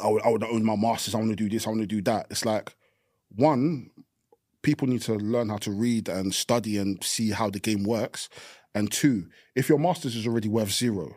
I 0.02 0.08
would, 0.10 0.22
I 0.24 0.30
would 0.30 0.44
own 0.44 0.64
my 0.64 0.76
masters, 0.76 1.16
I 1.16 1.18
want 1.18 1.30
to 1.32 1.36
do 1.36 1.50
this, 1.50 1.66
I 1.66 1.70
want 1.70 1.82
to 1.82 1.88
do 1.88 2.02
that. 2.04 2.28
It's 2.30 2.46
like, 2.46 2.76
one, 3.36 3.90
people 4.62 4.88
need 4.88 5.02
to 5.04 5.16
learn 5.16 5.50
how 5.50 5.58
to 5.58 5.72
read 5.72 6.10
and 6.10 6.34
study 6.34 6.78
and 6.78 7.04
see 7.04 7.32
how 7.32 7.50
the 7.50 7.60
game 7.60 7.84
works, 7.84 8.30
and 8.76 8.92
two, 8.92 9.28
if 9.56 9.70
your 9.70 9.80
masters 9.80 10.16
is 10.16 10.28
already 10.28 10.48
worth 10.48 10.72
zero, 10.72 11.16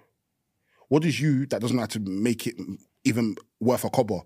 what 0.89 1.05
is 1.05 1.21
you 1.21 1.47
that 1.47 1.61
doesn't 1.61 1.79
have 1.79 1.89
to 1.89 2.01
make 2.01 2.47
it 2.47 2.55
even 3.05 3.37
worth 3.61 3.85
a 3.85 3.91
cobber? 3.91 4.21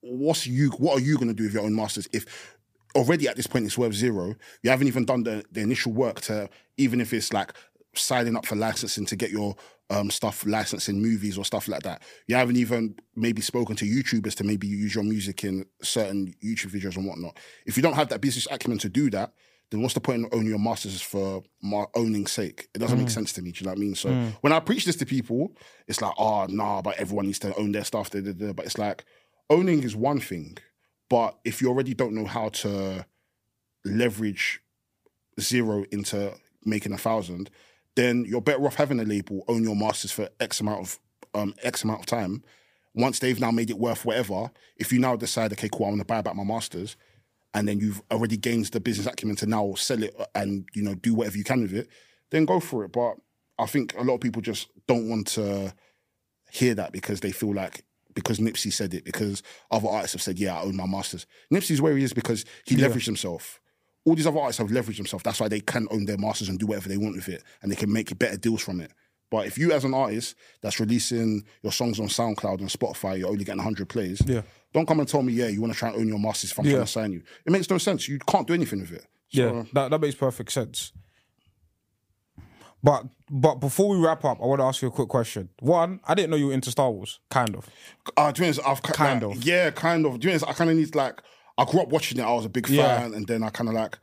What's 0.00 0.46
you? 0.46 0.70
What 0.70 0.98
are 0.98 1.00
you 1.00 1.16
going 1.16 1.28
to 1.28 1.34
do 1.34 1.44
with 1.44 1.54
your 1.54 1.64
own 1.64 1.76
masters 1.76 2.08
if 2.12 2.56
already 2.94 3.28
at 3.28 3.36
this 3.36 3.46
point 3.46 3.66
it's 3.66 3.78
worth 3.78 3.94
zero? 3.94 4.34
You 4.62 4.70
haven't 4.70 4.88
even 4.88 5.04
done 5.04 5.24
the, 5.24 5.44
the 5.50 5.60
initial 5.60 5.92
work 5.92 6.20
to 6.22 6.48
even 6.76 7.00
if 7.00 7.12
it's 7.12 7.32
like 7.32 7.52
signing 7.94 8.36
up 8.36 8.46
for 8.46 8.56
licensing 8.56 9.06
to 9.06 9.16
get 9.16 9.30
your 9.30 9.56
um, 9.90 10.10
stuff 10.10 10.46
licensed 10.46 10.88
in 10.88 11.02
movies 11.02 11.36
or 11.36 11.44
stuff 11.44 11.68
like 11.68 11.82
that. 11.82 12.02
You 12.28 12.36
haven't 12.36 12.56
even 12.56 12.94
maybe 13.16 13.42
spoken 13.42 13.76
to 13.76 13.84
YouTubers 13.84 14.34
to 14.36 14.44
maybe 14.44 14.66
use 14.66 14.94
your 14.94 15.04
music 15.04 15.44
in 15.44 15.66
certain 15.82 16.32
YouTube 16.42 16.70
videos 16.70 16.96
and 16.96 17.06
whatnot. 17.06 17.36
If 17.66 17.76
you 17.76 17.82
don't 17.82 17.94
have 17.94 18.08
that 18.10 18.20
business 18.20 18.46
acumen 18.50 18.78
to 18.78 18.88
do 18.88 19.10
that, 19.10 19.32
then 19.70 19.82
what's 19.82 19.94
the 19.94 20.00
point 20.00 20.24
in 20.24 20.28
owning 20.32 20.48
your 20.48 20.58
masters 20.58 21.00
for 21.00 21.42
my 21.62 21.84
owning 21.94 22.26
sake? 22.26 22.68
It 22.74 22.78
doesn't 22.78 22.98
make 22.98 23.08
mm. 23.08 23.12
sense 23.12 23.32
to 23.34 23.42
me. 23.42 23.52
Do 23.52 23.60
you 23.60 23.66
know 23.66 23.72
what 23.72 23.78
I 23.78 23.80
mean? 23.80 23.94
So 23.94 24.08
mm. 24.08 24.32
when 24.40 24.52
I 24.52 24.60
preach 24.60 24.84
this 24.84 24.96
to 24.96 25.06
people, 25.06 25.52
it's 25.86 26.00
like, 26.00 26.14
oh, 26.18 26.46
nah, 26.46 26.82
but 26.82 26.96
everyone 26.98 27.26
needs 27.26 27.38
to 27.40 27.54
own 27.56 27.72
their 27.72 27.84
stuff. 27.84 28.10
Da, 28.10 28.20
da, 28.20 28.32
da. 28.32 28.52
But 28.52 28.66
it's 28.66 28.78
like, 28.78 29.04
owning 29.48 29.82
is 29.84 29.94
one 29.94 30.20
thing. 30.20 30.58
But 31.10 31.36
if 31.44 31.60
you 31.60 31.68
already 31.68 31.92
don't 31.92 32.14
know 32.14 32.24
how 32.24 32.48
to 32.48 33.04
leverage 33.84 34.62
zero 35.38 35.84
into 35.90 36.32
making 36.64 36.92
a 36.92 36.98
thousand, 36.98 37.50
then 37.96 38.24
you're 38.26 38.40
better 38.40 38.64
off 38.64 38.76
having 38.76 39.00
a 39.00 39.04
label 39.04 39.44
own 39.48 39.64
your 39.64 39.76
masters 39.76 40.12
for 40.12 40.28
X 40.38 40.60
amount 40.60 40.80
of 40.80 40.98
um, 41.34 41.54
X 41.62 41.84
amount 41.84 42.00
of 42.00 42.06
time. 42.06 42.42
Once 42.94 43.18
they've 43.18 43.40
now 43.40 43.50
made 43.50 43.70
it 43.70 43.78
worth 43.78 44.04
whatever, 44.04 44.50
if 44.76 44.92
you 44.92 44.98
now 44.98 45.16
decide, 45.16 45.52
okay, 45.52 45.68
cool, 45.70 45.86
I 45.86 45.88
want 45.90 46.00
to 46.00 46.04
buy 46.04 46.22
back 46.22 46.34
my 46.34 46.44
masters, 46.44 46.96
and 47.54 47.66
then 47.66 47.78
you've 47.80 48.02
already 48.10 48.36
gained 48.36 48.66
the 48.66 48.80
business 48.80 49.06
acumen 49.06 49.36
to 49.36 49.46
now 49.46 49.74
sell 49.76 50.02
it 50.02 50.14
and 50.34 50.68
you 50.74 50.82
know 50.82 50.94
do 50.94 51.14
whatever 51.14 51.36
you 51.36 51.44
can 51.44 51.62
with 51.62 51.74
it, 51.74 51.88
then 52.30 52.44
go 52.44 52.60
for 52.60 52.84
it. 52.84 52.92
But 52.92 53.16
I 53.58 53.66
think 53.66 53.94
a 53.98 54.02
lot 54.02 54.14
of 54.14 54.20
people 54.20 54.42
just 54.42 54.68
don't 54.86 55.08
want 55.08 55.26
to 55.28 55.74
hear 56.52 56.74
that 56.74 56.92
because 56.92 57.20
they 57.20 57.32
feel 57.32 57.54
like 57.54 57.84
because 58.14 58.38
Nipsey 58.38 58.72
said 58.72 58.94
it, 58.94 59.04
because 59.04 59.42
other 59.70 59.88
artists 59.88 60.14
have 60.14 60.22
said, 60.22 60.38
yeah, 60.38 60.56
I 60.58 60.62
own 60.62 60.76
my 60.76 60.86
masters. 60.86 61.26
Nipsey's 61.52 61.80
where 61.80 61.96
he 61.96 62.04
is 62.04 62.12
because 62.12 62.44
he 62.66 62.76
leveraged 62.76 63.06
himself. 63.06 63.60
All 64.04 64.14
these 64.14 64.26
other 64.26 64.38
artists 64.38 64.58
have 64.58 64.68
leveraged 64.68 64.96
themselves. 64.96 65.22
That's 65.24 65.40
why 65.40 65.48
they 65.48 65.60
can 65.60 65.86
own 65.90 66.06
their 66.06 66.16
masters 66.18 66.48
and 66.48 66.58
do 66.58 66.66
whatever 66.66 66.88
they 66.88 66.96
want 66.96 67.16
with 67.16 67.28
it, 67.28 67.42
and 67.62 67.70
they 67.70 67.76
can 67.76 67.92
make 67.92 68.16
better 68.18 68.36
deals 68.36 68.62
from 68.62 68.80
it. 68.80 68.92
But 69.30 69.46
if 69.46 69.56
you, 69.58 69.70
as 69.72 69.84
an 69.84 69.94
artist 69.94 70.34
that's 70.60 70.80
releasing 70.80 71.44
your 71.62 71.70
songs 71.70 72.00
on 72.00 72.06
SoundCloud 72.08 72.58
and 72.60 72.68
Spotify, 72.68 73.18
you're 73.18 73.28
only 73.28 73.44
getting 73.44 73.58
100 73.58 73.88
plays. 73.88 74.20
Yeah. 74.26 74.42
Don't 74.72 74.86
come 74.86 74.98
and 74.98 75.08
tell 75.08 75.22
me, 75.22 75.32
yeah, 75.34 75.46
you 75.46 75.60
want 75.60 75.72
to 75.72 75.78
try 75.78 75.90
and 75.90 75.98
own 75.98 76.08
your 76.08 76.18
masters 76.18 76.50
if 76.50 76.58
I'm 76.58 76.64
Yeah. 76.64 76.72
trying 76.72 76.84
to 76.86 76.90
sign 76.90 77.12
you. 77.12 77.22
It 77.46 77.52
makes 77.52 77.70
no 77.70 77.78
sense. 77.78 78.08
You 78.08 78.18
can't 78.26 78.46
do 78.46 78.54
anything 78.54 78.80
with 78.80 78.90
it. 78.92 79.06
So, 79.28 79.40
Yeah, 79.54 79.62
that, 79.74 79.90
that 79.92 80.00
makes 80.00 80.16
perfect 80.16 80.50
sense. 80.50 80.92
But 82.82 83.04
but 83.30 83.56
before 83.56 83.88
we 83.88 83.96
wrap 84.04 84.24
up, 84.24 84.38
I 84.42 84.46
want 84.46 84.60
to 84.60 84.64
ask 84.64 84.82
you 84.82 84.88
a 84.88 84.90
quick 84.90 85.08
question. 85.08 85.48
One, 85.60 86.00
I 86.08 86.14
didn't 86.14 86.30
know 86.30 86.36
you 86.36 86.48
were 86.48 86.52
into 86.52 86.70
Star 86.70 86.90
Wars, 86.90 87.20
kind 87.30 87.54
of. 87.54 87.68
Uh, 88.16 88.32
be 88.32 88.44
honest, 88.44 88.60
I've 88.66 88.82
ki- 88.82 88.92
Kind 88.92 89.22
like, 89.22 89.36
of. 89.36 89.44
yeah, 89.44 89.70
kind 89.70 90.04
of. 90.06 90.18
Be 90.20 90.30
honest, 90.30 90.46
I 90.48 90.52
kind 90.52 90.70
of 90.70 90.76
need 90.76 90.94
like 90.94 91.22
I 91.58 91.64
grew 91.64 91.80
up 91.82 91.88
watching 91.90 92.18
it. 92.18 92.22
I 92.22 92.32
was 92.32 92.44
a 92.46 92.48
big 92.48 92.68
Yeah. 92.68 92.98
fan, 93.00 93.14
and 93.14 93.26
then 93.26 93.42
I 93.42 93.50
kind 93.50 93.68
of 93.68 93.74
like 93.74 93.98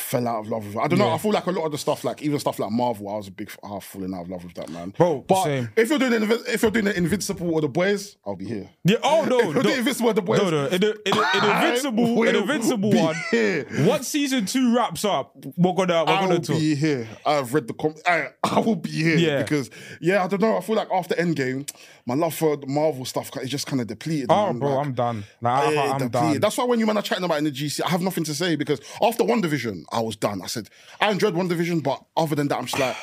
fell 0.00 0.26
out 0.26 0.40
of 0.40 0.48
love 0.48 0.66
with 0.66 0.76
it. 0.76 0.78
I 0.78 0.88
don't 0.88 0.98
know. 0.98 1.06
Yeah. 1.08 1.14
I 1.14 1.18
feel 1.18 1.32
like 1.32 1.46
a 1.46 1.50
lot 1.50 1.66
of 1.66 1.72
the 1.72 1.78
stuff, 1.78 2.04
like 2.04 2.22
even 2.22 2.38
stuff 2.40 2.58
like 2.58 2.70
Marvel, 2.70 3.08
I 3.08 3.16
was 3.16 3.28
a 3.28 3.30
big. 3.30 3.50
I've 3.62 3.84
fallen 3.84 4.14
out 4.14 4.22
of 4.22 4.30
love 4.30 4.44
with 4.44 4.54
that 4.54 4.68
man, 4.70 4.90
Bro, 4.96 5.24
But 5.28 5.44
same. 5.44 5.68
if 5.76 5.88
you're 5.90 5.98
doing 5.98 6.12
Invi- 6.12 6.48
if 6.48 6.62
you're 6.62 6.70
doing 6.70 6.86
the 6.86 6.96
Invincible 6.96 7.52
or 7.54 7.60
the 7.60 7.68
Boys, 7.68 8.16
I'll 8.26 8.36
be 8.36 8.46
here. 8.46 8.70
Yeah. 8.84 8.96
Oh 9.02 9.24
no, 9.28 9.38
If 9.40 9.44
you're 9.46 9.54
no, 9.54 9.62
doing 9.62 9.78
Invincible 9.78 10.10
or 10.10 10.14
the 10.14 10.22
Boys, 10.22 10.38
no, 10.42 10.50
no. 10.50 10.66
In 10.66 10.80
the, 10.80 10.90
in 11.06 11.14
the, 11.16 11.28
in 11.34 11.40
the 11.40 11.56
Invincible, 11.66 12.22
in 12.24 12.32
the 12.34 12.40
Invincible 12.40 12.92
one. 12.92 13.16
here. 13.30 13.66
Once 13.80 14.08
season 14.08 14.46
two 14.46 14.74
wraps 14.74 15.04
up, 15.04 15.34
we're 15.56 15.72
gonna 15.74 16.04
we're 16.04 16.12
I 16.12 16.20
gonna 16.22 16.34
will 16.34 16.40
talk. 16.40 16.58
be 16.58 16.74
here. 16.74 17.08
I've 17.26 17.52
read 17.54 17.68
the 17.68 17.74
com- 17.74 17.94
I, 18.06 18.28
I 18.44 18.60
will 18.60 18.76
be 18.76 18.90
here 18.90 19.16
Yeah. 19.16 19.42
because 19.42 19.70
yeah, 20.00 20.24
I 20.24 20.26
don't 20.28 20.40
know. 20.40 20.56
I 20.56 20.60
feel 20.60 20.76
like 20.76 20.88
after 20.92 21.14
Endgame, 21.14 21.70
my 22.06 22.14
love 22.14 22.34
for 22.34 22.56
the 22.56 22.66
Marvel 22.66 23.04
stuff 23.04 23.30
is 23.42 23.50
just 23.50 23.66
kind 23.66 23.80
of 23.80 23.86
depleted. 23.86 24.26
Oh, 24.30 24.46
man. 24.46 24.58
bro, 24.58 24.74
Like, 24.76 24.86
I'm 24.86 24.92
done. 24.94 25.24
Like, 25.40 25.52
I, 25.68 25.72
Yeah, 25.72 25.80
I'm 25.82 25.98
depleted. 25.98 26.12
done. 26.12 26.40
That's 26.40 26.56
why 26.58 26.64
when 26.64 26.80
you 26.80 26.86
man 26.86 26.96
are 26.96 27.02
chatting 27.02 27.24
about 27.24 27.38
in 27.38 27.44
the 27.44 27.52
GC, 27.52 27.82
I 27.84 27.88
have 27.90 28.00
nothing 28.02 28.24
to 28.24 28.34
say 28.34 28.56
because 28.56 28.80
after 29.02 29.22
WandaVision, 29.22 29.84
I 29.92 30.00
was 30.00 30.16
done. 30.16 30.40
I 30.42 30.46
said 30.46 30.68
I 31.00 31.10
enjoyed 31.10 31.34
WandaVision, 31.34 31.82
but 31.82 32.04
other 32.16 32.34
than 32.36 32.48
that, 32.48 32.58
I'm 32.58 32.66
just 32.66 32.78
like, 32.78 32.96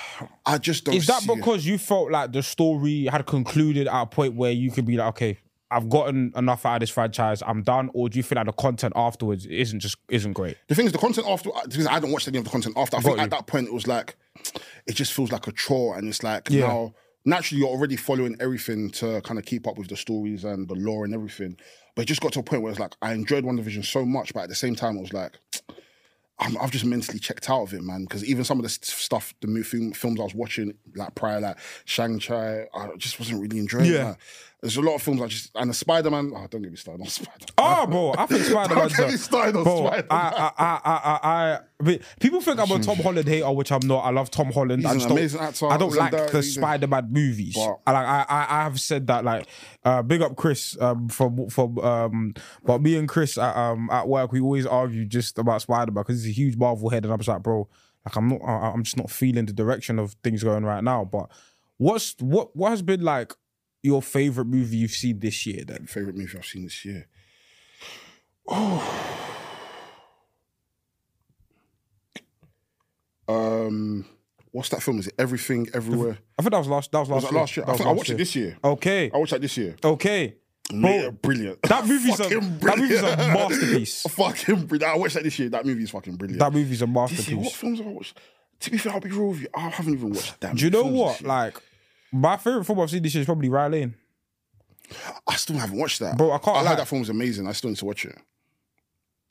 I 0.45 0.57
just 0.57 0.85
don't. 0.85 0.95
Is 0.95 1.07
that 1.07 1.21
see 1.23 1.31
it. 1.31 1.35
because 1.37 1.65
you 1.65 1.77
felt 1.77 2.11
like 2.11 2.31
the 2.31 2.43
story 2.43 3.05
had 3.05 3.25
concluded 3.25 3.87
at 3.87 4.01
a 4.01 4.05
point 4.05 4.35
where 4.35 4.51
you 4.51 4.71
could 4.71 4.85
be 4.85 4.97
like, 4.97 5.09
okay, 5.09 5.39
I've 5.69 5.89
gotten 5.89 6.31
enough 6.35 6.65
out 6.65 6.75
of 6.75 6.79
this 6.81 6.89
franchise, 6.89 7.43
I'm 7.45 7.61
done, 7.61 7.89
or 7.93 8.07
do 8.07 8.17
you 8.17 8.23
feel 8.23 8.37
like 8.37 8.45
the 8.45 8.53
content 8.53 8.93
afterwards 8.95 9.45
isn't 9.45 9.81
just 9.81 9.97
isn't 10.09 10.33
great? 10.33 10.57
the 10.67 10.75
thing 10.75 10.85
is 10.85 10.91
the 10.93 10.97
content 10.97 11.27
after? 11.27 11.49
Because 11.65 11.87
I 11.87 11.93
hadn't 11.93 12.11
watch 12.11 12.27
any 12.27 12.37
of 12.37 12.45
the 12.45 12.49
content 12.49 12.77
after. 12.77 12.97
I 12.97 13.01
think 13.01 13.17
you. 13.17 13.23
at 13.23 13.29
that 13.31 13.47
point 13.47 13.67
it 13.67 13.73
was 13.73 13.85
like, 13.87 14.15
it 14.85 14.93
just 14.95 15.13
feels 15.13 15.31
like 15.31 15.47
a 15.47 15.51
chore, 15.51 15.97
and 15.97 16.07
it's 16.07 16.23
like 16.23 16.49
Yeah. 16.49 16.67
now 16.67 16.93
naturally 17.25 17.59
you're 17.59 17.69
already 17.69 17.97
following 17.97 18.37
everything 18.39 18.89
to 18.89 19.19
kind 19.21 19.37
of 19.37 19.43
keep 19.43 19.67
up 19.67 19.77
with 19.77 19.89
the 19.89 19.97
stories 19.97 20.45
and 20.45 20.69
the 20.69 20.75
lore 20.75 21.03
and 21.03 21.13
everything. 21.13 21.57
But 21.93 22.03
it 22.03 22.05
just 22.05 22.21
got 22.21 22.31
to 22.33 22.39
a 22.39 22.43
point 22.43 22.61
where 22.61 22.71
it's 22.71 22.79
like 22.79 22.93
I 23.01 23.11
enjoyed 23.13 23.43
WandaVision 23.43 23.83
so 23.83 24.05
much, 24.05 24.33
but 24.33 24.43
at 24.43 24.49
the 24.49 24.55
same 24.55 24.75
time 24.75 24.97
it 24.97 25.01
was 25.01 25.13
like. 25.13 25.33
I'm, 26.39 26.57
I've 26.57 26.71
just 26.71 26.85
mentally 26.85 27.19
checked 27.19 27.49
out 27.49 27.63
of 27.63 27.73
it, 27.73 27.81
man. 27.81 28.03
Because 28.03 28.23
even 28.23 28.43
some 28.43 28.59
of 28.59 28.63
the 28.63 28.69
stuff, 28.69 29.33
the 29.41 29.63
film, 29.63 29.91
films 29.93 30.19
I 30.19 30.23
was 30.23 30.35
watching, 30.35 30.73
like 30.95 31.15
prior, 31.15 31.39
like 31.41 31.57
Shang 31.85 32.19
Chi, 32.19 32.67
I 32.73 32.89
just 32.97 33.19
wasn't 33.19 33.41
really 33.41 33.57
enjoying. 33.57 33.85
Yeah. 33.85 34.03
that. 34.03 34.17
There's 34.61 34.75
a 34.75 34.81
lot 34.81 34.95
of 34.95 35.03
films 35.03 35.21
I 35.21 35.27
just 35.27 35.51
and 35.53 35.69
the 35.69 35.73
Spider 35.73 36.09
Man. 36.09 36.31
Oh, 36.35 36.47
don't 36.49 36.63
get 36.63 36.71
me 36.71 36.77
started 36.77 37.03
on 37.03 37.09
Spider. 37.09 37.31
Man. 37.39 37.47
Oh, 37.59 37.85
bro, 37.85 38.15
I 38.17 38.25
think 38.25 38.43
Spider 38.43 38.75
Man. 38.75 38.87
Don't 38.89 38.97
get 38.97 39.11
me 39.11 39.17
started 39.17 39.55
on 39.55 39.63
Bro, 39.63 39.77
Spider-Man. 39.85 40.07
I, 40.09 40.17
I, 40.17 40.51
I, 40.57 40.81
I, 40.83 41.19
I, 41.23 41.59
I 41.91 41.99
people 42.19 42.41
think 42.41 42.59
I'm 42.59 42.71
a 42.71 42.79
Tom 42.79 42.97
Holland 42.97 43.27
hater, 43.27 43.51
which 43.51 43.71
I'm 43.71 43.85
not. 43.85 43.99
I 43.99 44.09
love 44.09 44.31
Tom 44.31 44.51
Holland. 44.51 44.85
I 44.85 44.93
an 44.93 45.01
amazing 45.11 45.41
actor. 45.41 45.67
I 45.67 45.77
don't 45.77 45.93
like 45.93 46.31
the 46.31 46.41
Spider-Man 46.41 47.09
movies. 47.11 47.55
But- 47.55 47.79
I 47.85 47.91
like. 47.91 48.07
I, 48.07 48.25
I, 48.49 48.63
have 48.63 48.81
said 48.81 49.05
that. 49.07 49.23
Like, 49.23 49.47
uh, 49.85 50.01
big 50.01 50.23
up 50.23 50.35
Chris 50.35 50.75
um, 50.81 51.07
from 51.07 51.49
from. 51.49 51.77
Um, 51.77 52.33
but 52.65 52.81
me 52.81 52.97
and 52.97 53.07
Chris 53.07 53.37
at, 53.37 53.55
um, 53.55 53.89
at 53.91 54.07
work, 54.07 54.31
we 54.31 54.41
always 54.41 54.65
argue 54.65 55.05
just 55.05 55.37
about 55.37 55.61
Spider-Man 55.61 56.03
because 56.03 56.23
he's 56.23 56.31
a 56.31 56.35
huge 56.35 56.57
Marvel 56.57 56.89
head, 56.89 57.03
and 57.03 57.13
I'm 57.13 57.19
just 57.19 57.29
like, 57.29 57.43
bro, 57.43 57.67
like 58.05 58.15
I'm 58.15 58.27
not. 58.27 58.41
I, 58.43 58.71
I'm 58.71 58.83
just 58.83 58.97
not 58.97 59.11
feeling 59.11 59.45
the 59.45 59.53
direction 59.53 59.99
of 59.99 60.15
things 60.23 60.43
going 60.43 60.65
right 60.65 60.83
now. 60.83 61.05
But 61.05 61.29
what's 61.77 62.15
what 62.19 62.55
what 62.55 62.71
has 62.71 62.81
been 62.81 63.01
like 63.01 63.33
your 63.87 64.01
favorite 64.01 64.45
movie 64.45 64.77
you've 64.77 64.91
seen 64.91 65.19
this 65.19 65.45
year? 65.45 65.63
Then 65.65 65.87
favorite 65.87 66.15
movie 66.15 66.37
I've 66.37 66.45
seen 66.45 66.63
this 66.63 66.85
year. 66.85 67.07
Oh. 68.47 69.13
Um, 73.27 74.05
what's 74.51 74.69
that 74.69 74.81
film? 74.81 74.99
Is 74.99 75.07
it 75.07 75.15
Everything 75.19 75.67
Everywhere? 75.73 76.17
I 76.39 76.41
think 76.41 76.51
that 76.51 76.59
was 76.59 76.67
last. 76.67 76.91
That 76.93 76.99
was 76.99 77.09
last 77.09 77.23
Was 77.23 77.23
that 77.25 77.31
year. 77.33 77.39
last 77.41 77.57
year? 77.57 77.65
That 77.65 77.69
I 77.69 77.73
was 77.73 77.81
I 77.81 77.91
watched 77.91 78.09
it 78.11 78.17
this 78.17 78.35
year. 78.35 78.57
Okay. 78.63 79.11
I 79.13 79.17
watched 79.17 79.31
that 79.31 79.41
this 79.41 79.57
year. 79.57 79.75
Okay. 79.83 80.35
Yeah, 80.71 81.09
brilliant. 81.09 81.61
That 81.63 81.85
movie's 81.87 82.19
a 82.19 82.23
Fucking 82.23 82.59
that 82.59 82.77
movie's 82.77 83.01
a 83.01 83.17
masterpiece. 83.17 84.01
fucking 84.09 84.65
brilliant. 84.65 84.93
I 84.93 84.97
watched 84.97 85.15
that 85.15 85.23
this 85.23 85.39
year. 85.39 85.49
That 85.49 85.65
movie 85.65 85.83
is 85.83 85.89
fucking 85.91 86.15
brilliant. 86.15 86.39
That 86.39 86.51
movie's 86.53 86.81
a 86.81 86.85
this 86.85 87.27
year, 87.27 87.37
what 87.37 87.43
masterpiece. 87.43 87.55
films 87.55 87.79
have 87.79 87.87
I 87.87 87.91
watched? 87.91 88.19
To 88.61 88.71
be 88.71 88.77
fair, 88.77 88.93
I'll 88.93 88.99
be 88.99 89.09
real 89.09 89.27
with 89.29 89.41
you. 89.41 89.47
I 89.53 89.69
haven't 89.69 89.93
even 89.93 90.09
watched 90.09 90.39
that. 90.41 90.55
Do 90.55 90.63
you 90.65 90.71
know 90.71 90.83
what? 90.85 91.21
Like, 91.21 91.61
my 92.11 92.37
favorite 92.37 92.63
football 92.65 92.83
I've 92.83 92.89
seen 92.91 93.03
this 93.03 93.13
year 93.15 93.21
is 93.21 93.25
probably 93.25 93.49
Rye 93.49 93.67
Lane. 93.67 93.95
I 95.27 95.35
still 95.35 95.57
haven't 95.57 95.77
watched 95.77 95.99
that. 95.99 96.17
Bro, 96.17 96.31
I 96.31 96.37
can't 96.37 96.57
I 96.57 96.65
heard 96.65 96.79
that 96.79 96.87
film 96.87 97.01
was 97.01 97.09
amazing. 97.09 97.47
I 97.47 97.51
still 97.51 97.69
need 97.69 97.77
to 97.77 97.85
watch 97.85 98.05
it. 98.05 98.17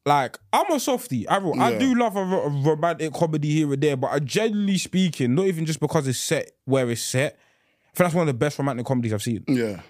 Like, 0.04 0.38
I'm 0.52 0.70
a 0.70 0.78
softie. 0.78 1.26
I, 1.28 1.38
I 1.38 1.70
Yeah. 1.72 1.78
do 1.78 1.94
love 1.96 2.14
a, 2.16 2.20
a 2.20 2.48
romantic 2.48 3.12
comedy 3.12 3.50
here 3.50 3.72
and 3.72 3.82
there, 3.82 3.96
but 3.96 4.08
I, 4.12 4.18
generally 4.20 4.78
speaking, 4.78 5.34
not 5.34 5.46
even 5.46 5.66
just 5.66 5.80
because 5.80 6.06
it's 6.06 6.18
set 6.18 6.52
where 6.64 6.88
it's 6.90 7.02
set, 7.02 7.32
I 7.32 7.86
think 7.96 7.96
that's 7.96 8.14
one 8.14 8.22
of 8.22 8.34
the 8.34 8.38
best 8.38 8.58
romantic 8.58 8.86
comedies 8.86 9.12
I've 9.12 9.22
seen. 9.22 9.44
Yeah. 9.48 9.80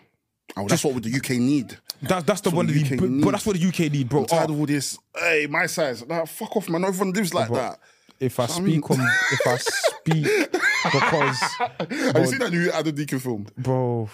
Oh, 0.57 0.67
that's 0.69 0.85
what 0.85 1.03
the 1.03 1.13
UK 1.15 1.31
need. 1.33 1.77
That's 2.01 2.25
that's 2.25 2.41
the 2.43 2.51
what 2.51 2.59
one 2.59 2.67
the 2.69 2.73
the, 2.83 2.95
UK 2.95 3.01
but, 3.01 3.25
but 3.25 3.31
that's 3.33 3.45
what 3.47 3.59
the 3.61 3.67
UK 3.69 3.93
need, 3.93 4.09
bro. 4.09 4.21
I'm 4.21 4.27
tired 4.27 4.51
Oh, 4.51 4.55
of 4.55 4.61
all 4.61 4.67
this. 4.67 4.97
Hey, 5.19 5.47
my 5.51 5.67
size. 5.67 6.07
Nah, 6.07 6.25
fuck 6.25 6.57
off, 6.57 6.69
man. 6.69 6.83
No 6.83 6.89
Everyone 6.89 7.13
lives 7.13 7.35
like 7.35 7.51
that. 7.53 7.81
If 8.21 8.41
I 8.41 8.47
speak 8.47 8.91
on, 8.91 9.01
if 9.01 9.47
I 9.47 9.57
speak 9.59 10.25
because 10.85 11.39
Have 11.79 12.17
you 12.19 12.27
seen 12.27 12.39
that 12.39 12.51
new 12.53 12.71
Adam 12.73 12.95
Deacon 12.95 13.19
film? 13.19 13.47
bro. 13.59 14.09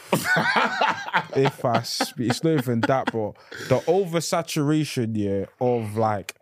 if 1.37 1.65
I 1.65 1.83
speak, 1.83 2.31
it's 2.31 2.43
not 2.45 2.55
even 2.55 2.81
that, 2.83 3.11
bro. 3.13 3.35
The 3.69 3.79
oversaturation, 3.81 5.13
yeah, 5.15 5.47
of 5.61 5.97
like 5.97 6.35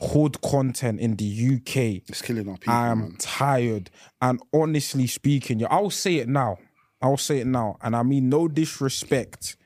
hood 0.00 0.40
content 0.42 1.00
in 1.00 1.16
the 1.16 1.54
UK. 1.56 2.02
It's 2.08 2.22
killing 2.22 2.48
our 2.48 2.56
people, 2.56 2.74
I'm 2.74 2.98
man. 3.00 3.16
tired. 3.18 3.90
And 4.20 4.40
honestly 4.52 5.06
speaking, 5.06 5.60
yeah, 5.60 5.68
I'll 5.70 5.90
say 5.90 6.16
it 6.16 6.28
now. 6.28 6.58
I'll 7.00 7.16
say 7.16 7.38
it 7.38 7.46
now, 7.46 7.76
and 7.82 7.96
I 7.96 8.02
mean 8.04 8.28
no 8.28 8.46
disrespect. 8.48 9.56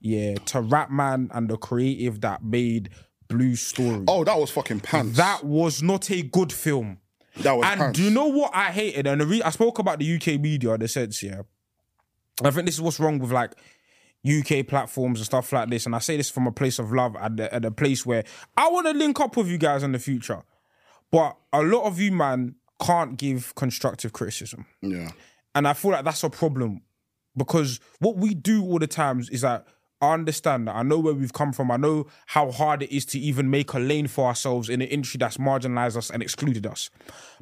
yeah, 0.00 0.34
to 0.34 0.58
Rapman 0.62 1.28
and 1.34 1.48
the 1.48 1.56
creative 1.56 2.20
that 2.20 2.44
made 2.44 2.90
Blue 3.28 3.56
Story. 3.56 4.04
Oh, 4.08 4.24
that 4.24 4.38
was 4.38 4.50
fucking 4.50 4.80
pants. 4.80 5.16
That 5.16 5.44
was 5.44 5.82
not 5.82 6.10
a 6.10 6.22
good 6.22 6.52
film. 6.52 6.98
that 7.38 7.52
was 7.56 7.66
And 7.66 7.80
pants. 7.80 7.98
do 7.98 8.04
you 8.04 8.10
know 8.10 8.26
what 8.26 8.50
I 8.54 8.70
hated? 8.70 9.06
And 9.06 9.20
the 9.20 9.26
re- 9.26 9.42
I 9.42 9.50
spoke 9.50 9.78
about 9.78 9.98
the 9.98 10.14
UK 10.16 10.40
media 10.40 10.72
in 10.74 10.80
the 10.80 10.88
sense, 10.88 11.22
yeah. 11.22 11.42
I 12.42 12.50
think 12.50 12.66
this 12.66 12.74
is 12.76 12.80
what's 12.80 12.98
wrong 13.00 13.18
with 13.18 13.32
like 13.32 13.52
UK 14.26 14.66
platforms 14.66 15.20
and 15.20 15.26
stuff 15.26 15.52
like 15.52 15.68
this. 15.70 15.86
And 15.86 15.94
I 15.94 15.98
say 15.98 16.16
this 16.16 16.30
from 16.30 16.46
a 16.46 16.52
place 16.52 16.78
of 16.78 16.92
love 16.92 17.16
and 17.20 17.38
a, 17.40 17.54
and 17.54 17.64
a 17.64 17.70
place 17.70 18.04
where 18.06 18.24
I 18.56 18.68
want 18.70 18.86
to 18.86 18.92
link 18.92 19.20
up 19.20 19.36
with 19.36 19.46
you 19.48 19.58
guys 19.58 19.82
in 19.82 19.92
the 19.92 19.98
future. 19.98 20.42
But 21.10 21.36
a 21.52 21.62
lot 21.62 21.84
of 21.84 22.00
you, 22.00 22.10
man, 22.12 22.56
can't 22.80 23.16
give 23.16 23.54
constructive 23.54 24.12
criticism. 24.12 24.66
yeah. 24.82 25.10
And 25.56 25.68
I 25.68 25.72
feel 25.72 25.92
like 25.92 26.04
that's 26.04 26.24
a 26.24 26.30
problem 26.30 26.82
because 27.36 27.78
what 28.00 28.16
we 28.16 28.34
do 28.34 28.64
all 28.64 28.80
the 28.80 28.88
times 28.88 29.30
is 29.30 29.42
that 29.42 29.64
I 30.04 30.14
understand 30.14 30.68
that 30.68 30.76
I 30.76 30.82
know 30.82 30.98
where 30.98 31.14
we've 31.14 31.32
come 31.32 31.52
from. 31.52 31.70
I 31.70 31.76
know 31.76 32.06
how 32.26 32.50
hard 32.50 32.82
it 32.82 32.94
is 32.94 33.04
to 33.06 33.18
even 33.18 33.50
make 33.50 33.72
a 33.72 33.78
lane 33.78 34.06
for 34.06 34.26
ourselves 34.26 34.68
in 34.68 34.82
an 34.82 34.88
industry 34.88 35.18
that's 35.18 35.36
marginalized 35.36 35.96
us 35.96 36.10
and 36.10 36.22
excluded 36.22 36.66
us. 36.66 36.90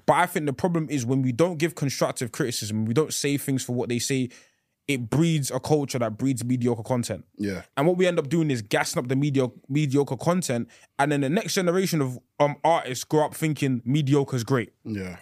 But 0.07 0.15
I 0.15 0.27
think 0.27 0.47
the 0.47 0.53
problem 0.53 0.89
is 0.91 1.07
when 1.07 1.23
we 1.23 1.33
don't 1.33 1.59
give 1.59 1.75
constructive 1.75 2.33
criticism, 2.33 2.85
we 2.85 2.95
don't 2.95 3.13
say 3.13 3.37
things 3.37 3.63
for 3.63 3.73
what 3.73 3.89
they 3.89 3.99
say, 3.99 4.31
it 4.89 5.09
breeds 5.09 5.51
a 5.51 5.61
culture 5.61 5.99
that 5.99 6.19
breeds 6.19 6.45
mediocre 6.45 6.83
content. 6.83 7.25
Yeah. 7.37 7.63
And 7.77 7.87
what 7.87 7.97
we 7.97 8.07
end 8.07 8.19
up 8.19 8.29
doing 8.29 8.51
is 8.51 8.63
gassing 8.63 8.99
up 9.01 9.09
the 9.09 9.17
medio- 9.17 9.55
mediocre 9.69 10.17
content, 10.17 10.69
and 10.99 11.13
then 11.13 11.21
the 11.21 11.29
next 11.29 11.55
generation 11.55 12.01
of 12.01 12.19
um, 12.41 12.57
artists 12.65 13.05
grow 13.05 13.27
up 13.27 13.35
thinking 13.35 13.81
mediocre 13.85 14.37
is 14.37 14.45
great. 14.45 14.73
Yeah. 14.85 15.19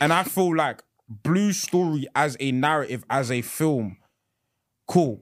And 0.00 0.12
I 0.12 0.24
feel 0.24 0.56
like 0.56 0.82
Blue 1.08 1.52
Story 1.52 2.06
as 2.14 2.36
a 2.40 2.52
narrative, 2.52 3.04
as 3.10 3.30
a 3.30 3.42
film, 3.42 3.98
cool. 4.88 5.20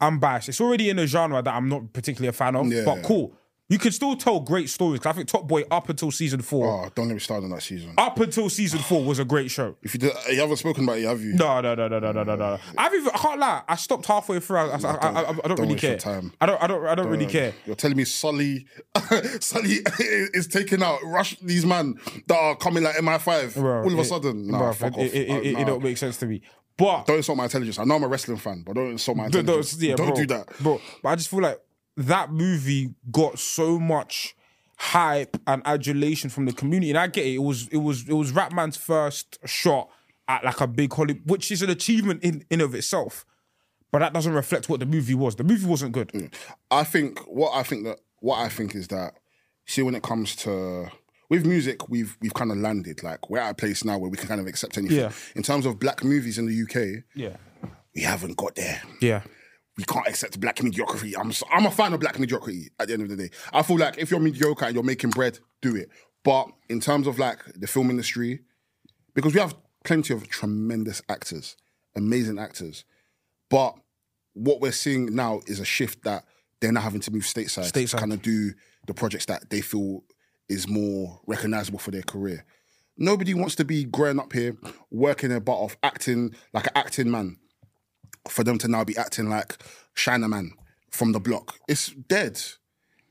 I'm 0.00 0.18
biased. 0.18 0.48
It's 0.48 0.60
already 0.60 0.90
in 0.90 0.98
a 0.98 1.06
genre 1.06 1.42
that 1.42 1.54
I'm 1.54 1.68
not 1.68 1.92
particularly 1.92 2.28
a 2.28 2.32
fan 2.32 2.54
of, 2.56 2.66
Yeah. 2.70 2.84
but 2.84 3.02
cool. 3.02 3.32
You 3.68 3.78
can 3.78 3.90
still 3.90 4.14
tell 4.14 4.38
great 4.38 4.68
stories. 4.70 5.00
'cause 5.00 5.10
I 5.10 5.12
think 5.16 5.26
Top 5.26 5.48
Boy 5.48 5.64
up 5.72 5.88
until 5.88 6.12
season 6.12 6.40
four, 6.40 6.84
Oh, 6.86 6.88
don't 6.94 7.08
let 7.08 7.14
me 7.14 7.18
start 7.18 7.42
on 7.42 7.50
that 7.50 7.62
season. 7.64 7.94
up 7.98 8.20
until 8.20 8.48
season 8.48 8.78
four 8.78 9.02
was 9.02 9.18
a 9.18 9.24
great 9.24 9.50
show. 9.50 9.74
If 9.82 9.92
you 9.94 9.98
did, 9.98 10.12
you 10.30 10.38
haven't 10.38 10.58
spoken 10.58 10.84
about 10.84 10.98
it, 10.98 11.04
have 11.04 11.20
you? 11.20 11.32
No, 11.34 11.60
no, 11.60 11.74
no, 11.74 11.88
no, 11.88 11.98
no, 11.98 12.12
no, 12.12 12.22
no, 12.22 12.36
no. 12.36 12.58
I've 12.78 12.94
even, 12.94 13.08
I 13.12 13.18
can't 13.18 13.40
lie. 13.40 13.62
I 13.68 13.74
stopped 13.74 14.06
halfway 14.06 14.38
through. 14.38 14.58
I, 14.58 14.66
I, 14.66 14.76
I, 14.76 14.76
I, 14.76 15.08
I 15.08 15.24
don't, 15.24 15.36
don't 15.48 15.58
really 15.58 15.72
waste 15.72 15.82
your 15.82 15.92
care. 15.92 15.98
time. 15.98 16.32
I 16.40 16.46
don't, 16.46 16.62
I 16.62 16.66
don't, 16.68 16.86
I 16.86 16.94
don't 16.94 17.08
really 17.08 17.26
care. 17.26 17.54
You're 17.66 17.74
telling 17.74 17.96
me 17.96 18.04
Sully, 18.04 18.66
Sully 19.40 19.78
is 19.98 20.46
taking 20.46 20.80
out 20.82 21.00
rush 21.02 21.36
these 21.40 21.66
man 21.66 21.94
that 22.28 22.36
are 22.38 22.54
coming 22.54 22.84
like 22.84 22.94
MI5 22.96 23.54
Bro, 23.54 23.82
all 23.82 23.86
of 23.92 23.98
a 23.98 24.00
it- 24.00 24.04
sudden. 24.04 24.46
Nah, 24.46 24.70
fuck 24.74 24.96
it, 24.96 25.00
off. 25.08 25.12
It, 25.12 25.14
it, 25.14 25.30
Uh, 25.30 25.40
it, 25.40 25.52
nah. 25.54 25.60
it 25.60 25.64
don't 25.64 25.82
make 25.82 25.96
sense 25.96 26.18
to 26.18 26.26
me. 26.26 26.40
But 26.78 27.06
Don't 27.06 27.16
insult 27.18 27.38
my 27.38 27.44
intelligence. 27.44 27.78
I 27.78 27.84
know 27.84 27.96
I'm 27.96 28.02
a 28.04 28.08
wrestling 28.08 28.36
fan, 28.36 28.62
but 28.66 28.74
don't 28.74 28.90
insult 28.90 29.16
my 29.16 29.26
intelligence. 29.26 29.72
those- 29.72 29.82
yeah, 29.82 29.94
don't 29.94 30.08
bro, 30.08 30.16
do 30.16 30.26
that. 30.26 30.58
bro. 30.60 30.80
But 31.02 31.08
I 31.10 31.16
just 31.16 31.30
feel 31.30 31.40
like 31.40 31.58
that 31.96 32.30
movie 32.32 32.94
got 33.10 33.38
so 33.38 33.78
much 33.78 34.36
hype 34.78 35.36
and 35.46 35.62
adulation 35.64 36.28
from 36.28 36.44
the 36.44 36.52
community, 36.52 36.90
and 36.90 36.98
I 36.98 37.06
get 37.06 37.24
it. 37.24 37.34
It 37.36 37.42
was 37.42 37.68
it 37.68 37.78
was 37.78 38.06
it 38.08 38.12
was 38.12 38.32
Rapman's 38.32 38.76
first 38.76 39.38
shot 39.46 39.88
at 40.28 40.44
like 40.44 40.60
a 40.60 40.66
big 40.66 40.92
Hollywood, 40.92 41.22
which 41.30 41.50
is 41.50 41.62
an 41.62 41.70
achievement 41.70 42.22
in 42.22 42.44
in 42.50 42.60
of 42.60 42.74
itself. 42.74 43.24
But 43.90 44.00
that 44.00 44.12
doesn't 44.12 44.34
reflect 44.34 44.68
what 44.68 44.80
the 44.80 44.86
movie 44.86 45.14
was. 45.14 45.36
The 45.36 45.44
movie 45.44 45.64
wasn't 45.66 45.92
good. 45.92 46.08
Mm. 46.08 46.30
I 46.70 46.84
think 46.84 47.20
what 47.20 47.54
I 47.54 47.62
think 47.62 47.84
that 47.84 48.00
what 48.20 48.38
I 48.38 48.48
think 48.50 48.74
is 48.74 48.88
that 48.88 49.14
see 49.64 49.80
when 49.80 49.94
it 49.94 50.02
comes 50.02 50.36
to 50.36 50.90
with 51.28 51.44
music, 51.46 51.88
we've 51.88 52.16
we've 52.20 52.34
kind 52.34 52.50
of 52.50 52.58
landed 52.58 53.02
like 53.02 53.28
we're 53.30 53.38
at 53.38 53.50
a 53.50 53.54
place 53.54 53.84
now 53.84 53.98
where 53.98 54.10
we 54.10 54.16
can 54.16 54.28
kind 54.28 54.40
of 54.40 54.46
accept 54.46 54.78
anything. 54.78 54.98
Yeah. 54.98 55.12
In 55.34 55.42
terms 55.42 55.66
of 55.66 55.78
black 55.78 56.04
movies 56.04 56.38
in 56.38 56.46
the 56.46 56.62
UK, 56.62 57.04
Yeah, 57.14 57.36
we 57.94 58.02
haven't 58.02 58.36
got 58.36 58.54
there. 58.54 58.82
yeah, 59.00 59.22
we 59.76 59.84
can't 59.84 60.06
accept 60.06 60.38
black 60.40 60.62
mediocrity. 60.62 61.16
I'm 61.16 61.32
so, 61.32 61.46
I'm 61.52 61.66
a 61.66 61.70
fan 61.70 61.92
of 61.92 62.00
black 62.00 62.18
mediocrity 62.18 62.70
at 62.78 62.88
the 62.88 62.94
end 62.94 63.02
of 63.02 63.08
the 63.08 63.16
day. 63.16 63.30
I 63.52 63.62
feel 63.62 63.78
like 63.78 63.98
if 63.98 64.10
you're 64.10 64.20
mediocre 64.20 64.64
and 64.66 64.74
you're 64.74 64.84
making 64.84 65.10
bread, 65.10 65.38
do 65.62 65.76
it. 65.76 65.88
But 66.24 66.48
in 66.68 66.80
terms 66.80 67.06
of 67.06 67.18
like 67.18 67.38
the 67.54 67.66
film 67.66 67.90
industry, 67.90 68.40
because 69.14 69.32
we 69.34 69.40
have 69.40 69.54
plenty 69.84 70.12
of 70.14 70.28
tremendous 70.28 71.00
actors, 71.08 71.56
amazing 71.94 72.38
actors, 72.38 72.84
but 73.48 73.74
what 74.34 74.60
we're 74.60 74.72
seeing 74.72 75.14
now 75.14 75.40
is 75.46 75.60
a 75.60 75.64
shift 75.64 76.02
that 76.04 76.24
they're 76.60 76.72
now 76.72 76.80
having 76.80 77.00
to 77.00 77.10
move 77.12 77.22
stateside, 77.22 77.70
Stateside. 77.72 77.90
to 77.92 77.96
kind 77.98 78.12
of 78.12 78.22
do 78.22 78.52
the 78.86 78.94
projects 78.94 79.26
that 79.26 79.48
they 79.50 79.60
feel 79.60 80.02
is 80.48 80.68
more 80.68 81.20
recognizable 81.26 81.78
for 81.78 81.90
their 81.90 82.02
career. 82.02 82.44
Nobody 82.98 83.34
wants 83.34 83.54
to 83.56 83.64
be 83.64 83.84
growing 83.84 84.18
up 84.18 84.32
here, 84.32 84.56
working 84.90 85.28
their 85.28 85.40
butt 85.40 85.58
off, 85.58 85.76
acting 85.82 86.34
like 86.52 86.66
an 86.66 86.72
acting 86.74 87.10
man 87.10 87.36
for 88.28 88.42
them 88.42 88.58
to 88.58 88.68
now 88.68 88.84
be 88.84 88.96
acting 88.96 89.28
like 89.28 89.56
China 89.94 90.28
Man 90.28 90.52
from 90.90 91.12
the 91.12 91.20
block. 91.20 91.58
It's 91.68 91.88
dead. 91.88 92.40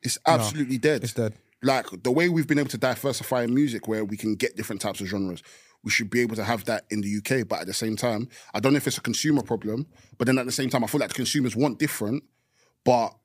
It's 0.02 0.18
absolutely 0.26 0.78
dead. 0.78 1.04
it's 1.04 1.14
dead. 1.14 1.34
Like 1.62 2.04
the 2.04 2.12
way 2.12 2.30
we've 2.30 2.48
been 2.48 2.60
able 2.60 2.70
to 2.70 2.78
diversify 2.78 3.44
in 3.44 3.54
music 3.54 3.88
where 3.88 4.06
we 4.06 4.18
can 4.18 4.36
get 4.36 4.56
different 4.56 4.82
types 4.82 5.02
of 5.02 5.08
genres, 5.08 5.42
we 5.84 5.92
should 5.92 6.10
be 6.10 6.22
able 6.22 6.36
to 6.36 6.44
have 6.44 6.66
that 6.66 6.86
in 6.90 7.02
the 7.02 7.18
UK. 7.18 7.48
But 7.48 7.62
at 7.62 7.68
the 7.68 7.74
same 7.74 7.96
time, 7.96 8.28
I 8.54 8.60
don't 8.60 8.74
know 8.74 8.78
if 8.78 8.88
it's 8.88 8.98
a 8.98 9.02
consumer 9.02 9.42
problem, 9.42 9.88
but 10.18 10.26
then 10.26 10.38
at 10.38 10.46
the 10.46 10.52
same 10.52 10.70
time, 10.70 10.84
I 10.84 10.88
feel 10.88 11.02
like 11.02 11.14
consumers 11.14 11.56
want 11.56 11.80
different, 11.80 12.24
but 12.84 13.16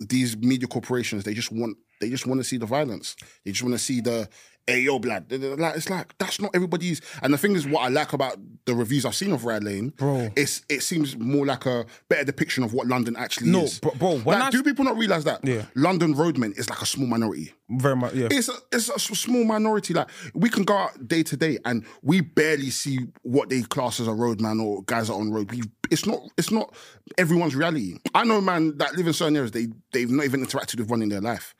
these 0.00 0.36
media 0.36 0.66
corporations, 0.66 1.24
they 1.24 1.34
just 1.34 1.52
want 1.52 1.76
they 2.00 2.10
just 2.10 2.26
want 2.26 2.40
to 2.40 2.44
see 2.44 2.56
the 2.56 2.66
violence. 2.66 3.16
They 3.44 3.50
just 3.52 3.62
want 3.62 3.74
to 3.74 3.78
see 3.78 4.00
the 4.00 4.28
hey 4.66 4.80
yo 4.80 4.98
blood. 4.98 5.30
Like 5.30 5.76
it's 5.76 5.90
like 5.90 6.16
that's 6.18 6.40
not 6.40 6.50
everybody's. 6.54 7.02
And 7.22 7.34
the 7.34 7.38
thing 7.38 7.54
is, 7.54 7.66
what 7.66 7.82
I 7.82 7.88
like 7.88 8.12
about 8.14 8.38
the 8.64 8.74
reviews 8.74 9.04
I've 9.04 9.14
seen 9.14 9.30
of 9.32 9.44
Rye 9.44 9.58
Lane, 9.58 9.90
Bro. 9.90 10.30
it's 10.36 10.62
it 10.70 10.82
seems 10.82 11.18
more 11.18 11.44
like 11.44 11.66
a 11.66 11.84
better 12.08 12.24
depiction 12.24 12.64
of 12.64 12.72
what 12.72 12.86
London 12.86 13.14
actually 13.16 13.50
No, 13.50 13.64
is. 13.64 13.78
bro- 13.78 13.92
bro, 13.98 14.14
like, 14.24 14.40
I- 14.40 14.50
do 14.50 14.62
people 14.62 14.84
not 14.86 14.96
realize 14.96 15.24
that? 15.24 15.40
Yeah. 15.46 15.66
London 15.74 16.14
roadmen 16.14 16.54
is 16.56 16.70
like 16.70 16.80
a 16.80 16.86
small 16.86 17.06
minority. 17.06 17.52
very 17.68 17.94
much. 17.96 18.14
Yeah, 18.14 18.28
It's 18.30 18.48
a, 18.48 18.54
it's 18.72 18.88
a 18.88 18.98
small 18.98 19.44
minority. 19.44 19.92
Like 19.92 20.08
we 20.34 20.48
can 20.48 20.64
go 20.64 20.74
out 20.78 21.08
day 21.08 21.22
to 21.24 21.36
day 21.36 21.58
and 21.66 21.84
we 22.02 22.22
barely 22.22 22.70
see 22.70 23.00
what 23.22 23.50
they 23.50 23.60
class 23.62 24.00
as 24.00 24.06
a 24.08 24.14
roadman 24.14 24.60
or 24.60 24.82
guys 24.84 25.10
are 25.10 25.20
on 25.20 25.30
road. 25.30 25.50
We, 25.50 25.62
it's 25.90 26.06
not 26.06 26.20
it's 26.38 26.50
not 26.50 26.74
everyone's 27.18 27.54
reality. 27.54 27.98
I 28.14 28.24
know 28.24 28.40
man 28.40 28.78
that 28.78 28.94
live 28.96 29.06
in 29.06 29.12
certain 29.12 29.36
areas 29.36 29.50
they 29.52 29.66
they've 29.92 30.10
not 30.10 30.24
even 30.24 30.42
interacted 30.44 30.78
with 30.78 30.88
one 30.88 31.02
in 31.02 31.10
their 31.10 31.20
life. 31.20 31.53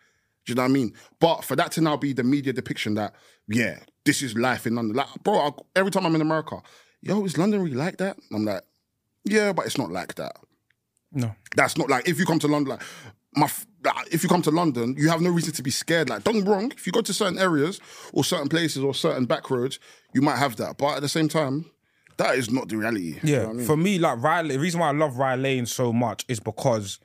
Do 0.44 0.52
you 0.52 0.54
know 0.56 0.62
what 0.62 0.68
I 0.70 0.72
mean? 0.72 0.92
But 1.20 1.44
for 1.44 1.56
that 1.56 1.72
to 1.72 1.80
now 1.80 1.96
be 1.96 2.12
the 2.12 2.22
media 2.24 2.52
depiction 2.52 2.94
that 2.94 3.14
yeah, 3.48 3.78
this 4.04 4.22
is 4.22 4.36
life 4.36 4.66
in 4.66 4.74
London. 4.74 4.96
Like 4.96 5.08
bro, 5.22 5.38
I, 5.38 5.50
every 5.76 5.90
time 5.90 6.06
I'm 6.06 6.14
in 6.14 6.20
America, 6.20 6.60
yo, 7.00 7.24
is 7.24 7.38
London 7.38 7.62
really 7.62 7.76
like 7.76 7.96
that? 7.98 8.16
I'm 8.32 8.44
like, 8.44 8.62
yeah, 9.24 9.52
but 9.52 9.66
it's 9.66 9.78
not 9.78 9.90
like 9.90 10.14
that. 10.16 10.36
no, 11.12 11.34
That's 11.56 11.76
not 11.78 11.88
like 11.88 12.08
if 12.08 12.18
you 12.18 12.26
come 12.26 12.38
to 12.40 12.48
London, 12.48 12.70
like 12.70 12.82
my 13.36 13.48
like, 13.84 14.12
if 14.14 14.22
you 14.22 14.28
come 14.28 14.42
to 14.42 14.50
London, 14.50 14.94
you 14.98 15.08
have 15.10 15.20
no 15.20 15.30
reason 15.30 15.52
to 15.52 15.62
be 15.62 15.70
scared. 15.70 16.08
Like, 16.08 16.24
don't 16.24 16.44
wrong, 16.44 16.72
if 16.76 16.86
you 16.86 16.92
go 16.92 17.02
to 17.02 17.12
certain 17.12 17.38
areas 17.38 17.80
or 18.12 18.24
certain 18.24 18.48
places 18.48 18.82
or 18.82 18.94
certain 18.94 19.26
back 19.26 19.50
roads, 19.50 19.78
you 20.14 20.22
might 20.22 20.38
have 20.38 20.56
that. 20.56 20.78
But 20.78 20.96
at 20.96 21.02
the 21.02 21.08
same 21.08 21.28
time, 21.28 21.66
that 22.16 22.36
is 22.36 22.50
not 22.50 22.68
the 22.68 22.76
reality. 22.76 23.14
You 23.14 23.20
Yeah, 23.24 23.42
know 23.42 23.50
I 23.50 23.52
mean? 23.54 23.66
for 23.66 23.76
me, 23.76 23.98
like 23.98 24.22
Riley, 24.22 24.56
the 24.56 24.60
reason 24.62 24.80
why 24.80 24.88
I 24.88 24.92
love 24.92 25.16
Rye 25.18 25.34
Lane 25.34 25.66
so 25.66 25.92
much 25.92 26.24
is 26.28 26.40
because 26.40 26.98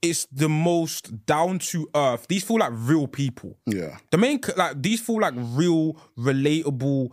it's 0.00 0.26
the 0.26 0.48
most 0.48 1.26
down 1.26 1.58
to 1.58 1.88
earth. 1.94 2.26
These 2.28 2.44
feel 2.44 2.58
like 2.58 2.72
real 2.74 3.06
people. 3.06 3.58
yeah. 3.66 3.98
The 4.10 4.18
main 4.18 4.40
like 4.56 4.80
these 4.82 5.00
feel 5.00 5.20
like 5.20 5.34
real, 5.36 5.94
relatable 6.16 7.10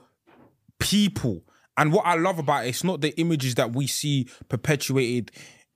people. 0.80 1.44
And 1.78 1.92
what 1.92 2.06
I 2.06 2.16
love 2.16 2.40
about 2.40 2.66
it, 2.66 2.70
it's 2.70 2.84
not 2.84 3.02
the 3.02 3.18
images 3.20 3.56
that 3.56 3.74
we 3.74 3.88
see 3.88 4.28
perpetuated 4.48 5.32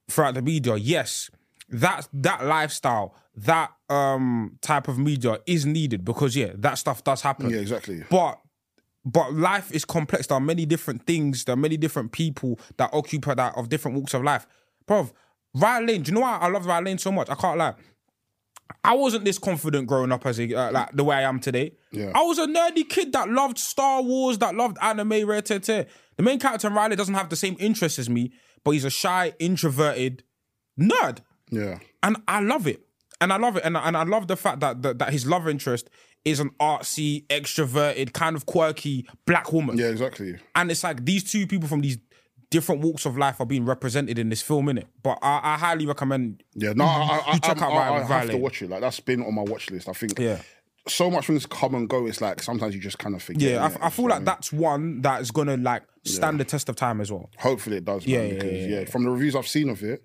throughout 0.10 0.36
the 0.36 0.42
media. 0.42 0.76
Yes, 0.78 1.30
that 1.70 2.08
that 2.14 2.46
lifestyle, 2.46 3.16
that 3.36 3.72
um 3.90 4.58
type 4.62 4.88
of 4.88 4.98
media 4.98 5.40
is 5.46 5.66
needed 5.66 6.06
because 6.06 6.36
yeah, 6.36 6.52
that 6.56 6.76
stuff 6.76 7.04
does 7.04 7.22
happen. 7.22 7.50
Yeah, 7.50 7.58
exactly. 7.58 8.04
But 8.10 8.40
but 9.04 9.34
life 9.34 9.72
is 9.72 9.86
complex. 9.86 10.28
There 10.28 10.38
are 10.38 10.42
many 10.42 10.66
different 10.66 11.06
things. 11.06 11.46
There 11.46 11.54
are 11.54 11.58
many 11.58 11.78
different 11.78 12.12
people 12.12 12.60
that 12.78 12.90
occupy 12.94 13.34
that 13.34 13.58
of 13.58 13.70
different 13.70 13.98
walks 13.98 14.14
of 14.14 14.24
life. 14.24 14.46
Bro, 14.86 15.10
Rye 15.56 15.80
Lane. 15.80 16.02
Do 16.04 16.10
you 16.10 16.16
know 16.16 16.22
why 16.22 16.38
I 16.40 16.48
love 16.50 16.66
Rye 16.66 16.80
Lane 16.80 16.98
so 16.98 17.12
much? 17.12 17.30
I 17.30 17.36
can't 17.36 17.58
lie. 17.58 17.74
I 18.84 18.94
wasn't 18.94 19.26
this 19.26 19.38
confident 19.40 19.88
growing 19.88 20.12
up 20.12 20.26
as 20.26 20.40
a 20.40 20.54
uh, 20.54 20.72
like 20.72 20.92
the 20.94 21.04
way 21.04 21.16
I 21.18 21.22
am 21.24 21.40
today. 21.40 21.74
Yeah. 21.92 22.12
I 22.14 22.24
was 22.24 22.38
a 22.38 22.46
nerdy 22.48 22.88
kid 22.88 23.12
that 23.14 23.30
loved 23.30 23.58
Star 23.58 24.02
Wars, 24.02 24.38
that 24.38 24.56
loved 24.56 24.78
anime, 24.82 25.26
rare 25.28 25.42
te 25.42 25.60
te. 25.60 25.86
The 26.18 26.24
main 26.24 26.40
character 26.40 26.68
in 26.68 26.74
Riley 26.74 26.96
doesn't 26.96 27.16
have 27.16 27.30
the 27.30 27.36
same 27.36 27.56
interests 27.60 27.98
as 28.00 28.10
me, 28.10 28.32
but 28.64 28.72
he's 28.72 28.86
a 28.86 28.90
shy, 28.90 29.34
introverted 29.40 30.24
nerd 30.80 31.20
Yeah. 31.50 31.80
and 32.04 32.18
I 32.28 32.42
love 32.42 32.68
it. 32.68 32.82
And 33.22 33.34
I 33.34 33.38
love 33.38 33.58
it, 33.58 33.66
and 33.66 33.78
I, 33.78 33.86
and 33.86 33.98
I 33.98 34.04
love 34.04 34.28
the 34.30 34.38
fact 34.38 34.62
that, 34.62 34.82
that 34.82 35.00
that 35.00 35.12
his 35.12 35.26
love 35.28 35.46
interest 35.50 35.90
is 36.24 36.40
an 36.40 36.52
artsy, 36.62 37.26
extroverted, 37.28 38.14
kind 38.14 38.34
of 38.38 38.46
quirky 38.46 39.06
black 39.26 39.52
woman. 39.52 39.78
Yeah, 39.78 39.88
exactly. 39.88 40.38
And 40.56 40.72
it's 40.72 40.86
like 40.86 41.04
these 41.04 41.30
two 41.30 41.46
people 41.46 41.68
from 41.68 41.82
these 41.82 41.98
different 42.50 42.82
walks 42.82 43.06
of 43.06 43.18
life 43.18 43.40
are 43.40 43.46
being 43.46 43.66
represented 43.66 44.18
in 44.18 44.30
this 44.30 44.42
film, 44.42 44.68
innit? 44.68 44.86
But 45.04 45.20
I, 45.22 45.40
I 45.44 45.58
highly 45.58 45.86
recommend. 45.86 46.44
Yeah, 46.56 46.74
no, 46.74 46.86
I, 46.86 47.22
I, 47.28 47.38
check 47.40 47.62
I, 47.62 47.66
out 47.66 47.72
I, 47.72 47.96
I 47.98 48.04
have 48.04 48.30
to 48.32 48.38
watch 48.38 48.62
it. 48.62 48.70
Like 48.70 48.82
that's 48.82 49.00
been 49.00 49.24
on 49.24 49.36
my 49.36 49.44
watch 49.44 49.70
list. 49.70 49.88
I 49.90 49.94
think 49.94 50.18
Yeah. 50.20 50.42
so 50.88 51.10
much 51.12 51.28
things 51.28 51.46
come 51.46 51.76
and 51.76 51.88
go. 51.88 52.08
It's 52.08 52.22
like 52.22 52.42
sometimes 52.42 52.74
you 52.74 52.82
just 52.82 52.98
kind 53.00 53.16
of 53.16 53.22
forget. 53.24 53.52
Yeah? 53.52 53.70
I, 53.82 53.88
I 53.88 53.90
feel 53.90 54.08
like 54.08 54.26
that's 54.26 54.52
one 54.52 55.02
that's 55.02 55.32
gonna 55.32 55.58
like 55.58 55.84
stand 56.06 56.40
the 56.40 56.46
test 56.46 56.70
of 56.70 56.76
time 56.76 57.02
as 57.02 57.12
well. 57.12 57.30
Hopefully 57.38 57.78
it 57.78 57.86
does, 57.86 58.08
man. 58.08 58.14
Yeah, 58.16 58.22
yeah, 58.24 58.34
because 58.34 58.52
yeah, 58.52 58.58
yeah, 58.68 58.80
yeah. 58.80 58.86
from 58.86 59.04
the 59.04 59.12
reviews 59.12 59.36
I've 59.36 59.48
seen 59.48 59.70
of 59.70 59.84
it, 59.84 60.02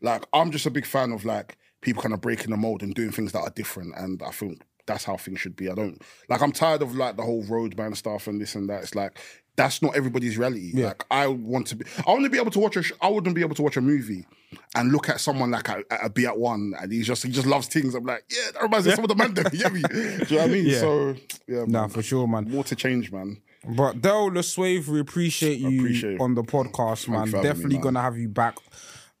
Like 0.00 0.24
I'm 0.32 0.50
just 0.50 0.66
a 0.66 0.70
big 0.70 0.86
fan 0.86 1.12
of 1.12 1.24
like 1.24 1.56
people 1.80 2.02
kind 2.02 2.14
of 2.14 2.20
breaking 2.20 2.50
the 2.50 2.56
mold 2.56 2.82
and 2.82 2.94
doing 2.94 3.10
things 3.10 3.32
that 3.32 3.40
are 3.40 3.50
different, 3.50 3.94
and 3.96 4.22
I 4.22 4.30
think 4.30 4.62
that's 4.86 5.04
how 5.04 5.16
things 5.16 5.40
should 5.40 5.56
be. 5.56 5.70
I 5.70 5.74
don't 5.74 6.00
like. 6.28 6.42
I'm 6.42 6.52
tired 6.52 6.82
of 6.82 6.94
like 6.94 7.16
the 7.16 7.22
whole 7.22 7.42
road 7.44 7.76
man 7.76 7.94
stuff 7.94 8.26
and 8.26 8.40
this 8.40 8.54
and 8.54 8.68
that. 8.70 8.82
It's 8.82 8.94
like 8.94 9.18
that's 9.56 9.82
not 9.82 9.94
everybody's 9.96 10.38
reality. 10.38 10.70
Yeah. 10.74 10.86
Like 10.88 11.04
I 11.10 11.26
want 11.26 11.66
to 11.68 11.76
be. 11.76 11.84
I 12.06 12.10
want 12.10 12.24
to 12.24 12.30
be 12.30 12.38
able 12.38 12.50
to 12.52 12.58
watch 12.60 12.76
a. 12.76 12.82
Sh- 12.82 12.92
I 13.00 13.08
wouldn't 13.08 13.34
be 13.34 13.42
able 13.42 13.54
to 13.56 13.62
watch 13.62 13.76
a 13.76 13.80
movie 13.80 14.26
and 14.74 14.90
look 14.92 15.08
at 15.08 15.20
someone 15.20 15.50
like 15.50 15.68
a, 15.68 15.82
a 16.02 16.08
be 16.10 16.26
at 16.26 16.38
one 16.38 16.72
and 16.80 16.90
he's 16.92 17.06
just 17.06 17.22
he 17.22 17.30
just 17.30 17.46
loves 17.46 17.66
things. 17.68 17.94
I'm 17.94 18.04
like, 18.04 18.24
yeah, 18.30 18.50
that 18.54 18.62
reminds 18.62 18.86
me 18.86 18.92
of 18.92 18.96
some 18.96 19.04
of 19.04 19.08
the 19.08 19.14
man. 19.16 19.34
them, 19.34 19.46
You 19.52 19.68
me? 19.70 19.82
Do 19.82 19.98
you 19.98 20.18
know 20.18 20.24
what 20.36 20.40
I 20.42 20.46
mean? 20.46 20.66
Yeah. 20.66 20.78
So 20.80 21.16
yeah, 21.46 21.64
Nah, 21.66 21.80
man. 21.82 21.88
for 21.90 22.02
sure, 22.02 22.26
man. 22.26 22.50
more 22.50 22.64
to 22.64 22.74
change, 22.76 23.12
man. 23.12 23.40
But 23.76 24.00
Del 24.00 24.30
Swave, 24.42 24.88
we 24.88 25.00
appreciate 25.00 25.58
you 25.58 25.80
Appreciate 25.80 26.20
on 26.20 26.34
the 26.34 26.42
podcast, 26.42 27.08
man. 27.08 27.26
having 27.26 27.32
me, 27.40 27.42
Definitely 27.42 27.74
man. 27.76 27.82
gonna 27.82 28.00
have 28.02 28.16
you 28.16 28.28
back. 28.28 28.56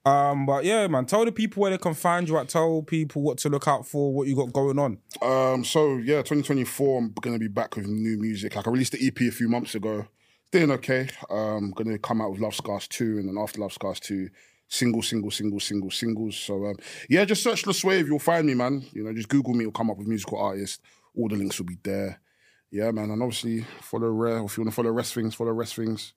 Um, 0.06 0.46
but 0.46 0.64
yeah, 0.64 0.86
man, 0.88 1.04
tell 1.04 1.26
the 1.26 1.32
people 1.32 1.60
where 1.60 1.70
they 1.70 1.76
can 1.76 1.92
find 1.92 2.26
you 2.26 2.38
at. 2.38 2.48
Tell 2.48 2.80
people 2.82 3.20
what 3.20 3.36
to 3.38 3.50
look 3.50 3.68
out 3.68 3.86
for, 3.86 4.14
what 4.14 4.26
you 4.28 4.34
got 4.34 4.50
going 4.50 4.78
on. 4.78 4.96
Um, 5.20 5.62
so 5.62 5.98
yeah, 5.98 6.22
2024, 6.22 6.98
I'm 6.98 7.12
gonna 7.20 7.38
be 7.38 7.48
back 7.48 7.76
with 7.76 7.86
new 7.86 8.16
music. 8.18 8.56
Like 8.56 8.66
I 8.66 8.70
released 8.70 8.92
the 8.92 9.06
EP 9.06 9.20
a 9.20 9.30
few 9.30 9.48
months 9.48 9.74
ago. 9.74 10.06
Doing 10.52 10.70
okay. 10.72 11.08
Um, 11.28 11.70
gonna 11.70 11.98
come 11.98 12.20
out 12.20 12.32
with 12.32 12.40
Love 12.40 12.54
Scars 12.54 12.88
2 12.88 13.18
and 13.18 13.28
then 13.28 13.38
after 13.38 13.60
Love 13.60 13.72
Scars 13.72 14.00
2, 14.00 14.28
single, 14.68 15.02
single, 15.02 15.30
single, 15.30 15.60
single, 15.60 15.90
singles. 15.90 16.36
So 16.36 16.66
um, 16.66 16.76
yeah, 17.08 17.24
just 17.24 17.42
search 17.42 17.62
the 17.62 17.72
Swave, 17.72 18.06
you'll 18.06 18.18
find 18.18 18.46
me, 18.46 18.54
man. 18.54 18.84
You 18.92 19.04
know, 19.04 19.12
just 19.12 19.28
Google 19.28 19.54
me, 19.54 19.60
it'll 19.60 19.72
come 19.72 19.90
up 19.90 19.98
with 19.98 20.08
musical 20.08 20.38
artist. 20.38 20.80
All 21.16 21.28
the 21.28 21.36
links 21.36 21.58
will 21.58 21.66
be 21.66 21.78
there. 21.82 22.20
Yeah, 22.70 22.90
man. 22.92 23.10
And 23.10 23.22
obviously 23.22 23.66
follow 23.80 24.08
Rare. 24.08 24.44
If 24.44 24.56
you 24.56 24.62
want 24.62 24.72
to 24.72 24.76
follow 24.76 24.90
Rest 24.90 25.14
Things, 25.14 25.34
follow 25.34 25.52
Rest 25.52 25.74
Things. 25.74 26.14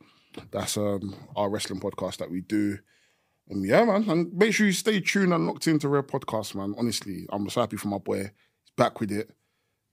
That's 0.52 0.78
um 0.78 1.16
our 1.36 1.50
wrestling 1.50 1.80
podcast 1.80 2.18
that 2.18 2.30
we 2.32 2.42
do. 2.42 2.78
And 3.50 3.66
yeah, 3.66 3.84
man. 3.84 4.10
And 4.10 4.34
make 4.34 4.54
sure 4.54 4.68
you 4.68 4.74
stay 4.74 5.00
tuned 5.00 5.34
and 5.34 5.48
locked 5.48 5.68
into 5.68 5.90
Rare 5.90 6.04
Podcast, 6.04 6.56
man. 6.56 6.76
Honestly, 6.78 7.26
I'm 7.32 7.50
so 7.50 7.62
happy 7.62 7.78
for 7.78 7.88
my 7.88 7.98
boy. 7.98 8.20
He's 8.20 8.72
back 8.78 9.00
with 9.00 9.12
it. 9.12 9.30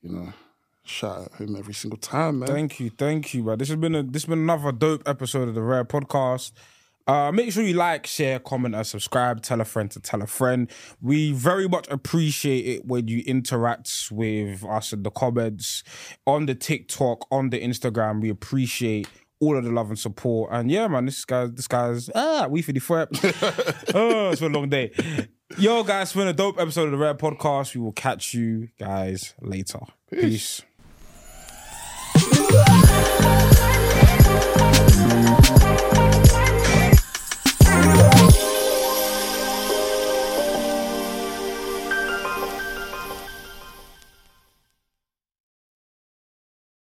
You 0.03 0.13
know, 0.13 0.33
shout 0.91 1.19
out 1.19 1.35
him 1.35 1.57
every 1.57 1.75
single 1.75 1.99
time, 1.99 2.41
man. 2.41 2.49
Thank 2.49 2.81
you, 2.81 2.91
thank 2.91 3.33
you, 3.33 3.45
man. 3.45 3.59
This 3.59 3.69
has 3.69 3.77
been 3.77 3.95
a 3.95 4.03
this 4.03 4.23
has 4.23 4.29
been 4.29 4.41
another 4.41 4.73
dope 4.73 5.03
episode 5.07 5.49
of 5.49 5.55
the 5.55 5.63
Rare 5.63 5.85
Podcast. 5.85 6.53
Uh, 7.07 7.33
make 7.33 7.51
sure 7.51 7.65
you 7.65 7.75
like, 7.75 8.07
share, 8.07 8.39
comment, 8.39 8.75
and 8.75 8.87
subscribe. 8.87 9.43
Tell 9.43 9.61
a 9.61 9.65
friend 9.65 9.91
to 9.91 10.01
tell 10.01 10.23
a 10.23 10.27
friend. 10.27 10.71
We 11.01 11.33
very 11.33 11.69
much 11.69 11.89
appreciate 11.89 12.67
it 12.67 12.87
when 12.87 13.09
you 13.09 13.25
interact 13.27 14.11
with 14.13 14.65
us 14.65 14.93
in 14.93 15.03
the 15.03 15.11
comments 15.11 15.83
on 16.27 16.47
the 16.47 16.55
TikTok, 16.55 17.27
on 17.31 17.51
the 17.51 17.61
Instagram. 17.61 18.21
We 18.21 18.29
appreciate 18.29 19.09
all 19.41 19.57
of 19.57 19.65
the 19.65 19.73
love 19.73 19.89
and 19.89 19.99
support. 19.99 20.51
And 20.53 20.71
yeah, 20.71 20.87
man, 20.87 21.07
this 21.07 21.25
guy, 21.25 21.47
this 21.47 21.67
guy's 21.67 22.11
ah, 22.15 22.47
we 22.49 22.63
for 22.63 22.73
the 22.73 22.81
fret. 22.81 23.09
oh, 23.95 24.31
it's 24.31 24.41
been 24.41 24.55
a 24.55 24.59
long 24.59 24.69
day. 24.69 24.93
Yo, 25.59 25.83
guys, 25.83 26.09
it's 26.09 26.13
been 26.17 26.29
a 26.29 26.33
dope 26.33 26.61
episode 26.61 26.85
of 26.85 26.93
the 26.93 26.99
Rare 26.99 27.15
Podcast. 27.15 27.75
We 27.75 27.81
will 27.81 27.93
catch 27.93 28.35
you 28.35 28.69
guys 28.79 29.35
later. 29.41 29.81
Peace. 30.13 30.63
Thank 35.33 35.81
you. 35.85 35.90